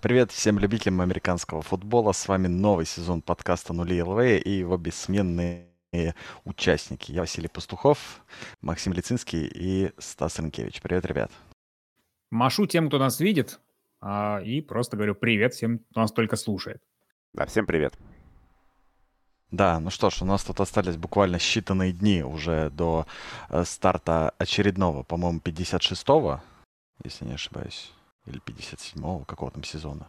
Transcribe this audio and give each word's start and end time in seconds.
Привет 0.00 0.30
всем 0.30 0.60
любителям 0.60 1.00
американского 1.00 1.60
футбола. 1.60 2.12
С 2.12 2.28
вами 2.28 2.46
новый 2.46 2.86
сезон 2.86 3.20
подкаста 3.20 3.72
«Нули 3.72 4.00
ЛВ» 4.00 4.20
и 4.46 4.48
его 4.48 4.76
бессменные 4.76 5.66
участники. 6.44 7.10
Я 7.10 7.22
Василий 7.22 7.48
Пастухов, 7.48 8.20
Максим 8.60 8.92
Лицинский 8.92 9.50
и 9.52 9.90
Стас 9.98 10.38
Ренкевич. 10.38 10.80
Привет, 10.82 11.04
ребят. 11.04 11.32
Машу 12.30 12.66
тем, 12.66 12.86
кто 12.86 13.00
нас 13.00 13.18
видит, 13.18 13.58
а, 14.00 14.40
и 14.44 14.60
просто 14.60 14.96
говорю 14.96 15.16
привет 15.16 15.54
всем, 15.54 15.80
кто 15.90 16.02
нас 16.02 16.12
только 16.12 16.36
слушает. 16.36 16.80
Да, 17.32 17.46
всем 17.46 17.66
привет. 17.66 17.98
Да, 19.50 19.80
ну 19.80 19.90
что 19.90 20.10
ж, 20.10 20.22
у 20.22 20.24
нас 20.24 20.44
тут 20.44 20.60
остались 20.60 20.96
буквально 20.96 21.36
считанные 21.36 21.90
дни 21.90 22.22
уже 22.22 22.70
до 22.70 23.04
э, 23.48 23.64
старта 23.64 24.32
очередного, 24.38 25.02
по-моему, 25.02 25.40
56-го, 25.40 26.40
если 27.02 27.24
не 27.24 27.32
ошибаюсь, 27.32 27.92
или 28.28 28.40
57-го, 28.40 29.24
какого 29.24 29.50
там 29.50 29.64
сезона. 29.64 30.08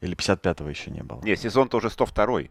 Или 0.00 0.16
55-го 0.16 0.68
еще 0.68 0.90
не 0.90 1.02
было. 1.02 1.20
Не, 1.22 1.36
сезон-то 1.36 1.76
уже 1.76 1.88
102-й. 1.88 2.50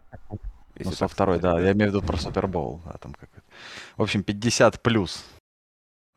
Ну, 0.84 0.92
102 0.92 1.38
да, 1.38 1.60
я 1.60 1.72
имею 1.72 1.90
в 1.90 1.94
виду 1.94 2.06
про 2.06 2.16
Супербол. 2.16 2.80
Да, 2.84 2.92
там 2.92 3.12
как... 3.14 3.28
В 3.96 4.02
общем, 4.02 4.22
50 4.22 4.80
плюс, 4.82 5.24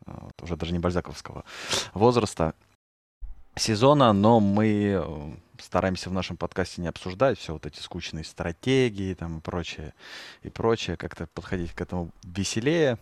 вот, 0.05 0.33
уже 0.41 0.55
даже 0.55 0.73
не 0.73 0.79
бальзаковского 0.79 1.43
возраста 1.93 2.53
сезона, 3.55 4.13
но 4.13 4.39
мы 4.39 5.01
э, 5.01 5.31
стараемся 5.59 6.09
в 6.09 6.13
нашем 6.13 6.37
подкасте 6.37 6.81
не 6.81 6.87
обсуждать 6.87 7.39
все 7.39 7.53
вот 7.53 7.65
эти 7.65 7.79
скучные 7.79 8.23
стратегии 8.23 9.13
там 9.13 9.39
и 9.39 9.41
прочее, 9.41 9.93
и 10.41 10.49
прочее, 10.49 10.97
как-то 10.97 11.27
подходить 11.27 11.73
к 11.73 11.81
этому 11.81 12.11
веселее. 12.23 12.97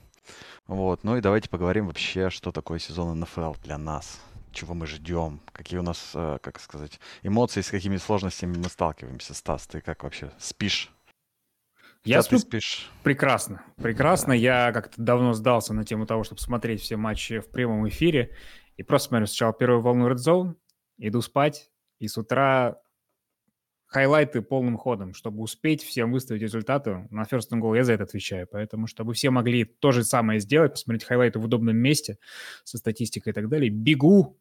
Вот, 0.68 1.04
ну 1.04 1.18
и 1.18 1.22
давайте 1.22 1.50
поговорим 1.50 1.88
вообще, 1.88 2.30
что 2.30 2.52
такое 2.52 2.80
сезон 2.80 3.20
НФЛ 3.20 3.54
для 3.64 3.78
нас, 3.78 4.22
чего 4.52 4.74
мы 4.74 4.88
ждем, 4.88 5.42
какие 5.52 5.80
у 5.80 5.84
нас, 5.84 6.12
э, 6.14 6.38
как 6.42 6.60
сказать, 6.60 7.00
эмоции, 7.24 7.62
с 7.62 7.70
какими 7.70 7.98
сложностями 7.98 8.58
мы 8.58 8.70
сталкиваемся. 8.70 9.34
Стас, 9.34 9.68
ты 9.68 9.82
как 9.82 10.04
вообще 10.04 10.32
спишь? 10.40 10.92
Я 12.04 12.24
сплю 12.24 12.40
спишь? 12.40 12.90
прекрасно, 13.04 13.64
прекрасно. 13.78 14.30
Да. 14.30 14.36
Я 14.36 14.72
как-то 14.72 15.02
давно 15.02 15.34
сдался 15.34 15.74
на 15.74 15.86
тему 15.86 16.08
того, 16.08 16.24
чтобы 16.24 16.42
смотреть 16.42 16.82
все 16.82 16.98
матчи 16.98 17.40
в 17.40 17.50
прямом 17.50 17.88
эфире. 17.90 18.36
И 18.78 18.84
просто 18.84 19.10
смотрю 19.10 19.28
сначала 19.28 19.54
первую 19.54 19.82
волну 19.82 20.10
Red 20.10 20.16
Zone, 20.16 20.56
иду 20.98 21.22
спать, 21.22 21.70
и 22.00 22.08
с 22.08 22.18
утра 22.18 22.82
хайлайты 23.92 24.42
полным 24.42 24.78
ходом, 24.78 25.14
чтобы 25.14 25.42
успеть 25.42 25.84
всем 25.84 26.14
выставить 26.14 26.42
результаты. 26.42 27.08
На 27.12 27.24
First 27.24 27.50
and 27.54 27.60
Goal 27.60 27.76
я 27.76 27.84
за 27.84 27.94
это 27.94 28.04
отвечаю. 28.04 28.48
Поэтому, 28.50 28.88
чтобы 28.88 29.14
все 29.14 29.30
могли 29.32 29.66
то 29.66 29.92
же 29.92 30.06
самое 30.06 30.40
сделать, 30.40 30.72
посмотреть 30.72 31.04
хайлайты 31.04 31.40
в 31.40 31.44
удобном 31.44 31.76
месте 31.76 32.18
со 32.64 32.78
статистикой 32.78 33.32
и 33.32 33.34
так 33.34 33.50
далее, 33.50 33.70
бегу, 33.70 34.40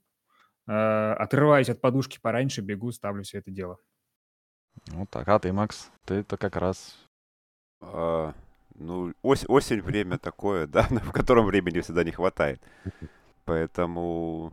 отрываюсь 0.73 1.69
от 1.69 1.81
подушки 1.81 2.19
пораньше, 2.21 2.61
бегу, 2.61 2.93
ставлю 2.93 3.23
все 3.23 3.39
это 3.39 3.51
дело. 3.51 3.79
Вот 4.87 5.11
так. 5.11 5.29
А 5.29 5.39
ты, 5.39 5.53
Макс, 5.53 5.91
ты-то 6.05 6.37
как 6.37 6.57
раз... 6.57 6.97
А, 7.81 8.35
ну, 8.75 9.13
ось, 9.23 9.45
осень 9.49 9.81
время 9.81 10.19
такое, 10.19 10.67
да, 10.67 10.83
в 10.91 11.13
котором 11.13 11.47
времени 11.47 11.81
всегда 11.81 12.05
не 12.05 12.13
хватает. 12.13 12.61
Поэтому 13.45 14.53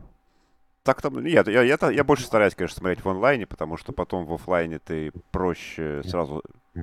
так 0.88 1.02
там, 1.02 1.22
нет, 1.22 1.46
я, 1.48 1.62
я, 1.62 1.78
я 1.90 2.04
больше 2.04 2.24
стараюсь, 2.24 2.54
конечно, 2.54 2.78
смотреть 2.78 3.04
в 3.04 3.08
онлайне, 3.10 3.46
потому 3.46 3.76
что 3.76 3.92
потом 3.92 4.24
в 4.24 4.32
офлайне 4.32 4.78
ты 4.78 5.12
проще 5.30 6.02
сразу 6.04 6.42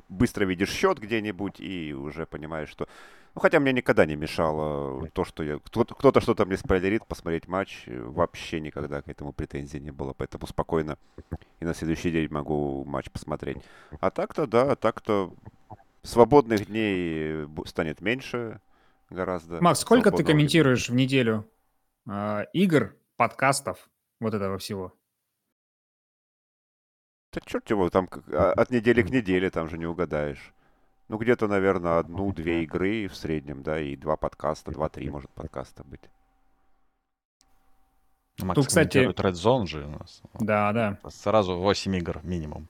быстро 0.09 0.45
видишь 0.45 0.69
счет 0.69 0.99
где-нибудь 0.99 1.59
и 1.59 1.93
уже 1.93 2.27
понимаешь, 2.27 2.69
что... 2.69 2.87
Ну, 3.35 3.41
хотя 3.41 3.59
мне 3.59 3.73
никогда 3.73 4.05
не 4.05 4.15
мешало 4.15 5.09
то, 5.09 5.25
что 5.25 5.43
я... 5.43 5.59
Кто-то 5.59 6.21
что-то 6.21 6.45
мне 6.45 6.55
спойлерит, 6.55 7.05
посмотреть 7.05 7.49
матч. 7.49 7.83
Вообще 7.85 8.61
никогда 8.61 9.01
к 9.01 9.09
этому 9.09 9.33
претензий 9.33 9.81
не 9.81 9.91
было, 9.91 10.13
поэтому 10.13 10.47
спокойно 10.47 10.97
и 11.59 11.65
на 11.65 11.73
следующий 11.73 12.11
день 12.11 12.29
могу 12.31 12.85
матч 12.85 13.11
посмотреть. 13.11 13.57
А 13.99 14.09
так-то, 14.09 14.47
да, 14.47 14.77
так-то 14.77 15.33
свободных 16.01 16.67
дней 16.67 17.45
станет 17.65 17.99
меньше 17.99 18.61
гораздо. 19.09 19.61
Макс, 19.61 19.81
сколько 19.81 20.11
ты 20.11 20.23
комментируешь 20.23 20.87
в 20.87 20.95
неделю 20.95 21.45
э, 22.09 22.45
игр, 22.53 22.95
подкастов, 23.17 23.89
вот 24.21 24.33
этого 24.33 24.57
всего? 24.59 24.93
Да 27.33 27.41
черт 27.45 27.69
его, 27.69 27.89
там 27.89 28.07
а, 28.31 28.53
от 28.53 28.71
недели 28.71 29.01
к 29.01 29.09
неделе 29.09 29.49
там 29.49 29.69
же 29.69 29.77
не 29.77 29.85
угадаешь. 29.85 30.53
Ну, 31.07 31.17
где-то, 31.17 31.47
наверное, 31.47 31.99
одну-две 31.99 32.63
игры 32.63 33.07
в 33.07 33.15
среднем, 33.15 33.61
да, 33.61 33.79
и 33.79 33.95
два 33.95 34.17
подкаста, 34.17 34.71
два-три, 34.71 35.09
может, 35.09 35.29
подкаста 35.31 35.83
быть. 35.83 36.01
Макс 38.39 38.55
Тут, 38.55 38.67
кстати... 38.67 38.97
Red 38.97 39.33
Zone 39.33 39.65
же 39.67 39.85
у 39.85 39.91
нас. 39.91 40.21
Да, 40.39 40.73
да. 40.73 40.99
Сразу 41.09 41.57
8 41.57 41.95
игр 41.95 42.19
минимум. 42.23 42.67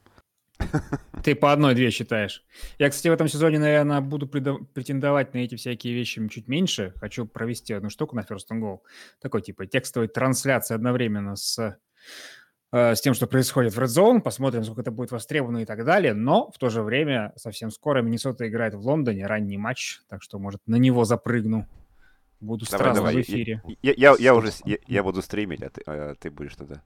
Ты 1.23 1.35
по 1.35 1.51
одной-две 1.51 1.89
считаешь. 1.91 2.43
Я, 2.77 2.89
кстати, 2.89 3.07
в 3.09 3.13
этом 3.13 3.27
сезоне, 3.27 3.59
наверное, 3.59 3.99
буду 4.01 4.27
претендовать 4.27 5.33
на 5.33 5.39
эти 5.39 5.55
всякие 5.55 5.93
вещи 5.93 6.25
чуть 6.29 6.47
меньше. 6.47 6.93
Хочу 6.97 7.25
провести 7.25 7.73
одну 7.73 7.89
штуку 7.89 8.15
на 8.15 8.21
First 8.21 8.51
and 8.51 8.61
Goal. 8.61 8.79
Такой, 9.19 9.41
типа, 9.41 9.65
текстовой 9.65 10.07
трансляции 10.07 10.75
одновременно 10.75 11.35
с, 11.35 11.77
с 12.75 13.01
тем, 13.01 13.13
что 13.13 13.25
происходит 13.25 13.73
в 13.73 13.79
Red 13.79 13.85
Zone. 13.85 14.21
Посмотрим, 14.21 14.63
сколько 14.63 14.81
это 14.81 14.91
будет 14.91 15.11
востребовано 15.11 15.59
и 15.59 15.65
так 15.65 15.85
далее. 15.85 16.13
Но 16.13 16.51
в 16.51 16.57
то 16.57 16.69
же 16.69 16.81
время 16.81 17.31
совсем 17.37 17.71
скоро 17.71 18.01
Миннесота 18.01 18.47
играет 18.47 18.73
в 18.73 18.81
Лондоне. 18.81 19.27
Ранний 19.27 19.57
матч, 19.57 20.01
так 20.09 20.21
что, 20.21 20.39
может, 20.39 20.59
на 20.67 20.75
него 20.75 21.05
запрыгну. 21.05 21.67
Буду 22.41 22.65
давай, 22.69 22.85
сразу 22.85 22.95
давай. 22.97 23.15
в 23.15 23.21
эфире. 23.21 23.61
Я, 23.81 23.93
я, 23.95 24.15
я 24.19 24.35
уже 24.35 24.49
я, 24.65 24.77
я 24.87 25.03
буду 25.03 25.21
стримить, 25.21 25.61
а 25.61 25.69
ты, 25.69 25.81
а 25.85 26.15
ты 26.15 26.29
будешь 26.29 26.55
тогда 26.55 26.81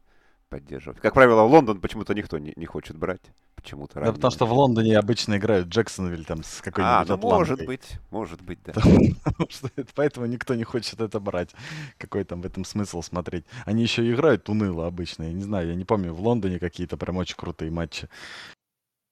поддерживать. 0.50 1.00
Как 1.00 1.14
правило, 1.14 1.44
в 1.44 1.52
Лондон 1.52 1.80
почему-то 1.80 2.14
никто 2.14 2.38
не, 2.38 2.54
не 2.56 2.66
хочет 2.66 2.98
брать. 2.98 3.22
Почему-то. 3.56 4.02
Да 4.02 4.12
потому 4.12 4.32
что 4.32 4.46
в 4.46 4.54
Лондоне 4.54 4.98
обычно 4.98 5.38
играют 5.38 5.68
Джексонвиль 5.68 6.26
там 6.26 6.44
с 6.44 6.62
какой-нибудь 6.62 7.10
А, 7.10 7.18
ну 7.18 7.18
может 7.18 7.66
быть, 7.66 8.00
может 8.10 8.42
быть, 8.42 8.60
да. 8.64 8.74
Поэтому 9.96 10.26
никто 10.26 10.56
не 10.56 10.64
хочет 10.64 11.00
это 11.02 11.20
брать. 11.20 11.50
Какой 11.98 12.24
там 12.24 12.42
в 12.42 12.46
этом 12.46 12.66
смысл 12.66 13.02
смотреть? 13.02 13.46
Они 13.66 13.84
еще 13.84 14.10
играют 14.10 14.50
уныло 14.50 14.88
обычно. 14.88 15.24
Я 15.24 15.34
не 15.34 15.44
знаю, 15.44 15.68
я 15.68 15.76
не 15.76 15.86
помню, 15.86 16.14
в 16.14 16.22
Лондоне 16.22 16.60
какие-то 16.60 16.98
прям 16.98 17.18
очень 17.18 17.36
крутые 17.36 17.72
матчи. 17.72 18.08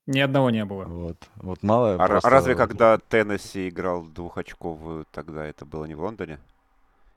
Ни 0.05 0.21
одного 0.21 0.49
не 0.49 0.63
было. 0.63 0.85
Вот, 0.85 1.17
вот 1.35 1.63
мало. 1.63 1.95
А, 1.95 2.07
просто... 2.07 2.29
разве 2.29 2.55
когда 2.55 2.97
Теннесси 2.97 3.67
играл 3.67 4.03
двухочковую, 4.03 5.05
тогда 5.11 5.45
это 5.45 5.65
было 5.65 5.83
не 5.85 5.95
в 5.95 6.01
Лондоне? 6.01 6.39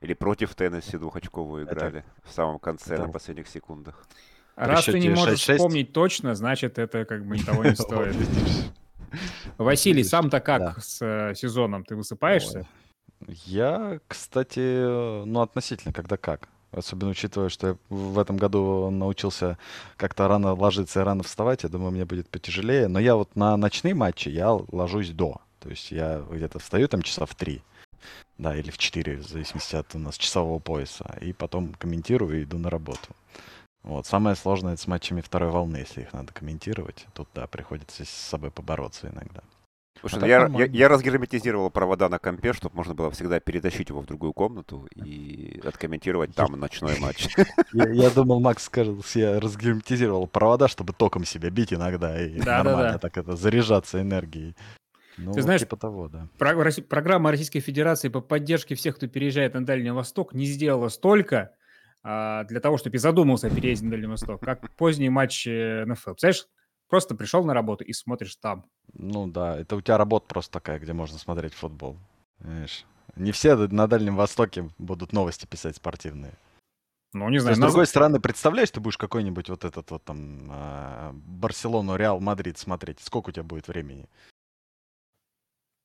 Или 0.01 0.15
против 0.15 0.55
Теннесси 0.55 0.97
двухочковую 0.97 1.65
играли 1.65 1.99
это... 1.99 2.07
в 2.25 2.33
самом 2.33 2.59
конце, 2.59 2.97
да. 2.97 3.07
на 3.07 3.13
последних 3.13 3.49
секундах. 3.49 4.07
Раз 4.57 4.85
ты 4.85 4.99
не 4.99 5.11
можешь 5.11 5.41
6 5.41 5.49
-6? 5.51 5.55
вспомнить 5.57 5.93
точно, 5.93 6.35
значит, 6.35 6.79
это 6.79 7.05
как 7.05 7.25
бы 7.27 7.39
того 7.39 7.65
не 7.65 7.75
стоит. 7.77 8.17
Василий, 9.59 10.05
сам-то 10.05 10.41
как 10.41 10.83
с 10.83 11.03
э, 11.03 11.35
сезоном? 11.35 11.85
Ты 11.85 11.97
высыпаешься? 11.97 12.67
Я, 13.29 14.01
кстати, 14.09 15.25
ну, 15.25 15.41
относительно, 15.41 15.93
когда 15.93 16.17
как. 16.17 16.49
Особенно 16.73 17.11
учитывая, 17.11 17.49
что 17.49 17.69
я 17.69 17.77
в 17.89 18.19
этом 18.19 18.37
году 18.37 18.91
научился 18.91 19.59
как-то 19.97 20.29
рано 20.29 20.55
ложиться 20.55 21.01
и 21.01 21.03
рано 21.05 21.23
вставать. 21.25 21.65
Я 21.65 21.69
думаю, 21.69 21.91
мне 21.91 22.05
будет 22.05 22.29
потяжелее. 22.29 22.87
Но 22.87 23.01
я 23.01 23.17
вот 23.17 23.35
на 23.35 23.57
ночные 23.57 23.95
матчи 23.95 24.29
я 24.29 24.53
ложусь 24.53 25.11
до. 25.11 25.41
То 25.59 25.69
есть 25.69 25.91
я 25.91 26.23
где-то 26.31 26.61
встаю 26.61 26.87
там 26.89 27.03
часа 27.03 27.27
в 27.27 27.35
три. 27.35 27.63
Да, 28.39 28.57
или 28.57 28.71
в 28.71 28.79
4, 28.79 29.17
в 29.17 29.29
зависимости 29.29 29.77
от 29.77 29.95
у 29.95 29.99
нас 29.99 30.17
часового 30.17 30.59
пояса. 30.59 31.19
И 31.21 31.33
потом 31.33 31.75
комментирую 31.75 32.41
и 32.41 32.45
иду 32.45 32.59
на 32.59 32.71
работу. 32.71 33.15
Вот. 33.83 34.07
Самое 34.07 34.37
сложное 34.37 34.75
это 34.75 34.83
с 34.83 34.87
матчами 34.87 35.21
второй 35.21 35.51
волны, 35.51 35.79
если 35.79 36.03
их 36.03 36.13
надо 36.13 36.33
комментировать. 36.33 37.07
Тут, 37.15 37.29
да, 37.35 37.47
приходится 37.47 38.05
с 38.05 38.11
собой 38.11 38.51
побороться 38.51 39.09
иногда. 39.09 39.43
Слушай, 40.01 40.23
а 40.23 40.27
я, 40.27 40.51
я, 40.59 40.65
я 40.65 40.89
разгерметизировал 40.89 41.69
провода 41.69 42.09
на 42.09 42.19
компе, 42.19 42.55
чтобы 42.55 42.75
можно 42.75 42.95
было 42.95 43.11
всегда 43.11 43.39
перетащить 43.39 43.91
его 43.91 44.01
в 44.01 44.07
другую 44.07 44.33
комнату 44.33 44.89
и 44.95 45.61
откомментировать 45.63 46.35
там 46.35 46.53
ночной 46.53 46.99
матч. 46.99 47.29
Я, 47.75 48.11
думал, 48.11 48.41
Макс 48.41 48.65
скажет, 48.65 49.05
я 49.15 49.39
разгерметизировал 49.39 50.27
провода, 50.27 50.69
чтобы 50.69 50.93
током 50.95 51.25
себя 51.25 51.51
бить 51.51 51.73
иногда 51.73 52.21
и 52.21 52.39
нормально 52.39 52.99
так 52.99 53.19
это 53.19 53.37
заряжаться 53.37 54.01
энергией. 54.01 54.57
Ну, 55.17 55.33
Ты 55.33 55.43
знаешь, 55.43 55.61
типа 55.61 55.77
того, 55.77 56.09
да. 56.09 56.29
Про- 56.39 56.71
программа 56.89 57.31
Российской 57.31 57.61
Федерации 57.61 58.09
по 58.09 58.21
поддержке 58.21 58.75
всех, 58.75 58.97
кто 58.97 59.07
переезжает 59.07 59.55
на 59.55 59.65
Дальний 59.65 59.91
Восток, 59.91 60.33
не 60.35 60.47
сделала 60.47 60.89
столько 60.89 61.55
а, 62.03 62.45
для 62.45 62.61
того, 62.61 62.79
чтобы 62.79 62.97
и 62.97 62.99
задумался 62.99 63.49
о 63.49 63.51
переезде 63.51 63.85
на 63.87 63.91
Дальний 63.93 64.07
Восток, 64.07 64.41
как 64.41 64.75
поздний 64.77 65.11
матч 65.11 65.47
НФЛ. 65.47 66.11
Представляешь, 66.13 66.47
просто 66.89 67.15
пришел 67.15 67.45
на 67.45 67.55
работу 67.55 67.85
и 67.85 67.93
смотришь 67.93 68.37
там. 68.37 68.65
Ну 68.93 69.27
да, 69.27 69.59
это 69.59 69.77
у 69.77 69.81
тебя 69.81 69.99
работа 69.99 70.27
просто 70.27 70.53
такая, 70.53 70.79
где 70.79 70.93
можно 70.93 71.19
смотреть 71.19 71.55
футбол. 71.55 71.99
Понимаешь? 72.39 72.85
Не 73.17 73.33
все 73.33 73.57
на 73.57 73.87
Дальнем 73.87 74.17
Востоке 74.17 74.71
будут 74.79 75.13
новости 75.13 75.47
писать 75.47 75.77
спортивные. 75.77 76.33
Ну, 77.13 77.29
не 77.29 77.39
знаю. 77.41 77.57
С 77.57 77.59
другой 77.59 77.87
стороны, 77.87 78.21
представляешь, 78.21 78.71
ты 78.71 78.81
будешь 78.81 78.97
какой-нибудь 78.97 79.49
вот 79.49 79.65
этот 79.65 79.91
вот 79.91 80.05
там 80.05 80.49
а, 80.49 81.11
Барселону, 81.13 81.97
Реал, 81.97 82.21
Мадрид 82.21 82.57
смотреть. 82.57 83.01
Сколько 83.01 83.31
у 83.31 83.33
тебя 83.33 83.43
будет 83.43 83.67
времени? 83.67 84.07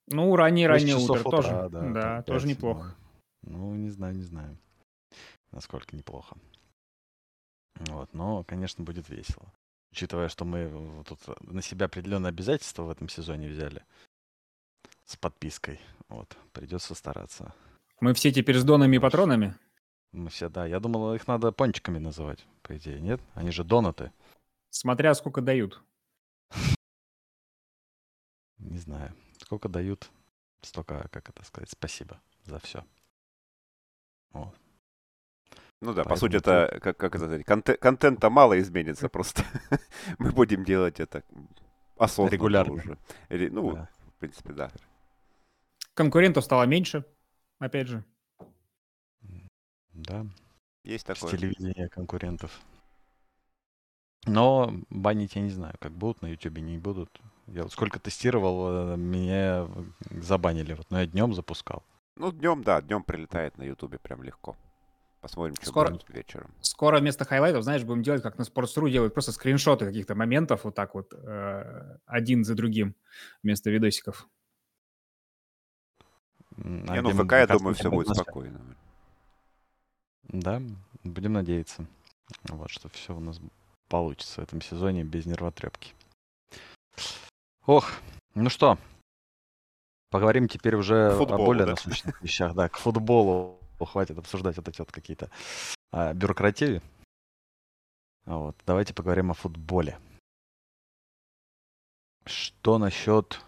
Ну, 0.08 0.36
раннее-раннее 0.36 0.96
утро 0.96 1.20
утра, 1.20 1.32
тоже. 1.32 1.70
Да, 1.70 1.90
да 1.92 2.22
тоже 2.24 2.48
неплохо. 2.48 2.96
Ну, 3.42 3.76
не 3.76 3.90
знаю, 3.90 4.16
не 4.16 4.24
знаю, 4.24 4.58
насколько 5.52 5.96
неплохо. 5.96 6.38
Вот, 7.76 8.14
но, 8.14 8.44
конечно, 8.44 8.84
будет 8.84 9.10
весело. 9.10 9.52
учитывая, 9.92 10.28
что 10.30 10.46
мы 10.46 11.04
тут 11.06 11.20
на 11.42 11.62
себя 11.62 11.86
определенные 11.86 12.30
обязательства 12.30 12.84
в 12.84 12.90
этом 12.90 13.10
сезоне 13.10 13.48
взяли 13.48 13.84
с 15.06 15.16
подпиской. 15.16 15.80
Вот, 16.10 16.38
придется 16.52 16.96
стараться. 16.96 17.54
Мы 18.00 18.14
все 18.14 18.32
теперь 18.32 18.58
с 18.58 18.64
донами 18.64 18.98
и 18.98 19.00
патронами? 19.00 19.56
Мы 20.12 20.30
все, 20.30 20.50
да. 20.50 20.66
Я 20.66 20.80
думал, 20.80 21.14
их 21.14 21.28
надо 21.28 21.52
пончиками 21.52 21.98
называть, 21.98 22.46
по 22.62 22.76
идее, 22.78 23.00
нет? 23.00 23.22
Они 23.34 23.52
же 23.52 23.64
донаты. 23.64 24.12
Смотря 24.70 25.14
сколько 25.14 25.42
дают. 25.42 25.82
Не 28.58 28.78
знаю. 28.78 29.14
Сколько 29.46 29.70
дают, 29.70 30.10
столько, 30.62 31.08
как 31.12 31.30
это 31.30 31.46
сказать, 31.46 31.70
спасибо 31.70 32.20
за 32.46 32.60
все. 32.60 32.84
Вот. 34.32 34.56
Ну 35.82 35.94
да, 35.94 36.04
Поэтому 36.04 36.10
по 36.10 36.16
сути, 36.16 36.36
это, 36.38 36.80
как, 36.82 36.98
как 36.98 37.16
это 37.16 37.26
сказать, 37.26 37.46
контент, 37.46 37.80
контента 37.80 38.30
мало 38.30 38.60
изменится, 38.60 39.08
просто 39.08 39.44
мы 40.18 40.32
будем 40.32 40.64
делать 40.64 41.00
это 41.00 41.24
осознанно 41.98 42.32
Регулярно. 42.32 42.74
уже. 42.74 42.98
Ну, 43.30 43.74
да. 43.76 43.90
в 44.08 44.20
принципе, 44.20 44.54
да. 44.54 44.72
Конкурентов 45.94 46.44
стало 46.44 46.64
меньше, 46.64 47.06
опять 47.60 47.88
же. 47.88 48.04
Да. 49.94 50.26
Есть 50.84 51.06
такое. 51.06 51.30
С 51.30 51.32
телевидения 51.32 51.88
конкурентов. 51.90 52.60
Но 54.26 54.74
банить 54.90 55.36
я 55.36 55.42
не 55.42 55.50
знаю, 55.52 55.76
как 55.80 55.92
будут 55.92 56.22
на 56.22 56.28
Ютубе, 56.28 56.62
не 56.62 56.80
будут. 56.80 57.22
Я 57.48 57.64
вот 57.64 57.72
сколько 57.72 58.00
тестировал, 58.00 58.94
э, 58.94 58.98
меня 58.98 59.68
забанили. 60.10 60.74
Вот, 60.74 60.90
но 60.90 61.00
я 61.00 61.06
днем 61.06 61.34
запускал. 61.34 61.84
Ну, 62.16 62.32
днем, 62.32 62.64
да, 62.64 62.82
днем 62.82 63.04
прилетает 63.04 63.58
на 63.58 63.64
Ютубе 63.64 64.00
прям 64.00 64.24
легко. 64.24 64.56
Посмотрим, 65.22 65.56
что 65.56 65.66
скоро, 65.66 65.90
будет 65.90 66.08
вечером. 66.10 66.54
Скоро 66.62 67.00
вместо 67.00 67.26
хайлайтов, 67.26 67.64
знаешь, 67.64 67.84
будем 67.84 68.04
делать, 68.04 68.22
как 68.22 68.38
на 68.38 68.44
Sports.ru 68.44 68.90
делают, 68.92 69.14
просто 69.14 69.32
скриншоты 69.32 69.86
каких-то 69.86 70.14
моментов 70.14 70.64
вот 70.64 70.76
так 70.76 70.94
вот, 70.94 71.14
э, 71.14 71.98
один 72.06 72.44
за 72.44 72.54
другим, 72.54 72.96
вместо 73.42 73.72
видосиков. 73.72 74.28
Не, 76.58 77.02
ну, 77.02 77.10
ВК, 77.10 77.32
я 77.34 77.48
думаю, 77.48 77.74
все 77.74 77.90
будет 77.90 78.16
спокойно. 78.16 78.62
Да, 80.24 80.62
будем 81.04 81.34
надеяться, 81.34 81.88
вот, 82.50 82.70
что 82.70 82.90
все 82.90 83.16
у 83.16 83.20
нас 83.20 83.40
получится 83.90 84.42
в 84.42 84.44
этом 84.44 84.62
сезоне 84.62 85.04
без 85.04 85.26
нервотрепки. 85.26 85.94
Ох, 87.66 87.92
ну 88.36 88.50
что, 88.50 88.78
поговорим 90.12 90.48
теперь 90.48 90.76
уже 90.76 91.12
футболу, 91.18 91.44
о 91.44 91.46
более 91.46 91.66
да? 91.66 91.72
насущных 91.72 92.22
вещах, 92.22 92.54
да, 92.54 92.70
к 92.70 92.78
футболу. 92.78 93.60
Хватит 93.78 94.18
обсуждать 94.18 94.56
вот 94.56 94.68
эти 94.70 94.80
вот 94.80 94.90
какие-то 94.92 95.30
а, 95.92 96.14
бюрократии. 96.14 96.82
Вот, 98.26 98.56
давайте 98.66 98.94
поговорим 98.94 99.32
о 99.32 99.34
футболе. 99.34 100.00
Что 102.26 102.78
насчет 102.78 103.42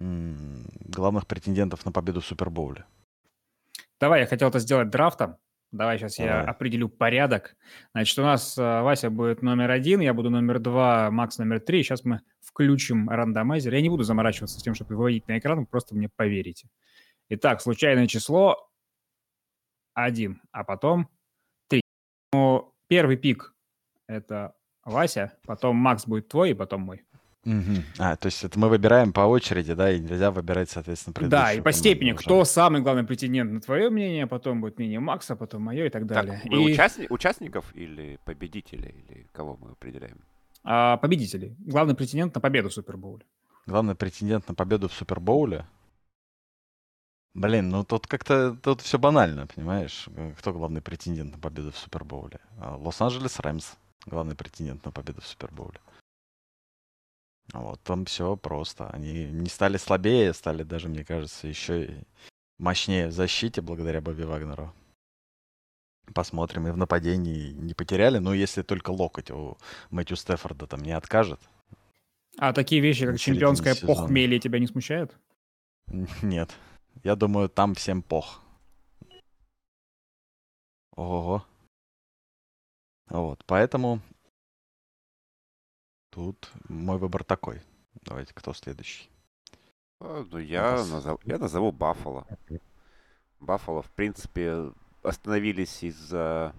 м- 0.00 0.66
главных 0.80 1.28
претендентов 1.28 1.84
на 1.84 1.92
победу 1.92 2.20
в 2.20 2.26
Супербоуле? 2.26 2.86
Давай, 4.00 4.22
я 4.22 4.26
хотел 4.26 4.48
это 4.48 4.58
сделать 4.58 4.90
драфтом. 4.90 5.36
Давай 5.70 5.98
сейчас 5.98 6.16
Давай. 6.16 6.32
я 6.32 6.40
определю 6.42 6.88
порядок. 6.88 7.56
Значит, 7.92 8.18
у 8.18 8.22
нас 8.22 8.56
э, 8.56 8.62
Вася 8.62 9.10
будет 9.10 9.42
номер 9.42 9.70
один, 9.70 10.00
я 10.00 10.14
буду 10.14 10.30
номер 10.30 10.60
два, 10.60 11.10
Макс 11.10 11.36
номер 11.38 11.60
три. 11.60 11.82
Сейчас 11.82 12.04
мы 12.04 12.22
включим 12.40 13.10
рандомайзер. 13.10 13.74
Я 13.74 13.82
не 13.82 13.90
буду 13.90 14.02
заморачиваться 14.02 14.58
с 14.58 14.62
тем, 14.62 14.74
чтобы 14.74 14.96
выводить 14.96 15.28
на 15.28 15.38
экран, 15.38 15.66
просто 15.66 15.94
мне 15.94 16.08
поверите. 16.08 16.68
Итак, 17.28 17.60
случайное 17.60 18.06
число 18.06 18.70
один, 19.92 20.40
а 20.52 20.64
потом 20.64 21.10
три. 21.68 21.82
Ну, 22.32 22.74
первый 22.86 23.18
пик– 23.18 23.54
это 24.06 24.54
Вася, 24.84 25.36
потом 25.44 25.76
Макс 25.76 26.06
будет 26.06 26.28
твой, 26.28 26.52
и 26.52 26.54
потом 26.54 26.82
мой. 26.82 27.04
Угу. 27.48 27.82
А, 27.98 28.16
то 28.16 28.26
есть 28.26 28.44
это 28.44 28.58
мы 28.58 28.68
выбираем 28.68 29.14
по 29.14 29.22
очереди, 29.22 29.72
да, 29.72 29.90
и 29.90 29.98
нельзя 29.98 30.30
выбирать, 30.30 30.68
соответственно, 30.68 31.14
Да, 31.28 31.54
и 31.54 31.62
по 31.62 31.72
степени, 31.72 32.12
уже. 32.12 32.22
кто 32.22 32.44
самый 32.44 32.82
главный 32.82 33.04
претендент 33.04 33.50
на 33.52 33.60
твое 33.62 33.88
мнение, 33.88 34.26
потом 34.26 34.60
будет 34.60 34.76
мнение 34.76 35.00
Макса, 35.00 35.34
потом 35.34 35.62
мое 35.62 35.86
и 35.86 35.88
так 35.88 36.04
далее. 36.04 36.40
Так, 36.42 36.44
мы 36.44 36.62
и... 36.62 36.72
участни... 36.74 37.06
участников 37.08 37.74
или 37.74 38.18
победителей, 38.26 38.94
или 39.08 39.26
кого 39.32 39.56
мы 39.60 39.70
определяем? 39.70 40.18
А, 40.62 40.98
победителей. 40.98 41.56
Главный 41.60 41.94
претендент 41.94 42.34
на 42.34 42.42
победу 42.42 42.68
в 42.68 42.74
Супербоуле. 42.74 43.24
Главный 43.66 43.94
претендент 43.94 44.46
на 44.46 44.54
победу 44.54 44.88
в 44.88 44.92
Супербоуле? 44.92 45.64
Блин, 47.32 47.70
ну 47.70 47.82
тут 47.82 48.06
как-то 48.06 48.58
тут 48.62 48.82
все 48.82 48.98
банально, 48.98 49.46
понимаешь? 49.46 50.06
Кто 50.38 50.52
главный 50.52 50.82
претендент 50.82 51.32
на 51.32 51.38
победу 51.38 51.72
в 51.72 51.78
Супербоуле? 51.78 52.40
А, 52.58 52.76
Лос-Анджелес 52.76 53.40
Рэмс 53.40 53.76
главный 54.04 54.34
претендент 54.34 54.84
на 54.84 54.92
победу 54.92 55.22
в 55.22 55.26
Супербоуле. 55.26 55.80
Вот 57.52 57.80
там 57.82 58.04
все 58.04 58.36
просто. 58.36 58.88
Они 58.90 59.26
не 59.26 59.48
стали 59.48 59.78
слабее, 59.78 60.34
стали 60.34 60.62
даже, 60.62 60.88
мне 60.88 61.04
кажется, 61.04 61.48
еще 61.48 62.04
мощнее 62.58 63.08
в 63.08 63.12
защите 63.12 63.60
благодаря 63.60 64.00
Бобби 64.00 64.22
Вагнеру. 64.22 64.72
Посмотрим. 66.14 66.66
И 66.68 66.70
в 66.70 66.76
нападении 66.76 67.52
не 67.52 67.74
потеряли, 67.74 68.18
но 68.18 68.34
если 68.34 68.62
только 68.62 68.90
локоть 68.90 69.30
у 69.30 69.58
Мэтью 69.90 70.16
Стефорда 70.16 70.66
там 70.66 70.82
не 70.82 70.92
откажет. 70.92 71.40
А 72.36 72.52
такие 72.52 72.80
вещи, 72.80 73.06
как 73.06 73.18
чемпионское 73.18 73.74
похмелье, 73.74 74.38
тебя 74.38 74.58
не 74.58 74.66
смущают? 74.66 75.16
Нет. 76.22 76.54
Я 77.02 77.16
думаю, 77.16 77.48
там 77.48 77.74
всем 77.74 78.02
пох. 78.02 78.42
Ого. 80.96 81.44
Вот, 83.08 83.42
поэтому 83.46 84.00
Тут 86.10 86.50
мой 86.68 86.98
выбор 86.98 87.24
такой. 87.24 87.60
Давайте, 88.02 88.32
кто 88.34 88.54
следующий? 88.54 89.10
А, 90.00 90.24
ну, 90.30 90.38
я, 90.38 90.72
назов... 90.84 91.20
я 91.24 91.38
назову 91.38 91.72
Баффало. 91.72 92.26
Баффало, 93.40 93.82
в 93.82 93.90
принципе, 93.90 94.72
остановились 95.02 95.82
из-за 95.82 96.54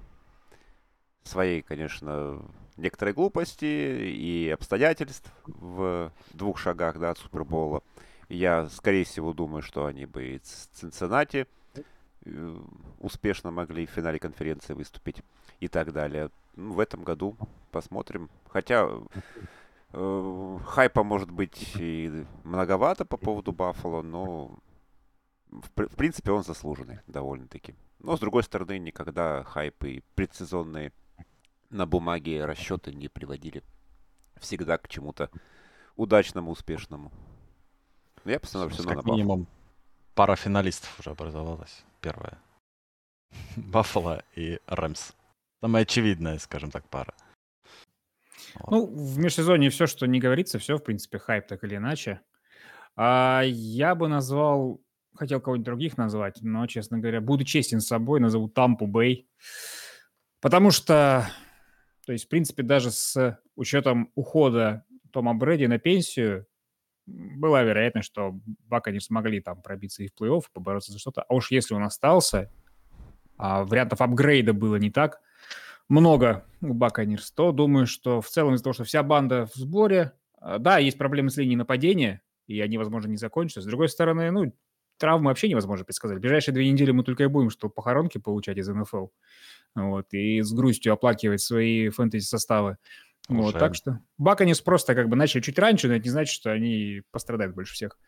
своей, 1.23 1.61
конечно, 1.61 2.41
некоторой 2.77 3.13
глупости 3.13 3.65
и 3.65 4.49
обстоятельств 4.49 5.31
в 5.45 6.11
двух 6.33 6.57
шагах 6.57 6.97
да, 6.97 7.11
от 7.11 7.17
Супербола. 7.17 7.83
Я, 8.29 8.69
скорее 8.69 9.05
всего, 9.05 9.33
думаю, 9.33 9.61
что 9.61 9.85
они 9.85 10.05
бы 10.05 10.35
и 10.35 10.39
с 10.43 10.69
Цинциннати 10.73 11.47
э, 12.25 12.57
успешно 12.99 13.51
могли 13.51 13.85
в 13.85 13.91
финале 13.91 14.19
конференции 14.19 14.73
выступить 14.73 15.23
и 15.59 15.67
так 15.67 15.91
далее. 15.93 16.29
Ну, 16.55 16.73
в 16.73 16.79
этом 16.79 17.03
году 17.03 17.35
посмотрим. 17.71 18.29
Хотя 18.49 18.89
э, 19.93 20.59
хайпа 20.65 21.03
может 21.03 21.31
быть 21.31 21.75
и 21.75 22.25
многовато 22.43 23.05
по 23.05 23.17
поводу 23.17 23.51
Баффало, 23.51 24.01
но 24.01 24.59
в, 25.49 25.69
в 25.75 25.95
принципе 25.95 26.31
он 26.31 26.43
заслуженный 26.43 26.99
довольно-таки. 27.07 27.75
Но 27.99 28.17
с 28.17 28.19
другой 28.19 28.43
стороны, 28.43 28.79
никогда 28.79 29.43
хайпы 29.43 29.91
и 29.91 30.03
предсезонные 30.15 30.91
на 31.69 31.85
бумаге 31.85 32.45
расчеты 32.45 32.93
не 32.93 33.07
приводили 33.07 33.63
всегда 34.37 34.77
к 34.77 34.87
чему-то 34.87 35.29
удачному, 35.95 36.51
успешному. 36.51 37.11
Но 38.23 38.31
я 38.31 38.39
постановлю 38.39 38.73
все 38.73 38.83
на 38.83 39.01
минимум 39.01 39.47
пара 40.19 40.35
финалистов 40.35 40.99
уже 40.99 41.11
образовалась. 41.11 41.85
Первая. 42.01 42.37
Баффало 43.55 44.21
и 44.35 44.59
Рэмс. 44.67 45.13
Самая 45.61 45.83
очевидная, 45.83 46.39
скажем 46.39 46.71
так, 46.71 46.83
пара. 46.89 47.13
Ну, 48.69 48.85
в 48.85 49.17
межсезонье 49.19 49.69
все, 49.69 49.87
что 49.87 50.05
не 50.05 50.19
говорится, 50.19 50.59
все, 50.59 50.77
в 50.77 50.83
принципе, 50.83 51.19
хайп 51.19 51.47
так 51.47 51.63
или 51.63 51.75
иначе. 51.75 52.21
А 52.95 53.41
я 53.45 53.95
бы 53.95 54.07
назвал, 54.07 54.81
хотел 55.15 55.39
кого-нибудь 55.39 55.65
других 55.65 55.97
назвать, 55.97 56.39
но, 56.41 56.67
честно 56.67 56.99
говоря, 56.99 57.21
буду 57.21 57.43
честен 57.43 57.81
с 57.81 57.87
собой, 57.87 58.19
назову 58.19 58.49
Тампу 58.49 58.87
Бэй. 58.87 59.29
Потому 60.41 60.71
что, 60.71 61.29
то 62.05 62.13
есть, 62.13 62.25
в 62.25 62.29
принципе, 62.29 62.63
даже 62.63 62.91
с 62.91 63.39
учетом 63.55 64.11
ухода 64.15 64.85
Тома 65.11 65.33
Брэди 65.33 65.65
на 65.65 65.79
пенсию, 65.79 66.45
была 67.05 67.63
вероятность, 67.63 68.07
что 68.07 68.39
Бака 68.67 68.91
не 68.91 68.99
смогли 68.99 69.41
там 69.41 69.61
пробиться 69.61 70.03
и 70.03 70.07
в 70.07 70.11
плей-офф, 70.19 70.43
побороться 70.53 70.91
за 70.91 70.99
что-то. 70.99 71.23
А 71.23 71.33
уж 71.33 71.51
если 71.51 71.73
он 71.73 71.83
остался, 71.83 72.51
а 73.37 73.63
вариантов 73.63 74.01
апгрейда 74.01 74.53
было 74.53 74.75
не 74.75 74.91
так 74.91 75.21
много 75.89 76.45
у 76.61 76.73
Баканирс, 76.73 77.31
то 77.31 77.51
думаю, 77.51 77.87
что 77.87 78.21
в 78.21 78.27
целом 78.29 78.53
из-за 78.53 78.63
того, 78.63 78.73
что 78.73 78.83
вся 78.83 79.03
банда 79.03 79.47
в 79.47 79.55
сборе, 79.55 80.13
а, 80.39 80.59
да, 80.59 80.77
есть 80.77 80.97
проблемы 80.97 81.29
с 81.29 81.37
линией 81.37 81.57
нападения, 81.57 82.21
и 82.47 82.59
они, 82.61 82.77
возможно, 82.77 83.09
не 83.09 83.17
закончатся. 83.17 83.61
С 83.61 83.65
другой 83.65 83.89
стороны, 83.89 84.31
ну, 84.31 84.53
травмы 84.97 85.29
вообще 85.29 85.49
невозможно 85.49 85.85
предсказать. 85.85 86.17
В 86.17 86.21
ближайшие 86.21 86.53
две 86.53 86.69
недели 86.69 86.91
мы 86.91 87.03
только 87.03 87.23
и 87.23 87.27
будем, 87.27 87.49
что 87.49 87.69
похоронки 87.69 88.17
получать 88.17 88.57
из 88.57 88.67
НФЛ. 88.67 89.07
Вот, 89.75 90.13
и 90.13 90.41
с 90.41 90.51
грустью 90.51 90.93
оплакивать 90.93 91.41
свои 91.41 91.89
фэнтези-составы. 91.89 92.77
Вот, 93.27 93.59
так 93.59 93.75
что 93.75 93.99
Баканис 94.17 94.59
просто 94.59 94.95
как 94.95 95.07
бы 95.07 95.15
начали 95.15 95.41
чуть 95.41 95.59
раньше, 95.59 95.87
но 95.87 95.95
это 95.95 96.03
не 96.03 96.09
значит, 96.09 96.33
что 96.33 96.51
они 96.51 97.03
пострадают 97.11 97.53
больше 97.53 97.75
всех. 97.75 97.99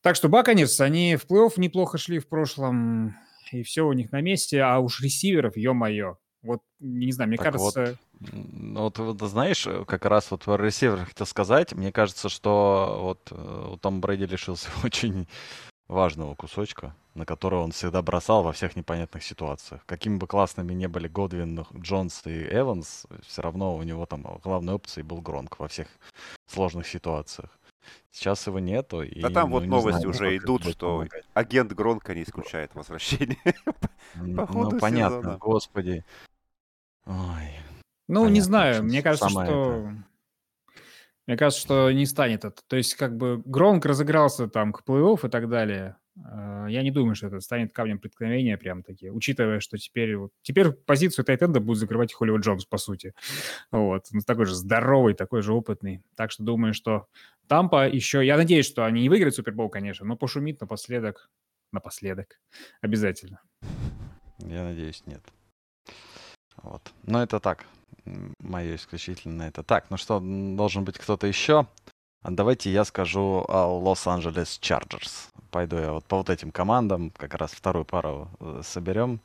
Так 0.00 0.16
что 0.16 0.30
Баканис, 0.30 0.80
они 0.80 1.16
в 1.16 1.26
плей-офф 1.26 1.52
неплохо 1.58 1.98
шли 1.98 2.18
в 2.18 2.26
прошлом, 2.26 3.14
и 3.52 3.62
все 3.62 3.86
у 3.86 3.92
них 3.92 4.10
на 4.10 4.22
месте, 4.22 4.62
а 4.62 4.78
уж 4.78 5.02
ресиверов, 5.02 5.58
ё-моё, 5.58 6.16
Вот, 6.42 6.62
не 6.78 7.12
знаю, 7.12 7.28
мне 7.28 7.36
так 7.36 7.52
кажется... 7.52 7.98
Вот, 8.20 8.30
ну, 8.32 8.82
вот, 8.82 8.98
вот, 8.98 9.20
знаешь, 9.28 9.68
как 9.86 10.06
раз 10.06 10.30
вот 10.30 10.44
про 10.44 10.56
ресивер 10.56 11.04
хотел 11.04 11.26
сказать, 11.26 11.74
мне 11.74 11.92
кажется, 11.92 12.28
что 12.28 12.98
вот 13.02 13.28
э, 13.30 13.76
Том 13.80 14.00
Брэди 14.00 14.24
лишился 14.24 14.68
очень 14.84 15.26
важного 15.90 16.34
кусочка, 16.34 16.94
на 17.14 17.26
который 17.26 17.58
он 17.58 17.72
всегда 17.72 18.00
бросал 18.00 18.42
во 18.42 18.52
всех 18.52 18.76
непонятных 18.76 19.22
ситуациях. 19.22 19.82
Какими 19.86 20.16
бы 20.16 20.26
классными 20.26 20.72
не 20.72 20.86
были 20.86 21.08
Годвин, 21.08 21.66
Джонс 21.76 22.22
и 22.26 22.46
Эванс, 22.50 23.06
все 23.26 23.42
равно 23.42 23.76
у 23.76 23.82
него 23.82 24.06
там 24.06 24.22
главной 24.42 24.74
опцией 24.74 25.04
был 25.04 25.20
Гронк 25.20 25.58
во 25.58 25.68
всех 25.68 25.88
сложных 26.46 26.86
ситуациях. 26.86 27.50
Сейчас 28.12 28.46
его 28.46 28.58
нету. 28.58 29.02
И, 29.02 29.20
да 29.20 29.30
там 29.30 29.50
ну, 29.50 29.56
вот 29.56 29.66
новости 29.66 30.00
знаю, 30.00 30.10
уже 30.10 30.36
идут, 30.36 30.64
что 30.64 30.98
помогать. 30.98 31.24
агент 31.34 31.72
Гронка 31.72 32.14
не 32.14 32.22
исключает 32.22 32.74
возвращение. 32.74 33.38
Ну, 34.16 34.76
понятно, 34.80 35.38
господи. 35.38 36.04
Ой. 37.10 37.50
Ну, 38.08 38.28
не 38.28 38.40
знаю, 38.40 38.84
мне 38.84 39.02
кажется, 39.02 39.28
что... 39.28 39.90
Мне 41.26 41.36
кажется, 41.36 41.62
что 41.62 41.90
не 41.92 42.06
станет 42.06 42.44
это. 42.44 42.60
То 42.66 42.76
есть, 42.76 42.94
как 42.94 43.16
бы 43.16 43.40
Гронк 43.44 43.84
разыгрался 43.84 44.48
там 44.48 44.72
к 44.72 44.82
плей-офф 44.84 45.26
и 45.26 45.30
так 45.30 45.48
далее. 45.48 45.96
А, 46.24 46.66
я 46.66 46.82
не 46.82 46.90
думаю, 46.90 47.14
что 47.14 47.28
это 47.28 47.40
станет 47.40 47.72
камнем 47.72 48.00
преткновения 48.00 48.58
прям 48.58 48.82
такие, 48.82 49.12
учитывая, 49.12 49.60
что 49.60 49.78
теперь 49.78 50.16
вот, 50.16 50.32
теперь 50.42 50.72
позицию 50.72 51.24
тайтенда 51.24 51.60
будет 51.60 51.78
закрывать 51.78 52.12
Холливуд 52.12 52.42
Джонс, 52.42 52.64
по 52.64 52.78
сути. 52.78 53.14
Вот. 53.70 54.06
Он 54.12 54.20
такой 54.22 54.46
же 54.46 54.54
здоровый, 54.54 55.14
такой 55.14 55.42
же 55.42 55.52
опытный. 55.52 56.02
Так 56.16 56.32
что 56.32 56.42
думаю, 56.42 56.74
что 56.74 57.06
Тампа 57.46 57.88
еще... 57.88 58.26
Я 58.26 58.36
надеюсь, 58.36 58.66
что 58.66 58.84
они 58.84 59.02
не 59.02 59.08
выиграют 59.08 59.34
Супербол, 59.34 59.68
конечно, 59.68 60.06
но 60.06 60.16
пошумит 60.16 60.60
напоследок. 60.60 61.30
Напоследок. 61.72 62.40
Обязательно. 62.80 63.40
Я 64.38 64.64
надеюсь, 64.64 65.04
нет. 65.06 65.22
Вот. 66.62 66.92
Но 67.04 67.22
это 67.22 67.40
так. 67.40 67.66
Мое 68.40 68.76
исключительно 68.76 69.42
это 69.44 69.62
так. 69.62 69.86
Ну 69.90 69.96
что, 69.96 70.20
должен 70.20 70.84
быть 70.84 70.98
кто-то 70.98 71.26
еще? 71.26 71.66
Давайте 72.22 72.70
я 72.70 72.84
скажу 72.84 73.46
Лос-Анджелес 73.48 74.58
Чарджерс. 74.58 75.30
Пойду 75.50 75.78
я 75.78 75.92
вот 75.92 76.04
по 76.04 76.18
вот 76.18 76.28
этим 76.28 76.52
командам, 76.52 77.10
как 77.16 77.34
раз 77.34 77.50
вторую 77.52 77.86
пару 77.86 78.28
э, 78.40 78.60
соберем. 78.62 79.20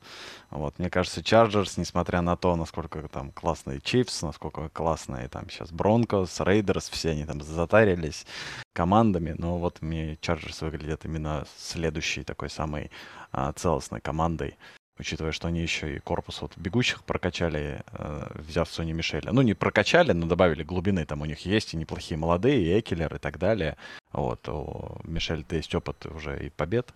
Вот, 0.50 0.80
мне 0.80 0.90
кажется, 0.90 1.22
Чарджерс, 1.22 1.78
несмотря 1.78 2.22
на 2.22 2.38
то, 2.38 2.56
насколько 2.56 3.06
там 3.10 3.32
классные 3.32 3.82
Чифс, 3.82 4.22
насколько 4.22 4.70
классные 4.70 5.28
там 5.28 5.50
сейчас 5.50 5.72
Бронкос, 5.72 6.40
Рейдерс, 6.40 6.90
все 6.90 7.12
они 7.12 7.26
там 7.26 7.42
затарились 7.42 8.26
командами, 8.74 9.36
но 9.38 9.58
вот 9.58 9.82
мне 9.82 10.18
Чарджерс 10.22 10.62
выглядит 10.62 11.06
именно 11.06 11.46
следующей 11.58 12.24
такой 12.24 12.50
самой 12.50 12.92
а, 13.32 13.52
целостной 13.52 14.00
командой 14.00 14.58
учитывая, 14.98 15.32
что 15.32 15.48
они 15.48 15.62
еще 15.62 15.96
и 15.96 16.00
корпус 16.00 16.42
вот 16.42 16.58
бегущих 16.58 17.04
прокачали, 17.04 17.84
э, 17.92 18.32
взяв 18.36 18.70
Сони 18.70 18.94
Мишеля. 18.94 19.32
Ну, 19.32 19.42
не 19.42 19.54
прокачали, 19.54 20.12
но 20.12 20.26
добавили 20.26 20.64
глубины, 20.64 21.06
там 21.06 21.22
у 21.22 21.26
них 21.26 21.46
есть 21.46 21.74
и 21.74 21.78
неплохие 21.78 22.18
молодые, 22.18 22.62
и 22.62 22.80
Экелер 22.80 23.16
и 23.16 23.20
так 23.20 23.38
далее. 23.38 23.78
Вот, 24.12 24.48
у 24.48 25.00
Мишеля-то 25.04 25.56
есть 25.56 25.74
опыт 25.76 26.06
уже 26.06 26.46
и 26.46 26.50
побед 26.50 26.94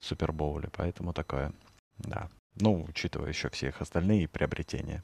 в 0.00 0.06
Супербоуле, 0.06 0.68
поэтому 0.72 1.12
такое, 1.12 1.52
да. 1.98 2.28
Ну, 2.56 2.84
учитывая 2.88 3.28
еще 3.28 3.48
все 3.50 3.68
их 3.68 3.80
остальные 3.80 4.28
приобретения. 4.28 5.02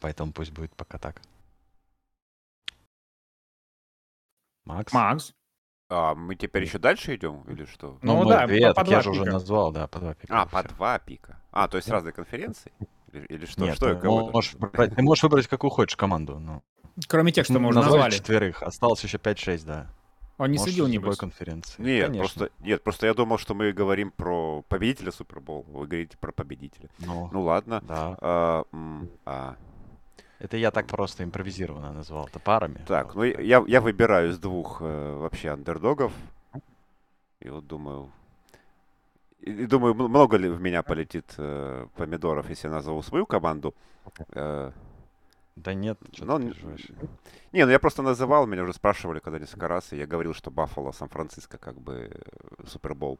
Поэтому 0.00 0.32
пусть 0.32 0.52
будет 0.52 0.74
пока 0.74 0.98
так. 0.98 1.20
Макс? 4.64 4.92
Макс? 4.92 5.34
А, 5.88 6.14
мы 6.14 6.34
теперь 6.34 6.64
еще 6.64 6.78
дальше 6.78 7.14
идем 7.14 7.42
или 7.48 7.64
что? 7.64 7.98
Ну, 8.02 8.22
ну 8.22 8.28
да, 8.28 8.46
две, 8.46 8.74
по, 8.74 8.84
по 8.84 8.90
я 8.90 9.02
же 9.02 9.10
уже 9.10 9.24
назвал, 9.24 9.70
да, 9.70 9.86
по 9.86 10.00
два 10.00 10.14
пика. 10.14 10.42
А, 10.42 10.46
по 10.46 10.62
два 10.64 10.98
пика. 10.98 11.40
А, 11.52 11.68
то 11.68 11.76
есть 11.76 11.88
разные 11.88 12.12
конференции? 12.12 12.72
Или, 13.12 13.24
или 13.26 13.46
что? 13.46 13.64
Нет, 13.64 13.76
что 13.76 13.94
ты, 13.94 14.08
можешь 14.08 14.54
выбрать, 14.54 14.96
ты 14.96 15.02
можешь 15.02 15.22
выбрать, 15.22 15.46
какую 15.46 15.70
хочешь 15.70 15.96
команду. 15.96 16.38
Ну. 16.40 16.62
Кроме 17.06 17.30
тех, 17.30 17.44
что 17.44 17.58
мы 17.60 17.68
уже 17.68 17.80
назвали. 17.80 18.10
четверых, 18.10 18.62
осталось 18.62 19.02
еще 19.04 19.18
5-6, 19.18 19.64
да. 19.64 19.86
Он 20.38 20.50
не 20.50 20.58
следил, 20.58 20.86
не 20.86 20.94
любой 20.94 21.16
конференции. 21.16 21.80
Нет, 21.80 22.14
просто, 22.18 22.50
нет, 22.60 22.82
просто 22.82 23.06
я 23.06 23.14
думал, 23.14 23.38
что 23.38 23.54
мы 23.54 23.72
говорим 23.72 24.10
про 24.10 24.62
победителя 24.68 25.10
Супербол. 25.10 25.64
Вы 25.68 25.86
говорите 25.86 26.18
про 26.18 26.30
победителя. 26.30 26.90
Ну, 26.98 27.30
ну 27.32 27.42
ладно. 27.42 27.80
Да. 27.86 28.18
А, 28.20 28.64
а, 29.24 29.56
это 30.38 30.56
я 30.56 30.70
так 30.70 30.86
просто 30.86 31.24
импровизированно 31.24 31.92
назвал 31.92 32.26
это 32.26 32.38
парами. 32.38 32.80
Так, 32.86 33.14
ну 33.14 33.22
я, 33.24 33.64
я 33.66 33.80
выбираю 33.80 34.30
из 34.30 34.38
двух 34.38 34.78
э, 34.80 35.16
вообще 35.16 35.50
андердогов. 35.50 36.12
И 37.40 37.48
вот 37.48 37.66
думаю... 37.66 38.10
И, 39.40 39.66
думаю, 39.66 39.94
много 39.94 40.36
ли 40.36 40.48
в 40.48 40.60
меня 40.60 40.82
полетит 40.82 41.34
э, 41.38 41.86
помидоров, 41.94 42.50
если 42.50 42.68
я 42.68 42.74
назову 42.74 43.02
свою 43.02 43.26
команду. 43.26 43.74
Э, 44.32 44.72
да 45.56 45.72
нет, 45.72 45.98
но, 46.18 46.38
Не, 46.38 47.64
ну 47.64 47.70
я 47.70 47.78
просто 47.78 48.02
называл, 48.02 48.46
меня 48.46 48.62
уже 48.62 48.74
спрашивали 48.74 49.20
когда 49.20 49.38
несколько 49.38 49.68
раз, 49.68 49.92
и 49.92 49.96
я 49.96 50.06
говорил, 50.06 50.34
что 50.34 50.50
Баффало, 50.50 50.92
Сан-Франциско, 50.92 51.56
как 51.56 51.80
бы 51.80 52.10
э, 52.12 52.66
Супербол. 52.66 53.18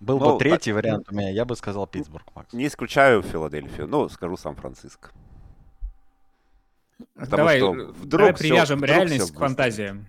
Был 0.00 0.18
но, 0.18 0.32
бы 0.32 0.38
третий 0.38 0.72
так, 0.72 0.82
вариант 0.82 1.08
у 1.12 1.14
меня, 1.14 1.30
я 1.30 1.44
бы 1.44 1.54
сказал 1.54 1.86
Питтсбург, 1.86 2.26
Макс. 2.34 2.52
Не 2.52 2.66
исключаю 2.66 3.22
Филадельфию, 3.22 3.86
но 3.86 4.08
скажу 4.08 4.36
Сан-Франциско. 4.36 5.10
Потому 7.14 7.36
давай, 7.36 7.58
что 7.58 7.72
вдруг 7.72 8.10
давай 8.10 8.34
привяжем 8.34 8.78
все, 8.78 8.86
реальность 8.86 9.32
к 9.32 9.38
фантазиям. 9.38 10.06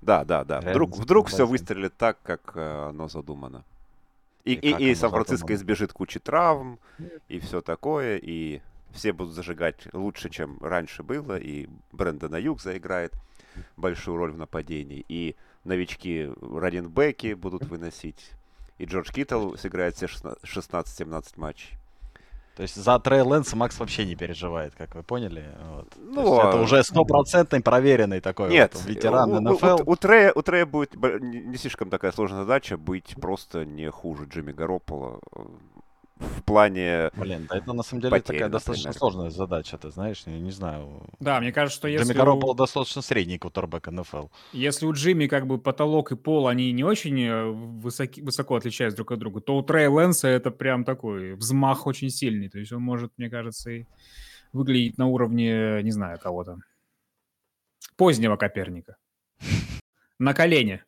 Да, 0.00 0.24
да, 0.24 0.44
да. 0.44 0.60
Вдруг, 0.60 0.96
вдруг 0.96 1.28
все 1.28 1.46
выстрелит 1.46 1.96
так, 1.96 2.18
как 2.22 2.52
э, 2.54 2.88
оно 2.90 3.08
задумано. 3.08 3.64
И, 4.44 4.54
и, 4.54 4.70
и, 4.70 4.90
и 4.90 4.94
Сан-Франциско 4.94 5.54
избежит 5.54 5.92
кучи 5.92 6.20
травм, 6.20 6.78
и 7.28 7.38
все 7.38 7.60
такое, 7.60 8.16
и 8.16 8.62
все 8.92 9.12
будут 9.12 9.34
зажигать 9.34 9.88
лучше, 9.92 10.30
чем 10.30 10.58
раньше 10.62 11.02
было, 11.02 11.38
и 11.38 11.68
Брэндон 11.92 12.34
Аюк 12.34 12.62
заиграет 12.62 13.12
большую 13.76 14.16
роль 14.16 14.32
в 14.32 14.38
нападении, 14.38 15.04
и 15.08 15.36
новички 15.64 16.30
раненбеки 16.40 17.34
будут 17.34 17.64
выносить, 17.64 18.30
и 18.78 18.84
Джордж 18.84 19.12
Киттл 19.12 19.56
сыграет 19.56 19.96
все 19.96 20.06
16-17 20.06 21.32
матчей. 21.36 21.76
То 22.58 22.62
есть 22.62 22.74
за 22.74 22.98
Трей 22.98 23.20
Лэнса 23.20 23.54
Макс 23.54 23.78
вообще 23.78 24.04
не 24.04 24.16
переживает, 24.16 24.74
как 24.76 24.96
вы 24.96 25.04
поняли. 25.04 25.44
Вот. 25.70 25.86
Ну, 25.96 26.40
это 26.40 26.60
уже 26.60 26.82
стопроцентный 26.82 27.60
проверенный 27.60 28.20
такой 28.20 28.50
Нет, 28.50 28.74
вот, 28.74 28.84
ветеран 28.84 29.30
у, 29.30 29.52
НФЛ. 29.52 29.66
У, 29.66 29.90
у, 29.90 29.92
у, 29.92 29.96
Трея, 29.96 30.32
у 30.34 30.42
Трея 30.42 30.66
будет 30.66 30.96
не 30.96 31.56
слишком 31.56 31.88
такая 31.88 32.10
сложная 32.10 32.40
задача 32.40 32.76
быть 32.76 33.14
просто 33.20 33.64
не 33.64 33.88
хуже 33.92 34.24
Джимми 34.24 34.50
Гаропола 34.50 35.20
в 36.18 36.42
плане 36.42 37.10
Блин, 37.14 37.46
да 37.48 37.58
это 37.58 37.72
на 37.72 37.82
самом 37.82 38.02
деле 38.02 38.10
потерь, 38.10 38.36
такая 38.36 38.48
достаточно 38.48 38.92
сложная 38.92 39.30
задача, 39.30 39.78
ты 39.78 39.90
знаешь, 39.90 40.22
я 40.26 40.38
не 40.38 40.50
знаю. 40.50 41.06
Да, 41.20 41.40
мне 41.40 41.52
кажется, 41.52 41.78
что 41.78 41.88
если... 41.88 42.04
Джимми 42.04 42.16
Гарополо 42.18 42.52
у... 42.52 42.54
достаточно 42.54 43.02
средний 43.02 43.38
кутербэк 43.38 43.88
НФЛ. 43.88 44.26
Если 44.52 44.86
у 44.86 44.92
Джимми 44.92 45.26
как 45.26 45.46
бы 45.46 45.58
потолок 45.58 46.12
и 46.12 46.16
пол, 46.16 46.48
они 46.48 46.72
не 46.72 46.84
очень 46.84 47.20
э, 47.20 47.44
высоки, 47.44 48.20
высоко 48.20 48.56
отличаются 48.56 48.96
друг 48.96 49.12
от 49.12 49.18
друга, 49.18 49.40
то 49.40 49.56
у 49.56 49.62
Трей 49.62 49.86
Лэнса 49.86 50.28
это 50.28 50.50
прям 50.50 50.84
такой 50.84 51.34
взмах 51.34 51.86
очень 51.86 52.10
сильный. 52.10 52.48
То 52.48 52.58
есть 52.58 52.72
он 52.72 52.82
может, 52.82 53.12
мне 53.16 53.30
кажется, 53.30 53.70
и 53.70 53.84
выглядеть 54.52 54.98
на 54.98 55.06
уровне, 55.06 55.82
не 55.82 55.90
знаю, 55.90 56.18
кого-то. 56.18 56.56
Позднего 57.96 58.36
Коперника. 58.36 58.96
На 60.18 60.34
колене. 60.34 60.84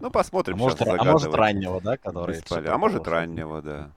Ну, 0.00 0.10
посмотрим. 0.10 0.56
А 0.56 0.58
может, 0.58 0.82
а 0.82 1.04
может 1.04 1.34
раннего, 1.34 1.80
да, 1.80 1.96
который... 1.96 2.40
А 2.66 2.78
может 2.78 3.06
раннего, 3.06 3.62
да. 3.62 3.90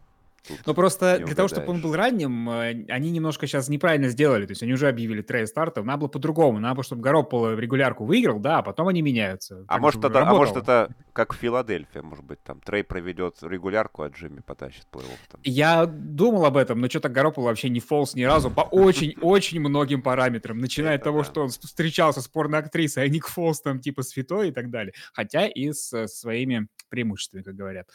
Ну 0.65 0.73
просто 0.73 1.19
для 1.25 1.35
того, 1.35 1.47
чтобы 1.47 1.67
он 1.67 1.81
был 1.81 1.95
ранним, 1.95 2.49
э, 2.49 2.85
они 2.89 3.11
немножко 3.11 3.47
сейчас 3.47 3.69
неправильно 3.69 4.09
сделали. 4.09 4.45
То 4.45 4.51
есть 4.51 4.63
они 4.63 4.73
уже 4.73 4.87
объявили 4.87 5.21
трей 5.21 5.47
стартов. 5.47 5.85
Надо 5.85 6.01
было 6.01 6.07
по-другому. 6.07 6.59
Надо 6.59 6.75
было, 6.75 6.83
чтобы 6.83 7.01
Гарополо 7.01 7.55
регулярку 7.55 8.05
выиграл, 8.05 8.39
да, 8.39 8.59
а 8.59 8.61
потом 8.61 8.87
они 8.87 9.01
меняются. 9.01 9.63
А 9.67 9.77
может, 9.77 10.03
это, 10.03 10.21
а 10.21 10.25
может 10.25 10.57
это 10.57 10.89
как 11.13 11.33
в 11.33 11.37
Филадельфии, 11.37 11.99
может 11.99 12.25
быть, 12.25 12.41
там 12.43 12.59
Трей 12.59 12.83
проведет 12.83 13.37
регулярку, 13.41 14.03
а 14.03 14.09
Джимми 14.09 14.41
потащит 14.41 14.85
плей-офф. 14.91 15.39
Я 15.43 15.85
думал 15.85 16.45
об 16.45 16.57
этом, 16.57 16.81
но 16.81 16.89
что-то 16.89 17.09
Гарополо 17.09 17.45
вообще 17.45 17.69
не 17.69 17.79
фолс 17.79 18.15
ни 18.15 18.23
разу 18.23 18.49
по 18.49 18.61
очень-очень 18.61 19.59
многим 19.61 20.01
параметрам. 20.01 20.57
Начиная 20.57 20.95
от 20.95 21.03
того, 21.03 21.23
что 21.23 21.43
он 21.43 21.49
встречался 21.49 22.21
с 22.21 22.27
порно-актрисой, 22.27 23.03
а 23.03 23.07
Ник 23.07 23.27
Фолс 23.27 23.61
там 23.61 23.79
типа 23.79 24.03
святой 24.03 24.49
и 24.49 24.51
так 24.51 24.69
далее. 24.69 24.93
Хотя 25.13 25.47
и 25.47 25.71
с 25.71 26.07
своими 26.07 26.67
преимуществами, 26.93 27.41
как 27.41 27.55
говорят. 27.55 27.89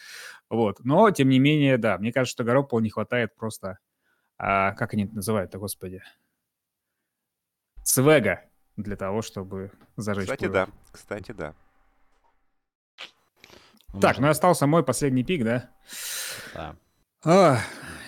Вот. 0.50 0.80
Но, 0.84 1.08
тем 1.12 1.28
не 1.28 1.38
менее, 1.38 1.78
да, 1.78 1.98
мне 1.98 2.12
кажется, 2.12 2.32
что 2.32 2.42
Гарополу 2.42 2.82
не 2.82 2.90
хватает 2.90 3.36
просто, 3.36 3.78
а, 4.36 4.72
как 4.72 4.92
они 4.92 5.04
это 5.04 5.14
называют-то, 5.14 5.58
господи, 5.58 6.02
свега 7.84 8.44
для 8.76 8.96
того, 8.96 9.22
чтобы 9.22 9.70
зажечь. 9.96 10.24
Кстати, 10.24 10.48
да. 10.48 10.68
Кстати, 10.90 11.30
да. 11.30 11.54
Так, 14.00 14.18
ну 14.18 14.28
остался 14.28 14.66
мой 14.66 14.84
последний 14.84 15.22
пик, 15.22 15.44
да? 15.44 15.70
Да. 16.54 16.76
А, 17.24 17.58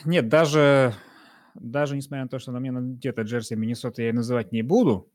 нет, 0.05 0.29
даже, 0.29 0.95
даже 1.55 1.97
несмотря 1.97 2.25
на 2.25 2.29
то, 2.29 2.41
что 2.41 2.51
на 2.51 2.59
мне 2.59 2.73
где-то 2.73 3.23
джерси 3.23 3.55
Миннесота 3.55 4.03
я 4.03 4.13
называть 4.13 4.51
не 4.51 4.63
буду, 4.63 5.09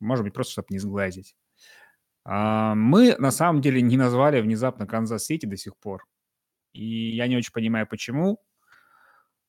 может 0.00 0.24
быть, 0.24 0.34
просто 0.34 0.54
чтобы 0.54 0.66
не 0.70 0.80
сглазить. 0.80 1.36
А, 2.24 2.74
мы 2.74 3.16
на 3.18 3.30
самом 3.30 3.60
деле 3.60 3.82
не 3.82 3.96
назвали 3.96 4.40
внезапно 4.40 4.86
Канзас-Сити 4.86 5.46
до 5.46 5.56
сих 5.56 5.76
пор. 5.76 6.06
И 6.72 7.16
я 7.16 7.26
не 7.26 7.36
очень 7.36 7.52
понимаю, 7.52 7.86
почему. 7.86 8.38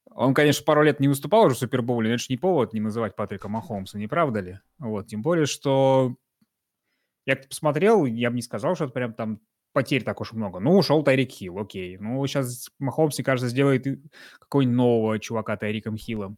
Он, 0.05 0.33
конечно, 0.33 0.65
пару 0.65 0.83
лет 0.83 0.99
не 0.99 1.07
выступал 1.07 1.45
уже 1.45 1.55
в 1.55 1.59
Супербоуле, 1.59 2.09
но 2.09 2.15
это 2.15 2.23
же 2.23 2.27
не 2.29 2.37
повод 2.37 2.73
не 2.73 2.79
называть 2.79 3.15
Патрика 3.15 3.47
Махомса, 3.47 3.97
не 3.97 4.07
правда 4.07 4.41
ли? 4.41 4.59
Вот, 4.77 5.07
тем 5.07 5.21
более, 5.21 5.45
что 5.45 6.15
я 7.25 7.35
посмотрел, 7.35 8.05
я 8.05 8.29
бы 8.29 8.35
не 8.35 8.41
сказал, 8.41 8.75
что 8.75 8.85
это 8.85 8.93
прям 8.93 9.13
там 9.13 9.39
потерь 9.71 10.03
так 10.03 10.21
уж 10.21 10.33
много. 10.33 10.59
Ну, 10.59 10.77
ушел 10.77 11.03
Тайрик 11.03 11.31
Хилл, 11.31 11.57
окей. 11.57 11.97
Ну, 11.97 12.25
сейчас 12.27 12.69
Махомс, 12.79 13.17
мне 13.17 13.25
кажется, 13.25 13.49
сделает 13.49 13.85
какого-нибудь 14.39 14.75
нового 14.75 15.19
чувака 15.19 15.57
Тайриком 15.57 15.97
Хиллом. 15.97 16.37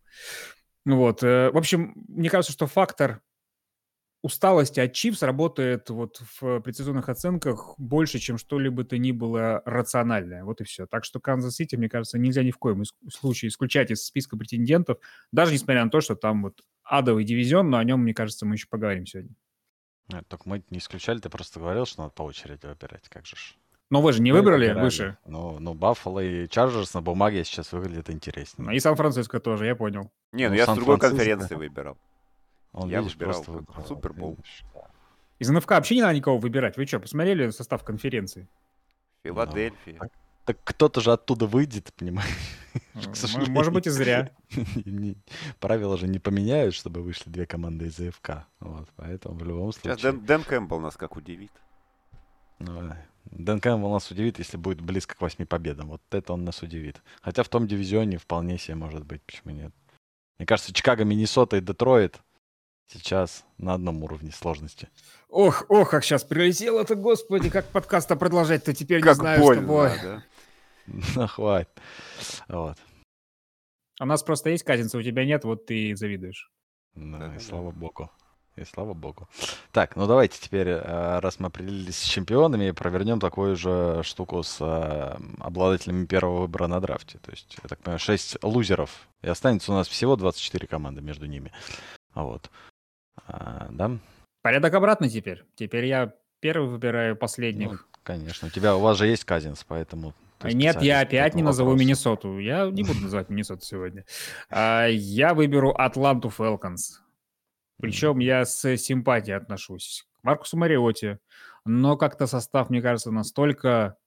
Вот. 0.86 1.24
Э, 1.24 1.50
в 1.52 1.58
общем, 1.58 1.94
мне 2.08 2.30
кажется, 2.30 2.54
что 2.54 2.68
фактор 2.68 3.22
усталости 4.26 4.80
от 4.80 4.92
Чифс 4.94 5.22
работает 5.22 5.92
вот 5.92 6.20
в 6.40 6.60
предсезонных 6.62 7.10
оценках 7.10 7.76
больше, 7.78 8.18
чем 8.18 8.40
что-либо 8.40 8.84
то 8.84 8.98
ни 8.98 9.12
было 9.12 9.62
рациональное. 9.66 10.44
Вот 10.44 10.62
и 10.62 10.64
все. 10.64 10.88
Так 10.88 11.06
что 11.06 11.20
Канзас 11.20 11.56
Сити, 11.56 11.76
мне 11.76 11.90
кажется, 11.90 12.18
нельзя 12.18 12.42
ни 12.42 12.50
в 12.50 12.58
коем 12.58 12.84
случае 13.08 13.50
исключать 13.50 13.92
из 13.92 14.04
списка 14.04 14.36
претендентов, 14.36 14.98
даже 15.32 15.54
несмотря 15.54 15.86
на 15.86 15.92
то, 15.92 16.02
что 16.02 16.16
там 16.16 16.42
вот 16.42 16.62
адовый 16.84 17.24
дивизион, 17.24 17.70
но 17.70 17.78
о 17.78 17.84
нем, 17.84 18.02
мне 18.02 18.16
кажется, 18.16 18.48
мы 18.48 18.56
еще 18.56 18.66
поговорим 18.68 19.06
сегодня. 19.06 19.36
Нет, 20.12 20.28
только 20.28 20.50
мы 20.50 20.64
не 20.72 20.80
исключали, 20.80 21.20
ты 21.20 21.30
просто 21.30 21.60
говорил, 21.60 21.86
что 21.86 22.02
надо 22.02 22.14
по 22.14 22.24
очереди 22.24 22.66
выбирать, 22.66 23.08
как 23.10 23.28
же 23.28 23.36
ж. 23.36 23.56
Но 23.92 24.02
вы 24.02 24.12
же 24.12 24.24
не 24.24 24.32
выбрали 24.32 24.66
выбирали. 24.66 24.84
выше. 24.84 25.18
Ну, 25.28 25.60
ну, 25.60 25.76
Баффало 25.76 26.20
и 26.20 26.48
Чарджерс 26.50 26.96
на 26.96 27.02
бумаге 27.04 27.44
сейчас 27.44 27.72
выглядят 27.72 28.10
интереснее. 28.10 28.66
Ну, 28.68 28.72
и 28.72 28.80
Сан-Франциско 28.80 29.40
тоже, 29.40 29.68
я 29.68 29.76
понял. 29.76 30.12
Не, 30.32 30.46
ну, 30.46 30.50
ну 30.50 30.56
я 30.56 30.66
с 30.66 30.76
другой 30.76 30.98
конференции 30.98 31.54
выбирал. 31.54 31.98
Он, 32.76 32.90
я 32.90 33.00
видишь, 33.00 33.16
выбирал, 33.16 33.42
выбирал 33.48 33.86
Супербол. 33.86 34.38
Из 35.40 35.50
НФК 35.50 35.72
вообще 35.72 35.96
не 35.96 36.02
надо 36.02 36.16
никого 36.16 36.38
выбирать. 36.38 36.76
Вы 36.76 36.86
что, 36.86 37.00
посмотрели 37.00 37.50
состав 37.50 37.84
конференции? 37.84 38.48
Филадельфия. 39.24 39.98
Ну, 40.02 40.10
так, 40.44 40.58
кто-то 40.64 41.00
же 41.00 41.14
оттуда 41.14 41.48
выйдет, 41.48 41.94
понимаешь? 41.96 42.30
Может 43.48 43.74
быть 43.74 43.88
и 43.88 43.90
зря. 43.90 44.32
Правила 45.60 45.98
же 45.98 46.08
не 46.08 46.20
поменяют, 46.20 46.76
чтобы 46.76 47.02
вышли 47.02 47.30
две 47.30 47.46
команды 47.46 47.86
из 47.86 48.00
АФК. 48.00 48.46
Вот, 48.60 48.90
поэтому 48.98 49.36
в 49.36 49.44
любом 49.46 49.72
случае... 49.72 49.94
Сейчас 49.94 50.02
Дэн, 50.02 50.26
Дэн 50.26 50.44
Кэмпбелл 50.44 50.80
нас 50.82 50.98
как 50.98 51.16
удивит. 51.16 51.52
Ну, 52.60 52.94
Дэн 53.26 53.62
Кэмпбелл 53.62 53.92
нас 53.92 54.12
удивит, 54.12 54.38
если 54.38 54.58
будет 54.58 54.82
близко 54.82 55.16
к 55.16 55.22
восьми 55.22 55.46
победам. 55.46 55.88
Вот 55.88 56.02
это 56.12 56.34
он 56.34 56.44
нас 56.44 56.62
удивит. 56.62 57.02
Хотя 57.22 57.44
в 57.44 57.50
том 57.50 57.68
дивизионе 57.68 58.18
вполне 58.18 58.58
себе 58.58 58.76
может 58.76 59.06
быть, 59.06 59.22
почему 59.24 59.54
нет. 59.54 59.74
Мне 60.38 60.46
кажется, 60.46 60.74
Чикаго, 60.74 61.06
Миннесота 61.06 61.56
и 61.56 61.62
Детройт 61.62 62.22
сейчас 62.88 63.46
на 63.58 63.74
одном 63.74 64.04
уровне 64.04 64.32
сложности. 64.32 64.90
Ох, 65.30 65.66
ох, 65.70 65.90
как 65.90 66.04
сейчас 66.04 66.24
прилетело 66.24 66.82
это, 66.82 66.96
господи, 66.96 67.50
как 67.50 67.66
подкаста 67.68 68.16
продолжать-то 68.16 68.74
теперь 68.74 69.02
как 69.02 69.14
не 69.14 69.22
знаю 69.22 69.42
больно, 69.42 69.62
с 69.62 69.66
тобой. 69.66 69.92
Да? 70.04 70.24
Ну, 71.16 71.28
хватит. 71.28 71.70
Вот. 72.48 72.78
А 74.00 74.04
у 74.04 74.08
нас 74.08 74.24
просто 74.24 74.50
есть 74.50 74.64
Казинца, 74.64 74.98
у 74.98 75.02
тебя 75.02 75.26
нет, 75.26 75.44
вот 75.44 75.66
ты 75.66 75.96
завидуешь. 75.96 76.52
Ну, 76.96 77.18
да, 77.18 77.36
и 77.36 77.40
слава 77.40 77.72
богу. 77.72 78.12
И 78.56 78.64
слава 78.64 78.94
богу. 78.94 79.28
Так, 79.74 79.98
ну 79.98 80.08
давайте 80.08 80.40
теперь, 80.40 80.70
э, 80.70 81.20
раз 81.20 81.40
мы 81.40 81.48
определились 81.48 81.98
с 81.98 82.04
чемпионами, 82.04 82.72
провернем 82.72 83.20
такую 83.20 83.58
же 83.58 84.02
штуку 84.04 84.44
с 84.44 84.62
э, 84.62 85.18
обладателями 85.40 86.06
первого 86.06 86.42
выбора 86.42 86.68
на 86.68 86.80
драфте. 86.80 87.20
То 87.20 87.32
есть, 87.32 87.58
я 87.62 87.68
так 87.68 87.80
понимаю, 87.80 88.00
6 88.00 88.44
лузеров. 88.44 89.10
И 89.22 89.28
останется 89.28 89.74
у 89.74 89.76
нас 89.76 89.90
всего 89.90 90.16
24 90.16 90.68
команды 90.68 91.02
между 91.02 91.26
ними. 91.26 91.52
Вот. 92.14 92.50
А, 93.28 93.68
да? 93.72 93.98
Порядок 94.42 94.74
обратный 94.74 95.10
теперь. 95.10 95.44
Теперь 95.56 95.86
я 95.86 96.14
первый 96.40 96.70
выбираю 96.70 97.16
последних. 97.16 97.72
Ну, 97.72 97.78
конечно. 98.04 98.48
У 98.48 98.52
тебя, 98.52 98.76
у 98.76 98.80
вас 98.80 98.98
же 98.98 99.08
есть 99.08 99.24
Казинс, 99.24 99.64
поэтому 99.64 100.14
нет, 100.44 100.82
я 100.82 101.00
опять 101.00 101.34
не 101.36 101.44
назову 101.44 101.72
вопрос. 101.72 101.82
Миннесоту. 101.82 102.40
Я 102.40 102.70
не 102.70 102.84
буду 102.84 103.00
называть 103.00 103.30
Миннесоту 103.30 103.62
сегодня. 103.62 104.06
А, 104.50 104.86
я 104.88 105.34
выберу 105.34 105.72
Атланту 105.72 106.30
Фелконс. 106.30 107.02
Причем 107.78 108.20
я 108.20 108.46
с 108.46 108.78
симпатией 108.78 109.38
отношусь 109.38 110.06
к 110.20 110.24
Маркусу 110.24 110.58
Мариоте. 110.58 111.20
Но 111.66 111.98
как-то 111.98 112.28
состав, 112.28 112.70
мне 112.70 112.82
кажется, 112.82 113.12
настолько 113.12 113.98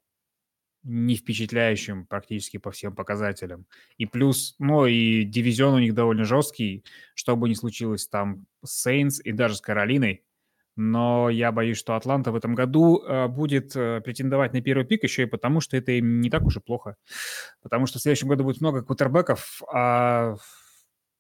не 0.83 1.17
впечатляющим 1.17 2.07
практически 2.07 2.57
по 2.57 2.71
всем 2.71 2.95
показателям. 2.95 3.67
И 3.97 4.07
плюс, 4.07 4.55
ну 4.59 4.87
и 4.87 5.25
дивизион 5.25 5.75
у 5.75 5.79
них 5.79 5.95
довольно 5.95 6.25
жесткий, 6.25 6.85
что 7.15 7.37
бы 7.37 7.49
ни 7.49 7.55
случилось 7.55 8.09
там 8.09 8.47
с 8.65 8.83
Сейнс 8.83 9.21
и 9.21 9.33
даже 9.33 9.57
с 9.57 9.61
Каролиной, 9.61 10.25
но 10.81 11.29
я 11.29 11.51
боюсь, 11.51 11.77
что 11.77 11.97
Атланта 11.97 12.31
в 12.31 12.37
этом 12.37 12.55
году 12.55 13.03
э, 13.03 13.27
будет 13.27 13.75
э, 13.75 14.01
претендовать 14.01 14.53
на 14.53 14.63
первый 14.63 14.87
пик 14.87 15.03
еще 15.03 15.25
и 15.25 15.27
потому, 15.27 15.61
что 15.61 15.77
это 15.77 15.91
им 15.91 16.21
не 16.21 16.31
так 16.31 16.45
уж 16.45 16.57
и 16.57 16.61
плохо. 16.61 16.95
Потому 17.63 17.87
что 17.87 17.99
в 17.99 18.03
следующем 18.03 18.29
году 18.29 18.45
будет 18.45 18.61
много 18.61 18.85
квотербеков, 18.85 19.61
а 19.73 20.37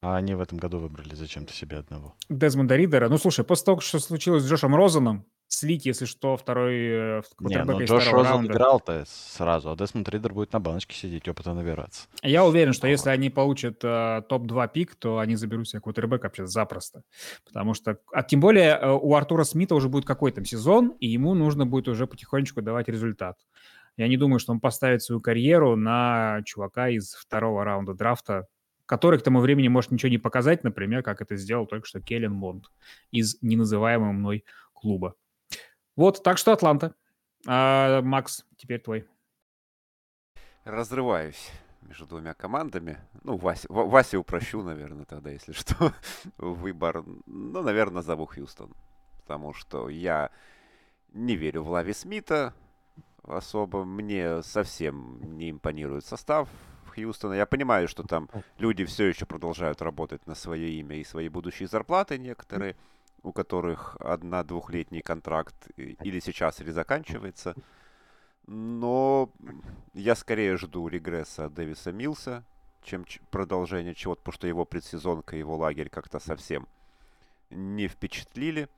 а 0.00 0.16
они 0.16 0.36
в 0.36 0.40
этом 0.40 0.58
году 0.58 0.78
выбрали 0.78 1.16
зачем-то 1.16 1.52
себе 1.52 1.78
одного. 1.78 2.14
Дезмонда 2.28 2.76
Ридера. 2.76 3.08
Ну, 3.08 3.18
слушай, 3.18 3.44
после 3.44 3.64
того, 3.64 3.80
что 3.80 3.98
случилось 3.98 4.44
с 4.44 4.48
Джошем 4.48 4.76
Розаном, 4.76 5.26
слить, 5.48 5.86
если 5.86 6.04
что, 6.04 6.36
второй 6.36 6.76
э, 6.76 7.22
Не, 7.40 7.64
ну 7.64 7.82
Джош 7.82 8.10
Розен 8.12 8.46
играл-то 8.46 9.04
сразу, 9.06 9.70
а 9.70 9.76
Десмонд 9.76 10.08
Ридер 10.08 10.32
будет 10.32 10.52
на 10.52 10.60
баночке 10.60 10.94
сидеть, 10.94 11.26
опыта 11.28 11.54
набираться. 11.54 12.06
Я 12.22 12.44
уверен, 12.44 12.72
что 12.72 12.86
если 12.86 13.10
они 13.10 13.30
получат 13.30 13.80
э, 13.82 14.22
топ-2 14.28 14.70
пик, 14.72 14.94
то 14.94 15.18
они 15.18 15.36
заберут 15.36 15.68
себе 15.68 15.80
квотербек 15.80 16.22
вообще 16.22 16.46
запросто. 16.46 17.02
Потому 17.44 17.74
что, 17.74 17.98
а 18.12 18.22
тем 18.22 18.40
более 18.40 18.76
э, 18.76 18.90
у 18.90 19.14
Артура 19.14 19.44
Смита 19.44 19.74
уже 19.74 19.88
будет 19.88 20.04
какой-то 20.04 20.44
сезон, 20.44 20.90
и 21.00 21.08
ему 21.08 21.34
нужно 21.34 21.66
будет 21.66 21.88
уже 21.88 22.06
потихонечку 22.06 22.62
давать 22.62 22.88
результат. 22.88 23.38
Я 23.96 24.06
не 24.06 24.16
думаю, 24.16 24.38
что 24.38 24.52
он 24.52 24.60
поставит 24.60 25.02
свою 25.02 25.20
карьеру 25.20 25.74
на 25.74 26.42
чувака 26.44 26.88
из 26.88 27.14
второго 27.14 27.64
раунда 27.64 27.94
драфта, 27.94 28.46
который 28.86 29.18
к 29.18 29.22
тому 29.22 29.40
времени 29.40 29.68
может 29.68 29.90
ничего 29.90 30.10
не 30.10 30.18
показать, 30.18 30.62
например, 30.62 31.02
как 31.02 31.20
это 31.20 31.36
сделал 31.36 31.66
только 31.66 31.86
что 31.86 32.00
Келлен 32.00 32.32
Монд 32.32 32.66
из 33.10 33.36
неназываемого 33.42 34.12
мной 34.12 34.44
клуба. 34.72 35.14
Вот, 35.98 36.22
так 36.22 36.38
что 36.38 36.52
Атланта. 36.52 36.94
А, 37.44 38.02
Макс, 38.02 38.46
теперь 38.56 38.80
твой. 38.80 39.08
Разрываюсь 40.62 41.50
между 41.82 42.06
двумя 42.06 42.34
командами. 42.34 42.98
Ну, 43.24 43.36
Вася, 43.36 43.66
Вася 43.68 44.16
упрощу, 44.20 44.62
наверное, 44.62 45.06
тогда, 45.06 45.30
если 45.30 45.50
что. 45.54 45.92
Выбор, 46.36 47.02
ну, 47.26 47.62
наверное, 47.62 47.96
назову 47.96 48.26
Хьюстон. 48.26 48.76
Потому 49.22 49.52
что 49.54 49.88
я 49.88 50.30
не 51.12 51.34
верю 51.34 51.64
в 51.64 51.70
Лави 51.70 51.92
Смита 51.92 52.54
особо. 53.24 53.84
Мне 53.84 54.40
совсем 54.44 55.36
не 55.36 55.50
импонирует 55.50 56.04
состав 56.04 56.48
Хьюстона. 56.94 57.32
Я 57.32 57.44
понимаю, 57.44 57.88
что 57.88 58.04
там 58.04 58.28
люди 58.58 58.84
все 58.84 59.06
еще 59.06 59.26
продолжают 59.26 59.82
работать 59.82 60.24
на 60.28 60.36
свое 60.36 60.70
имя 60.74 60.94
и 60.94 61.02
свои 61.02 61.28
будущие 61.28 61.66
зарплаты 61.66 62.18
некоторые, 62.18 62.76
у 63.22 63.32
которых 63.32 63.96
одна-двухлетний 64.00 65.02
контракт 65.02 65.54
или 65.76 66.20
сейчас, 66.20 66.60
или 66.60 66.70
заканчивается. 66.70 67.54
Но 68.46 69.30
я 69.92 70.14
скорее 70.14 70.56
жду 70.56 70.88
регресса 70.88 71.50
Дэвиса 71.50 71.92
Милса, 71.92 72.44
чем 72.82 73.04
продолжение 73.30 73.94
чего-то, 73.94 74.22
потому 74.22 74.34
что 74.34 74.46
его 74.46 74.64
предсезонка, 74.64 75.36
его 75.36 75.56
лагерь 75.56 75.90
как-то 75.90 76.18
совсем 76.18 76.66
не 77.50 77.88
впечатлили. 77.88 78.68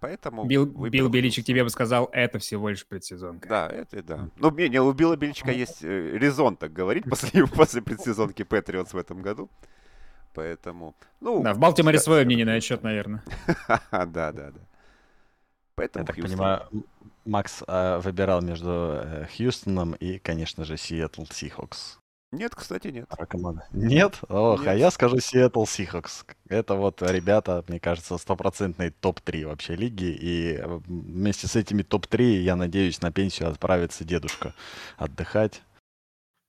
Поэтому... 0.00 0.44
Билл, 0.44 0.66
Билл 0.66 1.08
Беличик 1.08 1.44
тебе 1.44 1.64
бы 1.64 1.70
сказал, 1.70 2.08
это 2.12 2.38
всего 2.38 2.70
лишь 2.70 2.86
предсезонка. 2.86 3.48
Да, 3.48 3.68
это 3.68 4.02
да. 4.02 4.30
Ну, 4.36 4.50
не, 4.50 4.68
не, 4.68 4.80
у 4.80 4.92
Билла 4.92 5.16
Беличика 5.16 5.52
есть 5.52 5.82
э, 5.82 6.18
резон 6.18 6.56
так 6.56 6.72
говорить 6.72 7.04
после, 7.08 7.46
после 7.46 7.82
предсезонки 7.82 8.42
Патриотс 8.42 8.94
в 8.94 8.98
этом 8.98 9.20
году. 9.22 9.50
Поэтому... 10.34 10.94
Ну, 11.20 11.42
да, 11.42 11.54
в 11.54 11.58
Балтиморе 11.58 11.98
свое 11.98 12.24
мнение 12.24 12.44
на 12.44 12.56
этот 12.56 12.64
счет, 12.64 12.82
наверное. 12.82 13.22
Да, 13.90 14.06
да, 14.06 14.32
да. 14.32 14.52
Поэтому 15.76 16.02
Я 16.02 16.06
так 16.06 16.16
понимаю, 16.16 16.68
Макс 17.24 17.62
э, 17.66 17.98
выбирал 17.98 18.42
между 18.42 19.00
э, 19.02 19.26
Хьюстоном 19.36 19.94
и, 19.94 20.18
конечно 20.18 20.64
же, 20.64 20.76
Сиэтл 20.76 21.24
Сихокс. 21.30 21.98
Нет, 22.34 22.54
кстати, 22.54 22.88
нет. 22.88 23.06
А 23.10 23.26
команда? 23.26 23.64
Нет? 23.72 24.18
Ох, 24.28 24.60
нет. 24.60 24.68
а 24.68 24.74
я 24.74 24.90
скажу 24.90 25.16
Seattle 25.18 25.64
Seahawks. 25.64 26.24
Это 26.48 26.74
вот 26.74 27.00
ребята, 27.02 27.64
мне 27.68 27.78
кажется, 27.78 28.18
стопроцентный 28.18 28.90
топ-3 28.90 29.46
вообще 29.46 29.76
лиги. 29.76 30.16
И 30.20 30.60
вместе 30.64 31.46
с 31.46 31.54
этими 31.54 31.82
топ-3, 31.82 32.40
я 32.40 32.56
надеюсь, 32.56 33.00
на 33.02 33.12
пенсию 33.12 33.50
отправится 33.50 34.04
дедушка 34.04 34.52
отдыхать. 34.96 35.62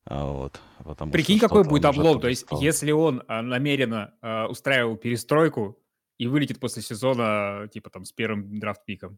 А 0.07 0.25
вот, 0.25 0.59
потому 0.83 1.11
Прикинь, 1.11 1.39
какой 1.39 1.63
будет 1.63 1.85
облом. 1.85 2.19
То 2.19 2.27
есть, 2.27 2.45
если 2.51 2.91
он 2.91 3.23
а, 3.27 3.41
намеренно 3.41 4.13
а, 4.21 4.47
устраивал 4.47 4.97
перестройку 4.97 5.79
и 6.19 6.27
вылетит 6.27 6.59
после 6.59 6.83
сезона, 6.83 7.67
типа 7.73 7.89
там 7.89 8.05
с 8.05 8.11
первым 8.11 8.59
драфт-пиком. 8.59 9.17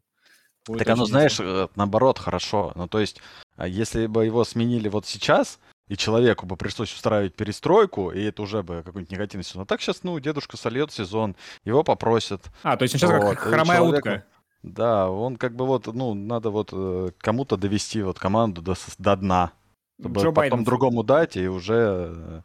Так 0.64 0.88
оно, 0.88 1.06
знаешь, 1.06 1.38
э, 1.40 1.68
наоборот, 1.76 2.18
хорошо. 2.18 2.72
Ну, 2.74 2.88
то 2.88 3.00
есть, 3.00 3.22
а 3.56 3.66
если 3.66 4.06
бы 4.06 4.26
его 4.26 4.44
сменили 4.44 4.88
вот 4.88 5.06
сейчас, 5.06 5.58
и 5.88 5.96
человеку 5.96 6.46
бы 6.46 6.56
пришлось 6.56 6.92
устраивать 6.92 7.34
перестройку, 7.34 8.10
и 8.10 8.22
это 8.22 8.42
уже 8.42 8.62
бы 8.62 8.82
какой-нибудь 8.84 9.10
негативный 9.10 9.44
сезон. 9.44 9.62
А 9.62 9.66
так 9.66 9.80
сейчас, 9.80 10.02
ну, 10.02 10.18
дедушка 10.20 10.56
сольет 10.56 10.92
сезон, 10.92 11.36
его 11.64 11.82
попросят. 11.82 12.42
А, 12.62 12.76
то 12.76 12.82
есть 12.82 12.94
он 12.94 13.00
сейчас 13.00 13.10
вот, 13.10 13.30
как 13.30 13.38
хромая 13.38 13.78
человеку... 13.78 14.08
утка. 14.08 14.24
Да, 14.62 15.08
он 15.08 15.36
как 15.36 15.54
бы 15.54 15.66
вот, 15.66 15.86
ну, 15.86 16.14
надо 16.14 16.50
вот 16.50 16.70
э, 16.72 17.10
кому-то 17.18 17.56
довести 17.56 18.02
вот 18.02 18.18
команду 18.18 18.60
до, 18.60 18.74
до 18.98 19.16
дна. 19.16 19.52
Чтобы 20.00 20.20
Джо 20.20 20.26
потом 20.26 20.34
Байден... 20.34 20.64
другому 20.64 21.02
дать 21.02 21.36
и 21.36 21.48
уже 21.48 22.12
э, 22.14 22.42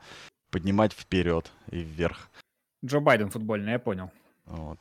поднимать 0.50 0.94
вперед 0.94 1.52
и 1.70 1.80
вверх. 1.80 2.30
Джо 2.84 3.00
Байден 3.00 3.30
футбольный, 3.30 3.74
я 3.74 3.80
понял. 3.80 4.12
Вот. 4.46 4.80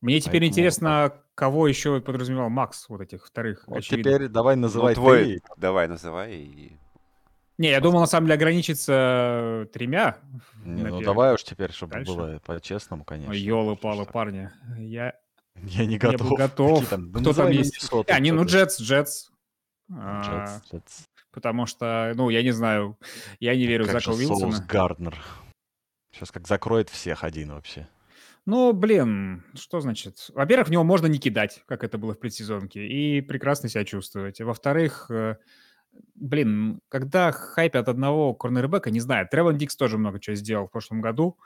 Мне 0.00 0.20
теперь 0.20 0.42
Поэтому... 0.42 0.50
интересно, 0.50 1.12
кого 1.34 1.66
еще 1.66 2.00
подразумевал 2.00 2.50
Макс, 2.50 2.88
вот 2.88 3.00
этих 3.00 3.26
вторых. 3.26 3.64
Вот 3.66 3.82
теперь 3.82 4.28
давай 4.28 4.56
называй 4.56 4.94
ну, 4.94 5.00
твой... 5.00 5.24
ты. 5.24 5.42
Давай 5.56 5.88
называй. 5.88 6.78
Не, 7.58 7.70
я 7.70 7.80
думал, 7.80 8.00
на 8.00 8.06
самом 8.06 8.26
деле, 8.26 8.36
ограничиться 8.36 9.66
тремя. 9.72 10.18
Не, 10.62 10.82
ну 10.82 11.00
давай 11.00 11.34
уж 11.34 11.42
теперь, 11.42 11.72
чтобы 11.72 11.94
Дальше. 11.94 12.12
было 12.12 12.40
по-честному, 12.44 13.04
конечно. 13.04 13.32
Ёлы-палы, 13.32 14.04
парни. 14.04 14.50
Я... 14.76 15.14
Я 15.62 15.86
не 15.86 15.96
готов. 15.96 16.30
Не 16.30 16.36
готов. 16.36 16.86
Там, 16.86 17.12
Кто 17.12 17.32
там 17.32 17.50
есть? 17.50 17.90
А, 18.08 18.20
не, 18.20 18.30
ну 18.30 18.44
Джетс, 18.44 18.78
Джетс. 18.78 19.30
А, 19.90 20.60
потому 21.36 21.66
что, 21.66 22.14
ну, 22.16 22.30
я 22.30 22.42
не 22.42 22.50
знаю, 22.50 22.98
я 23.40 23.54
не 23.54 23.66
верю 23.66 23.84
как 23.84 23.96
в 23.96 23.98
Зака 24.00 24.16
Уилсона. 24.16 24.52
Соус 24.52 24.60
Гарднер. 24.60 25.14
Сейчас 26.10 26.32
как 26.32 26.48
закроет 26.48 26.88
всех 26.88 27.24
один 27.24 27.52
вообще. 27.52 27.86
Ну, 28.46 28.72
блин, 28.72 29.44
что 29.54 29.80
значит? 29.80 30.30
Во-первых, 30.32 30.68
в 30.68 30.70
него 30.70 30.82
можно 30.82 31.08
не 31.08 31.18
кидать, 31.18 31.62
как 31.66 31.84
это 31.84 31.98
было 31.98 32.14
в 32.14 32.18
предсезонке, 32.18 32.86
и 32.86 33.20
прекрасно 33.20 33.68
себя 33.68 33.84
чувствовать. 33.84 34.40
Во-вторых, 34.40 35.10
э, 35.10 35.36
блин, 36.14 36.80
когда 36.88 37.32
хайп 37.32 37.76
от 37.76 37.88
одного 37.88 38.32
корнербека, 38.32 38.90
не 38.90 39.00
знаю, 39.00 39.28
Тревон 39.30 39.58
Диггс 39.58 39.76
тоже 39.76 39.98
много 39.98 40.20
чего 40.20 40.36
сделал 40.36 40.68
в 40.68 40.70
прошлом 40.70 41.02
году 41.02 41.36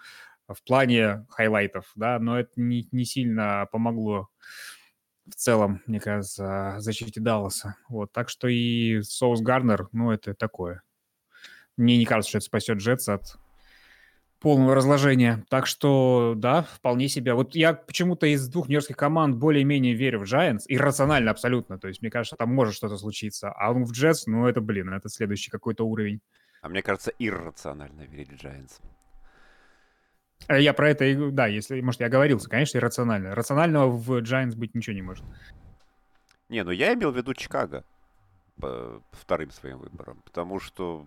в 0.46 0.62
плане 0.62 1.26
хайлайтов, 1.30 1.90
да, 1.96 2.20
но 2.20 2.38
это 2.38 2.52
не, 2.54 2.86
не 2.92 3.04
сильно 3.04 3.66
помогло 3.72 4.28
в 5.26 5.34
целом, 5.34 5.82
мне 5.86 6.00
кажется, 6.00 6.76
защите 6.78 7.20
Далласа. 7.20 7.76
Вот, 7.88 8.12
так 8.12 8.28
что 8.28 8.48
и 8.48 9.02
Соус 9.02 9.40
Гарнер, 9.40 9.88
ну, 9.92 10.10
это 10.10 10.34
такое. 10.34 10.82
Мне 11.76 11.96
не 11.96 12.04
кажется, 12.04 12.30
что 12.30 12.38
это 12.38 12.46
спасет 12.46 12.78
Джетс 12.78 13.08
от 13.08 13.36
полного 14.40 14.74
разложения. 14.74 15.44
Так 15.48 15.66
что, 15.66 16.34
да, 16.36 16.62
вполне 16.62 17.08
себе. 17.08 17.34
Вот 17.34 17.54
я 17.54 17.74
почему-то 17.74 18.26
из 18.26 18.48
двух 18.48 18.68
нью-йоркских 18.68 18.96
команд 18.96 19.36
более-менее 19.36 19.94
верю 19.94 20.20
в 20.20 20.22
Giants. 20.24 20.62
Иррационально 20.66 21.30
абсолютно. 21.30 21.78
То 21.78 21.88
есть, 21.88 22.02
мне 22.02 22.10
кажется, 22.10 22.36
там 22.36 22.52
может 22.54 22.74
что-то 22.74 22.96
случиться. 22.96 23.50
А 23.50 23.70
он 23.70 23.84
в 23.84 23.92
Jets, 23.92 24.24
ну, 24.26 24.46
это, 24.46 24.60
блин, 24.60 24.92
это 24.92 25.08
следующий 25.08 25.50
какой-то 25.50 25.84
уровень. 25.86 26.20
А 26.62 26.68
мне 26.68 26.82
кажется, 26.82 27.12
иррационально 27.18 28.02
верить 28.02 28.30
в 28.30 28.44
Giants. 28.44 28.80
А 30.46 30.58
я 30.58 30.72
про 30.72 30.90
это, 30.90 31.30
да, 31.30 31.46
если, 31.46 31.80
может, 31.80 32.00
я 32.00 32.06
оговорился, 32.06 32.48
конечно, 32.48 32.78
иррационально. 32.78 33.34
Рационального 33.34 33.90
в 33.90 34.10
Giants 34.22 34.56
быть 34.56 34.74
ничего 34.74 34.94
не 34.94 35.02
может. 35.02 35.24
Не, 36.48 36.64
ну 36.64 36.70
я 36.70 36.94
имел 36.94 37.12
в 37.12 37.16
виду 37.16 37.34
Чикаго 37.34 37.84
вторым 39.12 39.50
своим 39.50 39.78
выбором, 39.78 40.20
потому 40.24 40.60
что 40.60 41.06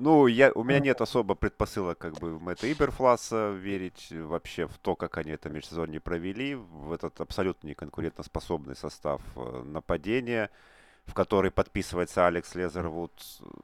ну, 0.00 0.26
я, 0.28 0.50
у 0.54 0.64
меня 0.64 0.78
нет 0.78 1.02
особо 1.02 1.34
предпосылок 1.34 1.98
как 1.98 2.14
бы 2.14 2.34
в 2.34 2.40
Мэтта 2.40 2.72
Иберфласа 2.72 3.50
верить 3.50 4.08
вообще 4.10 4.66
в 4.66 4.78
то, 4.78 4.96
как 4.96 5.18
они 5.18 5.32
это 5.32 5.50
межсезонье 5.50 6.00
провели, 6.00 6.54
в 6.54 6.92
этот 6.92 7.20
абсолютно 7.20 7.68
неконкурентоспособный 7.68 8.76
состав 8.76 9.20
э, 9.36 9.62
нападения, 9.62 10.48
в 11.04 11.12
который 11.12 11.50
подписывается 11.50 12.26
Алекс 12.26 12.54
Лезервуд 12.54 13.12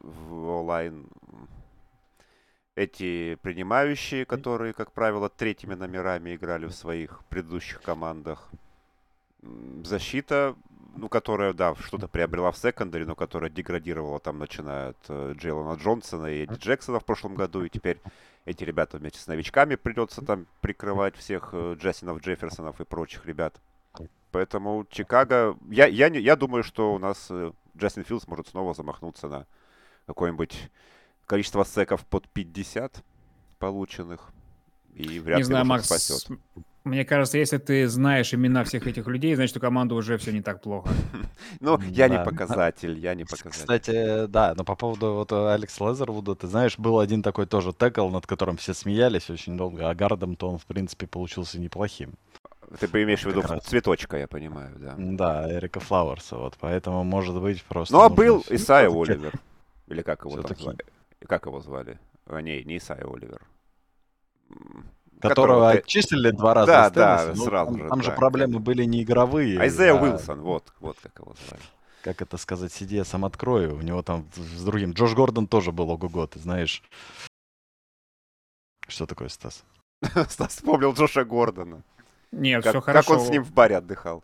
в 0.00 0.48
онлайн. 0.48 1.08
Эти 2.76 3.36
принимающие, 3.42 4.24
которые, 4.24 4.72
как 4.72 4.92
правило, 4.92 5.28
третьими 5.28 5.74
номерами 5.74 6.36
играли 6.36 6.66
в 6.66 6.72
своих 6.72 7.24
предыдущих 7.28 7.82
командах. 7.82 8.48
Защита 9.82 10.54
ну, 10.96 11.08
которая, 11.08 11.52
да, 11.52 11.74
что-то 11.74 12.08
приобрела 12.08 12.50
в 12.50 12.56
секондаре, 12.56 13.04
но 13.04 13.14
которая 13.14 13.50
деградировала 13.50 14.18
там, 14.18 14.38
начиная 14.38 14.90
от 14.90 14.96
э, 15.08 15.34
Джейлона 15.36 15.78
Джонсона 15.78 16.26
и 16.26 16.44
Эдди 16.44 16.58
Джексона 16.58 17.00
в 17.00 17.04
прошлом 17.04 17.34
году, 17.34 17.64
и 17.64 17.68
теперь 17.68 18.00
эти 18.44 18.64
ребята 18.64 18.98
вместе 18.98 19.18
с 19.18 19.26
новичками 19.26 19.74
придется 19.74 20.22
там 20.22 20.46
прикрывать 20.60 21.16
всех 21.16 21.50
э, 21.52 21.76
Джессинов, 21.78 22.20
Джефферсонов 22.20 22.80
и 22.80 22.84
прочих 22.84 23.26
ребят. 23.26 23.60
Поэтому 24.32 24.86
Чикаго... 24.90 25.56
Я, 25.68 25.86
я, 25.86 26.08
не, 26.08 26.18
я 26.20 26.36
думаю, 26.36 26.62
что 26.62 26.94
у 26.94 26.98
нас 26.98 27.26
э, 27.30 27.52
Джастин 27.76 28.04
Филдс 28.04 28.26
может 28.26 28.48
снова 28.48 28.74
замахнуться 28.74 29.28
на 29.28 29.46
какое-нибудь 30.06 30.70
количество 31.26 31.64
секов 31.64 32.04
под 32.06 32.28
50 32.28 33.02
полученных. 33.58 34.30
И 34.94 35.18
вряд 35.20 35.38
не 35.38 35.42
ли 35.42 35.44
знаю, 35.44 35.66
Макс, 35.66 35.84
спасет. 35.84 36.38
Мне 36.84 37.04
кажется, 37.04 37.36
если 37.36 37.58
ты 37.58 37.88
знаешь 37.88 38.32
имена 38.32 38.62
всех 38.62 38.86
этих 38.86 39.08
людей, 39.08 39.34
значит, 39.34 39.56
у 39.56 39.60
команды 39.60 39.96
уже 39.96 40.18
все 40.18 40.30
не 40.30 40.40
так 40.40 40.62
плохо. 40.62 40.88
Ну, 41.60 41.80
я 41.80 42.08
не 42.08 42.22
показатель, 42.22 42.98
я 42.98 43.14
не 43.14 43.24
показатель. 43.24 43.60
Кстати, 43.60 44.26
да, 44.26 44.54
но 44.56 44.64
по 44.64 44.76
поводу 44.76 45.14
вот 45.14 45.32
Алекса 45.32 45.90
Лезервуда, 45.90 46.34
ты 46.36 46.46
знаешь, 46.46 46.78
был 46.78 47.00
один 47.00 47.22
такой 47.22 47.46
тоже 47.46 47.72
текл, 47.72 48.08
над 48.08 48.26
которым 48.26 48.56
все 48.56 48.72
смеялись 48.72 49.28
очень 49.30 49.56
долго, 49.56 49.90
а 49.90 49.94
гардом-то 49.94 50.48
он, 50.48 50.58
в 50.58 50.66
принципе, 50.66 51.06
получился 51.06 51.58
неплохим. 51.58 52.14
Ты 52.78 52.86
имеешь 52.86 53.22
в 53.22 53.26
виду 53.26 53.42
цветочка, 53.62 54.16
я 54.16 54.28
понимаю, 54.28 54.76
да. 54.78 54.94
Да, 54.96 55.52
Эрика 55.52 55.80
Флауэрса, 55.80 56.36
вот, 56.36 56.56
поэтому, 56.60 57.04
может 57.04 57.40
быть, 57.40 57.62
просто... 57.64 57.94
Ну, 57.94 58.02
а 58.02 58.08
был 58.08 58.44
Исайя 58.48 58.90
Оливер, 58.90 59.32
или 59.88 60.02
как 60.02 60.24
его 60.24 60.40
там 60.40 60.56
звали? 60.56 60.78
Как 61.26 61.46
его 61.46 61.60
звали? 61.60 61.98
А, 62.26 62.40
не, 62.40 62.62
не 62.64 62.78
Исайя 62.78 63.04
Оливер 63.04 63.46
которого 65.20 65.72
ты... 65.72 65.78
отчислили 65.78 66.30
два 66.30 66.54
раза. 66.54 66.66
Да, 66.66 66.90
да, 66.90 67.32
ну, 67.34 67.44
сразу 67.44 67.72
там, 67.72 67.82
же. 67.82 67.88
Там 67.88 67.98
да. 67.98 68.04
же 68.04 68.12
проблемы 68.12 68.60
были 68.60 68.84
не 68.84 69.02
игровые. 69.02 69.58
Айзея 69.58 69.94
а... 69.94 70.02
Уилсон, 70.02 70.40
вот, 70.40 70.72
вот 70.80 70.96
как 71.02 71.18
его 71.18 71.34
звали. 71.46 71.62
Как 72.02 72.22
это 72.22 72.36
сказать, 72.36 72.72
сиди, 72.72 72.96
я 72.96 73.04
сам 73.04 73.24
открою. 73.24 73.76
У 73.76 73.80
него 73.80 74.02
там 74.02 74.26
с 74.36 74.64
другим. 74.64 74.92
Джош 74.92 75.14
Гордон 75.14 75.48
тоже 75.48 75.72
был 75.72 75.90
ого-го, 75.90 76.26
ты 76.26 76.38
знаешь. 76.38 76.82
Что 78.86 79.06
такое, 79.06 79.28
Стас? 79.28 79.64
Стас 80.28 80.54
вспомнил 80.56 80.92
Джоша 80.92 81.24
Гордона. 81.24 81.82
Нет, 82.30 82.62
как, 82.62 82.72
все 82.72 82.80
хорошо. 82.80 83.08
Как 83.08 83.18
он 83.18 83.26
с 83.26 83.30
ним 83.30 83.42
в 83.42 83.52
баре 83.52 83.78
отдыхал. 83.78 84.22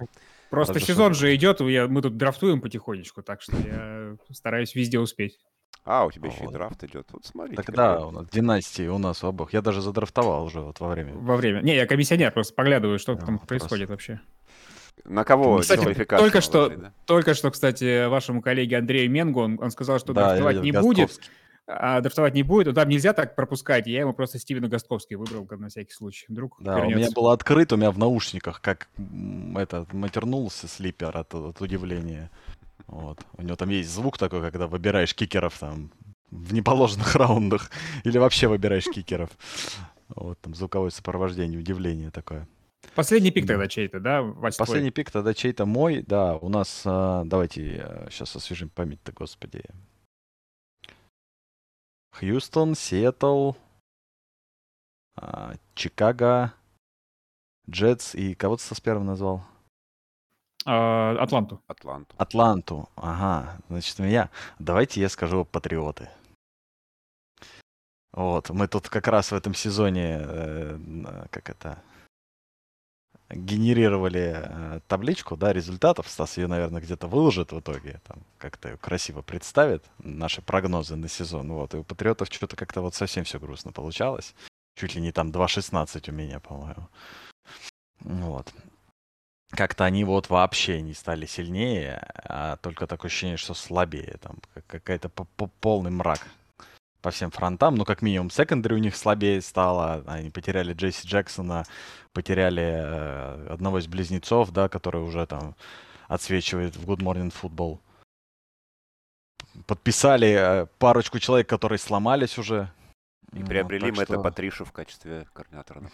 Просто 0.51 0.75
Даже 0.75 0.87
сезон 0.87 1.15
же 1.15 1.35
идет, 1.35 1.61
мы 1.61 2.03
тут 2.03 2.19
драфтуем 2.19 2.61
потихонечку, 2.61 3.23
так 3.23 3.41
что 3.41 3.57
я 3.57 4.17
стараюсь 4.31 4.75
везде 4.75 5.01
успеть. 5.01 5.41
А, 5.85 6.05
у 6.07 6.13
тебя 6.13 6.29
еще 6.29 6.45
и 6.45 6.49
драфт 6.49 6.85
идет. 6.85 7.09
Вот 7.13 7.25
смотри. 7.25 7.57
Так 7.57 7.73
да, 7.73 8.07
у 8.07 8.11
нас 8.13 8.29
династии 8.29 8.87
у 8.87 8.99
нас 8.99 9.25
у 9.25 9.27
обоих. 9.27 9.53
Я 9.53 9.63
даже 9.63 9.81
задрафтовал 9.81 10.45
уже 10.45 10.61
вот 10.61 10.79
во 10.79 10.89
время. 10.89 11.15
Во 11.15 11.37
время. 11.37 11.61
Не, 11.61 11.75
я 11.75 11.87
комиссионер, 11.87 12.31
просто 12.31 12.55
поглядываю, 12.55 12.99
что 12.99 13.17
там 13.17 13.39
происходит 13.39 13.91
вообще. 13.91 14.21
На 15.05 15.25
кого 15.25 15.59
кстати, 15.59 16.05
только 16.05 16.41
что, 16.41 16.69
да? 16.69 16.93
только 17.07 17.35
что, 17.35 17.51
кстати, 17.51 18.07
вашему 18.07 18.43
коллеге 18.43 18.77
Андрею 18.77 19.11
Менгу, 19.11 19.41
он, 19.41 19.59
он 19.61 19.71
сказал, 19.71 19.99
что 19.99 20.13
да, 20.13 20.29
драфтовать 20.29 20.63
не 20.63 20.71
будет. 20.71 21.19
А 21.67 22.01
драфтовать 22.01 22.35
не 22.35 22.43
будет, 22.43 22.75
там 22.75 22.89
нельзя 22.89 23.13
так 23.13 23.35
пропускать. 23.35 23.87
Я 23.87 24.01
ему 24.01 24.13
просто 24.13 24.39
Стивена 24.39 24.69
Гостковский 24.69 25.17
выбрал, 25.17 25.47
на 25.51 25.69
всякий 25.69 25.93
случай. 25.93 26.27
Вдруг 26.29 26.57
да, 26.61 26.77
вернется. 26.77 26.97
у 26.97 27.01
меня 27.01 27.11
было 27.15 27.33
открыто, 27.33 27.77
у 27.77 27.79
меня 27.79 27.91
в 27.91 27.99
наушниках, 27.99 28.61
как 28.61 28.89
это 29.57 29.87
матернулся 29.93 30.69
слипер 30.69 31.17
от, 31.17 31.35
от 31.35 31.61
удивления. 31.61 32.31
Вот. 32.93 33.25
У 33.39 33.43
него 33.43 33.57
там 33.57 33.71
есть 33.71 33.89
звук 33.89 34.19
такой, 34.19 34.43
когда 34.43 34.67
выбираешь 34.67 35.15
кикеров 35.15 35.59
там 35.59 35.91
в 36.31 36.53
неположенных 36.53 37.15
раундах 37.17 37.71
или 38.05 38.19
вообще 38.19 38.49
выбираешь 38.49 38.85
кикеров. 38.85 39.31
Вот 40.09 40.39
там 40.41 40.55
звуковое 40.55 40.91
сопровождение, 40.91 41.59
удивление 41.59 42.11
такое. 42.11 42.47
Последний 42.95 43.31
пик 43.31 43.47
тогда 43.47 43.67
чей-то, 43.67 43.99
да, 43.99 44.21
Вась 44.21 44.57
Последний 44.57 44.91
твой? 44.91 45.05
пик 45.05 45.11
тогда 45.11 45.33
чей-то 45.33 45.65
мой, 45.65 46.03
да. 46.07 46.37
У 46.37 46.51
нас, 46.51 46.83
а, 46.85 47.25
давайте 47.25 48.07
сейчас 48.11 48.37
освежим 48.37 48.69
память-то, 48.69 49.13
господи. 49.13 49.65
Хьюстон, 52.15 52.75
Сиэтл, 52.75 53.53
а, 55.17 55.55
Чикаго, 55.75 56.53
Джетс 57.71 58.15
и 58.15 58.35
кого-то 58.35 58.63
со 58.63 58.83
первым 58.83 59.07
назвал? 59.07 59.47
А, 60.65 61.17
Атланту. 61.21 61.61
Атланту. 61.67 62.15
Атланту. 62.19 62.89
Ага. 62.97 63.59
Значит, 63.69 64.01
у 64.01 64.03
меня... 64.05 64.31
Давайте 64.59 65.01
я 65.01 65.09
скажу 65.09 65.45
патриоты. 65.45 66.09
Вот. 68.13 68.51
Мы 68.51 68.69
тут 68.69 68.89
как 68.89 69.09
раз 69.09 69.33
в 69.33 69.35
этом 69.35 69.55
сезоне, 69.55 70.21
э, 70.23 71.27
как 71.31 71.51
это, 71.51 71.83
генерировали 73.31 74.43
э, 74.45 74.81
табличку, 74.87 75.37
да, 75.37 75.53
результатов. 75.53 76.09
Стас 76.09 76.37
ее, 76.37 76.47
наверное, 76.47 76.83
где-то 76.83 77.09
выложит 77.09 77.53
в 77.53 77.61
итоге, 77.61 78.01
там, 78.07 78.19
как-то 78.39 78.77
красиво 78.77 79.23
представит 79.23 79.85
наши 79.99 80.43
прогнозы 80.43 80.97
на 80.97 81.09
сезон. 81.09 81.51
Вот. 81.53 81.75
И 81.75 81.79
у 81.79 81.85
Патриотов 81.85 82.29
что-то 82.31 82.57
как-то 82.57 82.83
вот 82.83 82.95
совсем 82.95 83.25
все 83.25 83.41
грустно 83.41 83.73
получалось. 83.73 84.35
Чуть 84.77 84.95
ли 84.95 85.01
не 85.01 85.13
там 85.13 85.31
2.16 85.31 86.11
у 86.11 86.13
меня, 86.13 86.41
по-моему. 86.41 86.89
Вот 88.01 88.53
как-то 89.55 89.85
они 89.85 90.05
вот 90.05 90.31
вообще 90.31 90.81
не 90.81 90.95
стали 90.95 91.27
сильнее, 91.27 92.07
а 92.15 92.57
только 92.57 92.87
такое 92.87 93.09
ощущение, 93.09 93.37
что 93.37 93.55
слабее. 93.55 94.17
Там 94.21 94.37
какая-то 94.67 95.09
полный 95.61 95.91
мрак 95.91 96.27
по 97.03 97.11
всем 97.11 97.31
фронтам. 97.31 97.75
Ну, 97.75 97.85
как 97.85 98.01
минимум, 98.01 98.31
секондари 98.31 98.75
у 98.75 98.79
них 98.79 98.97
слабее 98.97 99.43
стало. 99.43 100.05
Они 100.07 100.31
потеряли 100.31 100.73
Джесси 100.73 101.07
Джексона, 101.07 101.65
потеряли 102.13 102.63
э, 102.63 103.49
одного 103.51 103.79
из 103.79 103.87
близнецов, 103.87 104.51
да, 104.53 104.69
который 104.69 105.03
уже 105.03 105.27
там 105.27 105.55
отсвечивает 106.09 106.77
в 106.77 106.89
Good 106.89 107.01
Morning 107.01 107.33
Football. 107.33 107.79
подписали 109.67 110.67
парочку 110.79 111.19
человек, 111.19 111.49
которые 111.49 111.79
сломались 111.79 112.39
уже. 112.39 112.71
И 113.33 113.43
приобрели 113.43 113.91
вот, 113.91 113.99
мы 113.99 114.05
что... 114.05 114.15
это 114.15 114.23
Патришу 114.23 114.65
в 114.65 114.73
качестве 114.73 115.27
координатора. 115.33 115.81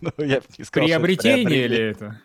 ну, 0.00 0.10
Приобретение 0.72 1.66
или 1.66 1.78
это? 1.90 2.20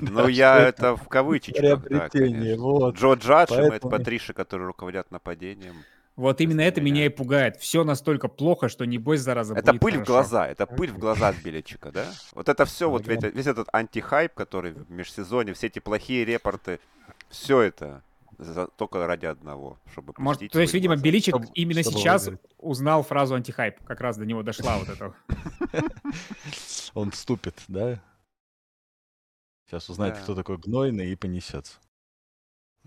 Ну, 0.00 0.28
я 0.28 0.58
это 0.68 0.96
в 0.96 1.08
кавычках. 1.08 1.56
Приобретение, 1.56 2.56
вот. 2.56 2.96
Джо 2.96 3.14
Джадж 3.14 3.52
и 3.52 3.68
Мэтт 3.68 3.88
Патриша, 3.88 4.34
которые 4.34 4.66
руководят 4.66 5.10
нападением. 5.10 5.76
Вот 6.16 6.40
именно 6.40 6.60
это 6.60 6.80
меня 6.80 7.06
и 7.06 7.08
пугает. 7.08 7.56
Все 7.56 7.82
настолько 7.82 8.28
плохо, 8.28 8.68
что 8.68 8.84
не 8.84 8.98
бойся, 8.98 9.24
зараза, 9.24 9.54
Это 9.54 9.74
пыль 9.74 9.98
в 9.98 10.04
глаза, 10.04 10.46
это 10.46 10.66
пыль 10.66 10.90
в 10.90 10.98
глаза 10.98 11.28
от 11.28 11.36
Беличика, 11.42 11.90
да? 11.90 12.06
Вот 12.34 12.48
это 12.48 12.66
все, 12.66 12.88
вот 12.88 13.08
весь, 13.08 13.22
весь 13.22 13.46
этот 13.46 13.68
антихайп, 13.72 14.34
который 14.34 14.72
в 14.72 14.90
межсезоне, 14.90 15.54
все 15.54 15.66
эти 15.66 15.80
плохие 15.80 16.24
репорты, 16.24 16.78
все 17.30 17.62
это 17.62 18.02
за, 18.38 18.66
только 18.66 19.06
ради 19.06 19.26
одного, 19.26 19.78
чтобы 19.92 20.14
Может, 20.18 20.50
То 20.50 20.60
есть, 20.60 20.74
видимо, 20.74 20.96
Беличик 20.96 21.34
чтобы, 21.34 21.48
именно 21.54 21.82
чтобы 21.82 21.98
сейчас 21.98 22.26
выиграть. 22.26 22.52
узнал 22.58 23.02
фразу 23.02 23.34
антихайп, 23.34 23.82
как 23.84 24.00
раз 24.00 24.16
до 24.16 24.26
него 24.26 24.42
дошла 24.42 24.78
вот 24.78 24.88
эта. 24.88 25.14
Он 26.94 27.10
вступит, 27.10 27.62
да? 27.68 28.02
Сейчас 29.66 29.88
узнает, 29.88 30.18
кто 30.18 30.34
такой 30.34 30.58
гнойный 30.58 31.10
и 31.10 31.16
понесется. 31.16 31.78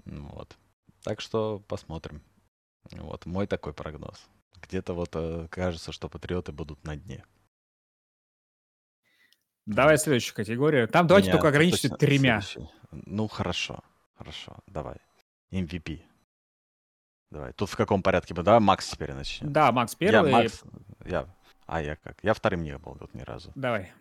Вот. 0.05 0.55
Так 1.03 1.21
что 1.21 1.60
посмотрим. 1.67 2.21
Вот 2.91 3.25
мой 3.25 3.47
такой 3.47 3.73
прогноз. 3.73 4.27
Где-то 4.62 4.93
вот 4.93 5.10
э, 5.13 5.47
кажется, 5.49 5.91
что 5.91 6.10
патриоты 6.10 6.51
будут 6.51 6.83
на 6.83 6.95
дне. 6.95 7.25
Давай 9.65 9.97
следующую 9.97 10.36
категорию. 10.36 10.88
Там 10.88 11.07
давайте 11.07 11.27
Меня, 11.27 11.38
только 11.38 11.49
ограничимся 11.49 11.89
тремя. 11.89 12.41
Следующий. 12.41 12.71
Ну 12.91 13.27
хорошо, 13.27 13.83
хорошо, 14.15 14.57
давай. 14.67 14.97
MVP. 15.51 16.01
Давай. 17.31 17.53
Тут 17.53 17.69
в 17.69 17.75
каком 17.75 18.01
порядке 18.01 18.33
бы? 18.33 18.43
Давай 18.43 18.60
Макс 18.60 18.89
теперь 18.89 19.13
начнем. 19.13 19.51
Да, 19.51 19.71
Макс 19.71 19.95
первый. 19.95 20.31
Я 20.31 20.38
Макс. 20.38 20.63
Я... 21.05 21.27
А 21.65 21.81
я 21.81 21.97
как? 21.97 22.17
Я 22.23 22.33
вторым 22.33 22.63
не 22.63 22.77
был 22.77 22.95
тут 22.95 23.13
ни 23.13 23.21
разу. 23.21 23.51
Давай. 23.55 23.91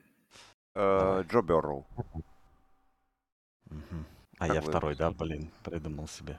Э, 0.76 1.24
Джо 1.28 1.42
Берроу. 1.42 1.87
А 4.38 4.46
я 4.46 4.61
второй, 4.61 4.94
да, 4.94 5.11
блин, 5.11 5.50
придумал 5.64 6.06
себе 6.06 6.38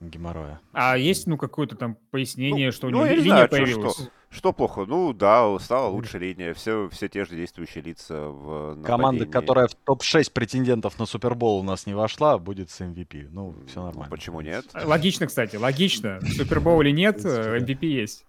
геморроя. 0.00 0.60
А 0.72 0.96
есть, 0.96 1.26
ну, 1.26 1.36
какое-то 1.36 1.76
там 1.76 1.96
пояснение, 2.10 2.66
ну, 2.66 2.72
что 2.72 2.88
у 2.88 2.90
ну, 2.90 2.98
него 2.98 3.14
линия 3.14 3.22
знаю, 3.22 3.48
появилась? 3.48 3.94
Что, 3.94 4.02
что 4.02 4.12
плохо? 4.52 4.84
Ну, 4.86 5.12
да, 5.12 5.58
стала 5.58 5.88
лучше 5.88 6.18
линия. 6.18 6.54
Все, 6.54 6.88
все 6.90 7.08
те 7.08 7.24
же 7.24 7.34
действующие 7.34 7.82
лица 7.82 8.28
в 8.28 8.76
нападении. 8.76 8.86
Команда, 8.86 9.26
которая 9.26 9.68
в 9.68 9.74
топ-6 9.74 10.32
претендентов 10.32 10.98
на 10.98 11.06
Супербол 11.06 11.60
у 11.60 11.62
нас 11.62 11.86
не 11.86 11.94
вошла, 11.94 12.38
будет 12.38 12.70
с 12.70 12.80
MVP. 12.80 13.28
Ну, 13.30 13.54
все 13.66 13.82
нормально. 13.82 14.04
Ну, 14.04 14.10
почему 14.10 14.40
нет? 14.40 14.66
Логично, 14.74 15.26
кстати, 15.26 15.56
логично. 15.56 16.20
Супербол 16.36 16.80
или 16.82 16.90
нет, 16.90 17.24
MVP 17.24 17.86
есть. 17.86 18.26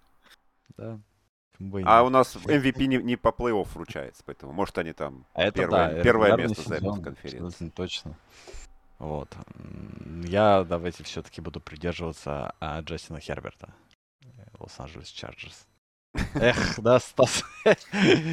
Да. 0.76 0.98
А 1.84 2.02
у 2.02 2.08
нас 2.08 2.36
MVP 2.36 2.86
не, 2.86 2.96
не 2.96 3.16
по 3.16 3.28
плей-офф 3.28 3.68
вручается, 3.74 4.22
поэтому 4.24 4.52
может 4.52 4.78
они 4.78 4.94
там 4.94 5.26
а 5.34 5.42
это 5.42 5.58
первое, 5.58 5.94
да, 5.94 6.02
первое 6.02 6.36
место 6.38 6.66
займут 6.66 6.98
в 6.98 7.02
конференции. 7.02 7.68
Точно. 7.68 8.16
Вот. 8.98 9.28
Я 10.24 10.64
давайте 10.64 11.04
все-таки 11.04 11.42
буду 11.42 11.60
придерживаться 11.60 12.54
а, 12.60 12.80
Джастина 12.80 13.20
Херберта. 13.20 13.74
Лос-Анджелес 14.58 15.08
Чарджерс. 15.08 15.66
Эх, 16.34 16.80
да, 16.80 16.98
Стас. 16.98 17.44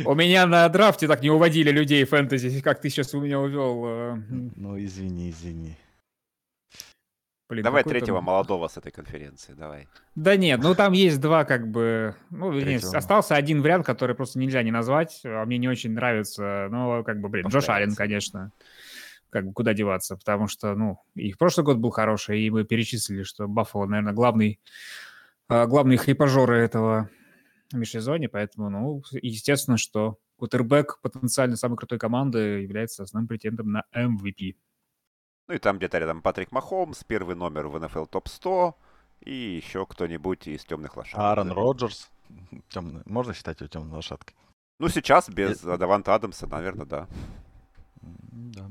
У 0.05 0.15
меня 0.15 0.45
на 0.45 0.67
драфте 0.69 1.07
так 1.07 1.21
не 1.21 1.29
уводили 1.29 1.71
людей 1.71 2.03
фэнтези, 2.05 2.61
как 2.61 2.81
ты 2.81 2.89
сейчас 2.89 3.13
у 3.13 3.21
меня 3.21 3.39
увел. 3.39 3.85
Э, 3.85 4.15
ну, 4.55 4.83
извини, 4.83 5.29
извини. 5.29 5.77
Блин, 7.49 7.63
давай 7.63 7.83
третьего 7.83 8.19
молодого 8.19 8.67
с 8.67 8.75
этой 8.75 8.91
конференции, 8.91 9.53
давай. 9.53 9.87
Да 10.15 10.35
нет, 10.35 10.61
ну 10.61 10.75
там 10.75 10.91
есть 10.91 11.21
два 11.21 11.45
как 11.45 11.71
бы... 11.71 12.13
Ну, 12.29 12.51
нет, 12.51 12.83
остался 12.83 13.35
один 13.35 13.61
вариант, 13.61 13.85
который 13.85 14.15
просто 14.17 14.37
нельзя 14.37 14.63
не 14.63 14.71
назвать, 14.71 15.21
а 15.23 15.45
мне 15.45 15.57
не 15.57 15.69
очень 15.69 15.93
нравится. 15.93 16.67
Но 16.69 17.03
как 17.03 17.21
бы, 17.21 17.29
блин, 17.29 17.45
Повторяется. 17.45 17.71
Джош 17.71 17.75
Аллен, 17.75 17.95
конечно 17.95 18.51
как 19.29 19.45
бы 19.45 19.53
куда 19.53 19.73
деваться, 19.73 20.15
потому 20.15 20.47
что, 20.47 20.73
ну, 20.73 20.99
и 21.15 21.33
прошлый 21.33 21.65
год 21.65 21.77
был 21.77 21.89
хороший, 21.91 22.41
и 22.41 22.49
мы 22.49 22.63
перечислили, 22.63 23.23
что 23.23 23.47
Баффало, 23.47 23.85
наверное, 23.85 24.13
главный, 24.13 24.59
а, 25.49 25.65
главный 25.65 25.97
хлипожоры 25.97 26.57
этого 26.57 27.09
межсезонья, 27.73 28.29
поэтому, 28.29 28.69
ну, 28.69 29.03
естественно, 29.11 29.77
что 29.77 30.19
Кутербек 30.37 30.99
потенциально 31.01 31.55
самой 31.55 31.77
крутой 31.77 31.99
команды 31.99 32.61
является 32.61 33.03
основным 33.03 33.27
претендентом 33.27 33.71
на 33.71 33.83
MVP. 33.95 34.55
Ну 35.47 35.55
и 35.55 35.59
там 35.59 35.77
где-то 35.77 35.97
рядом 35.97 36.21
Патрик 36.21 36.51
Махомс, 36.51 37.03
первый 37.03 37.35
номер 37.35 37.67
в 37.67 37.75
NFL 37.77 38.07
топ-100, 38.07 38.73
и 39.21 39.33
еще 39.33 39.85
кто-нибудь 39.85 40.47
из 40.47 40.65
темных 40.65 40.97
лошадок. 40.97 41.19
Аарон 41.19 41.47
да. 41.47 41.53
Роджерс. 41.55 42.11
Темный. 42.69 43.01
Можно 43.05 43.33
считать 43.33 43.59
его 43.61 43.67
темной 43.67 43.95
лошадкой? 43.95 44.35
Ну, 44.79 44.89
сейчас 44.89 45.29
без 45.29 45.63
Нет. 45.63 45.79
Даванта 45.79 46.13
Адамса, 46.13 46.45
наверное, 46.45 46.85
да. 46.85 47.07
Да. 48.01 48.69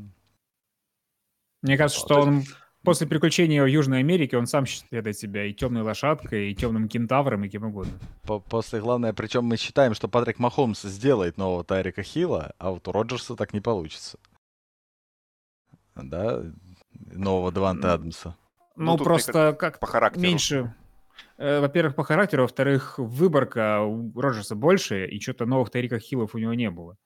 Мне 1.63 1.77
кажется, 1.77 2.01
что 2.01 2.21
он 2.21 2.45
после 2.87 3.07
приключения 3.07 3.63
в 3.63 3.67
Южной 3.67 3.99
Америке 3.99 4.39
он 4.39 4.47
сам 4.47 4.65
считает 4.65 5.19
себя 5.19 5.45
и 5.45 5.53
темной 5.53 5.83
лошадкой, 5.83 6.51
и 6.51 6.55
темным 6.55 6.89
кентавром, 6.89 7.45
и 7.45 7.49
кем 7.49 7.65
угодно. 7.65 7.93
После 8.49 8.81
главное, 8.81 9.13
причем 9.13 9.45
мы 9.45 9.57
считаем, 9.57 9.93
что 9.93 10.09
Патрик 10.09 10.39
Махомс 10.39 10.83
сделает 10.83 11.37
нового 11.37 11.65
Тайрика 11.65 12.03
Хилла, 12.03 12.55
а 12.59 12.71
вот 12.71 12.87
у 12.87 12.93
Роджерса 12.93 13.35
так 13.35 13.53
не 13.53 13.61
получится. 13.61 14.19
Да? 15.97 16.43
Нового 16.93 17.53
Деванта 17.53 17.93
Адамса. 17.93 18.37
Ну, 18.77 18.97
ну 18.97 19.05
просто 19.05 19.53
как 19.53 19.81
по 19.81 19.87
характеру. 19.87 20.23
меньше. 20.23 20.75
Э, 21.39 21.61
во-первых, 21.61 21.97
по 21.97 22.05
характеру, 22.05 22.43
во-вторых, 22.43 22.99
выборка 22.99 23.81
у 23.81 24.13
Роджерса 24.19 24.55
больше, 24.55 25.07
и 25.07 25.21
что-то 25.21 25.45
новых 25.45 25.71
Тайрика 25.71 25.99
Хиллов 25.99 26.35
у 26.35 26.39
него 26.39 26.55
не 26.55 26.71
было. 26.71 26.97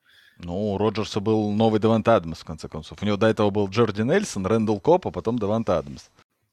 Ну, 0.42 0.72
у 0.72 0.78
Роджерса 0.78 1.20
был 1.20 1.52
новый 1.52 1.80
Девант 1.80 2.08
Адамс, 2.08 2.40
в 2.40 2.44
конце 2.44 2.68
концов. 2.68 3.02
У 3.02 3.06
него 3.06 3.16
до 3.16 3.26
этого 3.26 3.50
был 3.50 3.68
Джорди 3.68 4.02
Нельсон, 4.02 4.46
Рэндалл 4.46 4.80
Кобб, 4.80 5.06
а 5.06 5.10
потом 5.10 5.38
Девант 5.38 5.68
Адамс. 5.68 6.08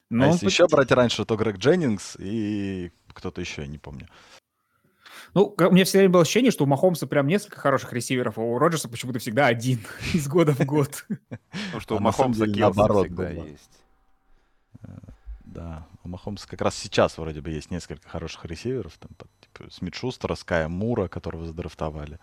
Но 0.09 0.25
а 0.25 0.27
если 0.27 0.45
почти... 0.45 0.63
еще 0.63 0.67
брать 0.67 0.91
раньше, 0.91 1.25
то 1.25 1.35
Грег 1.35 1.57
Дженнингс 1.57 2.17
и 2.19 2.91
кто-то 3.13 3.41
еще, 3.41 3.61
я 3.63 3.67
не 3.67 3.77
помню. 3.77 4.07
Ну, 5.33 5.55
у 5.57 5.71
меня 5.71 5.85
всегда 5.85 6.07
было 6.09 6.21
ощущение, 6.21 6.51
что 6.51 6.63
у 6.63 6.67
Махомса 6.67 7.07
прям 7.07 7.27
несколько 7.27 7.59
хороших 7.59 7.91
ресиверов, 7.93 8.37
а 8.37 8.41
у 8.41 8.57
Роджерса 8.57 8.89
почему-то 8.89 9.19
всегда 9.19 9.47
один 9.47 9.79
из 10.13 10.27
года 10.27 10.53
в 10.53 10.65
год. 10.65 11.05
Ну, 11.73 11.79
что 11.79 11.95
у 11.95 11.97
а 11.97 12.01
Махомса 12.01 12.45
наоборот 12.45 13.07
всегда 13.07 13.29
есть. 13.29 13.79
Э, 14.83 14.87
да, 15.45 15.87
у 16.03 16.09
Махомса 16.09 16.47
как 16.47 16.61
раз 16.61 16.75
сейчас 16.75 17.17
вроде 17.17 17.41
бы 17.41 17.49
есть 17.51 17.71
несколько 17.71 18.07
хороших 18.07 18.45
ресиверов, 18.45 18.97
там, 18.97 19.11
типа 19.41 19.71
Смит 19.71 19.95
Шустера, 19.95 20.35
Ская 20.35 20.69
Мура, 20.69 21.07
которого 21.07 21.45
задрафтовали. 21.45 22.19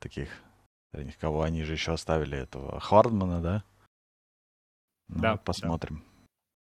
Таких 0.00 0.28
Кого 1.20 1.42
они 1.42 1.62
же 1.64 1.72
еще 1.72 1.92
оставили 1.92 2.38
этого 2.38 2.80
Хвардмана, 2.80 3.40
да? 3.40 3.64
Ну, 5.08 5.20
да. 5.20 5.36
Посмотрим. 5.36 5.98
Да. 5.98 6.14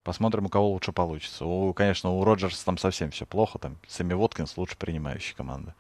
Посмотрим, 0.03 0.47
у 0.47 0.49
кого 0.49 0.71
лучше 0.71 0.93
получится. 0.93 1.45
У, 1.45 1.75
конечно, 1.75 2.11
у 2.11 2.23
Роджерса 2.23 2.65
там 2.65 2.79
совсем 2.79 3.11
все 3.11 3.27
плохо. 3.27 3.59
Там 3.59 3.77
Сэмми 3.89 4.15
Воткинс 4.15 4.57
лучше 4.57 4.77
принимающий 4.77 5.35
команды. 5.35 5.75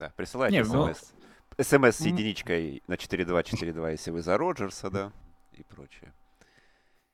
Да, 0.00 0.10
присылайте 0.16 0.64
смс. 0.64 0.72
Ну... 0.72 0.94
СМС 1.62 1.96
с 1.96 2.00
единичкой 2.00 2.82
на 2.86 2.94
4.2.4.2, 2.94 3.90
если 3.90 4.10
вы 4.10 4.22
за 4.22 4.38
Роджерса, 4.38 4.90
да, 4.90 5.12
и 5.52 5.64
прочее. 5.64 6.14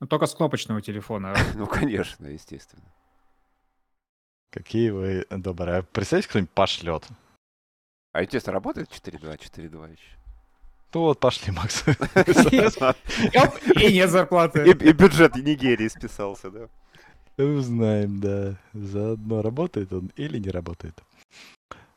Ну, 0.01 0.07
только 0.07 0.27
с 0.27 0.35
кнопочного 0.35 0.83
телефона. 0.83 1.35
ну, 1.55 1.67
конечно, 1.67 2.27
естественно. 2.27 2.85
Какие 4.51 4.91
вы 4.91 5.27
добрые. 5.31 5.83
Представьте, 5.83 6.29
кто-нибудь 6.29 6.53
пошлет. 6.53 7.09
А 8.15 8.23
интересно, 8.23 8.53
работает 8.53 8.89
4.2, 8.91 9.41
4.2 9.41 9.91
еще? 9.91 10.17
Ну 10.95 11.01
вот, 11.01 11.19
пошли, 11.19 11.53
Макс. 11.53 11.83
И 13.83 13.93
нет 13.93 14.11
зарплаты. 14.11 14.71
И 14.71 14.93
бюджет 14.93 15.35
Нигерии 15.35 15.89
списался, 15.89 16.49
да? 16.53 16.69
Узнаем, 17.45 18.21
да. 18.21 18.57
Заодно 18.73 19.43
работает 19.43 19.93
он 19.93 20.13
или 20.15 20.39
не 20.39 20.51
работает. 20.51 21.03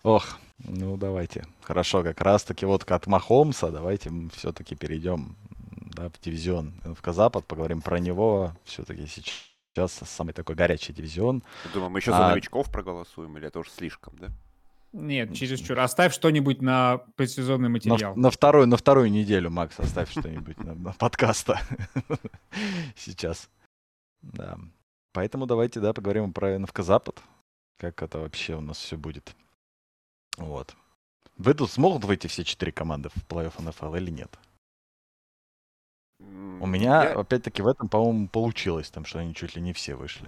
Ох, 0.02 0.40
ну 0.58 0.98
давайте. 0.98 1.46
Хорошо, 1.62 2.02
как 2.02 2.20
раз 2.22 2.44
таки 2.44 2.66
вот 2.66 2.92
от 2.92 3.06
Махомса 3.06 3.70
давайте 3.70 4.12
все-таки 4.34 4.76
перейдем 4.76 5.36
да, 5.70 6.10
в 6.10 6.20
дивизион 6.20 6.74
НФК 6.84 7.10
Запад, 7.10 7.46
поговорим 7.46 7.82
про 7.82 8.00
него. 8.00 8.54
Все-таки 8.64 9.06
сейчас 9.06 9.92
самый 9.92 10.34
такой 10.34 10.56
горячий 10.56 10.94
дивизион. 10.94 11.44
Думаю, 11.76 11.92
мы 11.92 12.00
еще 12.00 12.10
за 12.10 12.26
а... 12.26 12.30
новичков 12.32 12.72
проголосуем, 12.72 13.38
или 13.38 13.48
это 13.48 13.60
уже 13.60 13.70
слишком, 13.70 14.16
да? 14.18 14.30
Нет, 14.98 15.36
чересчур. 15.36 15.80
Оставь 15.80 16.12
что-нибудь 16.12 16.60
на 16.60 16.98
предсезонный 17.16 17.70
материал. 17.70 18.16
На, 18.16 18.24
на, 18.24 18.32
вторую, 18.32 18.66
на 18.66 18.78
вторую 18.78 19.12
неделю, 19.12 19.52
Макс, 19.52 19.80
оставь 19.80 20.10
что-нибудь 20.10 20.58
на, 20.58 20.74
на 20.74 20.94
подкаста. 20.94 21.60
Сейчас. 22.96 23.48
Да. 24.24 24.58
Поэтому 25.14 25.46
давайте, 25.46 25.80
да, 25.82 25.94
поговорим 25.94 26.34
про 26.34 26.58
НФК 26.58 26.80
Запад. 26.80 27.22
Как 27.78 28.02
это 28.02 28.18
вообще 28.18 28.56
у 28.56 28.62
нас 28.62 28.78
все 28.80 28.98
будет. 28.98 29.36
Вот. 30.36 30.76
Вы 31.38 31.54
тут 31.54 31.70
смогут 31.70 32.04
выйти 32.04 32.26
все 32.26 32.44
четыре 32.44 32.72
команды 32.72 33.10
в 33.10 33.18
плей-офф 33.30 33.70
НФЛ 33.70 33.94
или 33.96 34.10
нет? 34.10 34.36
У 36.20 36.66
меня, 36.66 37.04
Я... 37.04 37.20
опять-таки, 37.20 37.62
в 37.62 37.68
этом, 37.68 37.88
по-моему, 37.88 38.30
получилось, 38.30 38.90
там, 38.90 39.06
что 39.06 39.20
они 39.20 39.36
чуть 39.36 39.56
ли 39.56 39.62
не 39.62 39.74
все 39.74 39.94
вышли. 39.94 40.28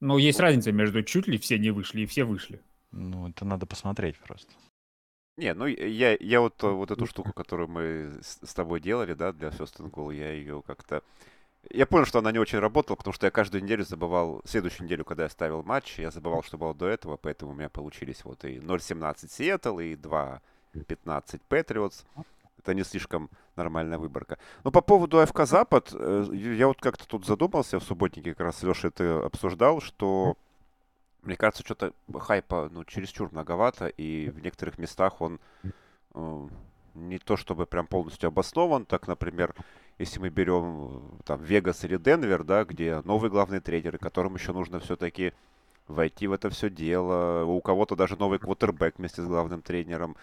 Но 0.00 0.16
есть 0.16 0.40
разница 0.40 0.72
между 0.72 1.02
чуть 1.02 1.26
ли 1.26 1.36
все 1.36 1.58
не 1.58 1.70
вышли 1.70 2.02
и 2.02 2.06
все 2.06 2.24
вышли. 2.24 2.62
Ну, 2.90 3.28
это 3.28 3.44
надо 3.44 3.66
посмотреть 3.66 4.18
просто. 4.18 4.52
Не, 5.38 5.54
ну 5.54 5.66
я, 5.66 6.16
я 6.18 6.40
вот, 6.40 6.62
э, 6.64 6.68
вот 6.68 6.90
эту 6.90 7.06
штуку, 7.06 7.32
которую 7.32 7.68
мы 7.68 8.18
с, 8.22 8.40
с 8.44 8.54
тобой 8.54 8.80
делали, 8.80 9.14
да, 9.14 9.32
для 9.32 9.50
First 9.50 9.78
and 9.78 9.90
Goal, 9.90 10.12
я 10.12 10.32
ее 10.32 10.62
как-то... 10.66 11.02
Я 11.70 11.86
понял, 11.86 12.06
что 12.06 12.18
она 12.18 12.32
не 12.32 12.40
очень 12.40 12.58
работала, 12.58 12.96
потому 12.96 13.14
что 13.14 13.26
я 13.26 13.30
каждую 13.30 13.62
неделю 13.62 13.84
забывал, 13.84 14.42
следующую 14.44 14.86
неделю, 14.86 15.04
когда 15.04 15.24
я 15.24 15.28
ставил 15.28 15.62
матч, 15.62 15.98
я 16.00 16.10
забывал, 16.10 16.42
что 16.42 16.58
было 16.58 16.74
до 16.74 16.88
этого, 16.88 17.16
поэтому 17.16 17.52
у 17.52 17.54
меня 17.54 17.68
получились 17.68 18.24
вот 18.24 18.44
и 18.44 18.56
0.17 18.56 19.30
Сиэтл, 19.30 19.78
и 19.78 19.94
2.15 19.94 21.40
Патриотс. 21.48 22.04
Это 22.58 22.74
не 22.74 22.82
слишком 22.82 23.30
нормальная 23.54 23.98
выборка. 23.98 24.38
Но 24.64 24.72
по 24.72 24.80
поводу 24.80 25.20
АФК 25.20 25.46
Запад, 25.46 25.90
э, 25.92 26.26
я 26.32 26.66
вот 26.66 26.80
как-то 26.80 27.06
тут 27.06 27.26
задумался 27.26 27.78
в 27.78 27.84
субботнике, 27.84 28.34
как 28.34 28.46
раз 28.46 28.64
Леша 28.64 28.88
это 28.88 29.24
обсуждал, 29.24 29.80
что 29.80 30.36
мне 31.22 31.36
кажется, 31.36 31.64
что-то 31.64 31.92
хайпа 32.12 32.68
ну, 32.72 32.84
чересчур 32.84 33.30
многовато, 33.32 33.86
и 33.86 34.30
в 34.30 34.40
некоторых 34.40 34.78
местах 34.78 35.20
он 35.20 35.40
э, 36.14 36.48
не 36.94 37.18
то 37.18 37.36
чтобы 37.36 37.66
прям 37.66 37.86
полностью 37.86 38.28
обоснован. 38.28 38.84
Так, 38.84 39.08
например, 39.08 39.54
если 39.98 40.20
мы 40.20 40.30
берем 40.30 40.88
э, 41.18 41.22
там 41.24 41.42
Вегас 41.42 41.84
или 41.84 41.96
Денвер, 41.96 42.44
да, 42.44 42.64
где 42.64 43.00
новые 43.04 43.30
главные 43.30 43.60
тренеры, 43.60 43.98
которым 43.98 44.34
еще 44.34 44.52
нужно 44.52 44.80
все-таки 44.80 45.32
войти 45.86 46.26
в 46.26 46.32
это 46.32 46.50
все 46.50 46.70
дело. 46.70 47.44
У 47.44 47.60
кого-то 47.60 47.96
даже 47.96 48.16
новый 48.16 48.38
квотербек 48.38 48.98
вместе 48.98 49.22
с 49.22 49.26
главным 49.26 49.62
тренером 49.62 50.16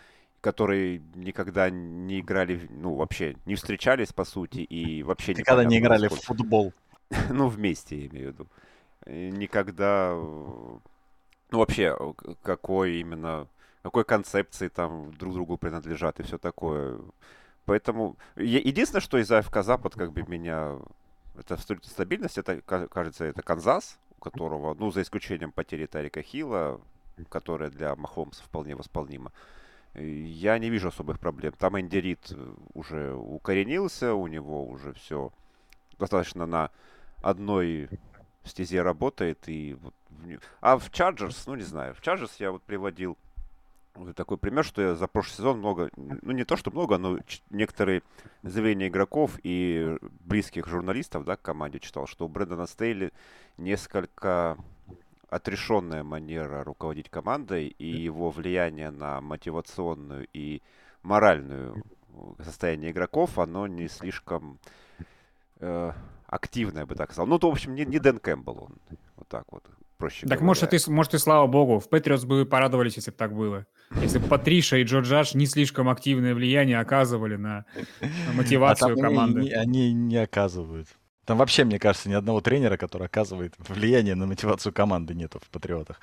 которые 0.46 1.02
никогда 1.16 1.72
не 1.72 2.20
играли, 2.20 2.68
ну, 2.70 2.94
вообще 2.94 3.36
не 3.48 3.56
встречались, 3.56 4.14
по 4.14 4.26
сути, 4.26 4.60
и 4.60 5.02
вообще 5.02 5.34
Никогда 5.34 5.64
не 5.64 5.80
играли 5.80 6.04
насколько... 6.04 6.22
в 6.22 6.26
футбол. 6.28 6.74
ну, 7.32 7.48
вместе, 7.48 7.98
я 8.02 8.06
имею 8.06 8.30
в 8.30 8.34
виду. 8.34 8.48
Никогда, 9.06 10.14
ну, 10.16 10.82
вообще, 11.52 11.96
какой 12.42 13.02
именно, 13.02 13.48
какой 13.84 14.04
концепции 14.04 14.68
там 14.68 15.14
друг 15.14 15.34
другу 15.34 15.58
принадлежат 15.58 16.20
и 16.20 16.24
все 16.24 16.38
такое. 16.38 17.00
Поэтому, 17.66 18.18
единственное, 18.36 19.02
что 19.02 19.18
из 19.18 19.32
АФК 19.32 19.64
Запад, 19.64 19.94
как 19.94 20.12
бы, 20.12 20.24
меня, 20.24 20.78
это 21.38 21.58
стабильность, 21.84 22.38
это, 22.38 22.62
кажется, 22.62 23.26
это 23.26 23.42
Канзас, 23.42 24.00
у 24.18 24.22
которого, 24.22 24.74
ну, 24.74 24.92
за 24.92 25.02
исключением 25.02 25.52
потери 25.52 25.86
Тарика 25.86 26.22
Хила, 26.22 26.82
которая 27.30 27.70
для 27.70 27.96
Махомса 27.96 28.44
вполне 28.44 28.76
восполнима, 28.76 29.32
я 29.96 30.58
не 30.60 30.70
вижу 30.70 30.90
особых 30.90 31.20
проблем. 31.20 31.54
Там 31.58 31.80
Энди 31.80 32.18
э, 32.32 32.54
уже 32.74 33.14
укоренился, 33.14 34.14
у 34.14 34.28
него 34.28 34.68
уже 34.68 34.94
все 34.94 35.32
достаточно 35.98 36.46
на 36.46 36.70
одной 37.22 37.90
стезе 38.50 38.82
работает. 38.82 39.48
И 39.48 39.78
вот... 39.82 39.94
А 40.62 40.78
в 40.78 40.90
Chargers, 40.90 41.44
ну 41.48 41.56
не 41.56 41.64
знаю, 41.64 41.94
в 41.94 42.02
Chargers 42.02 42.32
я 42.40 42.52
вот 42.52 42.64
приводил 42.64 43.18
такой 44.16 44.38
пример, 44.38 44.66
что 44.66 44.82
я 44.82 44.96
за 44.96 45.08
прошлый 45.08 45.38
сезон 45.38 45.60
много, 45.60 45.90
ну 45.96 46.32
не 46.32 46.44
то 46.44 46.58
что 46.58 46.72
много, 46.72 46.98
но 46.98 47.18
некоторые 47.50 48.04
заявления 48.44 48.88
игроков 48.88 49.40
и 49.44 49.98
близких 50.20 50.68
журналистов 50.68 51.24
да, 51.24 51.38
к 51.38 51.42
команде 51.42 51.80
читал, 51.80 52.08
что 52.08 52.26
у 52.26 52.28
Брэндона 52.28 52.66
Стейли 52.66 53.14
несколько 53.58 54.58
отрешенная 55.30 56.04
манера 56.04 56.64
руководить 56.64 57.10
командой 57.10 57.68
и 57.68 57.88
его 57.88 58.30
влияние 58.30 58.92
на 58.92 59.22
мотивационную 59.22 60.28
и 60.34 60.62
моральную 61.04 61.84
э, 62.10 62.44
состояние 62.44 62.92
игроков, 62.92 63.40
оно 63.40 63.68
не 63.68 63.88
слишком 63.88 64.60
э, 65.60 65.92
активное, 66.36 66.82
я 66.82 66.86
бы 66.86 66.96
так 66.96 67.12
сказал. 67.12 67.28
Ну, 67.28 67.40
то, 67.40 67.50
в 67.50 67.54
общем, 67.54 67.76
не, 67.76 67.86
не 67.86 68.00
Дэн 68.00 68.20
Кэмпбелл 68.20 68.66
он. 68.66 68.78
Вот 69.16 69.28
так 69.28 69.46
вот, 69.52 69.64
проще 69.98 70.22
Так, 70.22 70.40
говоря. 70.40 70.46
может, 70.46 70.74
и, 70.74 70.92
может, 70.92 71.14
и 71.14 71.18
слава 71.18 71.48
богу. 71.48 71.80
В 71.80 71.90
Патриотс 71.90 72.26
бы 72.26 72.46
порадовались, 72.46 72.96
если 72.98 73.12
бы 73.12 73.18
так 73.18 73.34
было. 73.34 73.66
Если 74.02 74.20
бы 74.20 74.28
Патриша 74.28 74.78
и 74.78 74.84
Джо 74.84 75.00
Джаш 75.00 75.36
не 75.36 75.46
слишком 75.46 75.90
активное 75.90 76.36
влияние 76.36 76.80
оказывали 76.80 77.36
на, 77.36 77.66
на 78.02 78.34
мотивацию 78.34 78.98
а 78.98 79.02
команды. 79.02 79.40
Они, 79.40 79.52
они 79.52 79.94
не 79.94 80.18
оказывают. 80.18 80.88
Там 81.26 81.40
вообще, 81.40 81.64
мне 81.64 81.80
кажется, 81.80 82.08
ни 82.08 82.14
одного 82.14 82.40
тренера, 82.40 82.78
который 82.78 83.08
оказывает 83.08 83.56
влияние 83.58 84.14
на 84.14 84.28
мотивацию 84.28 84.72
команды, 84.72 85.16
нету 85.16 85.40
в 85.40 85.50
Патриотах. 85.50 86.00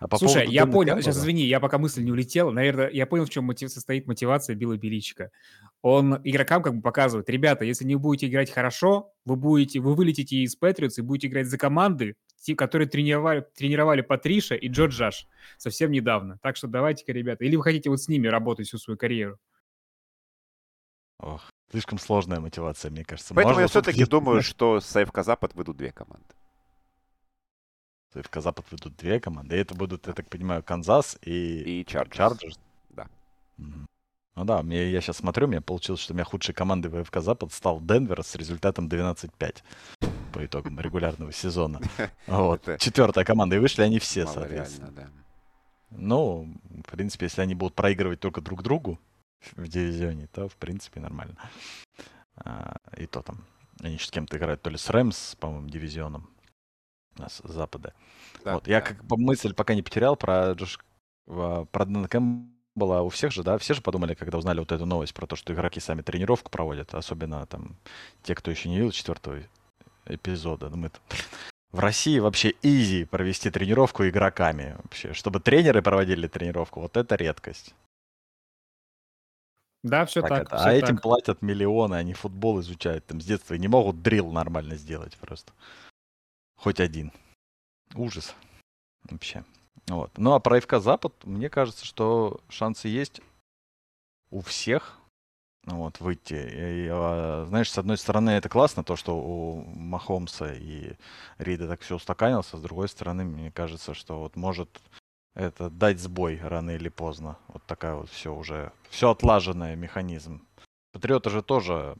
А 0.00 0.08
по 0.08 0.18
Слушай, 0.18 0.48
я 0.48 0.66
понял, 0.66 0.94
Кэмпа, 0.94 1.02
сейчас 1.02 1.18
извини, 1.18 1.44
я 1.44 1.60
пока 1.60 1.78
мысль 1.78 2.02
не 2.02 2.10
улетела. 2.10 2.50
Наверное, 2.50 2.90
я 2.90 3.06
понял, 3.06 3.24
в 3.24 3.30
чем 3.30 3.44
мотив, 3.44 3.70
состоит 3.70 4.08
мотивация 4.08 4.56
Билла 4.56 4.76
Беличика. 4.76 5.30
Он 5.80 6.20
игрокам 6.24 6.62
как 6.62 6.74
бы 6.74 6.82
показывает, 6.82 7.30
ребята, 7.30 7.64
если 7.64 7.84
не 7.84 7.94
будете 7.94 8.26
играть 8.26 8.50
хорошо, 8.50 9.12
вы 9.24 9.36
будете, 9.36 9.78
вы 9.78 9.94
вылетите 9.94 10.38
из 10.38 10.56
Патриотс 10.56 10.98
и 10.98 11.02
будете 11.02 11.28
играть 11.28 11.46
за 11.46 11.56
команды, 11.56 12.16
те, 12.40 12.56
которые 12.56 12.88
тренировали, 12.88 13.44
тренировали 13.54 14.00
Патриша 14.00 14.56
и 14.56 14.68
Джо 14.68 14.86
Джаш 14.86 15.28
совсем 15.56 15.92
недавно. 15.92 16.38
Так 16.42 16.56
что 16.56 16.66
давайте-ка, 16.66 17.12
ребята, 17.12 17.44
или 17.44 17.54
вы 17.54 17.62
хотите 17.62 17.90
вот 17.90 18.00
с 18.00 18.08
ними 18.08 18.26
работать 18.26 18.66
всю 18.66 18.78
свою 18.78 18.98
карьеру? 18.98 19.38
Ох, 21.20 21.50
Слишком 21.70 21.98
сложная 21.98 22.40
мотивация, 22.40 22.90
мне 22.90 23.04
кажется. 23.04 23.34
Поэтому 23.34 23.54
Можно 23.54 23.62
я 23.62 23.68
все-таки 23.68 24.04
думаю, 24.06 24.42
что 24.42 24.80
с 24.80 24.96
АФК 24.96 25.22
Запад 25.22 25.54
выйдут 25.54 25.76
две 25.76 25.92
команды. 25.92 26.24
С 28.12 28.16
АФК 28.16 28.40
Запад 28.40 28.64
выйдут 28.70 28.96
две 28.96 29.20
команды. 29.20 29.56
И 29.56 29.58
это 29.58 29.74
будут, 29.74 30.06
я 30.06 30.14
так 30.14 30.28
понимаю, 30.28 30.62
Канзас 30.62 31.18
и, 31.22 31.80
и 31.80 31.84
Чарджерс. 31.84 32.58
Да. 32.88 33.06
Ну 33.58 34.44
да, 34.44 34.62
мне, 34.62 34.90
я 34.90 35.00
сейчас 35.02 35.18
смотрю, 35.18 35.46
у 35.46 35.50
меня 35.50 35.60
получилось, 35.60 36.00
что 36.00 36.14
у 36.14 36.16
меня 36.16 36.24
худшей 36.24 36.54
командой 36.54 36.88
в 36.88 36.96
АФК 36.96 37.20
Запад 37.20 37.52
стал 37.52 37.80
Денвер 37.80 38.22
с 38.22 38.34
результатом 38.34 38.88
12-5 38.88 39.56
по 40.32 40.46
итогам 40.46 40.80
регулярного 40.80 41.32
сезона. 41.32 41.80
Вот. 42.26 42.62
Четвертая 42.78 43.24
команда, 43.24 43.56
и 43.56 43.58
вышли 43.58 43.82
они 43.82 43.98
все, 43.98 44.26
соответственно. 44.26 45.10
Ну, 45.90 46.54
в 46.86 46.90
принципе, 46.90 47.26
если 47.26 47.42
они 47.42 47.54
будут 47.54 47.74
проигрывать 47.74 48.20
только 48.20 48.40
друг 48.40 48.62
другу, 48.62 48.98
в 49.56 49.68
дивизионе, 49.68 50.26
то 50.26 50.48
в 50.48 50.56
принципе 50.56 51.00
нормально. 51.00 51.36
А, 52.36 52.76
и 52.96 53.06
то 53.06 53.22
там. 53.22 53.44
Они 53.80 53.98
с 53.98 54.10
кем-то 54.10 54.36
играют, 54.36 54.62
то 54.62 54.70
ли 54.70 54.76
с 54.76 54.90
Рэмс, 54.90 55.36
по-моему, 55.36 55.68
дивизионом. 55.68 56.30
С 57.16 57.42
запада. 57.44 57.94
Да, 58.44 58.54
вот. 58.54 58.64
Да. 58.64 58.70
Я 58.70 58.80
как 58.80 59.04
бы 59.04 59.16
мысль 59.16 59.52
пока 59.52 59.74
не 59.74 59.82
потерял 59.82 60.16
про 60.16 60.52
Джош... 60.52 60.78
про 61.26 61.84
Дэна 61.84 62.08
была 62.74 63.02
у 63.02 63.08
всех 63.08 63.32
же, 63.32 63.42
да, 63.42 63.58
все 63.58 63.74
же 63.74 63.82
подумали, 63.82 64.14
когда 64.14 64.38
узнали 64.38 64.60
вот 64.60 64.70
эту 64.70 64.86
новость 64.86 65.12
про 65.12 65.26
то, 65.26 65.34
что 65.34 65.52
игроки 65.52 65.80
сами 65.80 66.02
тренировку 66.02 66.48
проводят, 66.48 66.94
особенно 66.94 67.44
там 67.46 67.76
те, 68.22 68.36
кто 68.36 68.52
еще 68.52 68.68
не 68.68 68.76
видел 68.76 68.92
четвертого 68.92 69.40
эпизода. 70.06 70.70
Ну, 70.70 70.76
мы 70.76 70.90
в 71.72 71.80
России 71.80 72.20
вообще 72.20 72.54
изи 72.62 73.04
провести 73.04 73.50
тренировку 73.50 74.06
игроками 74.06 74.76
вообще. 74.82 75.12
Чтобы 75.12 75.40
тренеры 75.40 75.82
проводили 75.82 76.28
тренировку, 76.28 76.80
вот 76.80 76.96
это 76.96 77.16
редкость. 77.16 77.74
Да, 79.82 80.06
все 80.06 80.22
так. 80.22 80.42
это. 80.42 80.56
Все 80.56 80.68
а 80.68 80.72
этим 80.72 80.98
платят 80.98 81.42
миллионы, 81.42 81.94
они 81.94 82.12
футбол 82.12 82.60
изучают 82.60 83.06
там 83.06 83.20
с 83.20 83.24
детства 83.24 83.54
и 83.54 83.58
не 83.58 83.68
могут 83.68 84.02
дрил 84.02 84.32
нормально 84.32 84.76
сделать 84.76 85.16
просто. 85.16 85.52
Хоть 86.56 86.80
один. 86.80 87.12
Ужас. 87.94 88.34
Вообще. 89.08 89.44
Вот. 89.86 90.10
Ну 90.18 90.32
а 90.32 90.40
про 90.40 90.60
ФК 90.60 90.78
Запад, 90.78 91.14
мне 91.24 91.48
кажется, 91.48 91.84
что 91.86 92.40
шансы 92.48 92.88
есть 92.88 93.20
у 94.30 94.40
всех 94.40 94.98
вот, 95.64 96.00
выйти. 96.00 96.34
И, 96.34 96.88
а, 96.90 97.44
знаешь, 97.48 97.70
с 97.70 97.78
одной 97.78 97.98
стороны, 97.98 98.30
это 98.30 98.48
классно, 98.48 98.84
то, 98.84 98.96
что 98.96 99.18
у 99.18 99.64
Махомса 99.64 100.52
и 100.54 100.94
Рида 101.38 101.68
так 101.68 101.80
все 101.82 101.96
устаканился. 101.96 102.56
С 102.56 102.60
другой 102.60 102.88
стороны, 102.88 103.24
мне 103.24 103.50
кажется, 103.50 103.94
что 103.94 104.18
вот 104.18 104.36
может 104.36 104.68
это 105.38 105.70
дать 105.70 106.00
сбой 106.00 106.40
рано 106.42 106.72
или 106.72 106.88
поздно. 106.88 107.38
Вот 107.48 107.62
такая 107.64 107.94
вот 107.94 108.10
все 108.10 108.34
уже, 108.34 108.72
все 108.90 109.10
отлаженное 109.10 109.76
механизм. 109.76 110.44
Патриоты 110.92 111.30
же 111.30 111.42
тоже, 111.42 111.96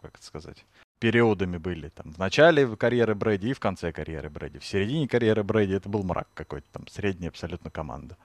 как 0.00 0.14
это 0.14 0.24
сказать, 0.24 0.64
периодами 0.98 1.58
были. 1.58 1.90
Там, 1.90 2.12
в 2.12 2.18
начале 2.18 2.74
карьеры 2.76 3.14
Брэди 3.14 3.48
и 3.48 3.52
в 3.52 3.60
конце 3.60 3.92
карьеры 3.92 4.30
Брэди. 4.30 4.58
В 4.58 4.64
середине 4.64 5.06
карьеры 5.06 5.44
Брэди 5.44 5.74
это 5.74 5.90
был 5.90 6.02
мрак 6.04 6.28
какой-то, 6.32 6.66
там 6.72 6.86
средняя 6.88 7.30
абсолютно 7.30 7.70
команда. 7.70 8.16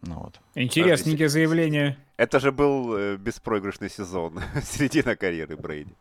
Ну, 0.00 0.14
вот. 0.20 0.40
Интересненькие 0.54 1.28
заявления. 1.28 1.98
Это 2.16 2.40
же 2.40 2.52
был 2.52 2.96
э, 2.96 3.16
беспроигрышный 3.16 3.90
сезон, 3.90 4.40
середина 4.62 5.14
карьеры 5.14 5.56
Брейди. 5.56 5.94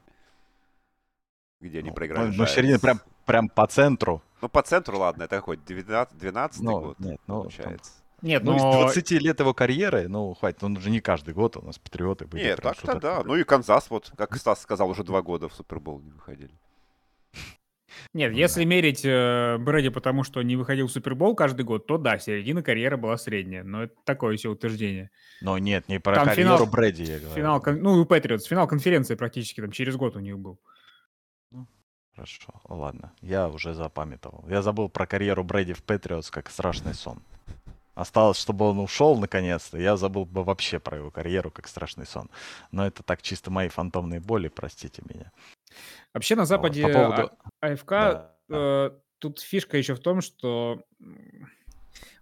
Где 1.59 1.79
они 1.79 1.89
ну, 1.89 1.95
проиграли. 1.95 2.33
Ну, 2.33 2.45
середина 2.45 2.79
прям, 2.79 3.01
прям 3.25 3.49
по 3.49 3.67
центру. 3.67 4.21
Ну, 4.45 4.49
по 4.49 4.61
центру, 4.61 4.99
ладно, 4.99 5.23
это 5.23 5.37
какой? 5.37 5.57
12, 5.57 6.19
12 6.19 6.61
ну, 6.61 6.79
год, 6.79 6.99
нет, 6.99 7.19
ну, 7.25 7.41
получается. 7.41 7.93
Там... 7.93 8.29
Нет, 8.29 8.43
ну, 8.43 8.55
но... 8.55 8.87
из 8.87 8.93
20 8.93 9.11
лет 9.13 9.39
его 9.39 9.55
карьеры, 9.55 10.07
ну, 10.07 10.35
хватит, 10.35 10.63
он 10.63 10.77
уже 10.77 10.91
не 10.91 11.01
каждый 11.01 11.33
год 11.33 11.57
у 11.57 11.63
нас 11.63 11.79
патриоты 11.79 12.27
были. 12.27 12.43
Нет, 12.43 12.61
так-то 12.61 12.99
да. 12.99 13.23
Ну 13.25 13.35
и 13.37 13.43
Канзас, 13.43 13.89
вот, 13.89 14.11
как 14.15 14.35
Стас 14.37 14.61
сказал, 14.61 14.87
уже 14.91 15.03
два 15.03 15.23
года 15.23 15.49
в 15.49 15.53
Супербол 15.55 15.99
не 15.99 16.11
выходили. 16.11 16.53
Нет, 18.13 18.33
ну, 18.33 18.37
если 18.37 18.59
да. 18.59 18.69
мерить 18.69 19.03
э, 19.03 19.57
Брэди 19.57 19.89
потому, 19.89 20.23
что 20.23 20.43
не 20.43 20.55
выходил 20.55 20.85
в 20.85 20.91
Супербол 20.91 21.35
каждый 21.35 21.65
год, 21.65 21.87
то 21.87 21.97
да, 21.97 22.19
середина 22.19 22.61
карьеры 22.61 22.97
была 22.97 23.17
средняя. 23.17 23.63
Но 23.63 23.85
это 23.85 23.95
такое 24.03 24.37
все 24.37 24.51
утверждение. 24.51 25.09
Но 25.41 25.57
нет, 25.57 25.89
не 25.89 25.99
про 25.99 26.13
там 26.13 26.25
карьеру 26.25 26.57
финал, 26.57 26.67
Брэди 26.67 27.01
я 27.01 27.17
говорю. 27.17 27.35
Финал, 27.35 27.63
ну, 27.65 27.99
у 27.99 28.05
Патриотс, 28.05 28.45
финал 28.45 28.67
конференции 28.67 29.15
практически 29.15 29.59
там 29.59 29.71
через 29.71 29.95
год 29.95 30.15
у 30.15 30.19
них 30.19 30.37
был. 30.37 30.59
Хорошо, 32.15 32.53
ладно. 32.69 33.11
Я 33.21 33.49
уже 33.49 33.73
запамятовал. 33.73 34.45
Я 34.47 34.61
забыл 34.61 34.87
про 34.87 35.05
карьеру 35.05 35.43
Брэди 35.43 35.73
в 35.73 35.83
Патриотс 35.83 36.31
как 36.31 36.49
страшный 36.49 36.93
сон. 36.93 37.21
Осталось, 37.93 38.37
чтобы 38.37 38.65
он 38.65 38.79
ушел 38.79 39.17
наконец-то. 39.17 39.77
Я 39.77 39.97
забыл 39.97 40.25
бы 40.25 40.43
вообще 40.43 40.79
про 40.79 40.97
его 40.97 41.11
карьеру 41.11 41.51
как 41.51 41.67
страшный 41.67 42.05
сон. 42.05 42.29
Но 42.71 42.85
это 42.85 43.03
так 43.03 43.21
чисто 43.21 43.51
мои 43.51 43.67
фантомные 43.69 44.19
боли, 44.19 44.47
простите 44.47 45.01
меня. 45.09 45.31
Вообще 46.13 46.35
на 46.35 46.45
Западе 46.45 46.83
вот, 46.83 46.93
по 46.93 46.99
поводу... 46.99 47.31
А, 47.61 47.67
АФК 47.67 47.89
да, 47.89 48.35
э, 48.49 48.91
тут 49.19 49.39
фишка 49.39 49.77
еще 49.77 49.95
в 49.95 49.99
том, 49.99 50.21
что 50.21 50.83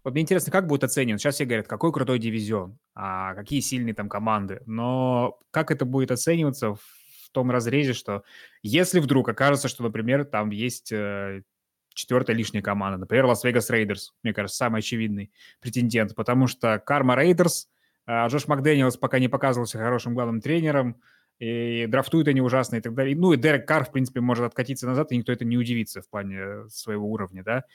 вот 0.04 0.14
мне 0.14 0.22
интересно, 0.22 0.52
как 0.52 0.68
будет 0.68 0.84
оценен. 0.84 1.18
Сейчас 1.18 1.36
все 1.36 1.46
говорят, 1.46 1.68
какой 1.68 1.92
крутой 1.92 2.20
дивизион, 2.20 2.78
а 2.96 3.34
какие 3.36 3.60
сильные 3.60 3.94
там 3.94 4.10
команды. 4.10 4.62
Но 4.66 5.40
как 5.52 5.72
это 5.72 5.86
будет 5.86 6.12
оцениваться 6.12 6.76
в 6.76 7.03
том 7.34 7.52
разрезе, 7.52 7.94
что 7.94 8.24
если 8.62 9.00
вдруг 9.00 9.28
окажется, 9.28 9.68
что, 9.68 9.84
например, 9.84 10.26
там 10.26 10.50
есть 10.52 10.92
э, 10.92 11.42
четвертая 11.94 12.36
лишняя 12.36 12.62
команда, 12.62 12.98
например, 12.98 13.26
Лас-Вегас 13.26 13.70
Рейдерс, 13.70 14.14
мне 14.24 14.34
кажется, 14.34 14.58
самый 14.58 14.80
очевидный 14.80 15.32
претендент, 15.60 16.16
потому 16.16 16.48
что 16.48 16.80
Карма 16.80 17.16
Рейдерс, 17.16 17.68
э, 18.08 18.28
Джош 18.28 18.48
Макдэниелс 18.48 18.98
пока 18.98 19.20
не 19.20 19.28
показывался 19.28 19.78
хорошим 19.78 20.14
главным 20.14 20.42
тренером, 20.42 21.02
и 21.40 21.88
драфтуют 21.88 22.28
они 22.28 22.42
ужасно 22.42 22.78
и 22.78 22.82
так 22.82 22.94
далее. 22.94 23.16
Ну 23.16 23.34
и 23.34 23.38
Дерек 23.38 23.68
Карр, 23.68 23.86
в 23.86 23.92
принципе, 23.92 24.22
может 24.22 24.46
откатиться 24.46 24.88
назад, 24.88 25.12
и 25.12 25.18
никто 25.18 25.32
это 25.32 25.46
не 25.46 25.58
удивится 25.58 26.02
в 26.02 26.10
плане 26.10 26.70
своего 26.70 27.12
уровня, 27.12 27.44
да. 27.44 27.66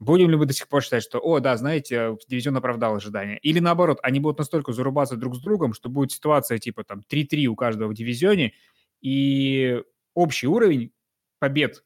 Будем 0.00 0.28
ли 0.28 0.36
мы 0.36 0.46
до 0.46 0.52
сих 0.52 0.68
пор 0.68 0.82
считать, 0.82 1.02
что, 1.02 1.18
о, 1.18 1.40
да, 1.40 1.56
знаете, 1.56 2.16
дивизион 2.28 2.56
оправдал 2.56 2.96
ожидания? 2.96 3.38
Или 3.38 3.60
наоборот, 3.60 3.98
они 4.02 4.20
будут 4.20 4.38
настолько 4.38 4.72
зарубаться 4.72 5.16
друг 5.16 5.36
с 5.36 5.40
другом, 5.40 5.72
что 5.72 5.88
будет 5.88 6.12
ситуация 6.12 6.58
типа 6.58 6.84
там 6.84 7.02
3-3 7.08 7.46
у 7.46 7.56
каждого 7.56 7.88
в 7.88 7.94
дивизионе, 7.94 8.54
и 9.00 9.82
общий 10.14 10.46
уровень 10.46 10.92
побед 11.38 11.84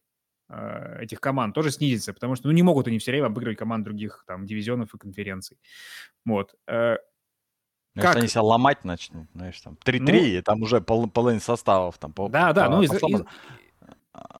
э, 0.48 1.02
этих 1.02 1.20
команд 1.20 1.54
тоже 1.54 1.70
снизится, 1.70 2.14
потому 2.14 2.34
что 2.34 2.48
ну, 2.48 2.54
не 2.54 2.62
могут 2.62 2.86
они 2.88 2.98
все 2.98 3.10
время 3.10 3.26
обыгрывать 3.26 3.58
команд 3.58 3.84
других 3.84 4.24
там 4.26 4.46
дивизионов 4.46 4.94
и 4.94 4.98
конференций. 4.98 5.58
Вот. 6.24 6.54
Э, 6.66 6.96
ну, 7.94 8.02
как? 8.02 8.16
Они 8.16 8.28
себя 8.28 8.42
ломать 8.42 8.84
начнут, 8.84 9.28
знаешь, 9.34 9.60
там 9.60 9.76
3-3, 9.84 10.00
ну, 10.00 10.12
и 10.12 10.40
там 10.40 10.62
уже 10.62 10.80
пол, 10.80 11.10
половина 11.10 11.40
составов 11.40 11.98
там 11.98 12.12
по, 12.12 12.28
Да, 12.28 12.48
по, 12.48 12.54
да, 12.54 12.68
ну 12.70 12.82
из, 12.82 12.92
из... 12.92 13.24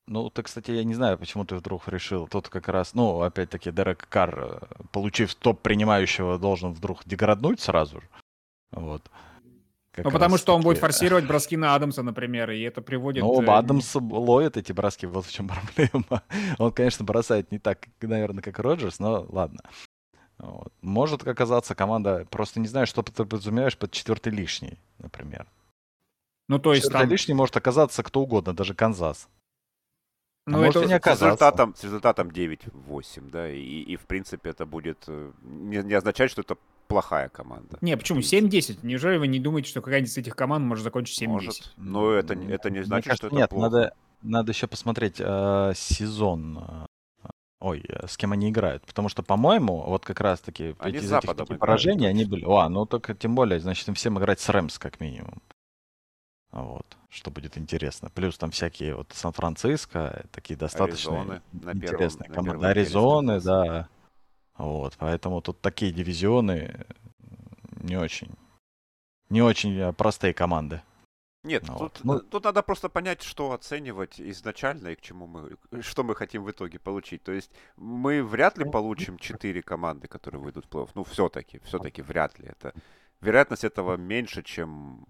Ну, 0.07 0.29
ты, 0.29 0.43
кстати, 0.43 0.71
я 0.71 0.83
не 0.83 0.93
знаю, 0.93 1.17
почему 1.17 1.45
ты 1.45 1.55
вдруг 1.55 1.87
решил. 1.87 2.27
Тут 2.27 2.49
как 2.49 2.67
раз, 2.67 2.93
ну, 2.93 3.21
опять-таки, 3.21 3.71
Дерек 3.71 4.07
Карр, 4.09 4.39
э, 4.39 4.83
получив 4.91 5.35
топ 5.35 5.61
принимающего, 5.61 6.39
должен 6.39 6.73
вдруг 6.73 7.01
деграднуть 7.05 7.59
сразу 7.59 8.01
же. 8.01 8.07
Вот. 8.71 9.03
Как 9.91 10.05
ну, 10.05 10.11
потому 10.11 10.37
что 10.37 10.55
он 10.55 10.61
будет 10.61 10.77
форсировать 10.77 11.25
броски 11.25 11.57
на 11.57 11.75
Адамса, 11.75 12.03
например, 12.03 12.51
и 12.51 12.61
это 12.61 12.81
приводит... 12.81 13.23
Ну, 13.23 13.41
э, 13.41 13.45
Адамс 13.45 13.95
ловит 13.95 14.57
эти 14.57 14.71
броски, 14.71 15.05
вот 15.05 15.25
в 15.25 15.31
чем 15.31 15.47
проблема. 15.75 16.23
Он, 16.57 16.71
конечно, 16.71 17.05
бросает 17.05 17.51
не 17.51 17.59
так, 17.59 17.87
наверное, 18.01 18.41
как 18.41 18.59
Роджерс, 18.59 18.99
но 18.99 19.25
ладно. 19.29 19.61
Вот. 20.37 20.71
Может 20.81 21.27
оказаться 21.27 21.75
команда, 21.75 22.25
просто 22.29 22.59
не 22.59 22.67
знаю, 22.67 22.87
что 22.87 23.01
ты 23.01 23.11
подразумеваешь 23.11 23.77
под 23.77 23.91
четвертый 23.91 24.31
лишний, 24.31 24.79
например. 24.99 25.47
Ну, 26.47 26.57
то 26.59 26.73
есть 26.73 26.85
Четвертый 26.85 27.03
там... 27.03 27.11
лишний 27.11 27.33
может 27.35 27.55
оказаться 27.57 28.01
кто 28.01 28.21
угодно, 28.21 28.53
даже 28.53 28.73
Канзас. 28.73 29.27
А 30.45 30.51
ну, 30.51 30.61
а 30.61 30.67
это 30.67 30.85
не 30.85 30.93
оказаться. 30.93 31.25
С 31.25 31.27
результатом, 31.27 31.75
с 31.75 31.83
результатом 31.83 32.29
9-8, 32.29 33.29
да, 33.29 33.51
и, 33.51 33.81
и, 33.81 33.95
в 33.95 34.01
принципе 34.07 34.49
это 34.49 34.65
будет 34.65 35.03
э, 35.07 35.31
не, 35.41 35.77
не 35.77 35.93
означать, 35.93 36.31
что 36.31 36.41
это 36.41 36.57
плохая 36.87 37.29
команда. 37.29 37.77
Не, 37.81 37.95
почему? 37.95 38.19
7-10. 38.19 38.79
Неужели 38.81 39.17
вы 39.17 39.27
не 39.27 39.39
думаете, 39.39 39.69
что 39.69 39.81
какая-нибудь 39.81 40.11
из 40.11 40.17
этих 40.17 40.35
команд 40.35 40.65
может 40.65 40.83
закончить 40.83 41.21
7-10? 41.21 41.27
Может, 41.27 41.73
но 41.77 42.11
это, 42.11 42.33
это 42.33 42.69
не 42.69 42.83
значит, 42.83 43.09
кажется, 43.09 43.15
что 43.15 43.27
это 43.27 43.35
нет, 43.35 43.49
плохо. 43.51 43.69
Надо, 43.69 43.93
надо 44.21 44.51
еще 44.51 44.67
посмотреть 44.67 45.17
э, 45.19 45.73
сезон. 45.75 46.57
Э, 46.57 47.29
ой, 47.59 47.85
э, 47.87 48.07
с 48.07 48.17
кем 48.17 48.31
они 48.31 48.49
играют. 48.49 48.85
Потому 48.85 49.07
что, 49.07 49.21
по-моему, 49.21 49.83
вот 49.85 50.03
как 50.03 50.19
раз-таки 50.19 50.75
они 50.79 50.97
из 50.97 51.11
этих 51.11 51.59
поражений 51.59 52.07
они 52.07 52.25
были... 52.25 52.43
О, 52.43 52.67
ну 52.69 52.85
только 52.87 53.13
тем 53.13 53.35
более, 53.35 53.59
значит, 53.59 53.87
им 53.87 53.93
всем 53.93 54.17
играть 54.17 54.39
с 54.39 54.49
Рэмс 54.49 54.79
как 54.79 54.99
минимум. 54.99 55.41
Вот, 56.51 56.97
что 57.09 57.29
будет 57.29 57.57
интересно. 57.57 58.09
Плюс 58.09 58.37
там 58.37 58.51
всякие 58.51 58.95
вот 58.95 59.11
Сан-Франциско, 59.13 60.25
такие 60.31 60.57
достаточно 60.57 61.41
интересные 61.53 62.27
первом, 62.27 62.45
команды. 62.45 62.67
Аризоны, 62.67 63.41
да. 63.41 63.87
Вот, 64.57 64.95
поэтому 64.97 65.41
тут 65.41 65.61
такие 65.61 65.91
дивизионы 65.91 66.85
не 67.81 67.97
очень, 67.97 68.31
не 69.29 69.41
очень 69.41 69.77
э, 69.77 69.93
простые 69.93 70.33
команды. 70.33 70.81
Нет, 71.43 71.69
вот. 71.69 71.93
тут, 71.93 72.03
ну, 72.03 72.19
тут 72.19 72.43
надо 72.43 72.61
просто 72.61 72.89
понять, 72.89 73.21
что 73.21 73.53
оценивать 73.53 74.19
изначально 74.19 74.89
и 74.89 74.95
к 74.95 75.01
чему 75.01 75.27
мы, 75.27 75.55
что 75.81 76.03
мы 76.03 76.15
хотим 76.15 76.43
в 76.43 76.51
итоге 76.51 76.79
получить. 76.79 77.23
То 77.23 77.31
есть 77.31 77.51
мы 77.77 78.21
вряд 78.21 78.57
ли 78.57 78.65
получим 78.65 79.17
4 79.17 79.61
команды, 79.61 80.07
которые 80.09 80.41
выйдут 80.41 80.65
в 80.65 80.69
плей-офф. 80.69 80.89
Ну, 80.95 81.03
все-таки, 81.05 81.59
все-таки 81.63 82.01
вряд 82.01 82.37
ли. 82.39 82.47
Это, 82.47 82.73
вероятность 83.21 83.63
этого 83.63 83.95
меньше, 83.95 84.43
чем 84.43 85.07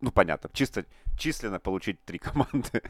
ну, 0.00 0.10
понятно, 0.10 0.50
чисто 0.52 0.84
численно 1.18 1.58
получить 1.58 2.04
три 2.04 2.18
команды. 2.18 2.82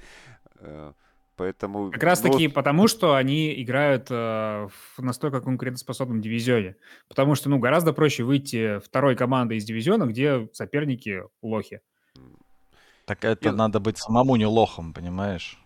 Э, 0.59 0.93
поэтому... 1.37 1.91
Как 1.91 2.03
раз 2.03 2.21
таки 2.21 2.49
ну, 2.49 2.55
потому, 2.55 2.89
что 2.89 3.15
они 3.15 3.63
играют 3.63 4.09
э, 4.11 4.69
в 4.97 5.03
настолько 5.03 5.41
конкурентоспособном 5.41 6.21
дивизионе. 6.21 6.77
Потому 7.09 7.35
что, 7.35 7.49
ну, 7.49 7.59
гораздо 7.59 7.93
проще 7.93 8.25
выйти 8.25 8.79
второй 8.81 9.17
командой 9.17 9.59
из 9.59 9.65
дивизиона, 9.65 10.05
где 10.05 10.49
соперники 10.53 11.23
лохи. 11.43 11.81
Так 13.05 13.25
это 13.25 13.51
и... 13.51 13.53
надо 13.53 13.79
быть 13.79 13.99
самому 13.99 14.37
не 14.37 14.47
лохом, 14.47 14.93
понимаешь? 14.93 15.59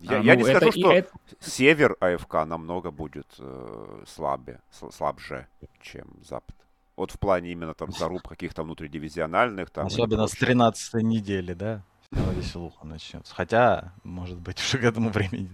Я, 0.00 0.18
а, 0.18 0.22
я 0.22 0.34
ну, 0.34 0.40
не 0.40 0.44
скажу, 0.44 0.72
что 0.72 0.92
это... 0.92 1.10
север 1.40 1.96
АФК 2.00 2.46
намного 2.46 2.90
будет 2.90 3.26
э, 3.38 4.04
слабее, 4.06 4.62
слабже, 4.70 5.46
чем 5.82 6.06
запад. 6.22 6.56
Вот 7.00 7.12
в 7.12 7.18
плане 7.18 7.50
именно 7.52 7.72
там 7.72 7.92
заруб 7.92 8.28
каких-то 8.28 8.62
внутридивизиональных. 8.62 9.70
Там, 9.70 9.86
Особенно 9.86 10.26
с 10.26 10.32
13 10.32 11.02
недели, 11.02 11.54
да? 11.54 11.82
Веселуха 12.10 12.86
начнется. 12.86 13.34
Хотя, 13.34 13.94
может 14.04 14.38
быть, 14.38 14.60
уже 14.60 14.76
к 14.82 14.84
этому 14.84 15.08
времени 15.08 15.48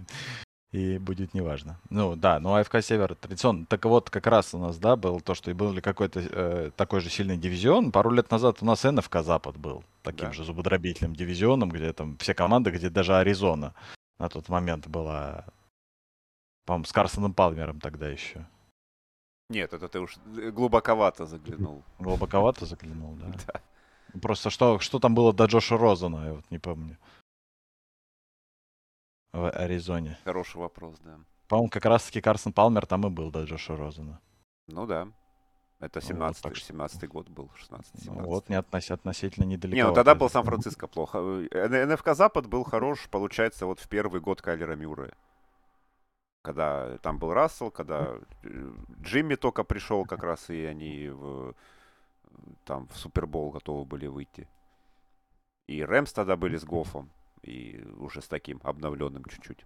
и 0.73 0.97
будет 0.97 1.33
неважно. 1.33 1.79
Ну 1.89 2.17
да, 2.17 2.41
но 2.41 2.55
АФК 2.55 2.81
Север 2.81 3.15
традиционно. 3.15 3.65
Так 3.65 3.85
вот, 3.85 4.09
как 4.09 4.27
раз 4.27 4.53
у 4.53 4.57
нас, 4.57 4.77
да, 4.77 4.97
был 4.97 5.21
то, 5.21 5.35
что 5.35 5.49
и 5.49 5.53
был 5.53 5.71
ли 5.71 5.79
какой-то 5.79 6.19
э, 6.19 6.71
такой 6.75 6.99
же 6.99 7.09
сильный 7.09 7.37
дивизион. 7.37 7.93
Пару 7.93 8.11
лет 8.11 8.29
назад 8.29 8.57
у 8.61 8.65
нас 8.65 8.83
НФК 8.83 9.19
Запад 9.21 9.55
был 9.55 9.85
таким 10.03 10.27
да. 10.27 10.33
же 10.33 10.43
зубодробительным 10.43 11.15
дивизионом, 11.15 11.69
где 11.69 11.93
там 11.93 12.17
все 12.17 12.33
команды, 12.33 12.71
где 12.71 12.89
даже 12.89 13.15
Аризона 13.15 13.73
на 14.19 14.27
тот 14.27 14.49
момент 14.49 14.85
была, 14.89 15.45
по-моему, 16.65 16.83
с 16.83 16.91
Карсоном 16.91 17.33
Палмером 17.33 17.79
тогда 17.79 18.09
еще. 18.09 18.45
Нет, 19.49 19.73
это 19.73 19.87
ты 19.87 19.99
уж 19.99 20.17
глубоковато 20.53 21.25
заглянул. 21.25 21.83
Глубоковато 21.99 22.65
заглянул, 22.65 23.15
да? 23.15 23.31
Да. 24.13 24.19
Просто 24.21 24.49
что, 24.49 24.79
что 24.79 24.99
там 24.99 25.15
было 25.15 25.33
до 25.33 25.45
Джоша 25.45 25.77
Розана, 25.77 26.25
я 26.25 26.33
вот 26.33 26.51
не 26.51 26.59
помню. 26.59 26.97
В 29.33 29.49
Аризоне. 29.51 30.17
Хороший 30.23 30.57
вопрос, 30.57 30.95
да. 30.99 31.19
По-моему, 31.47 31.69
как 31.69 31.85
раз-таки 31.85 32.21
Карсон 32.21 32.53
Палмер 32.53 32.85
там 32.85 33.05
и 33.05 33.09
был 33.09 33.31
до 33.31 33.43
Джоша 33.43 33.75
Розана. 33.75 34.19
Ну 34.67 34.85
да. 34.87 35.07
Это 35.79 36.01
17 36.01 36.43
ну, 36.43 36.49
вот 36.49 36.57
17 36.57 37.07
год 37.07 37.29
был, 37.29 37.51
16 37.55 38.03
17 38.03 38.07
ну, 38.07 38.27
Вот, 38.27 38.49
не 38.49 38.55
относ, 38.55 38.89
относительно 38.89 39.45
недалеко. 39.45 39.75
Не, 39.75 39.83
ну 39.83 39.93
тогда 39.93 40.15
был 40.15 40.29
Сан-Франциско 40.29 40.87
плохо. 40.87 41.19
Э, 41.51 41.85
НФК 41.85 42.15
Запад 42.15 42.47
был 42.47 42.63
хорош, 42.63 43.07
получается, 43.11 43.65
вот 43.65 43.79
в 43.79 43.87
первый 43.87 44.19
год 44.19 44.41
Кайлера 44.41 44.75
Мюррея 44.75 45.13
когда 46.47 46.97
там 46.99 47.19
был 47.19 47.33
Рассел, 47.33 47.71
когда 47.71 48.15
э, 48.43 48.71
Джимми 49.01 49.35
только 49.35 49.65
пришел 49.65 50.05
как 50.05 50.23
раз, 50.23 50.49
и 50.49 50.63
они 50.63 51.09
в, 51.09 51.53
там 52.63 52.87
в 52.87 52.97
Супербол 52.97 53.51
готовы 53.51 53.83
были 53.83 54.07
выйти. 54.07 54.47
И 55.67 55.83
Рэмс 55.83 56.13
тогда 56.13 56.37
были 56.37 56.55
с 56.55 56.63
Гофом, 56.63 57.09
и 57.43 57.83
уже 57.99 58.21
с 58.21 58.27
таким 58.29 58.61
обновленным 58.63 59.25
чуть-чуть. 59.25 59.65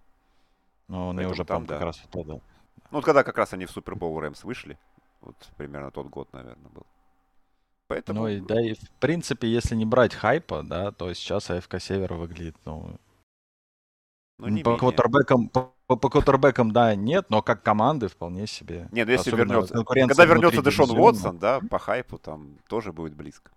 Ну, 0.88 1.08
он 1.08 1.18
уже 1.20 1.44
там, 1.44 1.66
да. 1.66 1.74
как 1.74 1.84
раз 1.84 2.02
тогда. 2.10 2.34
Ну, 2.34 2.40
вот 2.90 3.04
когда 3.04 3.22
как 3.22 3.38
раз 3.38 3.52
они 3.52 3.66
в 3.66 3.70
Супербол 3.70 4.18
Рэмс 4.18 4.42
вышли, 4.42 4.76
вот 5.20 5.36
примерно 5.56 5.92
тот 5.92 6.08
год, 6.08 6.32
наверное, 6.32 6.70
был. 6.70 6.86
Поэтому... 7.86 8.22
Ну, 8.22 8.28
и, 8.28 8.40
да, 8.40 8.60
и 8.60 8.74
в 8.74 8.90
принципе, 8.98 9.46
если 9.46 9.76
не 9.76 9.84
брать 9.84 10.14
хайпа, 10.14 10.64
да, 10.64 10.90
то 10.90 11.14
сейчас 11.14 11.48
АФК 11.48 11.78
Север 11.78 12.14
выглядит, 12.14 12.56
ну, 12.64 12.98
ну, 14.38 14.48
не 14.48 14.62
по 14.62 14.76
квотербекам, 14.76 15.48
по, 15.48 15.72
по 15.86 16.08
квотербекам, 16.08 16.72
да, 16.72 16.94
нет, 16.94 17.26
но 17.28 17.42
как 17.42 17.62
команды 17.62 18.08
вполне 18.08 18.46
себе. 18.46 18.88
Нет, 18.92 19.06
ну 19.06 19.12
если 19.12 19.34
вернется, 19.34 19.84
когда 19.84 20.24
вернется 20.24 20.62
Дэшон 20.62 20.90
Уотсон, 20.90 21.38
да, 21.38 21.60
по 21.60 21.78
хайпу 21.78 22.18
там 22.18 22.58
тоже 22.68 22.92
будет 22.92 23.14
близко. 23.14 23.50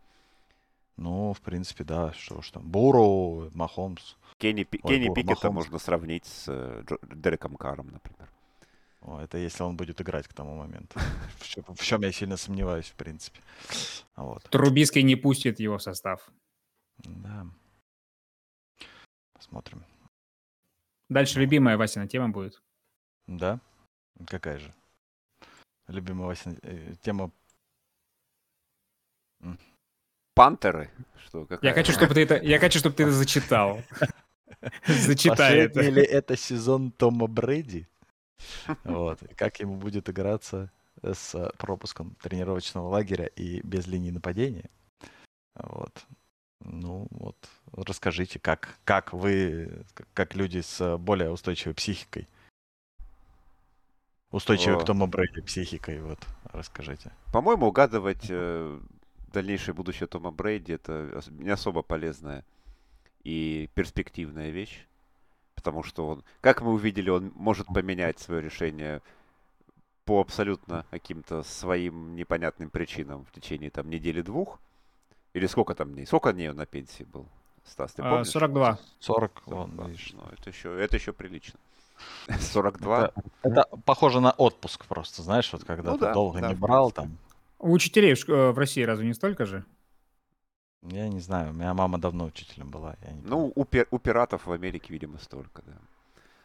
Ну, 0.98 1.34
в 1.34 1.42
принципе, 1.42 1.84
да, 1.84 2.14
что 2.14 2.42
ж 2.42 2.52
там. 2.52 2.64
Буру, 2.64 3.50
Махомс. 3.54 4.16
Кенни, 4.38 4.68
Ой, 4.72 4.80
Кенни 4.80 5.08
Буру, 5.08 5.16
Пикета 5.16 5.48
Махомс. 5.48 5.56
можно 5.56 5.80
сравнить 5.80 6.26
с 6.26 6.46
э, 6.48 6.84
Дереком 7.14 7.58
Каром, 7.58 7.90
например. 7.92 8.30
О, 9.02 9.20
это 9.20 9.38
если 9.38 9.64
он 9.64 9.76
будет 9.76 10.00
играть 10.02 10.28
к 10.28 10.34
тому 10.34 10.56
моменту. 10.56 10.98
В 11.40 11.48
чем, 11.48 11.64
в 11.68 11.82
чем 11.82 12.02
я 12.02 12.12
сильно 12.12 12.38
сомневаюсь, 12.38 12.88
в 12.88 12.96
принципе. 12.96 13.40
Вот. 14.16 14.44
Трубиский 14.50 15.04
не 15.04 15.16
пустит 15.16 15.60
его 15.60 15.78
в 15.78 15.84
состав. 15.84 16.30
Да. 16.98 17.46
Посмотрим. 19.34 19.84
Дальше 21.16 21.40
любимая 21.40 21.78
Васина 21.78 22.10
тема 22.10 22.28
будет. 22.28 22.62
Да? 23.26 23.62
Какая 24.28 24.60
же? 24.60 24.74
Любимая 25.88 26.28
Васина 26.28 26.58
э, 26.62 26.96
тема 27.02 27.32
Пантеры? 30.34 30.92
Что, 31.26 31.46
какая? 31.46 31.70
я 31.70 31.74
хочу, 31.74 31.94
чтобы 31.94 32.14
ты 32.14 32.24
это, 32.24 32.36
я 32.36 32.60
хочу, 32.60 32.80
чтобы 32.80 32.98
ты 32.98 33.04
это 33.04 33.14
зачитал. 33.14 33.82
Зачитай 34.88 35.60
это. 35.60 35.80
Или 35.84 36.04
это 36.04 36.36
сезон 36.36 36.92
Тома 36.92 37.28
Брэди? 37.28 37.88
Вот. 38.84 39.20
Как 39.38 39.62
ему 39.62 39.78
будет 39.78 40.10
играться 40.10 40.70
с 41.02 41.50
пропуском 41.58 42.16
тренировочного 42.22 42.90
лагеря 42.90 43.28
и 43.28 43.62
без 43.62 43.88
линии 43.88 44.12
нападения? 44.12 44.70
Вот. 45.54 46.06
Ну 46.66 47.08
вот, 47.12 47.38
расскажите, 47.74 48.40
как, 48.40 48.80
как 48.84 49.14
вы, 49.14 49.86
как 50.14 50.36
люди 50.36 50.62
с 50.62 50.98
более 50.98 51.32
устойчивой 51.32 51.76
психикой, 51.76 52.28
устойчивой 54.32 54.78
О. 54.78 54.80
к 54.80 54.86
Тому 54.86 55.08
Брэди 55.08 55.42
психикой, 55.42 56.02
вот, 56.02 56.20
расскажите. 56.46 57.12
По-моему, 57.32 57.68
угадывать 57.68 58.26
э, 58.30 58.80
дальнейшее 59.32 59.76
будущее 59.76 60.08
Тома 60.08 60.32
Брейди 60.32 60.74
это 60.74 61.22
не 61.30 61.50
особо 61.50 61.84
полезная 61.84 62.44
и 63.24 63.70
перспективная 63.76 64.50
вещь, 64.50 64.86
потому 65.56 65.84
что 65.84 66.08
он, 66.08 66.24
как 66.42 66.62
мы 66.62 66.72
увидели, 66.74 67.10
он 67.10 67.32
может 67.36 67.68
поменять 67.68 68.20
свое 68.20 68.42
решение 68.42 69.02
по 70.06 70.22
абсолютно 70.22 70.86
каким-то 70.92 71.44
своим 71.44 72.16
непонятным 72.16 72.70
причинам 72.70 73.26
в 73.26 73.32
течение 73.32 73.70
там 73.70 73.90
недели-двух. 73.90 74.60
Или 75.36 75.48
сколько 75.48 75.76
там 75.76 75.94
дней? 75.94 76.06
Сколько 76.06 76.32
дней 76.32 76.50
он 76.50 76.56
на 76.56 76.66
пенсии 76.66 77.04
был? 77.04 77.28
Стас, 77.66 77.92
ты 77.92 78.02
а, 78.02 78.10
помнишь? 78.10 78.30
42. 78.30 78.80
40, 79.00 79.44
42. 79.46 79.88
видишь. 79.88 80.14
Ну, 80.14 80.24
это 80.32 80.50
еще, 80.50 80.80
это 80.80 80.96
еще 80.96 81.12
прилично. 81.12 81.60
42? 82.40 83.06
Это, 83.06 83.24
это 83.44 83.66
похоже 83.84 84.22
на 84.22 84.32
отпуск 84.32 84.86
просто, 84.86 85.24
знаешь, 85.24 85.52
вот 85.52 85.66
когда 85.66 85.92
ну, 85.92 85.98
ты 85.98 86.06
да, 86.06 86.14
долго 86.14 86.40
да, 86.40 86.48
не 86.48 86.56
брал 86.56 86.92
там. 86.92 87.18
У 87.60 87.74
учителей 87.74 88.16
в, 88.16 88.30
э, 88.30 88.52
в 88.52 88.58
России 88.58 88.84
разве 88.84 89.06
не 89.08 89.14
столько 89.14 89.46
же? 89.46 89.66
Я 90.84 91.10
не 91.10 91.20
знаю, 91.20 91.50
у 91.50 91.54
меня 91.54 91.74
мама 91.74 91.98
давно 91.98 92.26
учителем 92.26 92.70
была. 92.70 92.96
Я 93.06 93.12
не 93.12 93.22
ну, 93.24 93.52
у, 93.54 93.66
пи- 93.66 93.88
у 93.92 94.00
пиратов 94.00 94.46
в 94.46 94.52
Америке, 94.54 94.94
видимо, 94.94 95.18
столько, 95.18 95.64
да. 95.66 95.74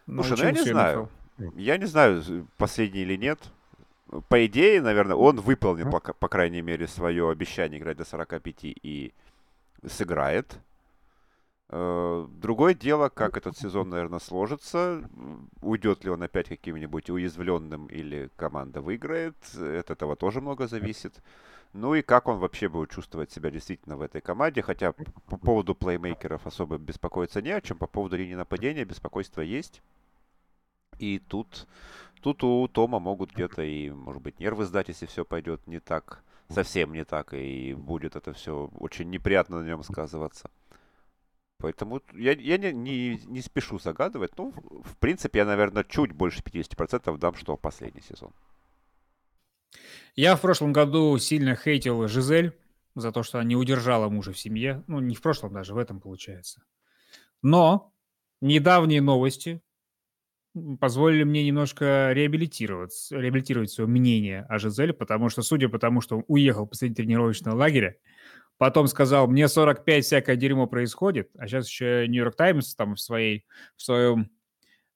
Ну, 0.07 0.25
Слушай, 0.25 0.39
ну 0.39 0.45
я 0.47 0.51
не 0.51 0.69
знаю. 0.69 1.09
Я 1.55 1.79
не 1.79 1.87
знаю, 1.87 2.25
последний 2.57 3.03
или 3.03 3.17
нет. 3.17 3.39
По 4.29 4.45
идее, 4.47 4.83
наверное, 4.83 5.17
он 5.17 5.41
выполнил, 5.41 5.91
по, 5.91 6.01
по 6.01 6.29
крайней 6.29 6.63
мере, 6.63 6.89
свое 6.89 7.31
обещание 7.31 7.79
играть 7.79 7.97
до 7.97 8.05
45 8.05 8.57
и 8.63 9.13
сыграет. 9.87 10.59
Э, 11.69 12.27
другое 12.29 12.75
дело, 12.75 13.09
как 13.09 13.37
этот 13.37 13.57
сезон, 13.57 13.91
наверное, 13.91 14.19
сложится. 14.19 15.09
Уйдет 15.63 16.03
ли 16.05 16.11
он 16.11 16.23
опять 16.23 16.49
каким-нибудь 16.49 17.11
уязвленным 17.11 17.87
или 17.87 18.31
команда 18.37 18.81
выиграет. 18.81 19.37
От 19.55 19.91
этого 19.91 20.17
тоже 20.17 20.41
много 20.41 20.67
зависит. 20.67 21.15
Ну 21.73 21.95
и 21.95 22.03
как 22.03 22.27
он 22.27 22.39
вообще 22.39 22.69
будет 22.69 22.91
чувствовать 22.91 23.31
себя 23.31 23.53
действительно 23.53 23.97
в 23.97 24.03
этой 24.03 24.21
команде. 24.21 24.63
Хотя 24.63 24.93
по 25.29 25.37
поводу 25.37 25.77
плеймейкеров 25.77 26.45
особо 26.45 26.79
беспокоиться 26.79 27.41
не 27.41 27.53
о 27.53 27.61
чем. 27.61 27.79
По 27.79 27.87
поводу 27.87 28.17
линии 28.17 28.35
нападения 28.35 28.85
беспокойство 28.85 29.41
есть. 29.41 29.81
И 30.99 31.19
тут, 31.19 31.67
тут 32.21 32.45
у 32.45 32.69
Тома 32.69 32.99
могут 32.99 33.33
где-то 33.33 33.63
и, 33.63 33.91
может 33.91 34.23
быть, 34.23 34.41
нервы 34.41 34.65
сдать, 34.65 34.89
если 34.89 35.07
все 35.07 35.25
пойдет 35.25 35.67
не 35.67 35.81
так, 35.81 36.23
совсем 36.49 36.93
не 36.93 37.05
так, 37.05 37.35
и 37.35 37.75
будет 37.75 38.17
это 38.17 38.33
все 38.33 38.71
очень 38.79 39.11
неприятно 39.11 39.61
на 39.61 39.67
нем 39.67 39.83
сказываться. 39.83 40.51
Поэтому 41.59 42.01
я, 42.15 42.33
я 42.33 42.57
не, 42.57 42.73
не, 42.73 43.21
не 43.27 43.41
спешу 43.43 43.79
загадывать. 43.79 44.37
Ну, 44.39 44.53
в 44.83 44.97
принципе, 44.99 45.41
я, 45.41 45.45
наверное, 45.45 45.85
чуть 45.85 46.13
больше 46.13 46.41
50% 46.41 47.17
дам, 47.19 47.35
что 47.35 47.57
последний 47.57 48.01
сезон. 48.01 48.33
Я 50.17 50.37
в 50.37 50.41
прошлом 50.41 50.73
году 50.73 51.17
сильно 51.19 51.55
хейтил 51.55 52.09
Жизель 52.09 52.59
за 52.95 53.13
то, 53.13 53.23
что 53.23 53.39
она 53.39 53.47
не 53.47 53.57
удержала 53.57 54.09
мужа 54.09 54.33
в 54.33 54.39
семье. 54.39 54.83
Ну, 54.87 55.01
не 55.01 55.15
в 55.15 55.21
прошлом 55.21 55.53
даже, 55.53 55.75
в 55.75 55.79
этом 55.79 56.01
получается. 56.01 56.63
Но 57.43 57.93
недавние 58.41 59.03
новости 59.03 59.63
позволили 60.81 61.25
мне 61.25 61.45
немножко 61.45 62.11
реабилитировать, 62.13 63.09
реабилитировать 63.11 63.71
свое 63.71 63.89
мнение 63.89 64.47
о 64.49 64.59
Жизель, 64.59 64.93
потому 64.93 65.29
что, 65.29 65.43
судя 65.43 65.69
по 65.69 65.79
тому, 65.79 66.01
что 66.01 66.19
он 66.19 66.25
уехал 66.29 66.67
после 66.67 66.91
тренировочного 66.91 67.57
лагеря, 67.57 67.97
потом 68.59 68.89
сказал, 68.89 69.29
мне 69.29 69.49
45, 69.49 70.05
всякое 70.05 70.37
дерьмо 70.37 70.67
происходит, 70.67 71.31
а 71.39 71.47
сейчас 71.47 71.69
еще 71.69 72.07
Нью-Йорк 72.09 72.37
Таймс 72.37 72.75
там 72.75 72.95
в, 72.95 73.01
своей, 73.01 73.47
в 73.77 73.83
своем 73.83 74.31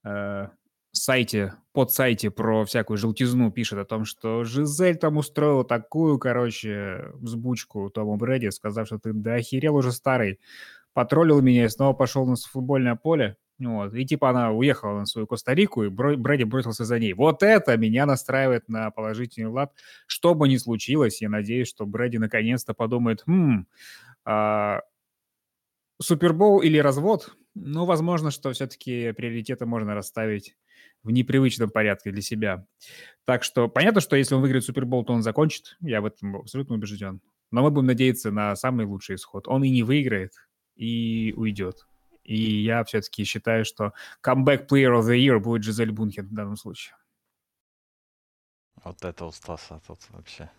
э, 0.05 0.48
сайте, 0.92 1.55
под 1.72 1.92
сайте 1.92 2.30
про 2.30 2.64
всякую 2.64 2.96
желтизну 2.96 3.50
пишет 3.50 3.78
о 3.78 3.84
том, 3.84 4.05
что 4.05 4.44
Жизель 4.44 4.96
там 4.96 5.16
устроила 5.16 5.64
такую, 5.64 6.18
короче, 6.18 7.11
взбучку 7.14 7.90
Тому 7.90 8.16
Брэди, 8.16 8.50
сказав, 8.50 8.86
что 8.86 8.98
ты 8.98 9.12
да 9.12 9.34
охерел 9.34 9.76
уже 9.76 9.92
старый, 9.92 10.40
потроллил 10.92 11.40
меня 11.40 11.64
и 11.64 11.68
снова 11.68 11.94
пошел 11.94 12.26
на 12.26 12.36
футбольное 12.36 12.96
поле. 12.96 13.36
Вот. 13.59 13.94
И 13.94 14.05
типа 14.05 14.30
она 14.30 14.50
уехала 14.50 14.98
на 14.98 15.07
свою 15.07 15.26
Коста-Рику, 15.26 15.84
и 15.84 15.88
Брэди 15.88 16.42
бросился 16.42 16.84
за 16.84 16.98
ней. 16.98 17.12
Вот 17.12 17.42
это 17.42 17.76
меня 17.76 18.05
настраивает 18.07 18.68
на 18.68 18.90
положительный 18.90 19.48
лад. 19.48 19.72
Что 20.07 20.34
бы 20.34 20.48
ни 20.48 20.57
случилось, 20.57 21.22
я 21.22 21.28
надеюсь, 21.28 21.68
что 21.68 21.86
Брэди 21.86 22.16
наконец-то 22.16 22.74
подумает, 22.74 23.22
хм, 23.26 23.66
а, 24.24 24.80
Супербоул 26.02 26.61
или 26.61 26.78
развод? 26.78 27.36
Ну, 27.55 27.84
возможно, 27.84 28.32
что 28.32 28.52
все-таки 28.52 29.12
приоритеты 29.12 29.64
можно 29.64 29.94
расставить 29.94 30.57
в 31.05 31.11
непривычном 31.11 31.70
порядке 31.70 32.11
для 32.11 32.22
себя. 32.22 32.66
Так 33.24 33.44
что 33.44 33.68
понятно, 33.68 34.00
что 34.00 34.16
если 34.16 34.34
он 34.34 34.40
выиграет 34.40 34.64
Супербол, 34.64 35.05
то 35.05 35.12
он 35.12 35.22
закончит. 35.22 35.76
Я 35.80 36.00
в 36.00 36.07
этом 36.07 36.36
абсолютно 36.36 36.74
убежден. 36.74 37.20
Но 37.52 37.62
мы 37.62 37.70
будем 37.70 37.86
надеяться 37.86 38.32
на 38.32 38.57
самый 38.57 38.86
лучший 38.86 39.14
исход. 39.14 39.46
Он 39.46 39.62
и 39.62 39.70
не 39.70 39.84
выиграет, 39.84 40.32
и 40.74 41.32
уйдет. 41.36 41.86
И 42.24 42.62
я 42.62 42.82
все-таки 42.84 43.24
считаю, 43.24 43.64
что 43.64 43.92
comeback 44.22 44.66
player 44.66 44.98
of 44.98 45.02
the 45.02 45.16
year 45.16 45.38
будет 45.38 45.62
Жизель 45.62 45.92
Бунхен 45.92 46.26
в 46.26 46.32
данном 46.34 46.56
случае. 46.56 46.96
Вот 48.82 49.04
это 49.04 49.26
у 49.26 49.32
Стаса 49.32 49.80
тут 49.86 50.00
вообще. 50.10 50.50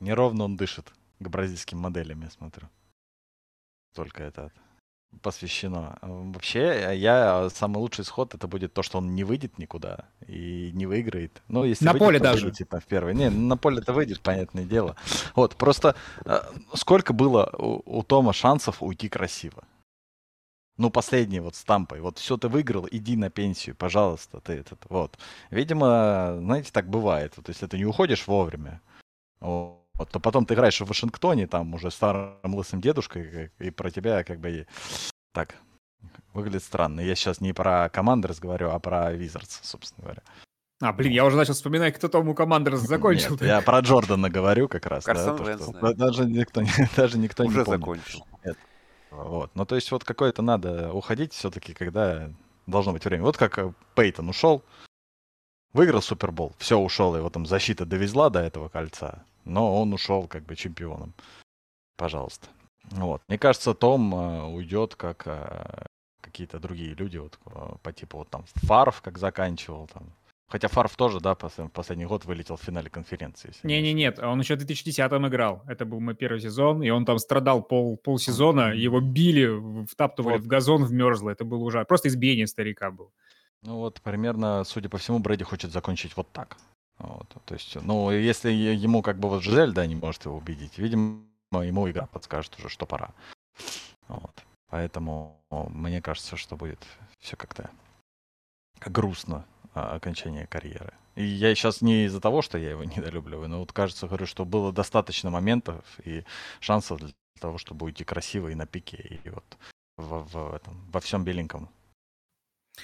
Неровно 0.00 0.44
он 0.44 0.56
дышит 0.56 0.92
к 1.18 1.28
бразильским 1.28 1.78
моделям, 1.78 2.22
я 2.22 2.30
смотрю. 2.30 2.68
Только 3.94 4.22
это 4.22 4.50
посвящено. 5.22 5.98
Вообще, 6.02 6.96
я 6.96 7.48
самый 7.50 7.78
лучший 7.78 8.02
исход 8.02 8.34
это 8.34 8.48
будет 8.48 8.72
то, 8.72 8.82
что 8.82 8.98
он 8.98 9.14
не 9.14 9.24
выйдет 9.24 9.58
никуда 9.58 10.08
и 10.26 10.70
не 10.74 10.86
выиграет. 10.86 11.42
Ну, 11.48 11.64
если 11.64 11.84
на 11.84 11.92
выйдет, 11.92 12.06
поле 12.06 12.18
даже. 12.18 12.44
Выйдет, 12.46 12.58
типа, 12.58 12.80
в 12.80 12.84
первый. 12.84 13.14
Не, 13.14 13.30
на 13.30 13.56
поле 13.56 13.80
ты 13.80 13.92
выйдешь, 13.92 14.20
понятное 14.20 14.64
дело. 14.64 14.96
Вот, 15.36 15.54
просто 15.56 15.94
э, 16.24 16.40
сколько 16.74 17.12
было 17.12 17.48
у, 17.56 17.98
у 17.98 18.02
Тома 18.02 18.32
шансов 18.32 18.82
уйти 18.82 19.08
красиво? 19.08 19.64
Ну, 20.76 20.90
последний 20.90 21.40
вот 21.40 21.54
с 21.54 21.62
Тампой. 21.62 22.00
Вот 22.00 22.18
все 22.18 22.36
ты 22.36 22.48
выиграл, 22.48 22.88
иди 22.90 23.16
на 23.16 23.30
пенсию, 23.30 23.76
пожалуйста, 23.76 24.40
ты 24.40 24.54
этот, 24.54 24.84
вот. 24.88 25.18
Видимо, 25.50 26.36
знаете, 26.40 26.70
так 26.72 26.88
бывает. 26.88 27.34
Вот 27.36 27.48
если 27.48 27.66
ты 27.66 27.78
не 27.78 27.84
уходишь 27.84 28.26
вовремя, 28.26 28.80
вот, 29.40 30.10
то 30.10 30.18
потом 30.18 30.46
ты 30.46 30.54
играешь 30.54 30.80
в 30.80 30.86
Вашингтоне, 30.86 31.46
там 31.46 31.74
уже 31.74 31.90
старым 31.90 32.54
лысым 32.54 32.80
дедушкой, 32.80 33.52
и 33.60 33.70
про 33.70 33.90
тебя 33.90 34.24
как 34.24 34.40
бы... 34.40 34.66
Так, 35.32 35.54
выглядит 36.32 36.64
странно. 36.64 37.00
Я 37.00 37.14
сейчас 37.14 37.40
не 37.40 37.52
про 37.52 37.88
Командерс 37.88 38.40
говорю, 38.40 38.70
а 38.70 38.78
про 38.80 39.12
Визардс, 39.12 39.60
собственно 39.62 40.04
говоря. 40.04 40.22
А, 40.80 40.92
блин, 40.92 41.12
я 41.12 41.24
уже 41.24 41.36
начал 41.36 41.54
вспоминать, 41.54 41.94
кто 41.94 42.08
там 42.08 42.28
у 42.28 42.34
Командерс 42.34 42.80
закончил. 42.80 43.32
Нет, 43.32 43.42
я 43.42 43.60
про 43.60 43.78
Джордана 43.78 44.28
говорю 44.28 44.68
как 44.68 44.86
раз. 44.86 45.04
да, 45.04 45.36
то, 45.36 45.56
что, 45.56 45.94
даже 45.94 46.24
никто, 46.26 46.62
даже 46.96 47.18
никто 47.18 47.44
уже 47.44 47.58
не 47.58 47.64
помнит. 47.64 47.80
закончил. 47.80 48.26
Нет. 48.44 48.58
Вот. 49.16 49.50
Ну, 49.54 49.64
то 49.64 49.74
есть 49.74 49.90
вот 49.92 50.04
какое-то 50.04 50.42
надо 50.42 50.92
уходить 50.92 51.32
все-таки, 51.32 51.72
когда 51.74 52.30
должно 52.66 52.92
быть 52.92 53.04
время. 53.04 53.22
Вот 53.22 53.36
как 53.36 53.58
э, 53.58 53.72
Пейтон 53.94 54.28
ушел, 54.28 54.62
выиграл 55.72 56.02
Супербол, 56.02 56.54
все, 56.58 56.78
ушел, 56.78 57.16
его 57.16 57.30
там 57.30 57.46
защита 57.46 57.86
довезла 57.86 58.30
до 58.30 58.40
этого 58.40 58.68
кольца, 58.68 59.24
но 59.44 59.80
он 59.80 59.92
ушел 59.92 60.26
как 60.26 60.44
бы 60.44 60.56
чемпионом. 60.56 61.12
Пожалуйста. 61.96 62.48
Вот. 62.90 63.22
Мне 63.28 63.38
кажется, 63.38 63.74
Том 63.74 64.14
э, 64.14 64.44
уйдет 64.46 64.94
как 64.96 65.26
э, 65.26 65.86
какие-то 66.20 66.58
другие 66.58 66.94
люди, 66.94 67.18
вот 67.18 67.38
по 67.82 67.92
типу 67.92 68.18
вот 68.18 68.30
там 68.30 68.44
Фарф, 68.54 69.00
как 69.00 69.18
заканчивал, 69.18 69.86
там, 69.86 70.12
Хотя 70.46 70.68
Фарф 70.68 70.94
тоже, 70.96 71.20
да, 71.20 71.34
в 71.34 71.68
последний 71.68 72.04
год 72.04 72.26
вылетел 72.26 72.56
в 72.56 72.62
финале 72.62 72.90
конференции. 72.90 73.52
Не-не, 73.62 73.92
нет, 73.92 74.18
он 74.18 74.40
еще 74.40 74.56
в 74.56 74.58
2010-м 74.60 75.26
играл. 75.26 75.62
Это 75.66 75.84
был 75.84 76.00
мой 76.00 76.14
первый 76.14 76.40
сезон, 76.40 76.82
и 76.82 76.90
он 76.90 77.04
там 77.04 77.18
страдал 77.18 77.62
пол, 77.62 77.96
полсезона, 77.96 78.72
его 78.74 79.00
били, 79.00 79.86
втаптывали 79.86 80.36
вот. 80.36 80.44
в 80.44 80.46
газон, 80.46 80.84
в 80.84 80.92
мерзло. 80.92 81.30
Это 81.30 81.44
было 81.44 81.64
ужасно. 81.64 81.86
Просто 81.86 82.08
избиение 82.08 82.46
старика 82.46 82.90
было. 82.90 83.10
Ну 83.62 83.76
вот, 83.76 84.00
примерно, 84.02 84.64
судя 84.64 84.88
по 84.88 84.98
всему, 84.98 85.18
Брэди 85.18 85.44
хочет 85.44 85.72
закончить 85.72 86.16
вот 86.16 86.30
так. 86.32 86.58
Вот, 86.98 87.26
то 87.44 87.54
есть, 87.54 87.76
ну, 87.82 88.10
если 88.12 88.52
ему 88.52 89.02
как 89.02 89.18
бы 89.18 89.28
вот 89.28 89.42
Жизель, 89.42 89.72
да, 89.72 89.86
не 89.86 89.96
может 89.96 90.26
его 90.26 90.36
убедить, 90.36 90.78
видимо, 90.78 91.24
ему 91.52 91.90
игра 91.90 92.06
подскажет 92.06 92.56
уже, 92.58 92.68
что 92.68 92.86
пора. 92.86 93.10
Вот. 94.06 94.44
Поэтому 94.70 95.40
мне 95.50 96.02
кажется, 96.02 96.36
что 96.36 96.56
будет 96.56 96.78
все 97.18 97.36
как-то 97.36 97.70
грустно 98.84 99.44
а, 99.74 99.94
окончание 99.96 100.46
карьеры. 100.46 100.94
И 101.16 101.24
я 101.24 101.54
сейчас 101.54 101.80
не 101.82 102.06
из-за 102.06 102.20
того, 102.20 102.42
что 102.42 102.58
я 102.58 102.70
его 102.70 102.84
недолюбливаю, 102.96 103.48
но 103.48 103.60
вот 103.60 103.72
кажется, 103.72 104.06
говорю, 104.06 104.26
что 104.26 104.44
было 104.44 104.72
достаточно 104.72 105.30
моментов 105.30 105.84
и 106.04 106.24
шансов 106.60 107.00
для 107.00 107.10
того, 107.40 107.58
чтобы 107.58 107.86
уйти 107.86 108.04
красиво 108.04 108.48
и 108.48 108.54
на 108.54 108.66
пике, 108.66 109.20
и 109.24 109.28
вот 109.28 109.58
в, 109.96 110.24
в 110.24 110.54
этом, 110.54 110.88
во 110.90 111.00
всем 111.00 111.24
беленьком 111.24 111.68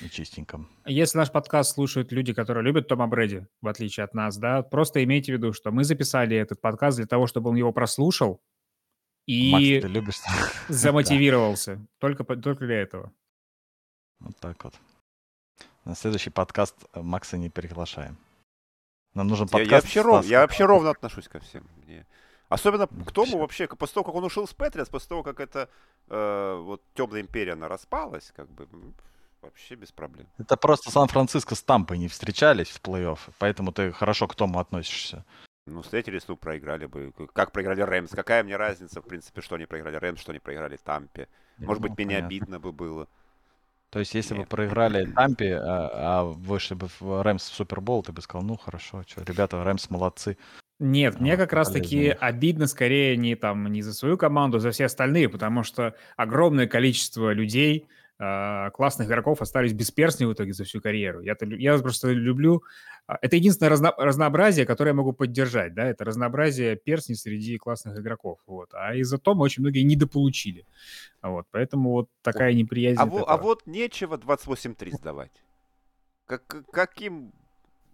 и 0.00 0.08
чистеньком. 0.08 0.68
Если 0.86 1.18
наш 1.18 1.32
подкаст 1.32 1.74
слушают 1.74 2.12
люди, 2.12 2.32
которые 2.32 2.64
любят 2.64 2.88
Тома 2.88 3.06
Брэди, 3.06 3.46
в 3.60 3.68
отличие 3.68 4.04
от 4.04 4.14
нас, 4.14 4.36
да, 4.36 4.62
просто 4.62 5.02
имейте 5.02 5.32
в 5.32 5.36
виду, 5.36 5.52
что 5.52 5.72
мы 5.72 5.84
записали 5.84 6.36
этот 6.36 6.60
подкаст 6.60 6.96
для 6.98 7.06
того, 7.06 7.26
чтобы 7.26 7.50
он 7.50 7.56
его 7.56 7.72
прослушал 7.72 8.40
и 9.26 9.52
Макс, 9.52 9.64
ты 9.64 9.88
любишь? 9.88 10.16
замотивировался. 10.68 11.86
Только, 11.98 12.24
только 12.24 12.66
для 12.66 12.80
этого. 12.82 13.12
Вот 14.18 14.36
так 14.38 14.62
вот. 14.64 14.74
На 15.84 15.94
следующий 15.94 16.30
подкаст 16.30 16.76
э, 16.92 17.00
Макса 17.00 17.36
не 17.36 17.50
приглашаем. 17.50 18.18
Нам 19.14 19.28
нужен 19.28 19.48
подкаст. 19.48 19.70
Я, 19.70 19.76
я, 19.76 19.80
вообще, 19.80 20.00
ров, 20.02 20.24
я 20.24 20.40
вообще 20.40 20.64
ровно 20.64 20.90
отношусь 20.90 21.28
ко 21.28 21.40
всем. 21.40 21.66
Мне... 21.84 22.06
Особенно 22.48 22.86
к 22.86 23.12
тому 23.12 23.38
вообще, 23.38 23.66
после 23.68 23.94
того, 23.94 24.04
как 24.04 24.14
он 24.14 24.24
ушел 24.24 24.46
с 24.46 24.52
Патриотс, 24.54 24.90
после 24.90 25.08
того, 25.08 25.22
как 25.22 25.40
эта 25.40 25.68
э, 26.08 26.60
вот 26.60 26.82
темная 26.94 27.20
империя, 27.20 27.52
она 27.52 27.68
распалась, 27.68 28.32
как 28.34 28.50
бы, 28.50 28.68
вообще 29.40 29.74
без 29.74 29.92
проблем. 29.92 30.26
Это 30.38 30.56
просто 30.56 30.90
Сан-Франциско 30.90 31.54
с 31.54 31.62
Тампой 31.62 31.98
не 31.98 32.08
встречались 32.08 32.68
в 32.68 32.82
плей-офф, 32.82 33.18
поэтому 33.38 33.72
ты 33.72 33.92
хорошо 33.92 34.26
к 34.28 34.34
тому 34.34 34.58
относишься. 34.58 35.24
Ну, 35.66 35.82
встретились, 35.82 36.26
ну, 36.26 36.36
проиграли 36.36 36.86
бы. 36.86 37.12
Как 37.32 37.52
проиграли 37.52 37.82
Рэмс? 37.82 38.10
Какая 38.10 38.42
мне 38.42 38.56
разница, 38.56 39.00
в 39.00 39.06
принципе, 39.06 39.40
что 39.40 39.54
они 39.54 39.66
проиграли 39.66 39.96
Рэмс, 39.96 40.20
что 40.20 40.32
они 40.32 40.40
проиграли 40.40 40.76
Тампе? 40.76 41.28
Может 41.58 41.82
ну, 41.82 41.88
быть, 41.88 42.06
мне 42.06 42.16
обидно 42.16 42.58
бы 42.58 42.72
было. 42.72 43.08
То 43.90 43.98
есть, 43.98 44.14
если 44.14 44.34
бы 44.34 44.44
проиграли 44.44 45.06
Тампе, 45.06 45.56
а, 45.56 45.90
а 45.92 46.24
вышли 46.24 46.74
бы 46.74 46.88
в 47.00 47.22
Рэмс 47.22 47.42
в 47.42 47.54
Супербол, 47.54 48.04
ты 48.04 48.12
бы 48.12 48.22
сказал, 48.22 48.46
ну, 48.46 48.56
хорошо, 48.56 49.02
что, 49.06 49.22
ребята, 49.24 49.62
Рэмс 49.64 49.90
молодцы. 49.90 50.38
Нет, 50.78 51.16
а, 51.18 51.20
мне 51.20 51.36
как 51.36 51.52
раз-таки 51.52 52.08
обидно 52.08 52.68
скорее 52.68 53.16
не 53.16 53.34
там 53.34 53.66
не 53.66 53.82
за 53.82 53.92
свою 53.92 54.16
команду, 54.16 54.58
а 54.58 54.60
за 54.60 54.70
все 54.70 54.84
остальные, 54.84 55.28
потому 55.28 55.64
что 55.64 55.96
огромное 56.16 56.68
количество 56.68 57.32
людей, 57.32 57.88
классных 58.20 59.08
игроков 59.08 59.40
остались 59.40 59.72
без 59.72 59.90
перстней 59.90 60.26
в 60.26 60.34
итоге 60.34 60.52
за 60.52 60.64
всю 60.64 60.80
карьеру. 60.80 61.22
Я, 61.22 61.36
я 61.40 61.78
просто 61.78 62.10
люблю... 62.10 62.62
А, 63.06 63.18
это 63.22 63.36
единственное 63.36 63.70
разно, 63.70 63.94
разнообразие, 63.96 64.66
которое 64.66 64.90
я 64.90 64.94
могу 64.94 65.12
поддержать, 65.12 65.74
да, 65.74 65.84
это 65.84 66.04
разнообразие 66.04 66.76
перстней 66.76 67.16
среди 67.16 67.56
классных 67.56 67.98
игроков, 67.98 68.38
вот. 68.46 68.68
А 68.74 68.94
из-за 68.94 69.18
того 69.18 69.42
очень 69.42 69.62
многие 69.62 69.82
недополучили, 69.82 70.66
вот. 71.22 71.46
Поэтому 71.50 71.92
вот 71.92 72.10
такая 72.22 72.52
неприязнь. 72.52 73.00
А, 73.00 73.06
во, 73.06 73.24
а 73.26 73.36
вот 73.38 73.66
нечего 73.66 74.16
28-3 74.16 74.96
сдавать. 74.96 75.42
Как, 76.26 76.42
каким 76.70 77.32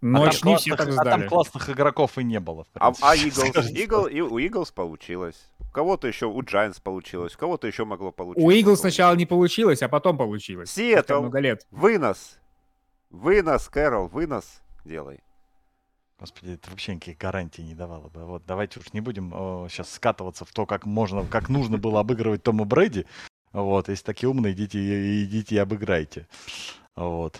но 0.01 0.23
а, 0.23 0.31
там, 0.31 0.57
все 0.57 0.75
так 0.75 0.91
сдали. 0.91 1.07
а 1.07 1.11
там 1.11 1.27
классных 1.27 1.69
игроков 1.69 2.17
и 2.17 2.23
не 2.23 2.39
было. 2.39 2.67
А, 2.75 2.89
а 2.89 2.91
Eagles, 3.15 3.71
Eagle, 3.73 4.11
и 4.11 4.21
у 4.21 4.37
Eagles 4.37 4.71
получилось. 4.73 5.49
У 5.77 5.79
кого-то 5.79 6.07
еще, 6.07 6.25
у 6.25 6.41
Giants 6.41 6.81
получилось, 6.81 7.35
у 7.35 7.37
кого-то 7.37 7.67
еще 7.67 7.85
могло 7.85 8.11
получиться. 8.11 8.47
У 8.47 8.51
Eagles 8.51 8.77
сначала 8.77 9.15
не 9.15 9.27
получилось, 9.27 9.83
а 9.83 9.87
потом 9.87 10.17
получилось. 10.17 10.71
Сиэтл, 10.71 11.19
много 11.19 11.37
лет. 11.37 11.67
вынос. 11.69 12.39
Вынос, 13.11 13.69
Кэрол, 13.69 14.07
вынос 14.07 14.63
делай. 14.85 15.19
Господи, 16.19 16.53
это 16.53 16.71
вообще 16.71 16.95
никаких 16.95 17.19
гарантий 17.19 17.61
не 17.61 17.75
давало 17.75 18.09
бы. 18.09 18.25
Вот 18.25 18.43
давайте 18.47 18.79
уж 18.79 18.91
не 18.93 19.01
будем 19.01 19.31
о, 19.35 19.67
сейчас 19.69 19.93
скатываться 19.93 20.45
в 20.45 20.51
то, 20.51 20.65
как 20.65 20.87
можно, 20.87 21.23
как 21.27 21.47
нужно 21.47 21.77
было 21.77 21.99
обыгрывать 21.99 22.41
Тома 22.41 22.65
Брэди. 22.65 23.05
Вот, 23.53 23.87
если 23.87 24.03
такие 24.03 24.29
умные, 24.29 24.53
идите, 24.53 24.79
идите 25.25 25.53
и 25.53 25.59
обыграйте. 25.59 26.27
Вот. 26.95 27.39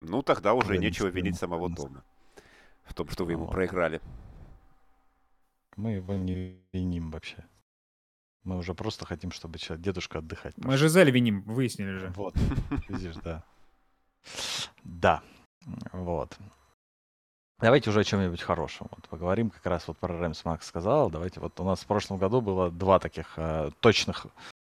Ну, 0.00 0.22
тогда 0.22 0.54
уже 0.54 0.78
нечего 0.78 1.06
винить 1.06 1.36
самого 1.36 1.72
Тома 1.72 2.02
в 2.82 2.92
том, 2.92 3.08
что 3.08 3.24
вы 3.24 3.32
ему 3.32 3.46
проиграли. 3.46 4.00
Мы 5.80 5.92
его 5.92 6.14
не 6.14 6.60
виним 6.74 7.10
вообще. 7.10 7.42
Мы 8.44 8.58
уже 8.58 8.74
просто 8.74 9.06
хотим, 9.06 9.32
чтобы 9.32 9.58
человек, 9.58 9.82
дедушка 9.82 10.18
отдыхать. 10.18 10.54
Мы 10.58 10.76
Жизель 10.76 11.10
виним, 11.10 11.40
выяснили 11.42 11.92
же. 11.92 12.12
Вот, 12.16 12.34
видишь, 12.88 13.16
да. 13.24 13.44
Да, 14.84 15.22
вот. 15.92 16.36
Давайте 17.60 17.88
уже 17.88 18.00
о 18.00 18.04
чем-нибудь 18.04 18.42
хорошем. 18.42 18.88
Вот 18.90 19.08
поговорим 19.08 19.48
как 19.48 19.64
раз 19.64 19.88
вот 19.88 19.96
про 19.96 20.18
Рэмс 20.18 20.44
Макс 20.44 20.66
сказал. 20.66 21.10
Давайте 21.10 21.40
вот 21.40 21.58
у 21.60 21.64
нас 21.64 21.80
в 21.80 21.86
прошлом 21.86 22.18
году 22.18 22.42
было 22.42 22.70
два 22.70 22.98
таких 22.98 23.32
э, 23.36 23.70
точных 23.80 24.26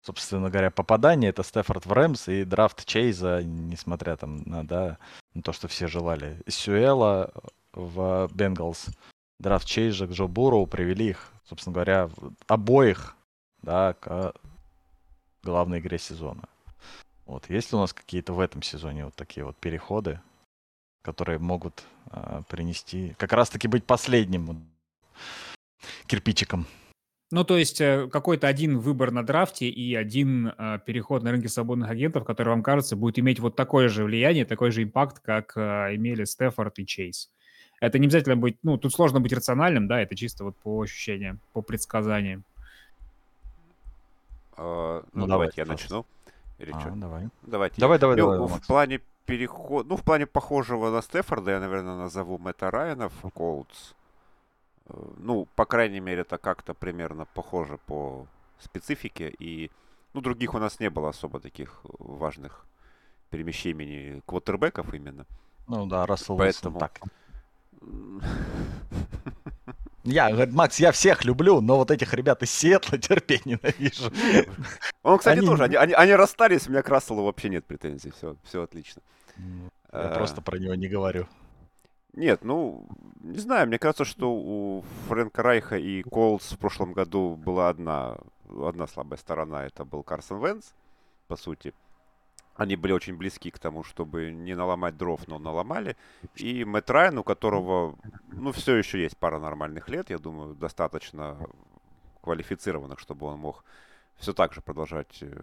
собственно 0.00 0.48
говоря, 0.48 0.70
попадание. 0.70 1.30
Это 1.30 1.42
Стефорд 1.42 1.84
в 1.84 1.92
Рэмс 1.92 2.28
и 2.28 2.44
драфт 2.44 2.86
Чейза, 2.86 3.42
несмотря 3.42 4.16
там 4.16 4.42
на, 4.44 4.66
да, 4.66 4.98
на 5.34 5.42
то, 5.42 5.52
что 5.52 5.68
все 5.68 5.86
желали. 5.86 6.42
Сюэла 6.46 7.30
в 7.72 8.30
Бенгалс, 8.32 8.88
драфт 9.38 9.66
Чейза, 9.66 10.06
Джо 10.06 10.26
Бурроу 10.26 10.66
привели 10.66 11.10
их, 11.10 11.32
собственно 11.44 11.74
говоря, 11.74 12.10
обоих, 12.46 13.16
да, 13.62 13.94
к 13.94 14.34
главной 15.42 15.80
игре 15.80 15.98
сезона. 15.98 16.48
Вот, 17.26 17.48
есть 17.48 17.72
ли 17.72 17.78
у 17.78 17.80
нас 17.80 17.92
какие-то 17.92 18.32
в 18.32 18.40
этом 18.40 18.62
сезоне 18.62 19.06
вот 19.06 19.14
такие 19.14 19.44
вот 19.44 19.56
переходы, 19.56 20.20
которые 21.02 21.38
могут 21.38 21.84
э, 22.10 22.42
принести, 22.48 23.14
как 23.18 23.32
раз-таки 23.32 23.66
быть 23.66 23.84
последним 23.84 24.66
кирпичиком 26.06 26.66
ну, 27.34 27.42
то 27.42 27.56
есть 27.56 27.80
э, 27.80 28.08
какой-то 28.12 28.46
один 28.46 28.78
выбор 28.78 29.10
на 29.10 29.26
драфте 29.26 29.68
и 29.68 29.92
один 29.96 30.52
э, 30.56 30.78
переход 30.86 31.24
на 31.24 31.32
рынке 31.32 31.48
свободных 31.48 31.90
агентов, 31.90 32.24
который 32.24 32.50
вам 32.50 32.62
кажется 32.62 32.94
будет 32.94 33.18
иметь 33.18 33.40
вот 33.40 33.56
такое 33.56 33.88
же 33.88 34.04
влияние, 34.04 34.44
такой 34.44 34.70
же 34.70 34.84
импакт, 34.84 35.18
как 35.18 35.56
э, 35.56 35.96
имели 35.96 36.24
Стефорд 36.26 36.78
и 36.78 36.86
Чейз. 36.86 37.32
Это 37.86 37.98
не 37.98 38.06
обязательно 38.06 38.36
быть, 38.36 38.56
ну, 38.62 38.78
тут 38.78 38.92
сложно 38.92 39.20
быть 39.20 39.32
рациональным, 39.32 39.86
да, 39.86 40.00
это 40.00 40.16
чисто 40.16 40.44
вот 40.44 40.56
по 40.56 40.80
ощущениям, 40.80 41.40
по 41.52 41.62
предсказаниям. 41.62 42.44
Uh, 44.56 45.04
ну, 45.12 45.22
ну, 45.22 45.26
давайте 45.26 45.60
я 45.60 45.66
начну. 45.66 46.06
Или 46.58 46.70
а, 46.72 46.80
что? 46.80 46.90
Давай. 46.90 47.28
Давайте. 47.42 47.80
Давай, 47.80 47.98
давай, 47.98 48.16
ну, 48.16 48.30
давай. 48.30 48.58
В 48.60 48.66
плане 48.66 49.00
перехода, 49.26 49.88
ну, 49.88 49.96
в 49.96 50.02
плане 50.02 50.26
похожего 50.26 50.90
на 50.90 51.02
Стефорда, 51.02 51.52
я, 51.52 51.60
наверное, 51.60 51.96
назову 51.96 52.38
Мэтта 52.38 52.70
Райана 52.70 53.08
в 53.08 53.30
Колдс. 53.30 53.94
Ну, 55.18 55.48
по 55.56 55.64
крайней 55.64 56.00
мере, 56.00 56.22
это 56.22 56.38
как-то 56.38 56.74
примерно 56.74 57.26
похоже 57.34 57.78
по 57.86 58.26
специфике. 58.60 59.34
И, 59.38 59.70
ну, 60.12 60.20
других 60.20 60.54
у 60.54 60.58
нас 60.58 60.78
не 60.78 60.90
было 60.90 61.08
особо 61.08 61.40
таких 61.40 61.80
важных 61.98 62.64
перемещений 63.30 64.22
квотербеков 64.26 64.94
именно. 64.94 65.26
Ну 65.66 65.86
да, 65.86 66.06
Рассел 66.06 66.36
Поэтому... 66.36 66.78
так. 66.78 67.00
Я, 70.04 70.30
говорит, 70.30 70.54
Макс, 70.54 70.78
я 70.78 70.92
всех 70.92 71.24
люблю, 71.24 71.62
но 71.62 71.78
вот 71.78 71.90
этих 71.90 72.12
ребят 72.12 72.42
из 72.42 72.50
Сиэтла 72.50 72.98
терпеть 72.98 73.46
ненавижу. 73.46 74.12
Он, 75.02 75.18
кстати, 75.18 75.38
они... 75.38 75.46
тоже. 75.46 75.64
Они, 75.64 75.76
они, 75.76 75.94
они 75.94 76.12
расстались, 76.12 76.68
у 76.68 76.70
меня 76.70 76.82
к 76.82 76.88
Расселу 76.90 77.24
вообще 77.24 77.48
нет 77.48 77.64
претензий. 77.64 78.10
Все, 78.10 78.36
все 78.44 78.62
отлично. 78.62 79.00
Я 79.36 80.10
а... 80.10 80.14
просто 80.14 80.42
про 80.42 80.58
него 80.58 80.74
не 80.74 80.88
говорю. 80.88 81.26
Нет, 82.12 82.44
ну, 82.44 82.86
не 83.22 83.38
знаю, 83.38 83.66
мне 83.66 83.78
кажется, 83.78 84.04
что 84.04 84.32
у 84.32 84.84
Фрэнка 85.08 85.42
Райха 85.42 85.78
и 85.78 86.02
Колдс 86.02 86.52
в 86.52 86.58
прошлом 86.58 86.92
году 86.92 87.34
была 87.34 87.70
одна, 87.70 88.18
одна 88.48 88.86
слабая 88.86 89.18
сторона, 89.18 89.66
это 89.66 89.84
был 89.84 90.04
Карсон 90.04 90.44
Венс, 90.44 90.74
по 91.26 91.36
сути. 91.36 91.72
Они 92.56 92.76
были 92.76 92.92
очень 92.92 93.16
близки 93.16 93.50
к 93.50 93.58
тому, 93.58 93.82
чтобы 93.82 94.30
не 94.30 94.54
наломать 94.54 94.96
дров, 94.96 95.26
но 95.26 95.38
наломали. 95.38 95.96
И 96.36 96.64
Мэтт 96.64 96.88
Райан, 96.90 97.18
у 97.18 97.24
которого, 97.24 97.96
ну, 98.28 98.52
все 98.52 98.76
еще 98.76 99.02
есть 99.02 99.16
пара 99.16 99.38
нормальных 99.38 99.88
лет, 99.88 100.10
я 100.10 100.18
думаю, 100.18 100.54
достаточно 100.54 101.36
квалифицированных, 102.22 103.00
чтобы 103.00 103.26
он 103.26 103.38
мог 103.40 103.64
все 104.16 104.32
так 104.32 104.54
же 104.54 104.60
продолжать 104.60 105.18
э, 105.20 105.36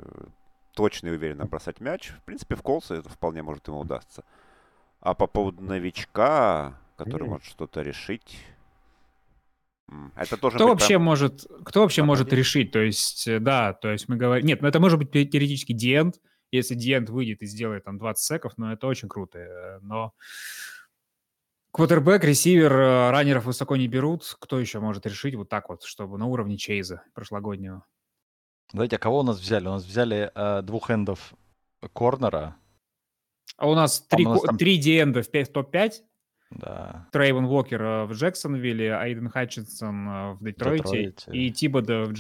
точно 0.74 1.10
и 1.10 1.12
уверенно 1.12 1.46
бросать 1.46 1.82
мяч. 1.82 2.10
В 2.10 2.24
принципе, 2.24 2.56
в 2.56 2.62
Колсе 2.62 2.96
это 2.96 3.10
вполне 3.10 3.44
может 3.44 3.68
ему 3.68 3.80
удастся. 3.80 4.24
А 5.02 5.14
по 5.14 5.28
поводу 5.28 5.62
новичка, 5.62 6.80
который 6.96 7.28
может 7.28 7.46
что-то 7.46 7.82
решить, 7.82 8.46
это 10.16 10.38
тоже 10.38 10.56
кто 10.56 10.68
вообще 10.68 10.88
прям... 10.88 11.04
может, 11.04 11.46
кто 11.66 11.82
вообще 11.82 12.04
может 12.04 12.32
решить? 12.32 12.72
То 12.72 12.80
есть, 12.80 13.28
э, 13.28 13.40
да, 13.40 13.74
то 13.74 13.92
есть 13.92 14.08
мы 14.08 14.16
говорим, 14.16 14.46
нет, 14.46 14.62
ну 14.62 14.68
это 14.70 14.80
может 14.80 14.98
быть 14.98 15.12
теоретически 15.12 15.74
Диент, 15.74 16.16
если 16.52 16.76
Диент 16.76 17.10
выйдет 17.10 17.42
и 17.42 17.46
сделает 17.46 17.86
там 17.86 17.98
20 17.98 18.24
секов, 18.24 18.54
ну 18.58 18.72
это 18.72 18.88
очень 18.88 19.08
круто, 19.08 19.40
э, 19.40 19.80
но 19.82 20.14
квотербек, 21.72 22.24
ресивер, 22.24 22.74
э, 22.74 23.12
раннеров 23.12 23.46
высоко 23.46 23.76
не 23.78 23.88
берут, 23.88 24.36
кто 24.40 24.60
еще 24.60 24.80
может 24.80 25.06
решить 25.06 25.36
вот 25.36 25.50
так 25.50 25.70
вот, 25.70 25.84
чтобы 25.84 26.18
на 26.18 26.26
уровне 26.26 26.58
Чейза 26.58 27.04
прошлогоднего? 27.14 27.86
Давайте, 28.74 28.98
а 28.98 29.00
кого 29.00 29.20
у 29.20 29.24
нас 29.24 29.40
взяли? 29.40 29.68
У 29.68 29.72
нас 29.72 29.86
взяли 29.86 30.32
э, 30.34 30.62
двух 30.62 30.92
эндов 30.92 31.34
корнера, 31.94 32.56
а 33.58 33.70
у 33.70 33.76
нас 33.76 34.02
три, 34.02 34.26
а 34.26 34.38
там... 34.38 34.58
три 34.58 34.78
диэнда 34.78 35.24
в 35.24 35.28
топ-5. 35.28 35.94
Да. 36.52 37.08
Трейвон 37.12 37.46
Уокер 37.46 37.82
э, 37.82 38.06
в 38.06 38.14
Джексонвилле, 38.14 38.94
Айден 38.96 39.30
Хатчинсон 39.30 40.36
в 40.36 40.44
Детройте, 40.44 41.06
Детройте. 41.06 41.32
и 41.32 41.52
Тибода 41.52 42.04
в 42.04 42.14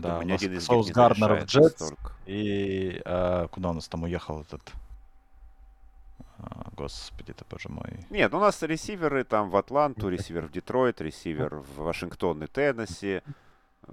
Джайанс. 0.00 0.02
Да, 0.02 0.18
у 0.18 0.52
нас 0.52 0.64
Соус 0.64 0.90
Гарднер 0.90 1.40
в 1.40 1.44
Джетс. 1.44 1.92
И 2.26 3.00
а, 3.04 3.48
куда 3.48 3.70
у 3.70 3.72
нас 3.72 3.88
там 3.88 4.04
уехал 4.04 4.42
этот 4.42 4.62
А, 6.38 6.68
господи 6.76 7.32
ты, 7.32 7.44
боже 7.50 7.68
мой. 7.68 8.06
Нет, 8.10 8.32
у 8.34 8.40
нас 8.40 8.62
ресиверы 8.62 9.24
там 9.24 9.50
в 9.50 9.56
Атланту, 9.56 10.08
ресивер 10.08 10.46
в 10.46 10.52
Детройт, 10.52 11.00
ресивер 11.00 11.56
в 11.56 11.82
Вашингтон 11.82 12.42
и 12.42 12.46
Теннесси. 12.46 13.22
Э, 13.86 13.92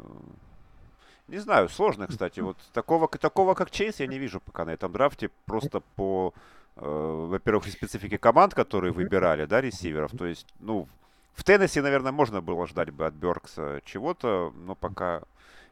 не 1.28 1.38
знаю, 1.38 1.70
сложно, 1.70 2.08
кстати. 2.08 2.40
Вот 2.40 2.58
такого, 2.74 3.08
такого 3.08 3.54
как 3.54 3.72
Чейз 3.72 4.00
я 4.00 4.08
не 4.08 4.18
вижу 4.18 4.40
пока 4.40 4.66
на 4.66 4.72
этом 4.72 4.92
драфте. 4.92 5.30
Просто 5.46 5.82
по, 5.96 6.34
э, 6.76 7.26
во-первых, 7.30 7.68
специфике 7.68 8.18
команд, 8.18 8.54
которые 8.54 8.94
выбирали, 8.94 9.46
да, 9.46 9.62
ресиверов. 9.62 10.12
То 10.18 10.26
есть, 10.26 10.48
ну, 10.60 10.88
в 11.34 11.44
Теннесси, 11.44 11.82
наверное, 11.82 12.12
можно 12.12 12.42
было 12.42 12.68
ждать 12.68 12.90
бы 12.92 13.06
от 13.06 13.14
Беркса 13.14 13.82
чего-то, 13.86 14.54
но 14.56 14.76
пока 14.76 15.22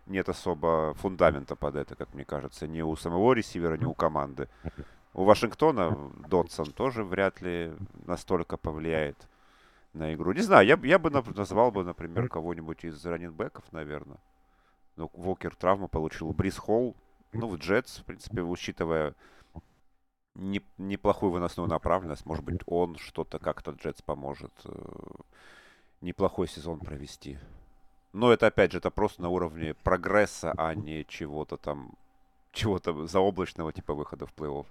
нет 0.07 0.29
особо 0.29 0.93
фундамента 0.95 1.55
под 1.55 1.75
это, 1.75 1.95
как 1.95 2.13
мне 2.13 2.25
кажется, 2.25 2.67
ни 2.67 2.81
у 2.81 2.95
самого 2.95 3.33
ресивера, 3.33 3.77
ни 3.77 3.85
у 3.85 3.93
команды. 3.93 4.49
У 5.13 5.23
Вашингтона 5.23 6.11
Дотсон 6.27 6.71
тоже 6.71 7.03
вряд 7.03 7.41
ли 7.41 7.73
настолько 8.05 8.57
повлияет 8.57 9.27
на 9.93 10.13
игру. 10.13 10.31
Не 10.33 10.41
знаю, 10.41 10.67
я, 10.67 10.79
я 10.83 10.99
бы 10.99 11.09
назвал 11.09 11.71
бы, 11.71 11.83
например, 11.83 12.29
кого-нибудь 12.29 12.85
из 12.85 13.03
раненбеков, 13.05 13.71
наверное. 13.71 14.19
Ну, 14.95 15.09
Волкер 15.13 15.55
травму 15.55 15.87
получил. 15.87 16.31
Брис 16.33 16.57
Холл, 16.57 16.95
ну, 17.33 17.47
в 17.47 17.57
Джетс, 17.57 17.99
в 17.99 18.05
принципе, 18.05 18.41
учитывая 18.41 19.15
не, 20.35 20.61
неплохую 20.77 21.31
выносную 21.31 21.67
направленность, 21.67 22.25
может 22.25 22.43
быть, 22.43 22.61
он 22.65 22.95
что-то 22.97 23.39
как-то 23.39 23.71
Джетс 23.71 24.01
поможет 24.01 24.53
э, 24.65 24.71
неплохой 26.01 26.47
сезон 26.47 26.79
провести. 26.79 27.39
Но 28.13 28.31
это, 28.31 28.47
опять 28.47 28.71
же, 28.71 28.79
это 28.79 28.89
просто 28.89 29.21
на 29.21 29.29
уровне 29.29 29.73
прогресса, 29.83 30.53
а 30.57 30.73
не 30.73 31.05
чего-то 31.05 31.57
там, 31.57 31.91
чего-то 32.51 33.05
заоблачного 33.07 33.73
типа 33.73 33.93
выхода 33.93 34.25
в 34.25 34.33
плей-офф. 34.33 34.65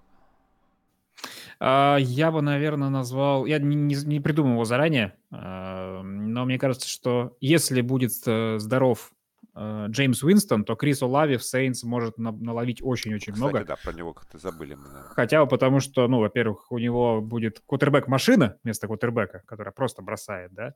А, 1.59 1.97
я 1.97 2.31
бы, 2.31 2.43
наверное, 2.43 2.89
назвал... 2.89 3.47
Я 3.47 3.59
не, 3.59 3.77
не, 3.77 3.95
не 3.95 4.21
придумал 4.21 4.53
его 4.53 4.65
заранее, 4.65 5.15
а, 5.31 6.03
но 6.03 6.45
мне 6.45 6.59
кажется, 6.59 6.89
что 6.89 7.37
если 7.41 7.81
будет 7.81 8.13
э, 8.27 8.59
здоров 8.59 9.13
Э, 9.59 9.87
Джеймс 9.89 10.23
Уинстон, 10.23 10.65
то 10.65 10.77
Крис 10.77 11.01
Олави 11.01 11.39
в 11.39 11.43
Сейнс 11.43 11.83
может 11.83 12.19
на, 12.19 12.31
наловить 12.31 12.83
очень-очень 12.83 13.35
много. 13.35 13.65
да, 13.65 13.77
про 13.77 13.93
него 13.95 14.13
как-то 14.13 14.37
забыли 14.37 14.75
мы. 14.75 14.87
Хотя 15.15 15.43
бы 15.43 15.49
потому, 15.49 15.81
что, 15.81 16.07
ну, 16.09 16.21
во-первых, 16.21 16.71
у 16.71 16.77
него 16.77 17.23
будет 17.23 17.61
кутербэк-машина 17.65 18.59
вместо 18.63 18.87
кутербэка, 18.87 19.43
которая 19.47 19.73
просто 19.73 20.03
бросает, 20.03 20.53
да. 20.53 20.75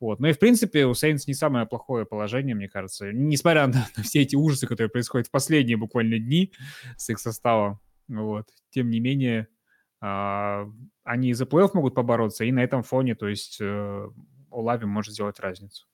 Вот. 0.00 0.20
Ну 0.20 0.28
и, 0.28 0.32
в 0.32 0.38
принципе, 0.38 0.86
у 0.86 0.94
Сейнс 0.94 1.26
не 1.26 1.34
самое 1.34 1.66
плохое 1.66 2.06
положение, 2.06 2.54
мне 2.54 2.68
кажется. 2.68 3.12
Несмотря 3.12 3.66
на, 3.66 3.86
на 3.96 4.02
все 4.02 4.22
эти 4.22 4.36
ужасы, 4.36 4.66
которые 4.66 4.88
происходят 4.88 5.26
в 5.28 5.30
последние 5.30 5.76
буквально 5.76 6.18
дни 6.18 6.50
с 6.96 7.10
их 7.10 7.18
составом, 7.18 7.80
вот. 8.08 8.48
Тем 8.70 8.88
не 8.88 9.00
менее, 9.00 9.48
а, 10.00 10.66
они 11.02 11.34
за 11.34 11.44
плей-офф 11.44 11.72
могут 11.74 11.94
побороться, 11.94 12.44
и 12.44 12.52
на 12.52 12.64
этом 12.64 12.82
фоне, 12.82 13.14
то 13.14 13.28
есть, 13.28 13.58
э, 13.60 14.08
Олави 14.50 14.86
может 14.86 15.12
сделать 15.12 15.40
разницу. 15.40 15.86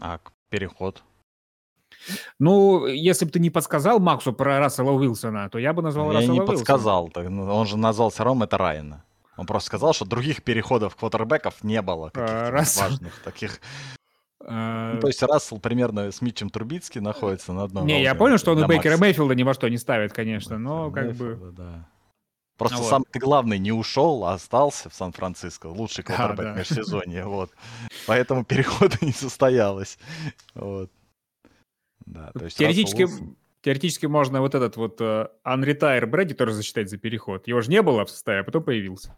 А 0.00 0.20
переход? 0.48 1.02
Ну, 2.38 2.86
если 2.86 3.24
бы 3.24 3.30
ты 3.30 3.40
не 3.40 3.50
подсказал 3.50 3.98
Максу 4.00 4.32
про 4.32 4.58
Рассела 4.58 4.90
Уилсона, 4.90 5.48
то 5.50 5.58
я 5.58 5.72
бы 5.72 5.82
назвал 5.82 6.12
я 6.12 6.18
Рассела 6.18 6.34
не 6.34 6.40
подсказал. 6.40 7.10
Ну, 7.14 7.54
он 7.54 7.66
же 7.66 7.76
назвал 7.76 8.10
все 8.10 8.24
равно 8.24 8.44
это 8.44 8.58
Райана. 8.58 9.04
Он 9.36 9.46
просто 9.46 9.66
сказал, 9.66 9.92
что 9.92 10.04
других 10.04 10.42
переходов 10.42 10.96
квотербеков 10.96 11.62
не 11.62 11.82
было. 11.82 12.10
Каких-то 12.10 12.50
Рассел... 12.50 12.82
важных 12.84 13.20
таких. 13.22 13.60
А, 14.40 14.94
ну, 14.94 15.00
то 15.00 15.08
есть 15.08 15.22
Рассел 15.22 15.58
примерно 15.58 16.10
с 16.12 16.22
Митчем 16.22 16.50
Трубицки 16.50 17.00
находится 17.00 17.52
на 17.52 17.64
одном 17.64 17.86
Не, 17.86 18.02
я 18.02 18.14
понял, 18.14 18.38
что 18.38 18.52
он 18.52 18.62
и 18.62 18.66
Бейкера 18.66 18.96
Мейфилда 18.96 19.34
ни 19.34 19.42
во 19.42 19.54
что 19.54 19.68
не 19.68 19.76
ставит, 19.76 20.12
конечно, 20.12 20.58
но 20.58 20.90
как 20.90 21.12
бы... 21.14 21.52
Да. 21.56 21.88
Просто 22.56 22.78
вот. 22.78 22.88
самый 22.88 23.06
главный 23.12 23.58
не 23.58 23.72
ушел, 23.72 24.24
а 24.24 24.34
остался 24.34 24.88
в 24.88 24.94
Сан-Франциско. 24.94 25.66
Лучший 25.66 26.04
квотербек 26.04 26.36
да, 26.36 26.52
да. 26.52 26.58
межсезонья. 26.58 27.24
Вот. 27.26 27.50
Поэтому 28.06 28.44
перехода 28.46 28.96
не 29.02 29.12
состоялось. 29.12 29.98
Вот. 30.54 30.90
Да, 32.06 32.30
то 32.32 32.44
есть 32.44 32.56
Теоретически, 32.56 33.08
Теоретически 33.66 34.06
можно 34.06 34.40
вот 34.40 34.54
этот 34.54 34.76
вот 34.76 35.00
uh, 35.00 35.28
unretire 35.44 36.06
Брэди 36.06 36.34
тоже 36.34 36.52
засчитать 36.52 36.88
за 36.88 36.98
переход. 36.98 37.48
Его 37.48 37.60
же 37.62 37.68
не 37.68 37.82
было 37.82 38.06
в 38.06 38.10
составе, 38.10 38.38
а 38.38 38.44
потом 38.44 38.62
появился. 38.62 39.16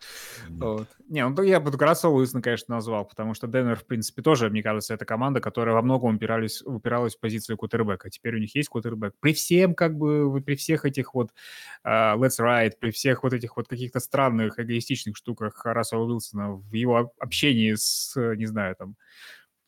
Вот. 0.49 0.89
Не, 1.07 1.29
ну 1.29 1.43
я 1.43 1.61
бы 1.61 1.71
Грасса 1.71 2.09
Уилсона, 2.09 2.41
конечно, 2.41 2.77
назвал, 2.77 3.05
потому 3.05 3.35
что 3.35 3.47
Денвер, 3.47 3.77
в 3.77 3.85
принципе, 3.85 4.23
тоже, 4.23 4.49
мне 4.49 4.63
кажется, 4.63 4.95
это 4.95 5.05
команда, 5.05 5.43
которая 5.43 5.75
во 5.75 5.83
многом 5.83 6.17
упирались, 6.17 6.63
упиралась 6.63 7.15
в 7.15 7.21
позицию 7.21 7.59
кутербека. 7.59 8.09
Теперь 8.09 8.37
у 8.37 8.39
них 8.39 8.55
есть 8.55 8.71
кутербек. 8.71 9.13
При 9.21 9.35
всем, 9.35 9.75
как 9.75 9.99
бы, 9.99 10.41
при 10.41 10.55
всех 10.55 10.87
этих 10.87 11.13
вот 11.13 11.29
uh, 11.87 12.17
let's 12.17 12.41
ride, 12.41 12.73
при 12.81 12.91
всех 12.91 13.25
вот 13.25 13.35
этих 13.35 13.55
вот 13.59 13.69
каких-то 13.69 14.01
странных, 14.01 14.59
эгоистичных 14.59 15.15
штуках 15.19 15.61
Рассела 15.67 16.05
Уилсона 16.05 16.55
в 16.55 16.73
его 16.73 17.13
общении 17.19 17.75
с, 17.75 18.15
не 18.17 18.47
знаю, 18.47 18.77
там, 18.77 18.97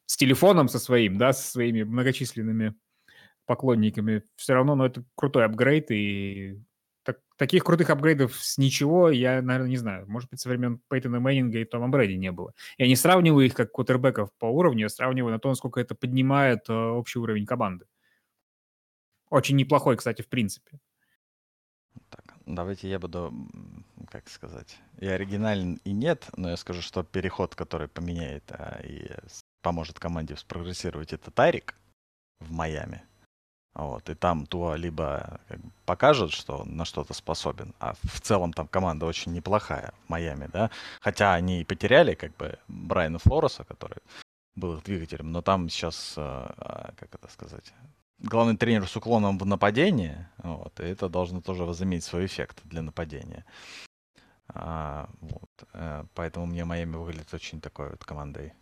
с 0.07 0.17
телефоном 0.17 0.71
со 0.71 0.79
своим, 0.79 1.19
да, 1.19 1.35
со 1.35 1.47
своими 1.47 1.83
многочисленными 1.83 2.75
поклонниками, 3.47 4.23
все 4.37 4.55
равно, 4.55 4.75
но 4.75 4.85
ну, 4.85 4.91
это 4.91 5.05
крутой 5.15 5.45
апгрейд, 5.45 5.91
и 5.91 6.61
так, 7.03 7.19
таких 7.37 7.65
крутых 7.65 7.91
апгрейдов 7.91 8.37
с 8.37 8.59
ничего 8.59 9.11
я, 9.11 9.43
наверное, 9.43 9.71
не 9.71 9.77
знаю. 9.77 10.07
Может 10.09 10.31
быть, 10.31 10.41
со 10.41 10.49
времен 10.49 10.81
Пейтона 10.89 11.21
Мэннинга 11.21 11.59
и 11.59 11.65
Тома 11.65 11.89
Брэди 11.89 12.15
не 12.15 12.31
было. 12.31 12.53
Я 12.79 12.87
не 12.87 12.97
сравниваю 12.97 13.47
их 13.47 13.55
как 13.55 13.73
кутербеков 13.73 14.31
по 14.39 14.47
уровню, 14.47 14.83
я 14.83 14.89
сравниваю 14.89 15.33
на 15.33 15.39
то, 15.39 15.49
насколько 15.49 15.81
это 15.81 15.95
поднимает 15.95 16.69
э, 16.69 16.73
общий 16.73 17.19
уровень 17.19 17.47
команды. 17.47 17.87
Очень 19.31 19.57
неплохой, 19.57 19.97
кстати, 19.97 20.23
в 20.23 20.29
принципе. 20.29 20.79
Так, 22.09 22.35
давайте 22.47 22.89
я 22.89 22.99
буду, 22.99 23.33
как 24.11 24.29
сказать, 24.29 24.79
и 24.99 25.07
оригинален, 25.07 25.81
и 25.85 25.93
нет, 25.93 26.29
но 26.37 26.51
я 26.51 26.57
скажу, 26.57 26.83
что 26.83 27.03
переход, 27.03 27.55
который 27.55 27.89
поменяет 27.89 28.51
а, 28.51 28.81
и 28.83 29.11
поможет 29.63 29.99
команде 29.99 30.37
спрогрессировать, 30.37 31.13
это 31.13 31.31
Тарик 31.31 31.75
в 32.41 32.53
Майами. 32.53 33.05
Вот, 33.75 34.11
и 34.11 34.15
там 34.15 34.47
Туа 34.47 34.75
либо 34.75 35.41
как 35.49 35.61
бы, 35.61 35.71
покажет, 35.87 36.33
что 36.33 36.65
на 36.65 36.85
что-то 36.85 37.15
способен, 37.15 37.73
а 37.79 37.95
в 38.03 38.21
целом 38.21 38.53
там 38.53 38.67
команда 38.67 39.07
очень 39.07 39.33
неплохая 39.33 39.93
в 40.05 40.09
Майами, 40.11 40.49
да. 40.53 40.71
Хотя 41.01 41.35
они 41.35 41.61
и 41.61 41.65
потеряли 41.65 42.15
как 42.15 42.37
бы 42.37 42.59
Брайана 42.67 43.19
Флореса, 43.19 43.65
который 43.65 44.03
был 44.57 44.77
их 44.77 44.85
двигателем, 44.85 45.31
но 45.31 45.41
там 45.41 45.69
сейчас, 45.69 46.15
а, 46.17 46.53
а, 46.59 46.93
как 46.99 47.15
это 47.15 47.29
сказать, 47.33 47.73
главный 48.19 48.57
тренер 48.57 48.89
с 48.89 48.97
уклоном 48.97 49.39
в 49.39 49.47
нападение, 49.47 50.29
вот, 50.39 50.79
и 50.81 50.85
это 50.85 51.09
должно 51.09 51.41
тоже 51.41 51.65
возыметь 51.65 52.05
свой 52.05 52.27
эффект 52.27 52.61
для 52.65 52.83
нападения. 52.83 53.45
А, 54.49 55.09
вот, 55.21 55.51
а, 55.73 56.07
поэтому 56.15 56.47
мне 56.47 56.65
Майами 56.65 56.97
выглядит 56.97 57.33
очень 57.33 57.61
такой 57.61 57.91
вот 57.91 58.05
командой 58.05 58.53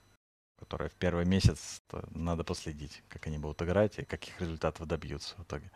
которая 0.58 0.88
в 0.88 0.94
первый 0.94 1.24
месяц 1.24 1.82
надо 2.10 2.44
последить, 2.44 3.02
как 3.08 3.26
они 3.26 3.38
будут 3.38 3.62
играть 3.62 3.98
и 3.98 4.04
каких 4.04 4.40
результатов 4.40 4.86
добьются 4.86 5.34
в 5.36 5.42
итоге. 5.42 5.70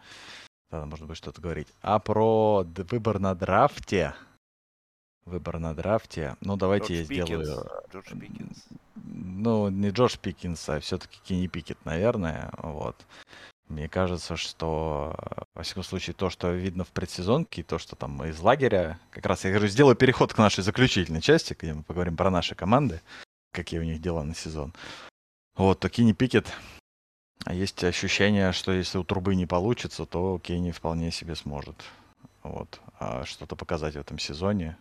Тогда 0.70 0.86
можно 0.86 1.06
будет 1.06 1.18
что-то 1.18 1.40
говорить. 1.40 1.68
А 1.82 1.98
про 1.98 2.64
выбор 2.64 3.18
на 3.18 3.34
драфте. 3.34 4.14
Выбор 5.24 5.58
на 5.58 5.74
драфте. 5.74 6.36
Ну, 6.40 6.56
давайте 6.56 6.94
Джордж 6.94 7.12
я 7.12 7.24
Пикинс. 7.24 7.44
сделаю... 7.46 7.70
Джордж 7.92 8.18
Пикинс. 8.18 8.64
Ну, 9.04 9.68
не 9.68 9.90
Джордж 9.90 10.16
Пикинс, 10.18 10.68
а 10.68 10.80
все-таки 10.80 11.20
Кенни 11.22 11.46
Пикет, 11.46 11.84
наверное. 11.84 12.50
Вот. 12.58 12.96
Мне 13.68 13.88
кажется, 13.88 14.36
что, 14.36 15.14
во 15.54 15.62
всяком 15.62 15.84
случае, 15.84 16.14
то, 16.14 16.28
что 16.28 16.50
видно 16.50 16.84
в 16.84 16.88
предсезонке, 16.88 17.62
то, 17.62 17.78
что 17.78 17.94
там 17.94 18.22
из 18.24 18.40
лагеря, 18.40 18.98
как 19.10 19.24
раз 19.26 19.44
я 19.44 19.50
говорю, 19.50 19.68
сделаю 19.68 19.94
переход 19.94 20.34
к 20.34 20.38
нашей 20.38 20.64
заключительной 20.64 21.20
части, 21.20 21.56
где 21.58 21.72
мы 21.72 21.82
поговорим 21.82 22.16
про 22.16 22.30
наши 22.30 22.54
команды 22.54 23.00
какие 23.52 23.80
у 23.80 23.84
них 23.84 24.00
дела 24.00 24.22
на 24.22 24.34
сезон. 24.34 24.72
Вот, 25.54 25.80
то 25.80 25.88
Кенни 25.88 26.12
Пикет, 26.12 26.50
есть 27.50 27.82
ощущение, 27.84 28.52
что 28.52 28.72
если 28.72 28.98
у 28.98 29.04
Трубы 29.04 29.34
не 29.34 29.46
получится, 29.46 30.06
то 30.06 30.38
Кенни 30.38 30.70
вполне 30.70 31.10
себе 31.10 31.36
сможет 31.36 31.76
вот, 32.42 32.80
а 32.98 33.24
что-то 33.24 33.56
показать 33.56 33.94
в 33.94 34.00
этом 34.00 34.18
сезоне. 34.18 34.76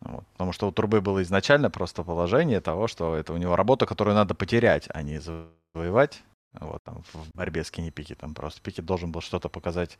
Вот. 0.00 0.26
Потому 0.32 0.52
что 0.52 0.68
у 0.68 0.72
Трубы 0.72 1.00
было 1.00 1.22
изначально 1.22 1.70
просто 1.70 2.02
положение 2.02 2.60
того, 2.60 2.88
что 2.88 3.14
это 3.16 3.32
у 3.32 3.36
него 3.36 3.56
работа, 3.56 3.86
которую 3.86 4.14
надо 4.14 4.34
потерять, 4.34 4.88
а 4.90 5.02
не 5.02 5.20
завоевать. 5.20 6.22
Вот, 6.52 6.82
там, 6.82 7.02
в 7.12 7.30
борьбе 7.34 7.64
с 7.64 7.70
Кенни 7.70 7.90
Пикетом. 7.90 8.34
Просто 8.34 8.60
Пикет 8.60 8.84
должен 8.84 9.10
был 9.10 9.22
что-то 9.22 9.48
показать 9.48 9.98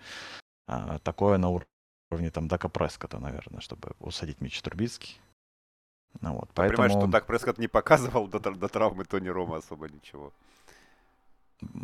а, 0.66 0.98
такое 0.98 1.38
на 1.38 1.48
уровне 1.48 2.30
там 2.30 2.48
Дака 2.48 2.68
Прескота, 2.68 3.18
наверное, 3.18 3.60
чтобы 3.60 3.92
усадить 4.00 4.40
Митч 4.40 4.60
Трубицкий. 4.60 5.18
Ну, 6.20 6.34
вот, 6.34 6.50
поэтому... 6.54 6.76
Понимаешь, 6.76 7.02
что 7.02 7.10
так 7.10 7.26
Прескотт 7.26 7.58
не 7.58 7.68
показывал 7.68 8.28
до, 8.28 8.38
до 8.38 8.68
травмы 8.68 9.04
Тони 9.04 9.28
Рома 9.28 9.56
особо 9.56 9.88
ничего. 9.88 10.32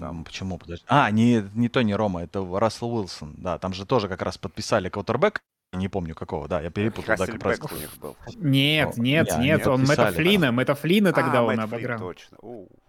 Там. 0.00 0.24
Почему? 0.24 0.58
Подожди. 0.58 0.84
А, 0.88 1.10
не, 1.10 1.48
не 1.54 1.68
Тони 1.68 1.92
Рома, 1.92 2.22
это 2.22 2.44
Рассел 2.58 2.94
Уилсон. 2.94 3.34
Да, 3.38 3.58
там 3.58 3.72
же 3.72 3.86
тоже 3.86 4.08
как 4.08 4.22
раз 4.22 4.38
подписали 4.38 4.88
квотербек. 4.88 5.40
Не 5.72 5.88
помню 5.88 6.14
какого, 6.14 6.48
да, 6.48 6.62
я 6.62 6.70
перепутал. 6.70 7.14
Да, 7.18 7.26
как 7.26 7.42
раз... 7.42 7.60
у 7.60 7.76
них 7.76 7.94
был. 7.98 8.16
Нет, 8.36 8.96
нет, 8.96 9.30
О, 9.32 9.38
нет, 9.38 9.66
он 9.66 9.84
Мэтта 9.84 10.12
Флина, 10.12 10.50
Мэтта 10.50 10.74
Флина 10.74 11.12
тогда 11.12 11.40
а, 11.40 11.42
он 11.42 11.60
обыграл. 11.60 11.98
точно. 11.98 12.38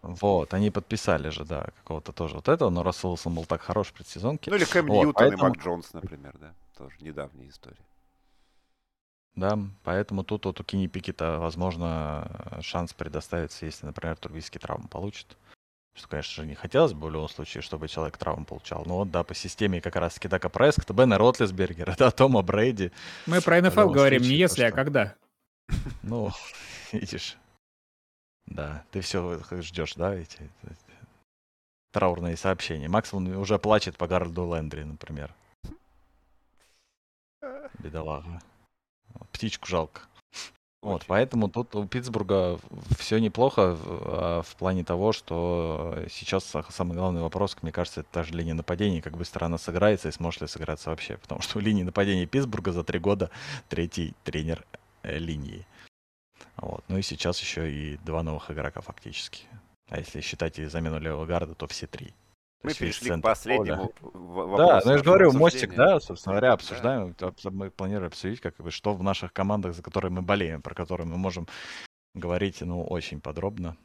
Вот, 0.02 0.54
они 0.54 0.72
подписали 0.72 1.30
же, 1.30 1.44
да, 1.44 1.68
какого-то 1.80 2.14
тоже 2.14 2.36
вот 2.36 2.48
этого, 2.48 2.70
но 2.70 2.82
Рассел 2.84 3.10
Уилсон 3.10 3.36
был 3.36 3.44
так 3.44 3.62
хорош 3.62 3.88
в 3.88 3.94
предсезонке. 3.94 4.50
Ну 4.50 4.56
или 4.56 4.64
Кэм 4.64 4.88
вот, 4.88 4.94
Ньютон 4.94 5.14
поэтому... 5.14 5.44
и 5.44 5.50
Мак 5.50 5.58
Джонс, 5.58 5.92
например, 5.92 6.38
да, 6.40 6.54
тоже 6.78 6.96
недавняя 7.02 7.50
история. 7.50 7.76
Да, 9.36 9.58
поэтому 9.84 10.24
тут 10.24 10.46
вот 10.46 10.60
у 10.60 10.64
Кини 10.64 10.88
Пикета, 10.88 11.40
возможно, 11.40 12.60
шанс 12.62 12.94
предоставится, 12.94 13.66
если, 13.66 13.86
например, 13.86 14.18
Трубийский 14.18 14.60
травму 14.60 14.88
получит. 14.88 15.38
Что, 15.96 16.08
конечно 16.08 16.44
же, 16.44 16.48
не 16.48 16.56
хотелось 16.56 16.94
бы 16.94 17.08
в 17.08 17.12
любом 17.12 17.30
случае, 17.30 17.62
чтобы 17.62 17.88
человек 17.88 18.18
травму 18.18 18.46
получал. 18.46 18.84
Но 18.86 18.98
вот, 18.98 19.12
да, 19.12 19.24
по 19.24 19.34
системе 19.34 19.82
как 19.82 19.96
раз-таки 19.96 20.28
Дака 20.28 20.50
Прескотта, 20.50 20.94
Бена 20.94 21.18
Ротлисбергера, 21.18 21.96
да, 21.98 22.12
Тома 22.12 22.42
Брейди. 22.42 22.92
Мы 23.26 23.42
про 23.42 23.62
НФЛ 23.62 23.90
говорим 23.90 24.20
случае, 24.20 24.36
не 24.36 24.40
если, 24.40 24.64
а 24.64 24.72
когда. 24.72 25.16
Ну, 26.04 26.32
видишь. 26.92 27.38
Да, 28.46 28.84
ты 28.92 29.02
все 29.02 29.42
ждешь, 29.62 29.94
да, 29.96 30.16
эти, 30.16 30.50
эти 30.64 30.90
траурные 31.92 32.38
сообщения. 32.38 32.88
Максимум 32.88 33.38
уже 33.38 33.60
плачет 33.60 33.98
по 33.98 34.08
Гарольду 34.08 34.54
Лендри, 34.54 34.84
например. 34.84 35.34
Бедолага. 37.80 38.42
Птичку 39.32 39.68
жалко. 39.68 40.02
Вот, 40.82 41.04
поэтому 41.08 41.50
тут 41.50 41.76
у 41.76 41.86
Питтсбурга 41.86 42.58
все 42.98 43.20
неплохо 43.20 43.76
в, 43.76 43.82
а, 43.84 44.42
в 44.44 44.56
плане 44.56 44.86
того, 44.86 45.12
что 45.12 46.06
сейчас 46.10 46.54
самый 46.70 46.96
главный 46.96 47.22
вопрос, 47.22 47.58
мне 47.62 47.74
кажется, 47.74 48.02
это 48.02 48.10
та 48.12 48.24
же 48.24 48.34
линия 48.34 48.54
нападения, 48.54 49.02
как 49.02 49.18
быстро 49.18 49.46
она 49.46 49.58
сыграется 49.58 50.08
и 50.08 50.14
сможет 50.14 50.42
ли 50.42 50.48
сыграться 50.48 50.90
вообще. 50.90 51.18
Потому 51.18 51.42
что 51.42 51.58
у 51.58 51.62
линии 51.62 51.84
нападения 51.84 52.26
Питтсбурга 52.26 52.72
за 52.72 52.86
три 52.86 53.00
года 53.00 53.30
третий 53.68 54.14
тренер 54.24 54.66
э, 55.04 55.18
линии. 55.18 55.68
Вот. 56.56 56.86
Ну 56.88 56.98
и 56.98 57.02
сейчас 57.02 57.42
еще 57.42 57.70
и 57.70 57.98
два 57.98 58.24
новых 58.24 58.50
игрока 58.50 58.80
фактически. 58.80 59.44
А 59.90 59.98
если 60.00 60.22
считать 60.22 60.60
и 60.60 60.66
замену 60.66 61.00
левого 61.00 61.26
гарда, 61.26 61.56
то 61.56 61.68
все 61.68 61.88
три. 61.88 62.14
Мы 62.62 62.74
перешли 62.74 63.12
к 63.12 63.22
последнему 63.22 63.94
вопросу. 64.02 64.58
Да, 64.58 64.82
ну 64.84 64.92
я 64.92 64.98
же 64.98 65.04
говорю, 65.04 65.32
мостик, 65.32 65.76
да, 65.76 66.00
собственно 66.00 66.36
говоря, 66.36 66.54
обсуждаем. 66.54 67.16
Да. 67.18 67.32
Мы 67.52 67.72
планируем 67.72 68.08
обсудить, 68.08 68.42
как 68.42 68.58
бы, 68.58 68.70
что 68.72 68.94
в 68.94 69.02
наших 69.02 69.32
командах, 69.32 69.76
за 69.76 69.82
которые 69.82 70.12
мы 70.12 70.22
болеем, 70.22 70.62
про 70.62 70.76
которые 70.76 71.08
мы 71.08 71.18
можем 71.18 71.48
говорить, 72.14 72.62
ну, 72.62 72.84
очень 72.84 73.22
подробно. 73.22 73.78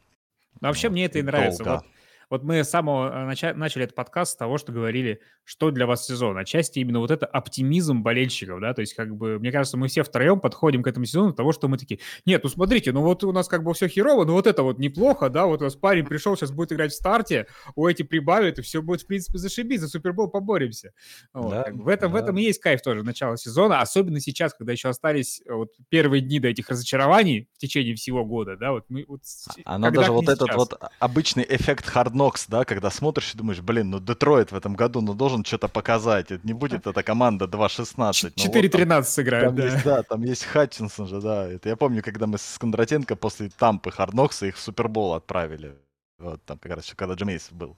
Но 0.61 0.69
вообще 0.69 0.89
вот, 0.89 0.95
мне 0.95 1.05
это 1.05 1.19
и 1.19 1.23
нравится. 1.23 1.63
Долго. 1.63 1.83
Вот 1.85 1.94
вот 2.31 2.43
мы 2.43 2.65
с 2.65 2.71
самого 2.71 3.11
э, 3.11 3.25
начала, 3.27 3.55
начали 3.55 3.85
этот 3.85 3.95
подкаст 3.95 4.33
с 4.33 4.37
того, 4.37 4.59
что 4.59 4.73
говорили, 4.73 5.21
что 5.45 5.71
для 5.71 5.87
вас 5.87 6.07
сезон. 6.07 6.39
Отчасти 6.39 6.79
именно 6.79 6.99
вот 6.99 7.11
это 7.11 7.27
оптимизм 7.27 8.03
болельщиков, 8.03 8.61
да, 8.61 8.73
то 8.73 8.81
есть 8.81 8.95
как 8.95 9.15
бы, 9.15 9.39
мне 9.39 9.53
кажется, 9.53 9.77
мы 9.77 9.89
все 9.89 10.03
втроем 10.03 10.41
подходим 10.41 10.83
к 10.83 10.87
этому 10.87 11.05
сезону 11.05 11.33
того, 11.33 11.53
что 11.53 11.69
мы 11.69 11.77
такие, 11.77 12.01
нет, 12.25 12.43
ну 12.43 12.49
смотрите, 12.49 12.93
ну 12.93 13.03
вот 13.03 13.25
у 13.25 13.33
нас 13.33 13.49
как 13.49 13.63
бы 13.63 13.75
все 13.75 13.89
херово, 13.89 14.25
но 14.25 14.33
вот 14.33 14.47
это 14.47 14.63
вот 14.63 14.79
неплохо, 14.79 15.29
да, 15.29 15.47
вот 15.47 15.61
у 15.61 15.65
нас 15.65 15.77
парень 15.77 16.07
пришел, 16.07 16.37
сейчас 16.37 16.51
будет 16.51 16.73
играть 16.73 16.93
в 16.93 16.97
старте, 16.97 17.47
у 17.75 17.87
эти 17.87 18.03
прибавят, 18.03 18.59
и 18.59 18.63
все 18.63 18.81
будет, 18.81 19.03
в 19.03 19.07
принципе, 19.07 19.39
зашибись, 19.39 19.81
за 19.81 19.89
Супербол 19.89 20.29
поборемся. 20.29 20.93
Вот, 21.33 21.51
да, 21.51 21.67
в, 21.71 21.89
этом, 21.89 22.13
да. 22.13 22.19
в 22.19 22.23
этом 22.23 22.39
и 22.39 22.43
есть 22.43 22.61
кайф 22.61 22.81
тоже, 22.81 23.03
начало 23.03 23.37
сезона, 23.37 23.81
особенно 23.81 24.21
сейчас, 24.21 24.55
когда 24.55 24.73
еще 24.73 24.89
остались 24.89 25.43
э, 25.47 25.53
вот 25.53 25.73
первые 25.91 26.23
дни 26.23 26.41
до 26.41 26.49
этих 26.49 26.71
разочарований 26.71 27.49
в 27.55 27.59
течение 27.59 27.95
всего 27.95 28.25
года, 28.25 28.57
да, 28.57 28.73
вот 28.73 28.85
мы 28.89 29.05
вот... 29.07 29.21
А, 29.65 29.75
оно 29.75 29.91
даже 29.91 30.13
вот 30.13 30.25
сейчас. 30.25 30.37
этот 30.37 30.55
вот 30.55 30.81
обычный 30.99 31.45
эффект 31.49 31.91
Hard 31.95 32.14
Knocks, 32.15 32.47
да, 32.47 32.65
когда 32.65 32.91
смотришь 32.91 33.35
и 33.35 33.39
думаешь, 33.39 33.61
блин, 33.61 33.91
ну 33.91 34.01
Детройт 34.01 34.53
в 34.53 34.57
этом 34.57 34.75
году, 34.75 35.01
ну 35.01 35.15
должен 35.15 35.45
что-то 35.45 35.69
показать. 35.69 36.31
Это 36.31 36.47
не 36.47 36.53
будет 36.53 36.87
эта 36.87 37.03
команда 37.03 37.47
2-16. 37.47 38.35
4-13 38.37 38.85
ну, 38.87 38.97
вот 38.97 39.09
сыграют, 39.09 39.47
там 39.47 39.57
да. 39.57 39.65
Есть, 39.65 39.85
да, 39.85 40.03
там 40.03 40.23
есть 40.23 40.45
Хатчинсон 40.45 41.07
же, 41.09 41.21
да. 41.21 41.47
Это 41.47 41.69
я 41.69 41.77
помню, 41.77 42.03
когда 42.03 42.27
мы 42.27 42.39
с 42.39 42.59
Кондратенко 42.59 43.17
после 43.17 43.51
Тампы 43.51 43.91
Харднокса 43.91 44.47
их 44.47 44.57
в 44.57 44.61
Супербол 44.61 45.15
отправили. 45.15 45.77
Вот 46.19 46.43
там 46.45 46.59
как 46.59 46.73
раз 46.77 46.85
еще 46.87 46.95
когда 46.95 47.15
Джемейс 47.15 47.49
был 47.51 47.77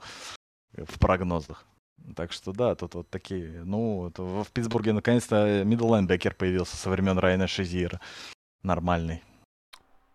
в 0.73 0.99
прогнозах. 0.99 1.65
Так 2.15 2.33
что 2.33 2.53
да, 2.53 2.75
тут 2.75 2.95
вот 2.95 3.09
такие, 3.11 3.63
ну, 3.65 4.13
в 4.17 4.47
Питтсбурге 4.53 4.93
наконец-то 4.93 5.65
мидл 5.65 5.89
появился 6.39 6.77
со 6.77 6.91
времен 6.91 7.19
Райана 7.19 7.47
Шейзира. 7.47 8.01
Нормальный. 8.63 9.23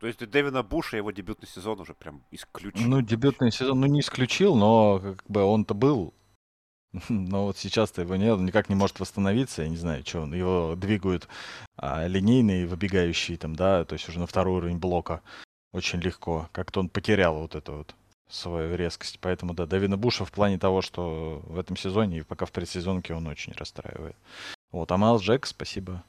То 0.01 0.07
есть 0.07 0.19
Дэвина 0.19 0.63
Буша 0.63 0.97
его 0.97 1.11
дебютный 1.11 1.47
сезон 1.47 1.79
уже 1.79 1.93
прям 1.93 2.23
исключил. 2.31 2.87
Ну, 2.87 3.01
дебютный 3.01 3.51
сезон, 3.51 3.81
ну, 3.81 3.85
не 3.85 3.99
исключил, 3.99 4.55
но 4.55 4.99
как 4.99 5.23
бы 5.27 5.43
он-то 5.43 5.75
был. 5.75 6.15
Но 7.09 7.45
вот 7.45 7.57
сейчас-то 7.57 8.01
его 8.01 8.15
нет, 8.15 8.33
он 8.33 8.45
никак 8.45 8.67
не 8.67 8.73
может 8.73 8.99
восстановиться, 8.99 9.61
я 9.61 9.69
не 9.69 9.77
знаю, 9.77 10.03
что 10.03 10.21
он. 10.21 10.33
Его 10.33 10.75
двигают 10.75 11.27
а, 11.77 12.07
линейные, 12.07 12.65
выбегающие 12.65 13.37
там, 13.37 13.55
да, 13.55 13.85
то 13.85 13.93
есть 13.93 14.09
уже 14.09 14.19
на 14.19 14.25
второй 14.25 14.57
уровень 14.57 14.79
блока 14.79 15.21
очень 15.71 15.99
легко. 15.99 16.49
Как-то 16.51 16.79
он 16.79 16.89
потерял 16.89 17.37
вот 17.37 17.53
эту 17.53 17.73
вот 17.73 17.95
свою 18.27 18.75
резкость. 18.75 19.19
Поэтому, 19.19 19.53
да, 19.53 19.67
Дэвина 19.67 19.97
Буша 19.97 20.25
в 20.25 20.31
плане 20.31 20.57
того, 20.57 20.81
что 20.81 21.43
в 21.45 21.59
этом 21.59 21.77
сезоне 21.77 22.17
и 22.17 22.23
пока 22.23 22.47
в 22.47 22.51
предсезонке 22.51 23.13
он 23.13 23.27
очень 23.27 23.53
расстраивает. 23.53 24.15
Вот, 24.71 24.91
а 24.91 24.97
Майлз 24.97 25.21
Джек, 25.21 25.45
спасибо 25.45 26.03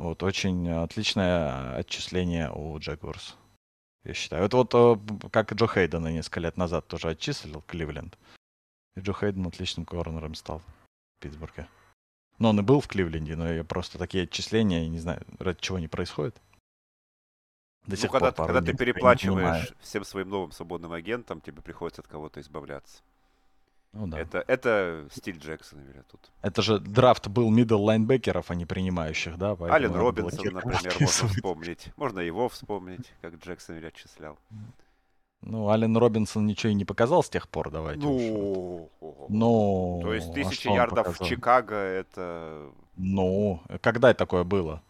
вот, 0.00 0.22
очень 0.22 0.66
отличное 0.70 1.76
отчисление 1.76 2.50
у 2.50 2.78
Джагуарс, 2.78 3.36
я 4.04 4.14
считаю. 4.14 4.46
Это 4.46 4.56
вот 4.56 4.74
э, 4.74 5.28
как 5.30 5.52
Джо 5.52 5.66
Хейдена 5.66 6.08
несколько 6.08 6.40
лет 6.40 6.56
назад 6.56 6.88
тоже 6.88 7.10
отчислил 7.10 7.62
Кливленд. 7.66 8.18
И 8.96 9.00
Джо 9.00 9.12
Хейден 9.12 9.46
отличным 9.46 9.84
корнером 9.84 10.34
стал 10.34 10.60
в 10.60 10.64
Питтсбурге. 11.20 11.68
Но 12.38 12.48
он 12.48 12.60
и 12.60 12.62
был 12.62 12.80
в 12.80 12.88
Кливленде, 12.88 13.36
но 13.36 13.52
я 13.52 13.62
просто 13.62 13.98
такие 13.98 14.24
отчисления, 14.24 14.88
не 14.88 14.98
знаю, 14.98 15.22
ради 15.38 15.60
чего 15.60 15.78
не 15.78 15.88
происходит. 15.88 16.34
До 17.84 17.90
ну, 17.90 17.96
сих 17.96 18.10
когда, 18.10 18.32
пор 18.32 18.46
когда 18.46 18.62
ты 18.62 18.74
переплачиваешь 18.74 19.74
всем 19.80 20.04
своим 20.04 20.30
новым 20.30 20.52
свободным 20.52 20.92
агентам, 20.92 21.42
тебе 21.42 21.60
приходится 21.60 22.00
от 22.00 22.08
кого-то 22.08 22.40
избавляться. 22.40 23.02
Ну, 23.92 24.06
да. 24.06 24.20
это, 24.20 24.44
это 24.46 25.08
стиль 25.12 25.38
Джексона, 25.38 25.82
говорят, 25.82 26.06
тут. 26.06 26.30
Это 26.42 26.62
же 26.62 26.78
драфт 26.78 27.26
был 27.26 27.50
мидл 27.50 27.82
лайнбекеров, 27.82 28.50
а 28.50 28.54
не 28.54 28.64
принимающих, 28.64 29.36
да? 29.36 29.56
Ален 29.62 29.94
Робинсон, 29.94 30.54
например, 30.54 30.94
можно 31.00 31.26
вспомнить. 31.26 31.92
Можно 31.96 32.20
его 32.20 32.48
вспомнить, 32.48 33.12
как 33.20 33.34
Джексон 33.34 33.84
отчислял. 33.84 34.38
Ну, 35.42 35.70
Ален 35.70 35.96
Робинсон 35.96 36.46
ничего 36.46 36.70
и 36.70 36.74
не 36.74 36.84
показал 36.84 37.22
с 37.22 37.30
тех 37.30 37.48
пор, 37.48 37.70
давайте. 37.70 38.02
Ну, 38.02 38.90
ну 39.28 40.00
то 40.02 40.12
есть 40.12 40.32
тысяча 40.34 40.70
а 40.70 40.74
ярдов 40.74 41.18
в 41.18 41.24
Чикаго 41.24 41.74
это... 41.74 42.70
Ну, 42.96 43.62
когда 43.80 44.12
такое 44.12 44.44
было? 44.44 44.82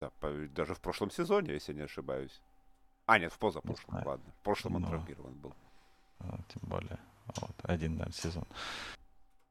Да, 0.00 0.10
даже 0.50 0.74
в 0.74 0.80
прошлом 0.80 1.12
сезоне, 1.12 1.54
если 1.54 1.72
не 1.72 1.82
ошибаюсь. 1.82 2.42
А, 3.06 3.18
нет, 3.18 3.32
в 3.32 3.38
позапрошлом, 3.38 4.00
не 4.00 4.04
ладно. 4.04 4.32
В 4.40 4.44
прошлом 4.44 4.76
он 4.76 4.82
ну. 4.82 4.88
травмирован 4.88 5.34
был. 5.34 5.54
А, 6.18 6.38
тем 6.48 6.68
более. 6.68 6.98
Вот, 7.26 7.56
один, 7.62 7.92
наверное, 7.92 8.12
сезон. 8.12 8.44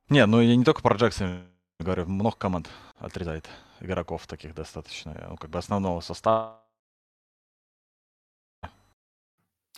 Не, 0.10 0.26
ну 0.26 0.42
я 0.42 0.56
не 0.56 0.64
только 0.64 0.82
про 0.82 0.96
Джексон 0.96 1.46
говорю, 1.80 2.06
много 2.06 2.38
команд 2.38 2.70
отрезает 2.98 3.50
игроков 3.80 4.28
таких 4.28 4.54
достаточно. 4.54 5.28
Ну, 5.30 5.38
как 5.38 5.50
бы 5.50 5.60
основного 5.60 6.00
состава. 6.02 6.62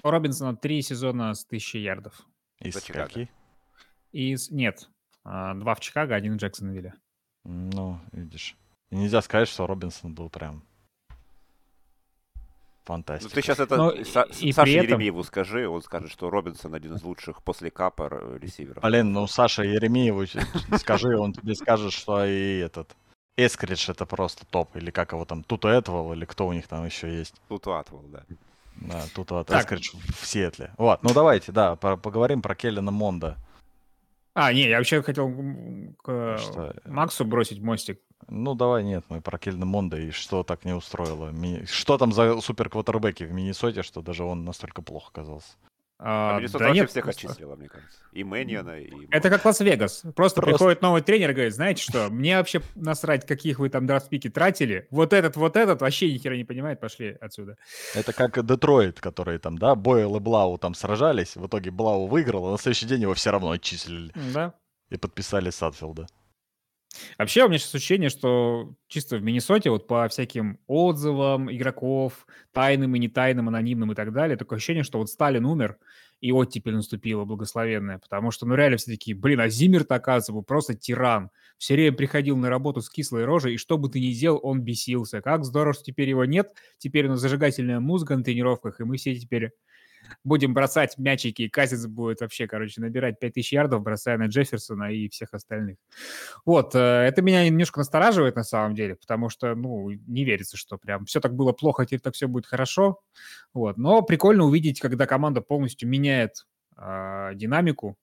У 0.03 0.09
Робинсона 0.09 0.55
три 0.55 0.81
сезона 0.81 1.33
с 1.33 1.45
тысячи 1.45 1.77
ярдов. 1.77 2.27
Из 2.59 2.75
каких? 2.81 3.29
Из... 4.11 4.51
Нет. 4.51 4.89
А, 5.23 5.53
два 5.53 5.75
в 5.75 5.79
Чикаго, 5.79 6.15
один 6.15 6.33
в 6.33 6.37
Джексонвилле. 6.37 6.93
Ну, 7.45 7.99
видишь. 8.11 8.57
И 8.89 8.95
нельзя 8.95 9.21
сказать, 9.21 9.47
что 9.47 9.65
Робинсон 9.65 10.13
был 10.13 10.29
прям 10.29 10.63
Фантастика. 12.85 13.29
Ну, 13.29 13.35
ты 13.35 13.41
сейчас 13.41 13.59
это 13.59 13.77
Но, 13.77 13.91
Са- 13.93 14.27
и 14.39 14.51
Саше 14.51 14.71
этом... 14.73 14.83
Еремееву 14.83 15.23
скажи, 15.23 15.67
он 15.67 15.81
скажет, 15.81 16.11
что 16.11 16.29
Робинсон 16.29 16.75
один 16.75 16.95
из 16.95 17.03
лучших 17.03 17.41
после 17.41 17.71
Капа 17.71 18.09
ресиверов. 18.41 18.83
Блин, 18.83 19.13
ну 19.13 19.25
Саша 19.27 19.63
Еремееву 19.63 20.25
скажи, 20.77 21.17
он 21.17 21.33
тебе 21.33 21.55
скажет, 21.55 21.93
что 21.93 22.25
и 22.25 22.59
этот 22.59 22.95
Эскридж 23.37 23.89
это 23.89 24.05
просто 24.05 24.45
топ, 24.45 24.75
или 24.75 24.91
как 24.91 25.13
его 25.13 25.25
там, 25.25 25.43
Туту 25.43 25.69
Этвелл, 25.69 26.13
или 26.13 26.25
кто 26.25 26.47
у 26.47 26.53
них 26.53 26.67
там 26.67 26.85
еще 26.85 27.09
есть. 27.09 27.35
Туту 27.47 27.73
Атвелл, 27.73 28.03
да. 28.07 28.23
Да, 28.75 29.01
Туту 29.15 29.45
Эскридж 29.47 29.95
в 30.19 30.25
Сиэтле. 30.25 30.71
Вот, 30.77 31.03
ну 31.03 31.13
давайте, 31.13 31.51
да, 31.51 31.75
поговорим 31.75 32.41
про 32.41 32.53
Келлина 32.53 32.91
Монда. 32.91 33.37
А, 34.35 34.51
не, 34.51 34.67
я 34.67 34.77
вообще 34.77 35.01
хотел 35.03 35.31
к 36.03 36.37
что? 36.39 36.73
Максу 36.85 37.23
бросить 37.23 37.61
мостик. 37.61 37.99
Ну, 38.29 38.55
давай, 38.55 38.83
нет, 38.83 39.05
мы 39.09 39.21
про 39.21 39.37
Келлена 39.37 39.65
Монда 39.65 39.97
и 39.97 40.11
что 40.11 40.43
так 40.43 40.65
не 40.65 40.73
устроило. 40.73 41.31
Что 41.65 41.97
там 41.97 42.11
за 42.11 42.39
супер 42.41 42.69
квотербеки 42.69 43.23
в 43.23 43.31
Миннесоте, 43.31 43.83
что 43.83 44.01
даже 44.01 44.23
он 44.23 44.43
настолько 44.43 44.81
плохо 44.81 45.09
оказался? 45.11 45.53
А, 46.05 46.35
а 46.35 46.37
Миннесота 46.37 46.59
да 46.59 46.65
вообще 46.65 46.81
нет, 46.81 46.89
всех 46.89 47.07
отчислила, 47.07 47.55
мне 47.55 47.69
кажется. 47.69 47.97
И 48.11 48.25
Мэнниона, 48.25 48.77
и... 48.77 49.07
Это 49.09 49.29
как 49.29 49.45
Лас-Вегас. 49.45 50.01
Просто, 50.01 50.13
Просто 50.13 50.41
приходит 50.41 50.81
новый 50.81 51.01
тренер 51.01 51.31
и 51.31 51.33
говорит, 51.33 51.55
знаете 51.55 51.81
что, 51.81 52.09
мне 52.09 52.35
вообще 52.35 52.61
насрать, 52.75 53.25
каких 53.25 53.59
вы 53.59 53.69
там 53.69 53.85
драфтпики 53.87 54.29
тратили. 54.29 54.85
Вот 54.91 55.13
этот, 55.13 55.37
вот 55.37 55.55
этот 55.55 55.79
вообще 55.79 56.11
ни 56.11 56.17
хера 56.17 56.35
не 56.35 56.43
понимает, 56.43 56.81
пошли 56.81 57.15
отсюда. 57.21 57.55
Это 57.95 58.11
как 58.11 58.45
Детройт, 58.45 58.99
которые 58.99 59.39
там, 59.39 59.57
да, 59.57 59.75
Бойл 59.75 60.17
и 60.17 60.19
Блау 60.19 60.57
там 60.57 60.73
сражались. 60.73 61.37
В 61.37 61.47
итоге 61.47 61.71
Блау 61.71 62.07
выиграл, 62.07 62.49
а 62.49 62.51
на 62.51 62.57
следующий 62.57 62.85
день 62.85 63.03
его 63.03 63.13
все 63.13 63.31
равно 63.31 63.51
отчислили. 63.51 64.11
Да. 64.33 64.55
И 64.89 64.97
подписали 64.97 65.51
Садфилда. 65.51 66.07
Вообще, 67.17 67.43
у 67.43 67.47
меня 67.49 67.57
сейчас 67.57 67.73
ощущение, 67.75 68.09
что 68.09 68.75
чисто 68.87 69.17
в 69.17 69.23
Миннесоте 69.23 69.69
вот 69.69 69.87
по 69.87 70.07
всяким 70.09 70.59
отзывам 70.67 71.51
игроков, 71.51 72.27
тайным 72.51 72.95
и 72.95 72.99
не 72.99 73.07
тайным, 73.09 73.47
анонимным 73.47 73.91
и 73.91 73.95
так 73.95 74.13
далее, 74.13 74.37
такое 74.37 74.57
ощущение, 74.57 74.83
что 74.83 74.99
вот 74.99 75.09
Сталин 75.09 75.45
умер, 75.45 75.77
и 76.21 76.31
вот 76.31 76.51
теперь 76.51 76.73
наступила 76.75 77.25
благословенная, 77.25 77.97
потому 77.97 78.31
что, 78.31 78.45
ну, 78.45 78.55
реально 78.55 78.77
все 78.77 78.91
такие, 78.91 79.15
блин, 79.17 79.39
а 79.41 79.49
Зиммер-то, 79.49 79.95
оказывается, 79.95 80.33
был 80.33 80.43
просто 80.43 80.73
тиран. 80.73 81.31
Все 81.57 81.73
время 81.73 81.95
приходил 81.97 82.37
на 82.37 82.49
работу 82.49 82.81
с 82.81 82.89
кислой 82.89 83.25
рожей, 83.25 83.55
и 83.55 83.57
что 83.57 83.77
бы 83.77 83.89
ты 83.89 83.99
ни 83.99 84.11
делал, 84.13 84.39
он 84.43 84.61
бесился. 84.61 85.21
Как 85.21 85.43
здорово, 85.45 85.73
что 85.73 85.83
теперь 85.83 86.09
его 86.09 86.25
нет, 86.25 86.53
теперь 86.77 87.07
у 87.07 87.09
нас 87.09 87.19
зажигательная 87.19 87.79
музыка 87.79 88.15
на 88.15 88.23
тренировках, 88.23 88.79
и 88.79 88.83
мы 88.83 88.97
все 88.97 89.15
теперь 89.15 89.51
будем 90.23 90.53
бросать 90.53 90.97
мячики, 90.97 91.43
и 91.43 91.49
Казец 91.49 91.85
будет 91.85 92.21
вообще, 92.21 92.47
короче, 92.47 92.81
набирать 92.81 93.19
5000 93.19 93.53
ярдов, 93.53 93.81
бросая 93.81 94.17
на 94.17 94.27
Джефферсона 94.27 94.91
и 94.93 95.09
всех 95.09 95.33
остальных. 95.33 95.77
Вот, 96.45 96.75
э, 96.75 96.79
это 96.79 97.21
меня 97.21 97.45
немножко 97.45 97.79
настораживает 97.79 98.35
на 98.35 98.43
самом 98.43 98.75
деле, 98.75 98.95
потому 98.95 99.29
что, 99.29 99.55
ну, 99.55 99.89
не 99.91 100.25
верится, 100.25 100.57
что 100.57 100.77
прям 100.77 101.05
все 101.05 101.19
так 101.19 101.35
было 101.35 101.51
плохо, 101.53 101.85
теперь 101.85 102.01
так 102.01 102.13
все 102.15 102.27
будет 102.27 102.45
хорошо. 102.45 102.99
Вот, 103.53 103.77
но 103.77 104.01
прикольно 104.01 104.45
увидеть, 104.45 104.79
когда 104.79 105.05
команда 105.05 105.41
полностью 105.41 105.89
меняет 105.89 106.45
э, 106.77 107.31
динамику, 107.35 107.97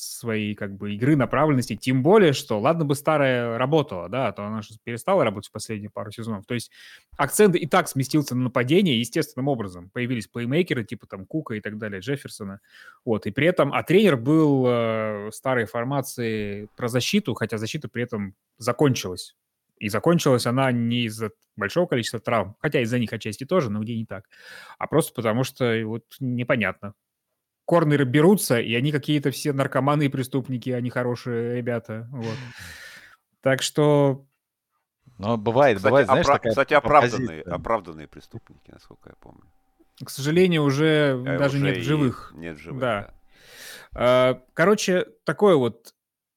своей 0.00 0.54
как 0.54 0.76
бы 0.76 0.94
игры, 0.94 1.16
направленности, 1.16 1.76
тем 1.76 2.02
более, 2.02 2.32
что 2.32 2.60
ладно 2.60 2.84
бы 2.84 2.94
старая 2.94 3.58
работала, 3.58 4.08
да, 4.08 4.28
а 4.28 4.32
то 4.32 4.44
она 4.44 4.62
же 4.62 4.74
перестала 4.84 5.24
работать 5.24 5.50
в 5.50 5.52
последние 5.52 5.90
пару 5.90 6.10
сезонов. 6.10 6.46
То 6.46 6.54
есть 6.54 6.70
акцент 7.16 7.56
и 7.56 7.66
так 7.66 7.88
сместился 7.88 8.34
на 8.34 8.44
нападение 8.44 8.98
естественным 8.98 9.48
образом. 9.48 9.90
Появились 9.90 10.28
плеймейкеры 10.28 10.84
типа 10.84 11.06
там 11.06 11.26
Кука 11.26 11.54
и 11.54 11.60
так 11.60 11.78
далее, 11.78 12.00
Джефферсона. 12.00 12.60
Вот, 13.04 13.26
и 13.26 13.30
при 13.30 13.46
этом, 13.46 13.72
а 13.72 13.82
тренер 13.82 14.16
был 14.16 14.64
э, 14.66 15.30
старой 15.32 15.66
формации 15.66 16.68
про 16.76 16.88
защиту, 16.88 17.34
хотя 17.34 17.58
защита 17.58 17.88
при 17.88 18.02
этом 18.02 18.34
закончилась. 18.58 19.34
И 19.78 19.88
закончилась 19.88 20.46
она 20.46 20.72
не 20.72 21.04
из-за 21.04 21.30
большого 21.56 21.86
количества 21.86 22.20
травм, 22.20 22.56
хотя 22.60 22.80
из-за 22.80 22.98
них 22.98 23.12
отчасти 23.12 23.44
тоже, 23.44 23.70
но 23.70 23.80
где 23.80 23.96
не 23.96 24.06
так, 24.06 24.24
а 24.78 24.86
просто 24.86 25.14
потому 25.14 25.44
что 25.44 25.80
вот 25.84 26.04
непонятно, 26.20 26.94
корнеры 27.66 28.04
берутся, 28.04 28.58
и 28.58 28.74
они 28.74 28.92
какие-то 28.92 29.30
все 29.30 29.52
наркоманы 29.52 30.06
и 30.06 30.08
преступники, 30.08 30.70
они 30.70 30.88
хорошие 30.88 31.56
ребята. 31.56 32.08
Вот. 32.10 32.36
Так 33.42 33.60
что... 33.62 34.24
Но 35.18 35.36
бывает, 35.36 35.76
кстати, 35.78 35.90
бывает, 35.90 36.06
знаешь, 36.06 36.26
опра- 36.26 36.32
такая 36.32 36.52
Кстати, 36.52 36.74
оправданные, 36.74 37.42
оправданные 37.42 38.06
преступники, 38.08 38.70
насколько 38.70 39.10
я 39.10 39.14
помню. 39.20 39.44
К 40.04 40.10
сожалению, 40.10 40.62
уже 40.62 41.22
Э, 41.26 41.38
даже 41.38 41.56
уже 41.56 41.66
нет 41.66 41.82
живых. 41.82 42.32
Нет 42.36 42.58
живых, 42.58 42.80
Да. 42.80 43.00
да. 43.02 43.14
А, 43.94 44.42
Короче, 44.54 45.06
такое 45.24 45.56
вот... 45.56 45.94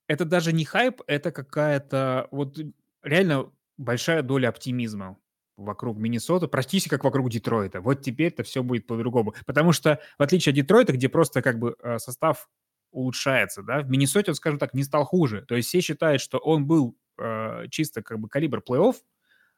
Это 0.08 0.26
даже 0.26 0.54
не 0.54 0.66
хайп, 0.66 1.02
это 1.08 1.32
какая-то 1.32 2.28
вот 2.32 2.58
реально 3.04 3.52
большая 3.78 4.24
доля 4.24 4.50
оптимизма 4.50 5.18
вокруг 5.60 5.98
Миннесоты, 5.98 6.48
практически 6.48 6.90
как 6.90 7.04
вокруг 7.04 7.30
Детройта. 7.30 7.82
Вот 7.82 8.02
теперь-то 8.02 8.44
все 8.44 8.64
будет 8.64 8.88
по-другому. 8.88 9.34
Потому 9.46 9.72
что, 9.72 10.00
в 10.18 10.24
отличие 10.24 10.52
от 10.52 10.56
Детройта, 10.56 10.94
где 10.94 11.10
просто 11.10 11.42
как 11.42 11.60
бы 11.60 11.76
э, 11.84 12.00
состав 12.00 12.50
улучшается, 12.92 13.62
да, 13.62 13.82
в 13.82 13.90
Миннесоте 13.90 14.32
он, 14.32 14.36
скажем 14.36 14.60
так, 14.60 14.74
не 14.74 14.84
стал 14.84 15.06
хуже. 15.06 15.44
То 15.48 15.56
есть 15.56 15.70
все 15.70 15.82
считают, 15.82 16.22
что 16.22 16.38
он 16.40 16.66
был 16.66 16.96
э, 17.20 17.66
чисто 17.70 18.02
как 18.02 18.20
бы 18.20 18.30
калибр 18.30 18.64
плей-офф, 18.68 18.96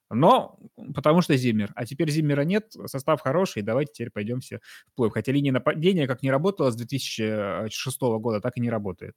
но 0.09 0.59
потому 0.93 1.21
что 1.21 1.37
Зиммер. 1.37 1.71
А 1.75 1.85
теперь 1.85 2.09
Зиммера 2.09 2.41
нет, 2.41 2.73
состав 2.85 3.21
хороший, 3.21 3.61
давайте 3.61 3.93
теперь 3.93 4.11
пойдем 4.11 4.41
все 4.41 4.59
в 4.87 4.95
плей 4.95 5.09
Хотя 5.09 5.31
линия 5.31 5.53
нападения 5.53 6.07
как 6.07 6.21
не 6.21 6.31
работала 6.31 6.71
с 6.71 6.75
2006 6.75 8.01
года, 8.01 8.41
так 8.41 8.57
и 8.57 8.61
не 8.61 8.69
работает. 8.69 9.15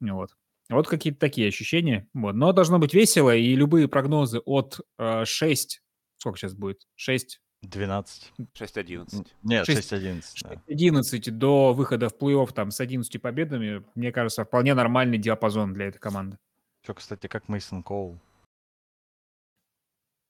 Вот. 0.00 0.30
Вот 0.68 0.86
какие-то 0.86 1.18
такие 1.18 1.48
ощущения. 1.48 2.08
Вот. 2.14 2.34
Но 2.34 2.52
должно 2.52 2.78
быть 2.78 2.94
весело, 2.94 3.34
и 3.34 3.54
любые 3.56 3.88
прогнозы 3.88 4.38
от 4.44 4.80
э, 4.98 5.24
6 5.24 5.82
Сколько 6.20 6.38
сейчас 6.38 6.52
будет? 6.52 6.86
6? 6.96 7.40
12. 7.62 8.32
6-11. 8.54 9.26
Нет, 9.42 9.64
6, 9.64 9.92
6-11. 9.92 10.22
да. 10.42 10.62
11 10.66 11.38
до 11.38 11.72
выхода 11.72 12.10
в 12.10 12.14
плей-офф 12.14 12.52
там 12.52 12.70
с 12.70 12.80
11 12.80 13.20
победами, 13.22 13.82
мне 13.94 14.12
кажется, 14.12 14.44
вполне 14.44 14.74
нормальный 14.74 15.16
диапазон 15.16 15.72
для 15.72 15.86
этой 15.86 15.98
команды. 15.98 16.38
Что, 16.82 16.92
кстати, 16.92 17.26
как 17.26 17.48
Мейсон 17.48 17.82
Коул? 17.82 18.18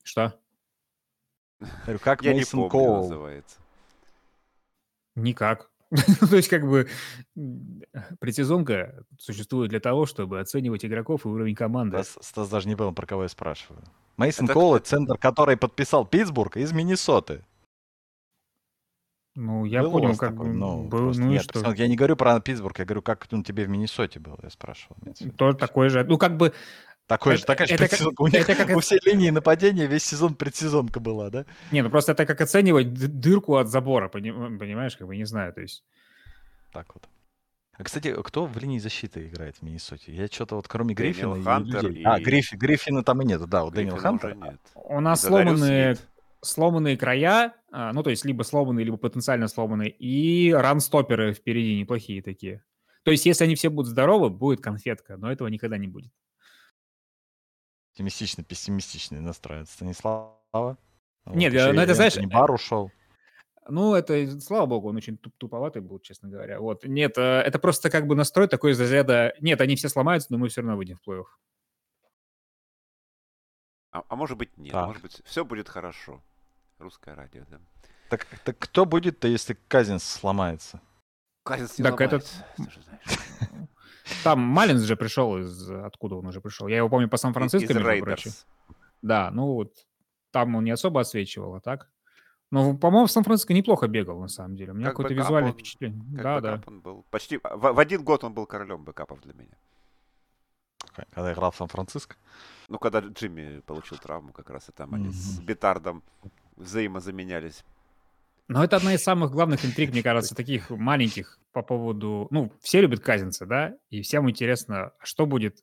Что? 0.04 0.38
Как 2.02 2.22
Мейсон 2.22 2.70
Коул? 2.70 3.02
называется. 3.02 3.58
Никак. 5.16 5.70
То 6.30 6.36
есть, 6.36 6.48
как 6.48 6.68
бы, 6.68 6.88
предсезонка 8.20 9.04
существует 9.18 9.70
для 9.70 9.80
того, 9.80 10.06
чтобы 10.06 10.40
оценивать 10.40 10.84
игроков 10.84 11.24
и 11.24 11.28
уровень 11.28 11.54
команды. 11.54 12.02
Стас, 12.04 12.26
Стас 12.28 12.48
даже 12.48 12.68
не 12.68 12.76
понял, 12.76 12.92
про 12.92 13.06
кого 13.06 13.22
я 13.24 13.28
спрашиваю. 13.28 13.82
Мейсон 14.16 14.48
это- 14.48 14.78
центр, 14.80 15.18
который 15.18 15.56
подписал 15.56 16.06
Питтсбург 16.06 16.56
из 16.56 16.72
Миннесоты. 16.72 17.42
Ну, 19.36 19.64
я 19.64 19.82
Был 19.82 19.92
понял, 19.92 20.16
как 20.16 20.32
такой? 20.32 20.52
Ну, 20.52 20.82
был, 20.82 20.98
просто 20.98 21.22
ну 21.22 21.30
нет, 21.30 21.42
что? 21.42 21.72
Я 21.72 21.86
не 21.88 21.96
говорю 21.96 22.16
про 22.16 22.38
Питтсбург, 22.40 22.78
я 22.80 22.84
говорю, 22.84 23.00
как 23.00 23.26
он 23.30 23.44
тебе 23.44 23.64
в 23.64 23.68
Миннесоте 23.68 24.18
был, 24.18 24.38
я 24.42 24.50
спрашивал. 24.50 24.96
Тоже 25.36 25.56
такой 25.56 25.88
же. 25.88 26.04
Ну, 26.04 26.18
как 26.18 26.36
бы, 26.36 26.52
Такой 27.10 27.32
же, 27.34 27.38
это- 27.42 27.46
такая 27.48 27.66
же 27.66 27.74
это 27.74 27.82
как- 27.82 27.90
предсезонка. 27.90 28.22
У 28.22 28.26
них 28.28 28.48
это 28.48 28.54
как 28.54 28.68
у 28.68 28.70
это- 28.72 28.80
всей 28.80 29.00
линии 29.04 29.30
нападения 29.30 29.86
весь 29.86 30.04
сезон 30.04 30.34
предсезонка 30.34 31.00
была, 31.00 31.28
да? 31.28 31.44
не, 31.72 31.82
ну 31.82 31.90
просто 31.90 32.12
это 32.12 32.24
как 32.24 32.40
оценивать 32.40 32.94
дырку 32.94 33.56
от 33.56 33.68
забора, 33.68 34.08
поним- 34.08 34.58
понимаешь, 34.58 34.96
как 34.96 35.06
бы, 35.08 35.16
не 35.16 35.24
знаю, 35.26 35.52
то 35.52 35.60
есть. 35.60 35.82
Так 36.72 36.94
вот. 36.94 37.08
А, 37.76 37.82
кстати, 37.82 38.14
кто 38.22 38.46
в 38.46 38.56
линии 38.58 38.78
защиты 38.78 39.26
играет 39.26 39.56
в 39.56 39.62
Миннесоте? 39.62 40.12
Я 40.14 40.28
что-то 40.28 40.54
вот 40.56 40.68
кроме 40.68 40.94
Дэниел 40.94 41.34
Гриффина 41.34 41.40
и 41.40 41.42
Хантер 41.42 41.82
людей- 41.88 42.04
А, 42.06 42.18
и- 42.20 42.22
Гриффи, 42.22 42.54
Гриффина 42.56 43.02
там 43.02 43.22
и 43.22 43.24
нету, 43.24 43.46
да, 43.48 43.64
вот 43.64 43.74
Дэниел 43.74 43.94
Гриффина 43.94 44.10
Хантер. 44.18 44.36
уже 44.36 44.50
нет. 44.52 44.60
У 44.74 45.00
нас 45.00 45.24
И 45.24 45.26
сломанные, 45.26 45.96
сломанные 46.42 46.96
края, 46.96 47.54
а, 47.72 47.92
ну, 47.92 48.02
то 48.04 48.10
есть 48.10 48.24
либо 48.24 48.42
сломанные, 48.44 48.84
либо 48.84 48.98
потенциально 48.98 49.48
сломанные, 49.48 49.90
и 49.90 50.52
ранстоперы 50.52 51.32
впереди 51.34 51.76
неплохие 51.80 52.22
такие. 52.22 52.62
То 53.02 53.10
есть 53.10 53.26
если 53.26 53.44
они 53.44 53.54
все 53.56 53.68
будут 53.68 53.90
здоровы, 53.90 54.30
будет 54.30 54.60
конфетка, 54.60 55.16
но 55.16 55.32
этого 55.32 55.48
никогда 55.48 55.76
не 55.78 55.88
будет. 55.88 56.12
Оптимистично, 58.00 58.42
пессимистичный 58.42 59.20
настроен 59.20 59.66
Станислава. 59.66 60.38
Вот, 60.54 60.78
Нет, 61.26 61.52
э, 61.52 61.70
ну 61.74 61.82
это, 61.82 61.92
знаешь, 61.94 62.16
Энтони 62.16 62.32
Бар 62.32 62.50
ушел. 62.50 62.90
Ну, 63.68 63.94
это, 63.94 64.40
слава 64.40 64.64
богу, 64.64 64.88
он 64.88 64.96
очень 64.96 65.18
туп- 65.18 65.34
туповатый 65.36 65.82
был, 65.82 65.98
честно 66.00 66.30
говоря. 66.30 66.60
Вот. 66.60 66.82
Нет, 66.86 67.18
э, 67.18 67.20
это 67.42 67.58
просто 67.58 67.90
как 67.90 68.06
бы 68.06 68.14
настрой 68.14 68.48
такой 68.48 68.72
из 68.72 68.80
разряда, 68.80 69.34
нет, 69.40 69.60
они 69.60 69.76
все 69.76 69.90
сломаются, 69.90 70.28
но 70.32 70.38
мы 70.38 70.48
все 70.48 70.62
равно 70.62 70.78
выйдем 70.78 70.96
в 70.96 71.06
плей-офф. 71.06 71.26
А, 73.92 74.02
а 74.08 74.16
может 74.16 74.38
быть 74.38 74.56
нет, 74.56 74.72
Так. 74.72 74.86
может 74.86 75.02
быть 75.02 75.20
все 75.26 75.44
будет 75.44 75.68
хорошо. 75.68 76.22
Русское 76.78 77.14
радио, 77.14 77.44
да. 77.50 77.60
Так, 78.08 78.24
так 78.46 78.58
кто 78.58 78.86
будет-то, 78.86 79.28
если 79.28 79.58
Казинс 79.68 80.04
сломается? 80.04 80.80
Казинс 81.44 81.78
не 81.78 81.84
Так 81.84 82.00
этот- 82.00 82.24
ломается, 82.24 82.44
знаешь. 82.56 83.68
Там 84.24 84.40
Малленс 84.40 84.82
же 84.82 84.96
пришел 84.96 85.38
из... 85.38 85.70
Откуда 85.70 86.16
он 86.16 86.26
уже 86.26 86.40
пришел? 86.40 86.68
Я 86.68 86.78
его 86.78 86.88
помню 86.88 87.08
по 87.08 87.16
Сан-Франциско, 87.16 87.72
между 87.72 87.82
прочим. 87.82 88.06
Рейдерс. 88.06 88.46
Да, 89.02 89.30
ну 89.30 89.54
вот 89.54 89.72
там 90.30 90.54
он 90.54 90.64
не 90.64 90.70
особо 90.70 91.00
отсвечивал, 91.00 91.54
а 91.54 91.60
так? 91.60 91.88
Ну, 92.50 92.76
по-моему, 92.76 93.06
в 93.06 93.10
Сан-Франциско 93.12 93.54
неплохо 93.54 93.86
бегал, 93.86 94.20
на 94.20 94.28
самом 94.28 94.56
деле. 94.56 94.72
У 94.72 94.74
меня 94.74 94.86
Как 94.86 94.96
какое-то 94.96 95.14
визуальное 95.14 95.52
он- 95.52 95.56
впечатление. 95.56 96.02
Как 96.16 96.42
да, 96.42 96.56
да. 96.56 96.62
он 96.66 96.80
был. 96.80 97.06
Почти 97.10 97.38
в, 97.38 97.42
в 97.44 97.78
один 97.78 98.02
год 98.02 98.24
он 98.24 98.34
был 98.34 98.46
королем 98.46 98.84
бэкапов 98.84 99.20
для 99.20 99.34
меня. 99.34 99.54
Когда 101.12 101.32
играл 101.32 101.52
в 101.52 101.56
Сан-Франциско? 101.56 102.16
Ну, 102.68 102.78
когда 102.78 103.00
Джимми 103.00 103.60
получил 103.60 103.98
травму, 103.98 104.32
как 104.32 104.50
раз 104.50 104.68
и 104.68 104.72
там 104.72 104.94
они 104.94 105.12
с. 105.12 105.38
Бетардом 105.40 106.02
взаимозаменялись. 106.56 107.64
Но 108.50 108.64
это 108.64 108.76
одна 108.76 108.94
из 108.94 109.02
самых 109.04 109.30
главных 109.30 109.64
интриг, 109.64 109.92
мне 109.92 110.02
кажется, 110.02 110.34
таких 110.34 110.70
маленьких 110.70 111.38
по 111.52 111.62
поводу... 111.62 112.26
Ну, 112.32 112.52
все 112.60 112.80
любят 112.80 112.98
Казинца, 112.98 113.46
да? 113.46 113.76
И 113.90 114.02
всем 114.02 114.28
интересно, 114.28 114.86
а 114.86 114.92
что 115.04 115.24
будет... 115.24 115.58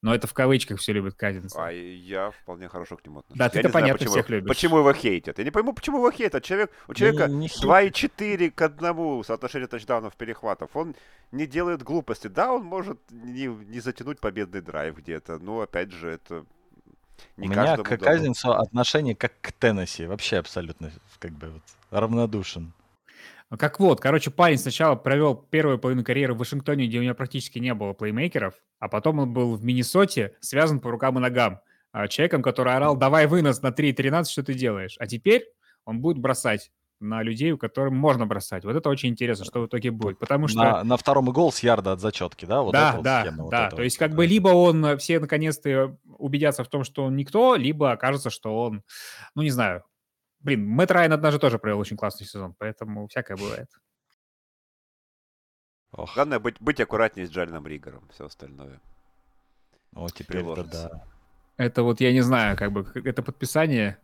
Но 0.00 0.14
это 0.14 0.28
в 0.28 0.32
кавычках 0.32 0.78
все 0.78 0.92
любят 0.92 1.14
Казинца. 1.14 1.66
А 1.66 1.72
я 1.72 2.30
вполне 2.30 2.68
хорошо 2.68 2.96
к 2.96 3.04
нему 3.04 3.18
отношусь. 3.18 3.36
Да, 3.36 3.48
ты-то 3.48 3.68
понятно 3.68 3.98
почему, 3.98 4.12
всех 4.12 4.30
любишь. 4.30 4.48
Почему 4.48 4.78
его 4.78 4.92
хейтят? 4.92 5.38
Я 5.38 5.44
не 5.44 5.50
пойму, 5.50 5.72
почему 5.72 5.98
его 5.98 6.10
хейтят. 6.12 6.44
Человек, 6.44 6.70
у 6.86 6.94
человека 6.94 7.26
Не- 7.26 7.34
не 7.36 7.48
хейт. 7.48 7.64
2,4 7.64 8.50
к 8.52 8.62
1 8.62 9.24
соотношение 9.24 9.66
тачдаунов 9.66 10.16
перехватов. 10.16 10.70
Он 10.74 10.94
не 11.32 11.46
делает 11.46 11.82
глупости. 11.82 12.28
Да, 12.28 12.52
он 12.52 12.62
может 12.62 12.98
не, 13.10 13.46
не 13.46 13.80
затянуть 13.80 14.20
победный 14.20 14.62
драйв 14.62 14.96
где-то. 14.96 15.38
Но, 15.40 15.62
опять 15.62 15.90
же, 15.90 16.08
это 16.08 16.46
не 17.36 17.48
У 17.48 17.50
меня 17.50 17.76
к 17.76 17.88
дано. 17.88 17.98
Казинцу 17.98 18.52
отношение 18.52 19.14
как 19.14 19.32
к 19.40 19.52
Теннесси. 19.52 20.06
Вообще 20.06 20.38
абсолютно 20.38 20.90
как 21.18 21.32
бы 21.32 21.50
вот 21.50 21.62
равнодушен. 21.90 22.72
Как 23.58 23.80
вот, 23.80 24.00
короче, 24.00 24.30
парень 24.30 24.58
сначала 24.58 24.94
провел 24.94 25.34
первую 25.34 25.78
половину 25.78 26.04
карьеры 26.04 26.34
в 26.34 26.38
Вашингтоне, 26.38 26.86
где 26.86 27.00
у 27.00 27.02
него 27.02 27.14
практически 27.14 27.58
не 27.58 27.74
было 27.74 27.92
плеймейкеров, 27.94 28.54
а 28.78 28.88
потом 28.88 29.18
он 29.18 29.32
был 29.32 29.56
в 29.56 29.64
Миннесоте, 29.64 30.36
связан 30.40 30.78
по 30.78 30.90
рукам 30.90 31.18
и 31.18 31.20
ногам, 31.20 31.60
а, 31.90 32.06
человеком, 32.06 32.42
который 32.42 32.74
орал 32.74 32.96
«давай 32.96 33.26
вынос 33.26 33.60
на 33.62 33.72
3.13, 33.72 34.30
что 34.30 34.44
ты 34.44 34.54
делаешь?» 34.54 34.94
А 35.00 35.08
теперь 35.08 35.46
он 35.84 36.00
будет 36.00 36.18
бросать 36.18 36.70
на 37.00 37.22
людей, 37.22 37.50
у 37.52 37.58
которых 37.58 37.92
можно 37.92 38.26
бросать. 38.26 38.64
Вот 38.64 38.76
это 38.76 38.88
очень 38.88 39.08
интересно, 39.08 39.44
что 39.44 39.60
в 39.60 39.66
итоге 39.66 39.90
будет. 39.90 40.18
Потому 40.18 40.48
что... 40.48 40.58
На, 40.58 40.84
на 40.84 40.96
втором 40.96 41.28
и 41.30 41.32
гол 41.32 41.50
с 41.50 41.60
ярда 41.60 41.92
от 41.92 42.00
зачетки, 42.00 42.44
да? 42.44 42.62
Вот 42.62 42.72
да, 42.72 42.98
да, 43.00 43.22
схема, 43.22 43.48
да. 43.50 43.64
Вот 43.64 43.76
То 43.76 43.82
есть 43.82 43.96
как 43.96 44.14
бы 44.14 44.26
либо 44.26 44.48
он, 44.48 44.98
все 44.98 45.18
наконец-то 45.18 45.96
убедятся 46.18 46.62
в 46.62 46.68
том, 46.68 46.84
что 46.84 47.04
он 47.04 47.16
никто, 47.16 47.56
либо 47.56 47.92
окажется, 47.92 48.30
что 48.30 48.64
он, 48.64 48.82
ну 49.34 49.42
не 49.42 49.50
знаю. 49.50 49.84
Блин, 50.40 50.66
Мэтт 50.66 50.90
Райан 50.90 51.12
однажды 51.12 51.38
тоже 51.38 51.58
провел 51.58 51.78
очень 51.78 51.96
классный 51.96 52.26
сезон, 52.26 52.54
поэтому 52.58 53.08
всякое 53.08 53.36
бывает. 53.36 53.68
Ох. 55.92 56.14
Главное 56.14 56.38
быть, 56.38 56.60
быть 56.60 56.80
аккуратнее 56.80 57.26
с 57.26 57.30
Джальным 57.30 57.66
Ригором, 57.66 58.08
все 58.12 58.26
остальное. 58.26 58.80
О, 59.94 60.08
теперь 60.08 60.42
это 60.42 60.64
да. 60.64 61.04
Это 61.56 61.82
вот, 61.82 62.00
я 62.00 62.12
не 62.12 62.20
знаю, 62.20 62.56
как 62.56 62.72
бы, 62.72 62.86
это 62.94 63.22
подписание. 63.22 63.98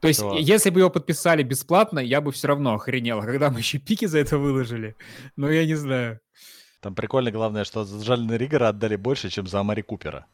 То 0.00 0.08
есть, 0.08 0.22
если 0.40 0.70
бы 0.70 0.80
его 0.80 0.90
подписали 0.90 1.42
бесплатно, 1.42 1.98
я 1.98 2.20
бы 2.20 2.32
все 2.32 2.48
равно 2.48 2.74
охренел. 2.74 3.20
Когда 3.20 3.50
мы 3.50 3.60
еще 3.60 3.78
пики 3.78 4.06
за 4.06 4.18
это 4.18 4.38
выложили, 4.38 4.96
ну, 5.36 5.48
я 5.48 5.64
не 5.64 5.74
знаю. 5.74 6.20
Там 6.80 6.94
прикольно, 6.94 7.30
главное, 7.30 7.64
что 7.64 7.84
за 7.84 8.04
Джальна 8.04 8.36
Ригора 8.36 8.68
отдали 8.68 8.96
больше, 8.96 9.30
чем 9.30 9.46
за 9.46 9.60
Амари 9.60 9.82
Купера. 9.82 10.26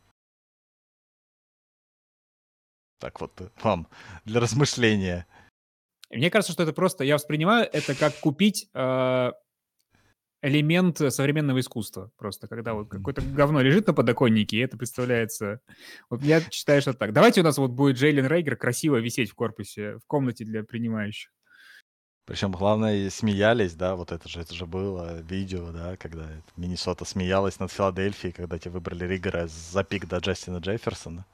Так 2.99 3.21
вот, 3.21 3.53
вам 3.63 3.89
для 4.25 4.41
размышления. 4.41 5.27
Мне 6.11 6.31
кажется, 6.31 6.53
что 6.53 6.65
это 6.65 6.73
просто, 6.73 7.05
я 7.05 7.15
воспринимаю 7.15 7.69
это 7.73 7.95
как 7.95 8.19
купить 8.19 8.69
э, 8.75 9.33
элемент 10.43 10.99
современного 10.99 11.61
искусства. 11.61 12.11
Просто 12.17 12.49
когда 12.49 12.75
вот 12.75 12.89
какое-то 12.89 13.23
говно 13.23 13.61
лежит 13.61 13.87
на 13.87 13.95
подоконнике, 13.95 14.57
и 14.57 14.61
это 14.61 14.77
представляется... 14.77 15.61
Вот 16.09 16.23
я 16.23 16.41
считаю, 16.41 16.81
что 16.81 16.95
так. 16.95 17.13
Давайте 17.13 17.41
у 17.41 17.45
нас 17.45 17.59
вот 17.59 17.71
будет 17.71 17.97
Джейлен 17.97 18.27
Рейгер 18.27 18.57
красиво 18.57 18.97
висеть 18.97 19.31
в 19.31 19.35
корпусе, 19.35 19.97
в 19.97 20.07
комнате 20.07 20.45
для 20.45 20.65
принимающих. 20.65 21.31
Причем, 22.27 22.53
главное, 22.53 23.11
смеялись, 23.11 23.75
да, 23.75 23.97
вот 23.97 24.13
это 24.13 24.29
же, 24.29 24.41
это 24.41 24.55
же 24.55 24.65
было 24.65 25.21
видео, 25.21 25.73
да, 25.73 25.97
когда 25.97 26.29
Миннесота 26.57 27.05
смеялась 27.05 27.59
над 27.59 27.73
Филадельфией, 27.73 28.33
когда 28.33 28.57
те 28.57 28.71
выбрали 28.71 29.05
Ригера 29.05 29.49
за 29.49 29.83
пик 29.83 30.07
до 30.07 30.19
Джастина 30.19 30.59
Джефферсона. 30.59 31.27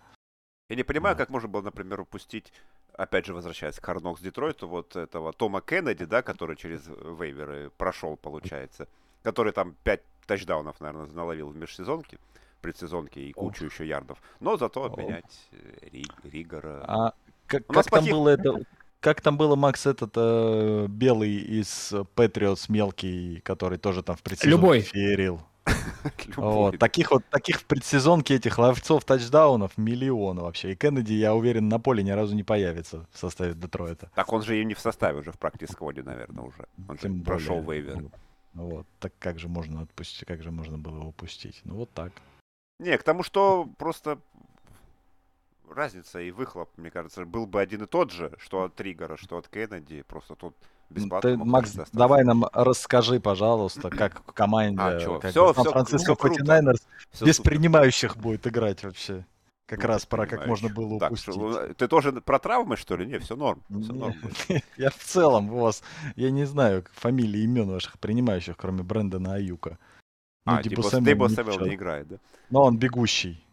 Я 0.69 0.77
не 0.77 0.83
понимаю, 0.83 1.15
да. 1.15 1.23
как 1.23 1.31
можно 1.31 1.49
было, 1.49 1.63
например, 1.63 2.01
упустить, 2.01 2.53
опять 2.93 3.27
же, 3.27 3.35
возвращаясь 3.35 3.77
к 3.77 3.85
Харнокс 3.85 4.21
Детройту, 4.21 4.67
вот 4.67 4.97
этого 4.97 5.33
Тома 5.33 5.61
Кеннеди, 5.61 6.05
да, 6.05 6.23
который 6.23 6.57
через 6.57 6.87
вейверы 6.87 7.71
прошел, 7.77 8.17
получается, 8.17 8.89
который 9.23 9.53
там 9.53 9.77
5 9.85 10.01
тачдаунов, 10.27 10.81
наверное, 10.81 11.07
наловил 11.07 11.51
в 11.51 11.57
межсезонке, 11.57 12.19
предсезонке 12.61 13.21
и 13.21 13.33
кучу 13.33 13.67
Ох. 13.67 13.73
еще 13.73 13.87
ярдов. 13.87 14.19
Но 14.41 14.57
зато 14.57 14.85
обменять 14.85 15.49
Ри, 15.93 16.05
Ригора. 16.25 16.85
А 16.89 17.13
как, 17.47 17.67
как 17.67 17.89
там 17.89 18.05
было 18.07 18.31
это? 18.31 18.55
Как 18.99 19.21
там 19.21 19.37
было, 19.37 19.55
Макс, 19.55 19.87
этот 19.87 20.13
э, 20.17 20.87
белый 20.89 21.33
из 21.37 21.95
Патриотс 22.17 22.69
мелкий, 22.69 23.41
который 23.45 23.79
тоже 23.79 24.03
там 24.03 24.17
в 24.17 24.23
предсезонке 24.23 24.57
Любой. 24.57 24.81
феерил? 24.81 25.43
Вот, 26.37 26.79
таких 26.79 27.11
вот, 27.11 27.25
таких 27.31 27.61
в 27.61 27.65
предсезонке 27.65 28.37
этих 28.37 28.59
ловцов 28.59 29.05
тачдаунов 29.05 29.77
миллион 29.77 30.39
вообще. 30.39 30.73
И 30.73 30.77
Кеннеди, 30.77 31.15
я 31.15 31.35
уверен, 31.35 31.69
на 31.69 31.79
поле 31.79 32.03
ни 32.03 32.11
разу 32.11 32.35
не 32.35 32.43
появится 32.43 33.07
в 33.13 33.19
составе 33.19 33.55
Детройта. 33.55 34.11
Так 34.15 34.33
он 34.33 34.43
же 34.43 34.61
и 34.61 34.65
не 34.65 34.75
в 34.75 34.81
составе 34.81 35.19
уже 35.19 35.33
в 35.33 35.39
практическом 35.39 35.87
наверное, 35.87 36.45
уже. 36.45 36.67
Он 36.89 36.99
Тем 36.99 37.19
же 37.19 37.25
прошел 37.25 37.63
вейвер. 37.63 38.11
Вот, 38.55 38.87
так 39.01 39.13
как 39.19 39.39
же 39.39 39.49
можно 39.49 39.83
отпустить, 39.83 40.27
как 40.27 40.43
же 40.43 40.51
можно 40.51 40.79
было 40.79 40.97
его 40.97 41.09
упустить? 41.09 41.61
Ну 41.65 41.75
вот 41.75 41.91
так. 41.93 42.13
Не, 42.79 42.97
к 42.97 43.03
тому, 43.03 43.23
что 43.23 43.69
просто 43.79 44.19
разница 45.71 46.21
и 46.21 46.31
выхлоп, 46.31 46.71
мне 46.77 46.91
кажется, 46.91 47.25
был 47.25 47.47
бы 47.47 47.61
один 47.61 47.83
и 47.83 47.87
тот 47.87 48.11
же, 48.11 48.33
что 48.39 48.65
от 48.65 48.75
Триггера, 48.75 49.17
что 49.17 49.39
от 49.39 49.49
Кеннеди. 49.49 50.03
Просто 50.03 50.35
тут 50.35 50.57
бесплатно. 50.91 51.31
Ты, 51.31 51.37
Макс, 51.37 51.73
давай 51.93 52.25
нам 52.25 52.47
расскажи, 52.53 53.21
пожалуйста, 53.21 53.91
как 53.91 54.25
команде, 54.35 54.81
а, 54.81 55.19
как 55.21 55.31
все, 55.31 55.53
Сан-Франциско 55.53 56.15
49 56.15 56.81
без 57.21 57.37
супер. 57.37 57.51
принимающих 57.51 58.17
будет 58.17 58.47
играть 58.47 58.83
вообще. 58.85 59.25
Как 59.67 59.83
ну, 59.83 59.89
раз 59.89 60.07
пора 60.07 60.27
как 60.27 60.47
можно 60.47 60.69
было 60.69 61.01
так, 61.01 61.11
упустить. 61.11 61.35
Что, 61.35 61.75
ты 61.75 61.89
тоже 61.89 62.13
про 62.13 62.39
травмы, 62.39 62.77
что 62.77 62.97
ли? 62.97 63.05
Не, 63.05 63.19
все 63.19 63.35
норм. 63.35 63.63
Все 63.69 63.93
норм. 63.93 64.15
я 64.77 64.91
в 64.91 64.99
целом 64.99 65.53
у 65.53 65.59
вас, 65.59 65.83
я 66.15 66.31
не 66.31 66.45
знаю 66.45 66.85
фамилии 66.93 67.43
имен 67.43 67.69
ваших 67.69 67.99
принимающих, 67.99 68.57
кроме 68.57 68.85
Брэндона 68.85 69.35
Аюка. 69.35 69.79
Ну, 70.45 70.53
а, 70.53 70.63
типа 70.63 70.83
Дебо 71.01 71.29
Сэмюэл 71.29 71.67
не 71.67 71.75
играет, 71.75 72.07
да? 72.07 72.19
Но 72.51 72.63
он 72.63 72.79
бегущий. 72.79 73.45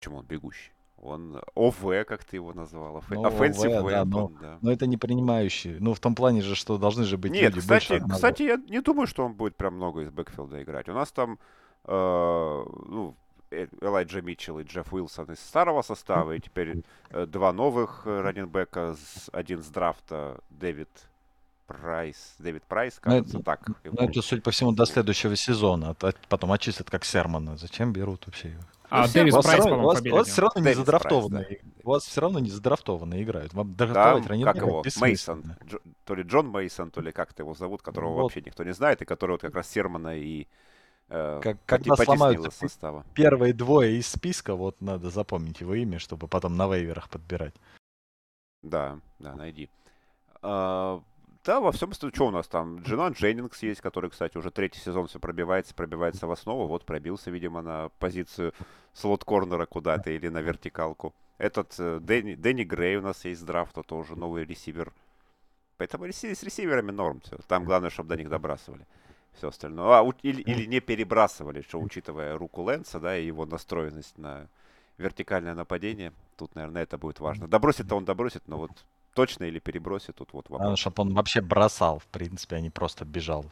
Почему 0.00 0.18
он 0.18 0.26
бегущий? 0.26 0.72
Он 0.98 1.40
ОВ, 1.54 2.04
как 2.06 2.24
ты 2.24 2.36
его 2.36 2.52
назвал. 2.54 3.02
Ну, 3.10 3.24
Offensive 3.24 3.76
ОВ, 3.76 3.90
да, 3.90 4.04
но, 4.04 4.32
да. 4.40 4.58
но 4.62 4.72
это 4.72 4.86
не 4.86 4.96
принимающий. 4.96 5.78
Ну, 5.78 5.94
в 5.94 6.00
том 6.00 6.14
плане 6.14 6.42
же, 6.42 6.54
что 6.54 6.78
должны 6.78 7.04
же 7.04 7.18
быть 7.18 7.32
Нет, 7.32 7.54
люди 7.54 7.60
кстати, 7.60 8.02
кстати, 8.08 8.42
я 8.42 8.56
не 8.68 8.80
думаю, 8.80 9.06
что 9.06 9.24
он 9.24 9.34
будет 9.34 9.56
прям 9.56 9.74
много 9.74 10.00
из 10.00 10.10
бэкфилда 10.10 10.62
играть. 10.62 10.88
У 10.88 10.94
нас 10.94 11.12
там 11.12 11.38
э, 11.84 12.64
ну, 12.88 13.14
э, 13.50 13.66
Элайджа 13.80 14.22
Митчелл 14.22 14.58
и 14.60 14.64
Джефф 14.64 14.92
Уилсон 14.92 15.32
из 15.32 15.40
старого 15.40 15.82
состава, 15.82 16.32
и 16.32 16.40
теперь 16.40 16.82
э, 17.10 17.26
два 17.26 17.52
новых 17.52 18.02
э, 18.06 18.20
раненбека, 18.22 18.96
один 19.32 19.62
с 19.62 19.66
драфта, 19.66 20.40
Дэвид 20.48 20.88
Прайс, 21.66 22.36
Дэвид 22.38 22.62
Прайс, 22.62 23.00
ну, 23.04 23.10
кажется, 23.10 23.36
но 23.36 23.42
так. 23.42 23.68
Ну, 23.84 23.92
это, 23.98 24.22
судя 24.22 24.40
по 24.40 24.50
всему, 24.50 24.72
до 24.72 24.86
следующего 24.86 25.36
сезона. 25.36 25.94
Потом 26.28 26.52
очистят 26.52 26.88
как 26.90 27.04
Сермана. 27.04 27.56
Зачем 27.56 27.92
берут 27.92 28.26
вообще 28.26 28.50
его? 28.50 28.62
А, 28.88 29.06
ну, 29.06 29.12
Дэвис 29.12 29.34
Прайс, 29.34 29.64
по-моему, 29.64 29.82
у 29.82 29.86
вас, 29.86 30.00
у 30.00 30.10
вас 30.10 30.28
все 30.28 30.42
равно 30.42 30.60
не 30.60 30.74
задрафтованные. 30.74 31.60
Да. 31.62 31.70
У 31.84 31.90
вас 31.90 32.04
все 32.04 32.20
равно 32.20 32.38
не 32.38 32.50
задрафтованные 32.50 33.22
играют. 33.22 33.54
Вам 33.54 33.74
драфтовать 33.74 34.22
да, 34.22 34.28
ранее 34.28 34.44
как 34.46 34.56
его? 34.56 34.84
Мейсон. 35.00 35.56
То 36.04 36.14
ли 36.14 36.22
Джон 36.22 36.48
Мейсон, 36.48 36.90
то 36.90 37.00
ли 37.00 37.12
как-то 37.12 37.42
его 37.42 37.54
зовут, 37.54 37.82
которого 37.82 38.14
вот. 38.14 38.22
вообще 38.22 38.42
никто 38.42 38.64
не 38.64 38.72
знает, 38.72 39.02
и 39.02 39.04
который 39.04 39.32
вот 39.32 39.40
как 39.40 39.54
раз 39.54 39.68
Сермана 39.68 40.16
и 40.16 40.46
э, 41.08 41.40
как, 41.42 41.58
когда 41.66 41.96
сломаются 41.96 42.50
состава. 42.50 43.04
первые 43.14 43.52
двое 43.52 43.96
из 43.96 44.06
списка, 44.06 44.54
вот 44.54 44.80
надо 44.80 45.10
запомнить 45.10 45.60
его 45.60 45.74
имя, 45.74 45.98
чтобы 45.98 46.28
потом 46.28 46.56
на 46.56 46.66
вейверах 46.68 47.08
подбирать. 47.08 47.54
Да, 48.62 48.98
да, 49.18 49.34
найди. 49.34 49.68
А, 50.42 51.00
да, 51.46 51.60
во 51.60 51.70
всем 51.70 51.90
остальном, 51.90 52.14
что 52.14 52.26
у 52.26 52.30
нас 52.32 52.48
там? 52.48 52.80
Джинон 52.80 53.12
Дженнингс 53.12 53.62
есть, 53.62 53.80
который, 53.80 54.10
кстати, 54.10 54.36
уже 54.36 54.50
третий 54.50 54.80
сезон 54.80 55.06
все 55.06 55.20
пробивается, 55.20 55.74
пробивается 55.74 56.26
в 56.26 56.32
основу. 56.32 56.66
Вот 56.66 56.84
пробился, 56.84 57.30
видимо, 57.30 57.62
на 57.62 57.88
позицию 58.00 58.52
слот-корнера 58.92 59.64
куда-то 59.64 60.10
или 60.10 60.26
на 60.28 60.42
вертикалку. 60.42 61.14
Этот 61.38 61.74
э, 61.78 62.00
Дэнни, 62.00 62.34
Дэнни 62.34 62.64
Грей 62.64 62.96
у 62.96 63.02
нас 63.02 63.24
есть 63.24 63.42
с 63.42 63.44
драфта, 63.44 63.84
тоже 63.84 64.16
новый 64.16 64.44
ресивер. 64.44 64.92
Поэтому 65.76 66.06
с 66.06 66.24
ресиверами 66.24 66.90
норм 66.90 67.20
все. 67.20 67.38
Там 67.46 67.64
главное, 67.64 67.90
чтобы 67.90 68.08
до 68.08 68.16
них 68.16 68.28
добрасывали. 68.28 68.84
Все 69.34 69.48
остальное. 69.48 69.98
А, 69.98 70.02
у, 70.02 70.12
или, 70.22 70.42
или 70.42 70.66
не 70.66 70.80
перебрасывали, 70.80 71.60
что 71.62 71.78
учитывая 71.78 72.36
руку 72.36 72.62
Лэнса, 72.62 72.98
да, 72.98 73.16
и 73.16 73.26
его 73.26 73.46
настроенность 73.46 74.18
на 74.18 74.48
вертикальное 74.98 75.54
нападение, 75.54 76.12
тут, 76.36 76.56
наверное, 76.56 76.82
это 76.82 76.98
будет 76.98 77.20
важно. 77.20 77.46
Добросит-то 77.46 77.94
он 77.94 78.04
добросит, 78.04 78.48
но 78.48 78.58
вот 78.58 78.72
точно 79.16 79.44
или 79.44 79.58
перебросит, 79.58 80.16
тут 80.16 80.32
вот 80.34 80.48
вопрос. 80.50 80.64
Надо, 80.64 80.76
чтобы 80.76 81.02
он 81.02 81.14
вообще 81.14 81.40
бросал, 81.40 81.98
в 81.98 82.06
принципе, 82.06 82.56
а 82.56 82.60
не 82.60 82.70
просто 82.70 83.04
бежал. 83.04 83.46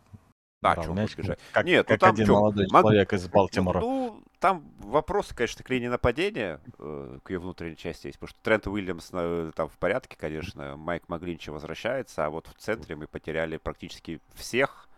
Да, 0.61 0.83
что 0.83 0.93
мяч, 0.93 1.17
бежать. 1.17 1.39
Как, 1.53 1.67
Нет, 1.67 1.87
ну 1.89 1.95
как 1.95 2.01
ну, 2.01 2.07
там 2.07 2.15
один 2.15 2.25
что, 2.27 2.35
молодой 2.35 2.67
мог... 2.71 2.83
человек 2.83 3.13
из 3.13 3.29
Балтимора. 3.29 3.81
Ну, 3.81 4.23
там 4.41 4.65
вопрос, 4.79 5.33
конечно, 5.35 5.65
к 5.65 5.71
линии 5.71 5.89
нападения, 5.89 6.61
э, 6.79 7.19
к 7.23 7.31
ее 7.31 7.39
внутренней 7.39 7.77
части 7.77 8.07
есть, 8.07 8.19
потому 8.19 8.29
что 8.29 8.43
Трент 8.43 8.67
Уильямс 8.67 9.11
э, 9.13 9.53
там 9.55 9.69
в 9.69 9.77
порядке, 9.79 10.17
конечно, 10.19 10.77
Майк 10.77 11.09
Маглинчи 11.09 11.51
возвращается, 11.51 12.27
а 12.27 12.31
вот 12.31 12.47
в 12.47 12.55
центре 12.55 12.97
мы 12.97 13.07
потеряли 13.07 13.57
практически 13.59 14.21
всех, 14.35 14.89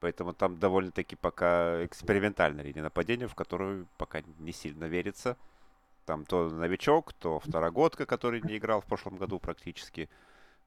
поэтому 0.00 0.34
там 0.34 0.58
довольно-таки 0.58 1.16
пока 1.16 1.84
экспериментальная 1.84 2.64
линия 2.64 2.82
нападения, 2.82 3.28
в 3.28 3.34
которую 3.34 3.86
пока 3.96 4.22
не 4.38 4.52
сильно 4.52 4.84
верится. 4.84 5.36
Там 6.06 6.24
то 6.24 6.48
новичок, 6.48 7.12
то 7.12 7.40
второгодка, 7.40 8.06
который 8.06 8.40
не 8.40 8.56
играл 8.56 8.80
в 8.80 8.86
прошлом 8.86 9.16
году 9.16 9.40
практически, 9.40 10.08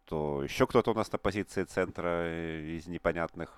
то 0.05 0.43
еще 0.43 0.67
кто-то 0.67 0.91
у 0.91 0.93
нас 0.93 1.11
на 1.11 1.17
позиции 1.17 1.63
центра 1.63 2.25
э, 2.25 2.77
из 2.77 2.87
непонятных. 2.87 3.57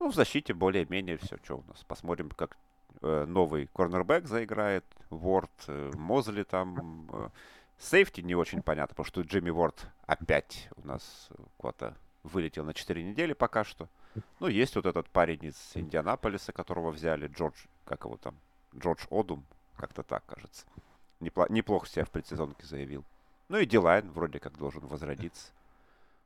Ну, 0.00 0.10
в 0.10 0.14
защите 0.14 0.54
более-менее 0.54 1.18
все. 1.18 1.38
Что 1.42 1.58
у 1.58 1.64
нас? 1.68 1.84
Посмотрим, 1.84 2.30
как 2.30 2.56
э, 3.00 3.24
новый 3.26 3.68
корнербэк 3.68 4.26
заиграет. 4.26 4.84
Ворд, 5.08 5.50
э, 5.68 5.92
Мозли 5.94 6.42
там. 6.42 7.08
Э, 7.12 7.28
сейфти 7.78 8.20
не 8.22 8.34
очень 8.34 8.62
понятно, 8.62 8.94
потому 8.94 9.06
что 9.06 9.20
Джимми 9.20 9.50
Ворд 9.50 9.86
опять 10.06 10.68
у 10.76 10.86
нас 10.86 11.28
куда-то 11.58 11.96
вылетел 12.24 12.64
на 12.64 12.74
4 12.74 13.04
недели 13.04 13.34
пока 13.34 13.62
что. 13.64 13.88
Ну, 14.40 14.48
есть 14.48 14.74
вот 14.74 14.86
этот 14.86 15.08
парень 15.10 15.44
из 15.44 15.72
Индианаполиса, 15.74 16.52
которого 16.52 16.90
взяли, 16.90 17.28
Джордж, 17.28 17.66
как 17.84 18.04
его 18.04 18.16
там, 18.16 18.34
Джордж 18.74 19.04
Одум, 19.10 19.44
как-то 19.76 20.02
так, 20.02 20.24
кажется. 20.26 20.64
Непло- 21.20 21.50
неплохо 21.50 21.88
себя 21.88 22.04
в 22.04 22.10
предсезонке 22.10 22.66
заявил. 22.66 23.04
Ну 23.48 23.58
и 23.58 23.66
Дилайн 23.66 24.10
вроде 24.10 24.40
как 24.40 24.58
должен 24.58 24.86
возродиться. 24.86 25.48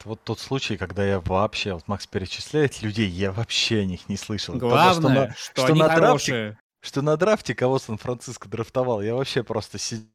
Вот 0.04 0.22
тот 0.24 0.40
случай, 0.40 0.78
когда 0.78 1.04
я 1.04 1.20
вообще, 1.20 1.74
вот 1.74 1.86
Макс 1.86 2.06
перечисляет 2.06 2.80
людей, 2.80 3.08
я 3.08 3.32
вообще 3.32 3.80
о 3.80 3.84
них 3.84 4.08
не 4.08 4.16
слышал. 4.16 4.56
Главное, 4.56 4.94
Потому, 4.94 5.00
что, 5.00 5.08
на, 5.08 5.34
что, 5.34 5.66
что, 5.66 5.74
на 5.74 5.94
драфте, 5.94 6.58
что 6.80 7.02
на 7.02 7.16
драфте 7.18 7.54
кого 7.54 7.78
Сан-Франциско 7.78 8.48
драфтовал, 8.48 9.02
я 9.02 9.14
вообще 9.14 9.42
просто 9.42 9.78
сидел 9.78 10.08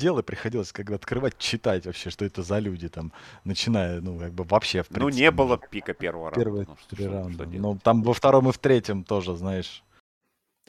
сидел 0.00 0.18
и 0.18 0.22
приходилось 0.22 0.72
как 0.72 0.86
бы 0.86 0.94
открывать, 0.94 1.36
читать 1.38 1.84
вообще, 1.86 2.10
что 2.10 2.24
это 2.24 2.42
за 2.42 2.58
люди 2.58 2.88
там, 2.88 3.12
начиная, 3.44 4.00
ну, 4.00 4.18
как 4.18 4.32
бы 4.32 4.44
вообще, 4.44 4.82
в 4.82 4.88
принципе. 4.88 5.04
Ну, 5.04 5.10
не 5.10 5.30
было 5.30 5.58
пика 5.58 5.92
первого 5.92 6.30
раунда. 6.30 6.40
Первые 6.44 6.66
ну, 6.66 6.76
три 6.88 7.06
раунда. 7.06 7.46
Ну, 7.46 7.78
там 7.82 8.02
во 8.02 8.14
втором 8.14 8.48
и 8.48 8.52
в 8.52 8.58
третьем 8.58 9.04
тоже, 9.04 9.36
знаешь. 9.36 9.82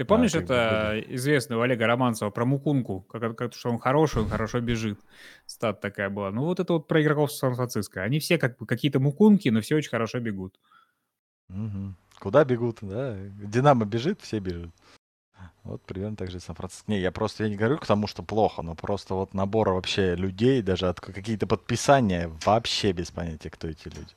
Ты 0.02 0.06
помнишь, 0.06 0.32
да, 0.32 0.40
это 0.40 1.06
бы... 1.08 1.14
известный 1.14 1.58
у 1.58 1.62
Олега 1.62 1.86
Романцева 1.86 2.32
про 2.32 2.44
Мукунку, 2.44 3.02
как, 3.02 3.38
как, 3.38 3.54
что 3.54 3.70
он 3.70 3.78
хороший, 3.78 4.24
он 4.24 4.30
хорошо 4.30 4.60
бежит. 4.60 5.00
Стат 5.46 5.80
такая 5.80 6.10
была. 6.10 6.32
Ну, 6.32 6.46
вот 6.46 6.60
это 6.60 6.74
вот 6.74 6.88
про 6.88 7.04
игроков 7.04 7.32
Сан-Франциско. 7.32 8.02
Они 8.02 8.18
все 8.18 8.40
как 8.40 8.58
бы 8.58 8.66
какие-то 8.66 9.00
Мукунки, 9.00 9.50
но 9.50 9.62
все 9.62 9.76
очень 9.76 9.92
хорошо 9.92 10.20
бегут. 10.20 10.60
Угу. 11.50 11.94
Куда 12.20 12.44
бегут, 12.44 12.80
да? 12.82 13.16
Динамо 13.16 13.86
бежит, 13.86 14.22
все 14.22 14.40
бежат. 14.40 14.72
Вот 15.62 15.84
примерно 15.84 16.16
так 16.16 16.32
же 16.32 16.40
Сан-Франциско. 16.40 16.90
Не, 16.90 17.00
я 17.00 17.12
просто 17.12 17.44
я 17.44 17.50
не 17.52 17.56
говорю 17.56 17.78
к 17.78 17.86
тому, 17.86 18.08
что 18.08 18.24
плохо, 18.24 18.64
но 18.64 18.74
просто 18.74 19.14
вот 19.14 19.36
набор 19.36 19.70
вообще 19.70 20.16
людей, 20.16 20.64
даже 20.64 20.90
от 20.90 21.00
какие-то 21.00 21.46
подписания, 21.46 22.32
вообще 22.44 22.92
без 22.92 23.12
понятия, 23.12 23.52
кто 23.52 23.68
эти 23.68 23.88
люди. 23.88 24.16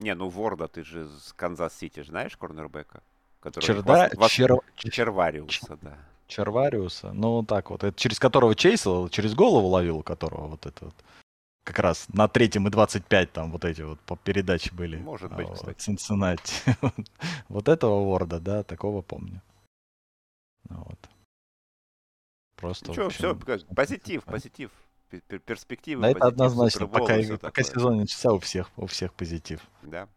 Не, 0.00 0.14
ну 0.14 0.28
Ворда, 0.28 0.68
ты 0.68 0.84
же 0.84 1.08
с 1.08 1.32
Канзас-Сити, 1.32 2.02
знаешь 2.02 2.36
корнербека? 2.36 3.02
Который 3.46 3.64
Черда... 3.64 4.10
вас... 4.16 4.32
Чер... 4.32 4.58
Червариуса, 4.74 5.78
да. 5.80 5.96
Червариуса, 6.26 7.12
ну 7.12 7.44
так 7.44 7.70
вот, 7.70 7.84
это 7.84 7.96
через 7.96 8.18
которого 8.18 8.56
Чейсел, 8.56 9.08
через 9.08 9.36
голову 9.36 9.68
ловил, 9.68 9.98
у 9.98 10.02
которого 10.02 10.48
вот 10.48 10.66
это 10.66 10.86
вот 10.86 10.94
как 11.62 11.78
раз 11.78 12.08
на 12.08 12.26
третьем 12.26 12.66
и 12.66 12.70
25 12.72 13.32
там 13.32 13.52
вот 13.52 13.64
эти 13.64 13.82
вот 13.82 14.00
по 14.00 14.16
передаче 14.16 14.72
были. 14.74 14.96
Может 14.96 15.32
быть, 15.32 15.48
а, 15.48 15.54
кстати. 15.54 15.78
Цинциннати. 15.78 16.76
вот 17.48 17.68
этого 17.68 18.04
Ворда, 18.04 18.40
да, 18.40 18.64
такого 18.64 19.02
помню. 19.02 19.40
Ну 20.68 20.82
вот. 20.82 20.98
Просто. 22.56 22.90
Ничего, 22.90 23.10
все, 23.10 23.36
позитив, 23.76 24.24
позитив. 24.24 24.72
Перспективы. 25.46 26.02
Да, 26.02 26.10
это 26.10 26.26
однозначно. 26.26 26.88
Пока, 26.88 27.14
пока 27.40 27.62
сезон 27.62 27.98
начался, 27.98 28.32
у 28.32 28.40
всех, 28.40 28.72
у 28.76 28.86
всех 28.86 29.14
позитив. 29.14 29.60
Да. 29.82 30.08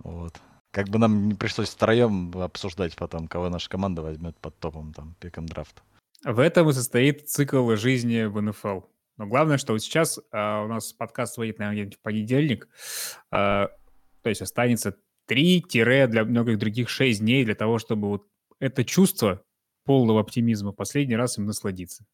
Вот. 0.00 0.38
Как 0.78 0.90
бы 0.90 1.00
нам 1.00 1.26
не 1.26 1.34
пришлось 1.34 1.70
втроем 1.70 2.30
обсуждать 2.36 2.94
потом, 2.94 3.26
кого 3.26 3.48
наша 3.48 3.68
команда 3.68 4.00
возьмет 4.00 4.36
под 4.38 4.56
топом, 4.60 4.92
там, 4.92 5.16
пиком 5.18 5.46
драфта. 5.46 5.82
В 6.22 6.38
этом 6.38 6.68
и 6.68 6.72
состоит 6.72 7.28
цикл 7.28 7.74
жизни 7.74 8.26
в 8.26 8.40
НФЛ. 8.40 8.82
Но 9.16 9.26
главное, 9.26 9.58
что 9.58 9.72
вот 9.72 9.82
сейчас 9.82 10.20
а, 10.30 10.62
у 10.62 10.68
нас 10.68 10.92
подкаст 10.92 11.36
выйдет, 11.36 11.58
наверное, 11.58 11.90
в 11.90 11.98
понедельник. 11.98 12.68
А, 13.32 13.70
то 14.22 14.28
есть 14.28 14.40
останется 14.40 14.94
3 15.26 15.64
для 15.72 16.24
многих 16.24 16.60
других 16.60 16.90
6 16.90 17.18
дней 17.22 17.44
для 17.44 17.56
того, 17.56 17.80
чтобы 17.80 18.06
вот 18.06 18.28
это 18.60 18.84
чувство 18.84 19.42
полного 19.84 20.20
оптимизма 20.20 20.70
последний 20.70 21.16
раз 21.16 21.38
им 21.38 21.46
насладиться. 21.46 22.06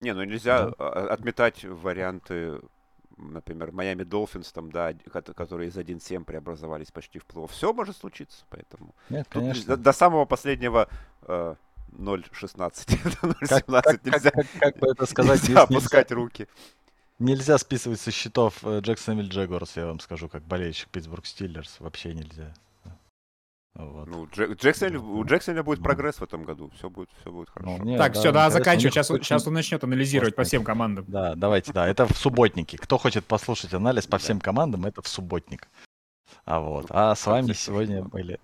Не, 0.00 0.14
ну 0.14 0.24
нельзя 0.24 0.70
да. 0.70 0.74
А, 0.78 1.08
отметать 1.12 1.64
варианты, 1.64 2.62
например, 3.16 3.72
Майами 3.72 4.02
Долфинс, 4.02 4.52
там, 4.52 4.70
да, 4.70 4.92
которые 5.36 5.68
из 5.68 5.76
1-7 5.76 6.24
преобразовались 6.24 6.90
почти 6.90 7.18
в 7.18 7.24
плей 7.24 7.46
Все 7.48 7.72
может 7.72 7.96
случиться, 7.96 8.44
поэтому. 8.50 8.94
Нет, 9.10 9.26
конечно. 9.28 9.76
До, 9.76 9.82
до 9.82 9.92
самого 9.92 10.24
последнего 10.24 10.88
э, 11.22 11.54
0-16, 11.92 12.30
0-17 12.32 14.00
нельзя, 14.04 14.30
как, 14.30 14.46
как, 14.46 14.46
как 14.60 14.78
бы 14.78 14.88
это 14.88 15.06
сказать, 15.10 15.42
нельзя 15.42 15.62
опускать 15.62 16.10
нельзя, 16.10 16.22
руки. 16.22 16.48
Нельзя 17.18 17.58
списывать 17.58 18.00
со 18.00 18.10
счетов 18.10 18.64
Джексонвилл 18.64 19.28
Джегорс, 19.28 19.76
я 19.76 19.86
вам 19.86 20.00
скажу, 20.00 20.28
как 20.28 20.42
болельщик 20.44 20.88
Питтсбург 20.88 21.26
Стиллерс. 21.26 21.80
Вообще 21.80 22.12
нельзя. 22.14 22.52
Вот. 23.76 24.06
Ну, 24.06 24.26
Джексон, 24.26 24.96
у 24.96 25.24
Джексона 25.24 25.64
будет 25.64 25.82
прогресс 25.82 26.16
в 26.16 26.22
этом 26.22 26.44
году. 26.44 26.70
Все 26.76 26.88
будет, 26.88 27.08
все 27.20 27.32
будет 27.32 27.48
ну, 27.48 27.54
хорошо. 27.54 27.76
Ну, 27.78 27.84
нет, 27.84 27.98
так, 27.98 28.12
да, 28.12 28.20
все, 28.20 28.32
да, 28.32 28.50
заканчивай. 28.50 28.92
Сейчас, 28.92 29.10
очень... 29.10 29.24
сейчас 29.24 29.46
он 29.48 29.54
начнет 29.54 29.82
анализировать 29.82 30.36
по 30.36 30.44
всем 30.44 30.62
командам. 30.62 31.04
Да, 31.08 31.34
давайте, 31.34 31.72
да. 31.72 31.88
Это 31.88 32.06
в 32.06 32.16
субботнике. 32.16 32.78
Кто 32.78 32.98
хочет 32.98 33.24
послушать 33.24 33.74
анализ 33.74 34.06
по 34.06 34.18
всем 34.18 34.38
командам, 34.38 34.86
это 34.86 35.02
в 35.02 35.08
субботник. 35.08 35.68
А 36.44 36.60
вот. 36.60 36.86
А 36.90 37.16
с 37.16 37.26
вами 37.26 37.52
сегодня 37.52 38.04
были... 38.04 38.38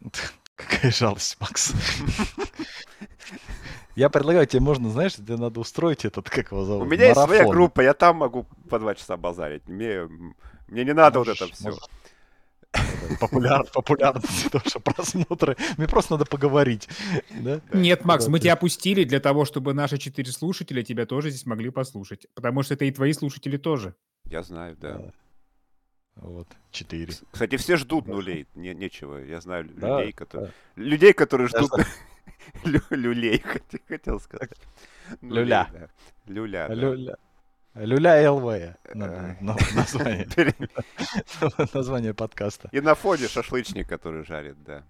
Какая 0.56 0.90
жалость, 0.90 1.36
Макс. 1.40 1.72
Я 3.94 4.08
предлагаю 4.08 4.46
тебе, 4.46 4.60
можно, 4.60 4.88
знаешь, 4.88 5.14
тебе 5.14 5.36
надо 5.36 5.60
устроить 5.60 6.06
этот, 6.06 6.30
как 6.30 6.50
его 6.50 6.64
зовут, 6.64 6.86
У 6.86 6.90
меня 6.90 7.08
есть 7.08 7.20
своя 7.20 7.46
группа, 7.46 7.82
я 7.82 7.92
там 7.92 8.16
могу 8.16 8.46
по 8.70 8.78
два 8.78 8.94
часа 8.94 9.18
базарить. 9.18 9.68
Мне, 9.68 10.08
мне 10.66 10.84
не 10.84 10.94
надо 10.94 11.18
вот 11.18 11.28
это 11.28 11.46
все 11.52 11.76
популяр, 13.20 13.64
популярность, 13.72 14.50
тоже 14.50 14.80
просмотры. 14.80 15.56
Мне 15.76 15.88
просто 15.88 16.14
надо 16.14 16.24
поговорить. 16.24 16.88
Да? 17.30 17.60
Нет, 17.72 18.04
Макс, 18.04 18.28
мы 18.28 18.40
тебя 18.40 18.54
опустили 18.54 19.04
для 19.04 19.20
того, 19.20 19.44
чтобы 19.44 19.74
наши 19.74 19.98
четыре 19.98 20.32
слушателя 20.32 20.82
тебя 20.82 21.06
тоже 21.06 21.30
здесь 21.30 21.46
могли 21.46 21.70
послушать. 21.70 22.26
Потому 22.34 22.62
что 22.62 22.74
это 22.74 22.84
и 22.84 22.90
твои 22.90 23.12
слушатели 23.12 23.56
тоже. 23.56 23.94
Я 24.24 24.42
знаю, 24.42 24.76
да. 24.80 25.12
Вот, 26.16 26.48
четыре. 26.70 27.12
Кстати, 27.30 27.56
все 27.56 27.76
ждут 27.76 28.06
нулей. 28.06 28.46
Не, 28.54 28.74
нечего. 28.74 29.16
Я 29.16 29.40
знаю 29.40 29.68
да, 29.74 29.98
людей, 30.00 30.12
которые... 30.12 30.52
Да. 30.76 30.82
Людей, 30.82 31.12
которые 31.12 31.48
ждут... 31.48 31.70
Люлей, 32.90 33.42
хотел 33.88 34.20
сказать. 34.20 34.50
Люля. 35.20 35.90
Люля, 36.26 36.68
Люля. 36.68 37.16
Люля 37.74 38.30
ЛВ. 38.30 38.76
Название. 38.94 40.28
Название 41.74 42.14
подкаста. 42.14 42.68
И 42.72 42.80
на 42.80 42.94
фоне 42.94 43.28
шашлычник, 43.28 43.88
который 43.88 44.24
жарит, 44.24 44.56
да. 44.64 44.84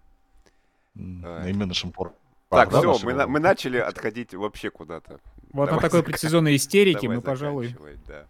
Именно 0.94 1.74
шампур. 1.74 2.12
Так, 2.50 2.68
все, 2.70 2.98
мы, 3.26 3.40
начали 3.40 3.78
отходить 3.78 4.34
вообще 4.34 4.70
куда-то. 4.70 5.20
Вот 5.52 5.70
на 5.70 5.78
такой 5.78 6.02
предсезонной 6.02 6.56
истерике 6.56 7.08
мы, 7.08 7.22
пожалуй... 7.22 7.74
Да. 8.06 8.26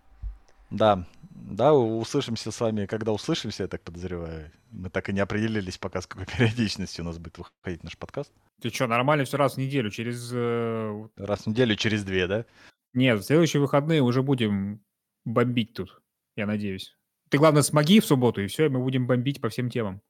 да, 0.71 1.07
да, 1.31 1.75
услышимся 1.75 2.53
с 2.53 2.61
вами, 2.61 2.87
когда 2.87 3.13
услышимся, 3.13 3.65
я 3.65 3.69
так 3.69 3.83
подозреваю. 3.83 4.53
Мы 4.71 4.91
так 4.91 5.09
и 5.09 5.13
не 5.13 5.21
определились 5.21 5.77
пока, 5.77 6.01
с 6.01 6.07
какой 6.07 6.27
периодичностью 6.39 7.05
у 7.05 7.09
нас 7.09 7.19
будет 7.19 7.39
выходить 7.39 7.83
наш 7.83 7.99
подкаст. 7.99 8.33
Ты 8.61 8.71
что, 8.71 8.87
нормально 8.87 9.25
все 9.25 9.37
раз 9.39 9.55
в 9.55 9.59
неделю, 9.59 9.91
через... 9.91 10.31
Э, 10.33 11.09
раз 11.17 11.41
в 11.41 11.47
неделю, 11.49 11.75
через 11.75 12.05
две, 12.05 12.29
да? 12.29 12.45
Нет, 12.95 13.21
в 13.21 13.25
следующие 13.25 13.61
выходные 13.61 14.03
уже 14.03 14.23
будем 14.23 14.85
бомбить 15.25 15.75
тут, 15.75 16.03
я 16.37 16.47
надеюсь. 16.47 16.97
Ты, 17.31 17.39
главное, 17.39 17.63
смоги 17.63 18.01
в 18.01 18.05
субботу, 18.05 18.43
и 18.43 18.47
все, 18.47 18.67
и 18.67 18.69
мы 18.69 18.81
будем 18.81 19.07
бомбить 19.07 19.41
по 19.41 19.49
всем 19.49 19.71
темам. 19.71 20.03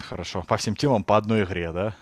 Хорошо, 0.00 0.42
по 0.42 0.56
всем 0.56 0.76
темам 0.76 1.02
по 1.04 1.16
одной 1.16 1.44
игре, 1.44 1.72
да? 1.72 1.96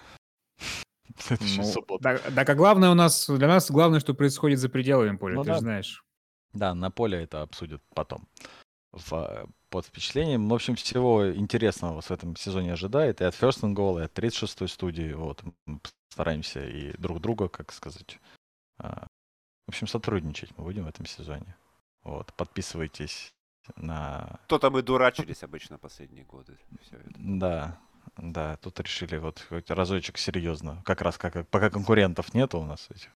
Ну, 1.28 1.98
так, 1.98 2.22
так, 2.34 2.48
а 2.48 2.54
главное 2.54 2.90
у 2.90 2.94
нас, 2.94 3.28
для 3.28 3.46
нас 3.46 3.70
главное, 3.70 4.00
что 4.00 4.14
происходит 4.14 4.58
за 4.58 4.70
пределами 4.70 5.16
поля, 5.16 5.34
ну, 5.34 5.42
ты 5.42 5.48
да. 5.48 5.54
же 5.54 5.60
знаешь. 5.60 6.04
Да, 6.52 6.74
на 6.74 6.90
поле 6.90 7.22
это 7.22 7.42
обсудят 7.42 7.82
потом. 7.94 8.28
В, 8.92 9.46
под 9.68 9.86
впечатлением. 9.86 10.48
В 10.48 10.54
общем, 10.54 10.76
всего 10.76 11.32
интересного 11.32 12.00
в 12.00 12.10
этом 12.10 12.36
сезоне 12.36 12.72
ожидает. 12.72 13.20
И 13.20 13.24
от 13.24 13.34
First 13.34 13.62
and 13.62 13.74
Goal, 13.74 14.00
и 14.00 14.04
от 14.04 14.18
36-й 14.18 14.68
студии. 14.68 15.12
Вот. 15.12 15.42
Мы 15.66 15.80
стараемся 16.10 16.66
и 16.66 16.96
друг 16.98 17.20
друга, 17.20 17.48
как 17.48 17.72
сказать, 17.72 18.18
а, 18.78 19.06
в 19.66 19.70
общем, 19.70 19.86
сотрудничать 19.86 20.56
мы 20.56 20.64
будем 20.64 20.84
в 20.84 20.88
этом 20.88 21.06
сезоне. 21.06 21.56
Вот, 22.02 22.32
подписывайтесь 22.34 23.34
на... 23.76 24.40
То-то 24.48 24.70
мы 24.70 24.82
дурачились 24.82 25.42
обычно 25.42 25.78
последние 25.78 26.24
годы. 26.24 26.58
Да, 27.16 27.78
да, 28.16 28.56
тут 28.56 28.80
решили 28.80 29.16
вот 29.18 29.40
хоть 29.48 29.70
разочек 29.70 30.18
серьезно. 30.18 30.82
Как 30.84 31.00
раз 31.00 31.16
как, 31.16 31.48
пока 31.48 31.70
конкурентов 31.70 32.34
нету 32.34 32.58
у 32.58 32.64
нас 32.64 32.88
этих 32.90 33.10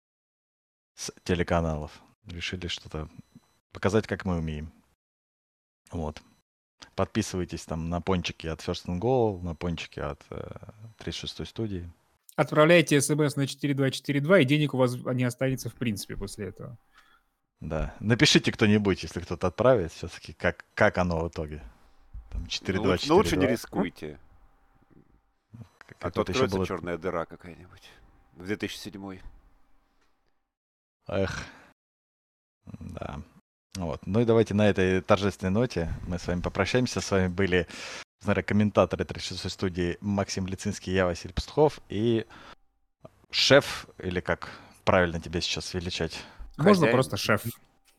с 0.95 1.13
телеканалов. 1.25 2.03
Решили 2.27 2.69
что-то 2.69 3.09
показать, 3.73 4.07
как 4.07 4.25
мы 4.25 4.37
умеем. 4.37 4.73
Вот. 5.91 6.23
Подписывайтесь 6.95 7.65
там 7.65 7.89
на 7.89 8.01
пончики 8.01 8.47
от 8.47 8.61
First 8.61 8.87
and 8.87 9.01
Goal, 9.01 9.43
на 9.43 9.55
пончики 9.55 10.01
от 10.01 10.23
э, 10.31 10.45
36-й 10.99 11.47
студии. 11.47 11.91
Отправляйте 12.37 13.01
смс 13.01 13.37
на 13.37 13.47
4242, 13.47 14.41
и 14.41 14.45
денег 14.45 14.75
у 14.75 14.79
вас 14.79 14.97
не 14.97 15.25
останется 15.25 15.71
в 15.71 15.75
принципе 15.75 16.17
после 16.17 16.49
этого. 16.49 16.77
Да. 17.61 17.95
Напишите 18.01 18.51
кто-нибудь, 18.51 19.03
если 19.03 19.21
кто-то 19.21 19.47
отправит, 19.47 19.93
все-таки, 19.93 20.33
как, 20.33 20.65
как 20.75 20.99
оно 20.99 21.21
в 21.21 21.29
итоге. 21.29 21.63
Там 22.31 22.47
4 22.47 22.79
ну, 22.79 22.91
лучше, 22.91 23.09
ну, 23.09 23.15
лучше 23.17 23.37
не 23.37 23.47
рискуйте. 23.47 24.19
Как 25.87 25.97
а 26.01 26.11
то 26.11 26.23
откроется 26.23 26.57
было... 26.57 26.67
черная 26.67 26.99
дыра 26.99 27.25
какая-нибудь. 27.25 27.91
В 28.33 28.45
2007. 28.45 29.21
Эх. 31.07 31.45
Да. 32.81 33.21
Вот. 33.77 34.07
Ну 34.07 34.21
и 34.21 34.25
давайте 34.25 34.55
на 34.55 34.69
этой 34.69 35.01
торжественной 35.01 35.53
ноте 35.53 35.93
мы 36.07 36.19
с 36.19 36.27
вами 36.27 36.41
попрощаемся. 36.41 37.01
С 37.01 37.11
вами 37.11 37.29
были 37.29 37.67
наверное, 38.27 38.45
комментаторы 38.47 39.05
36 39.05 39.53
студии 39.53 39.99
Максим 40.01 40.47
Лицинский, 40.47 40.93
я 40.93 41.07
Василий 41.07 41.33
Пастухов 41.35 41.81
и 41.89 42.27
шеф, 43.31 43.87
или 43.99 44.21
как 44.21 44.51
правильно 44.85 45.21
тебя 45.21 45.41
сейчас 45.41 45.75
величать? 45.75 46.21
Можно 46.57 46.75
Хозяин. 46.87 46.93
просто 46.93 47.17
шеф. 47.17 47.45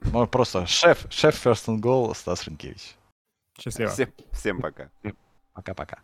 Можно 0.01 0.27
просто 0.27 0.65
шеф, 0.65 1.05
шеф 1.09 1.45
First 1.45 1.67
and 1.67 1.79
Goal 1.81 2.15
Стас 2.15 2.45
Ренкевич. 2.45 2.95
Счастливо. 3.59 3.91
Всем, 3.91 4.13
всем 4.31 4.61
пока. 4.61 4.89
Пока-пока. 5.53 5.99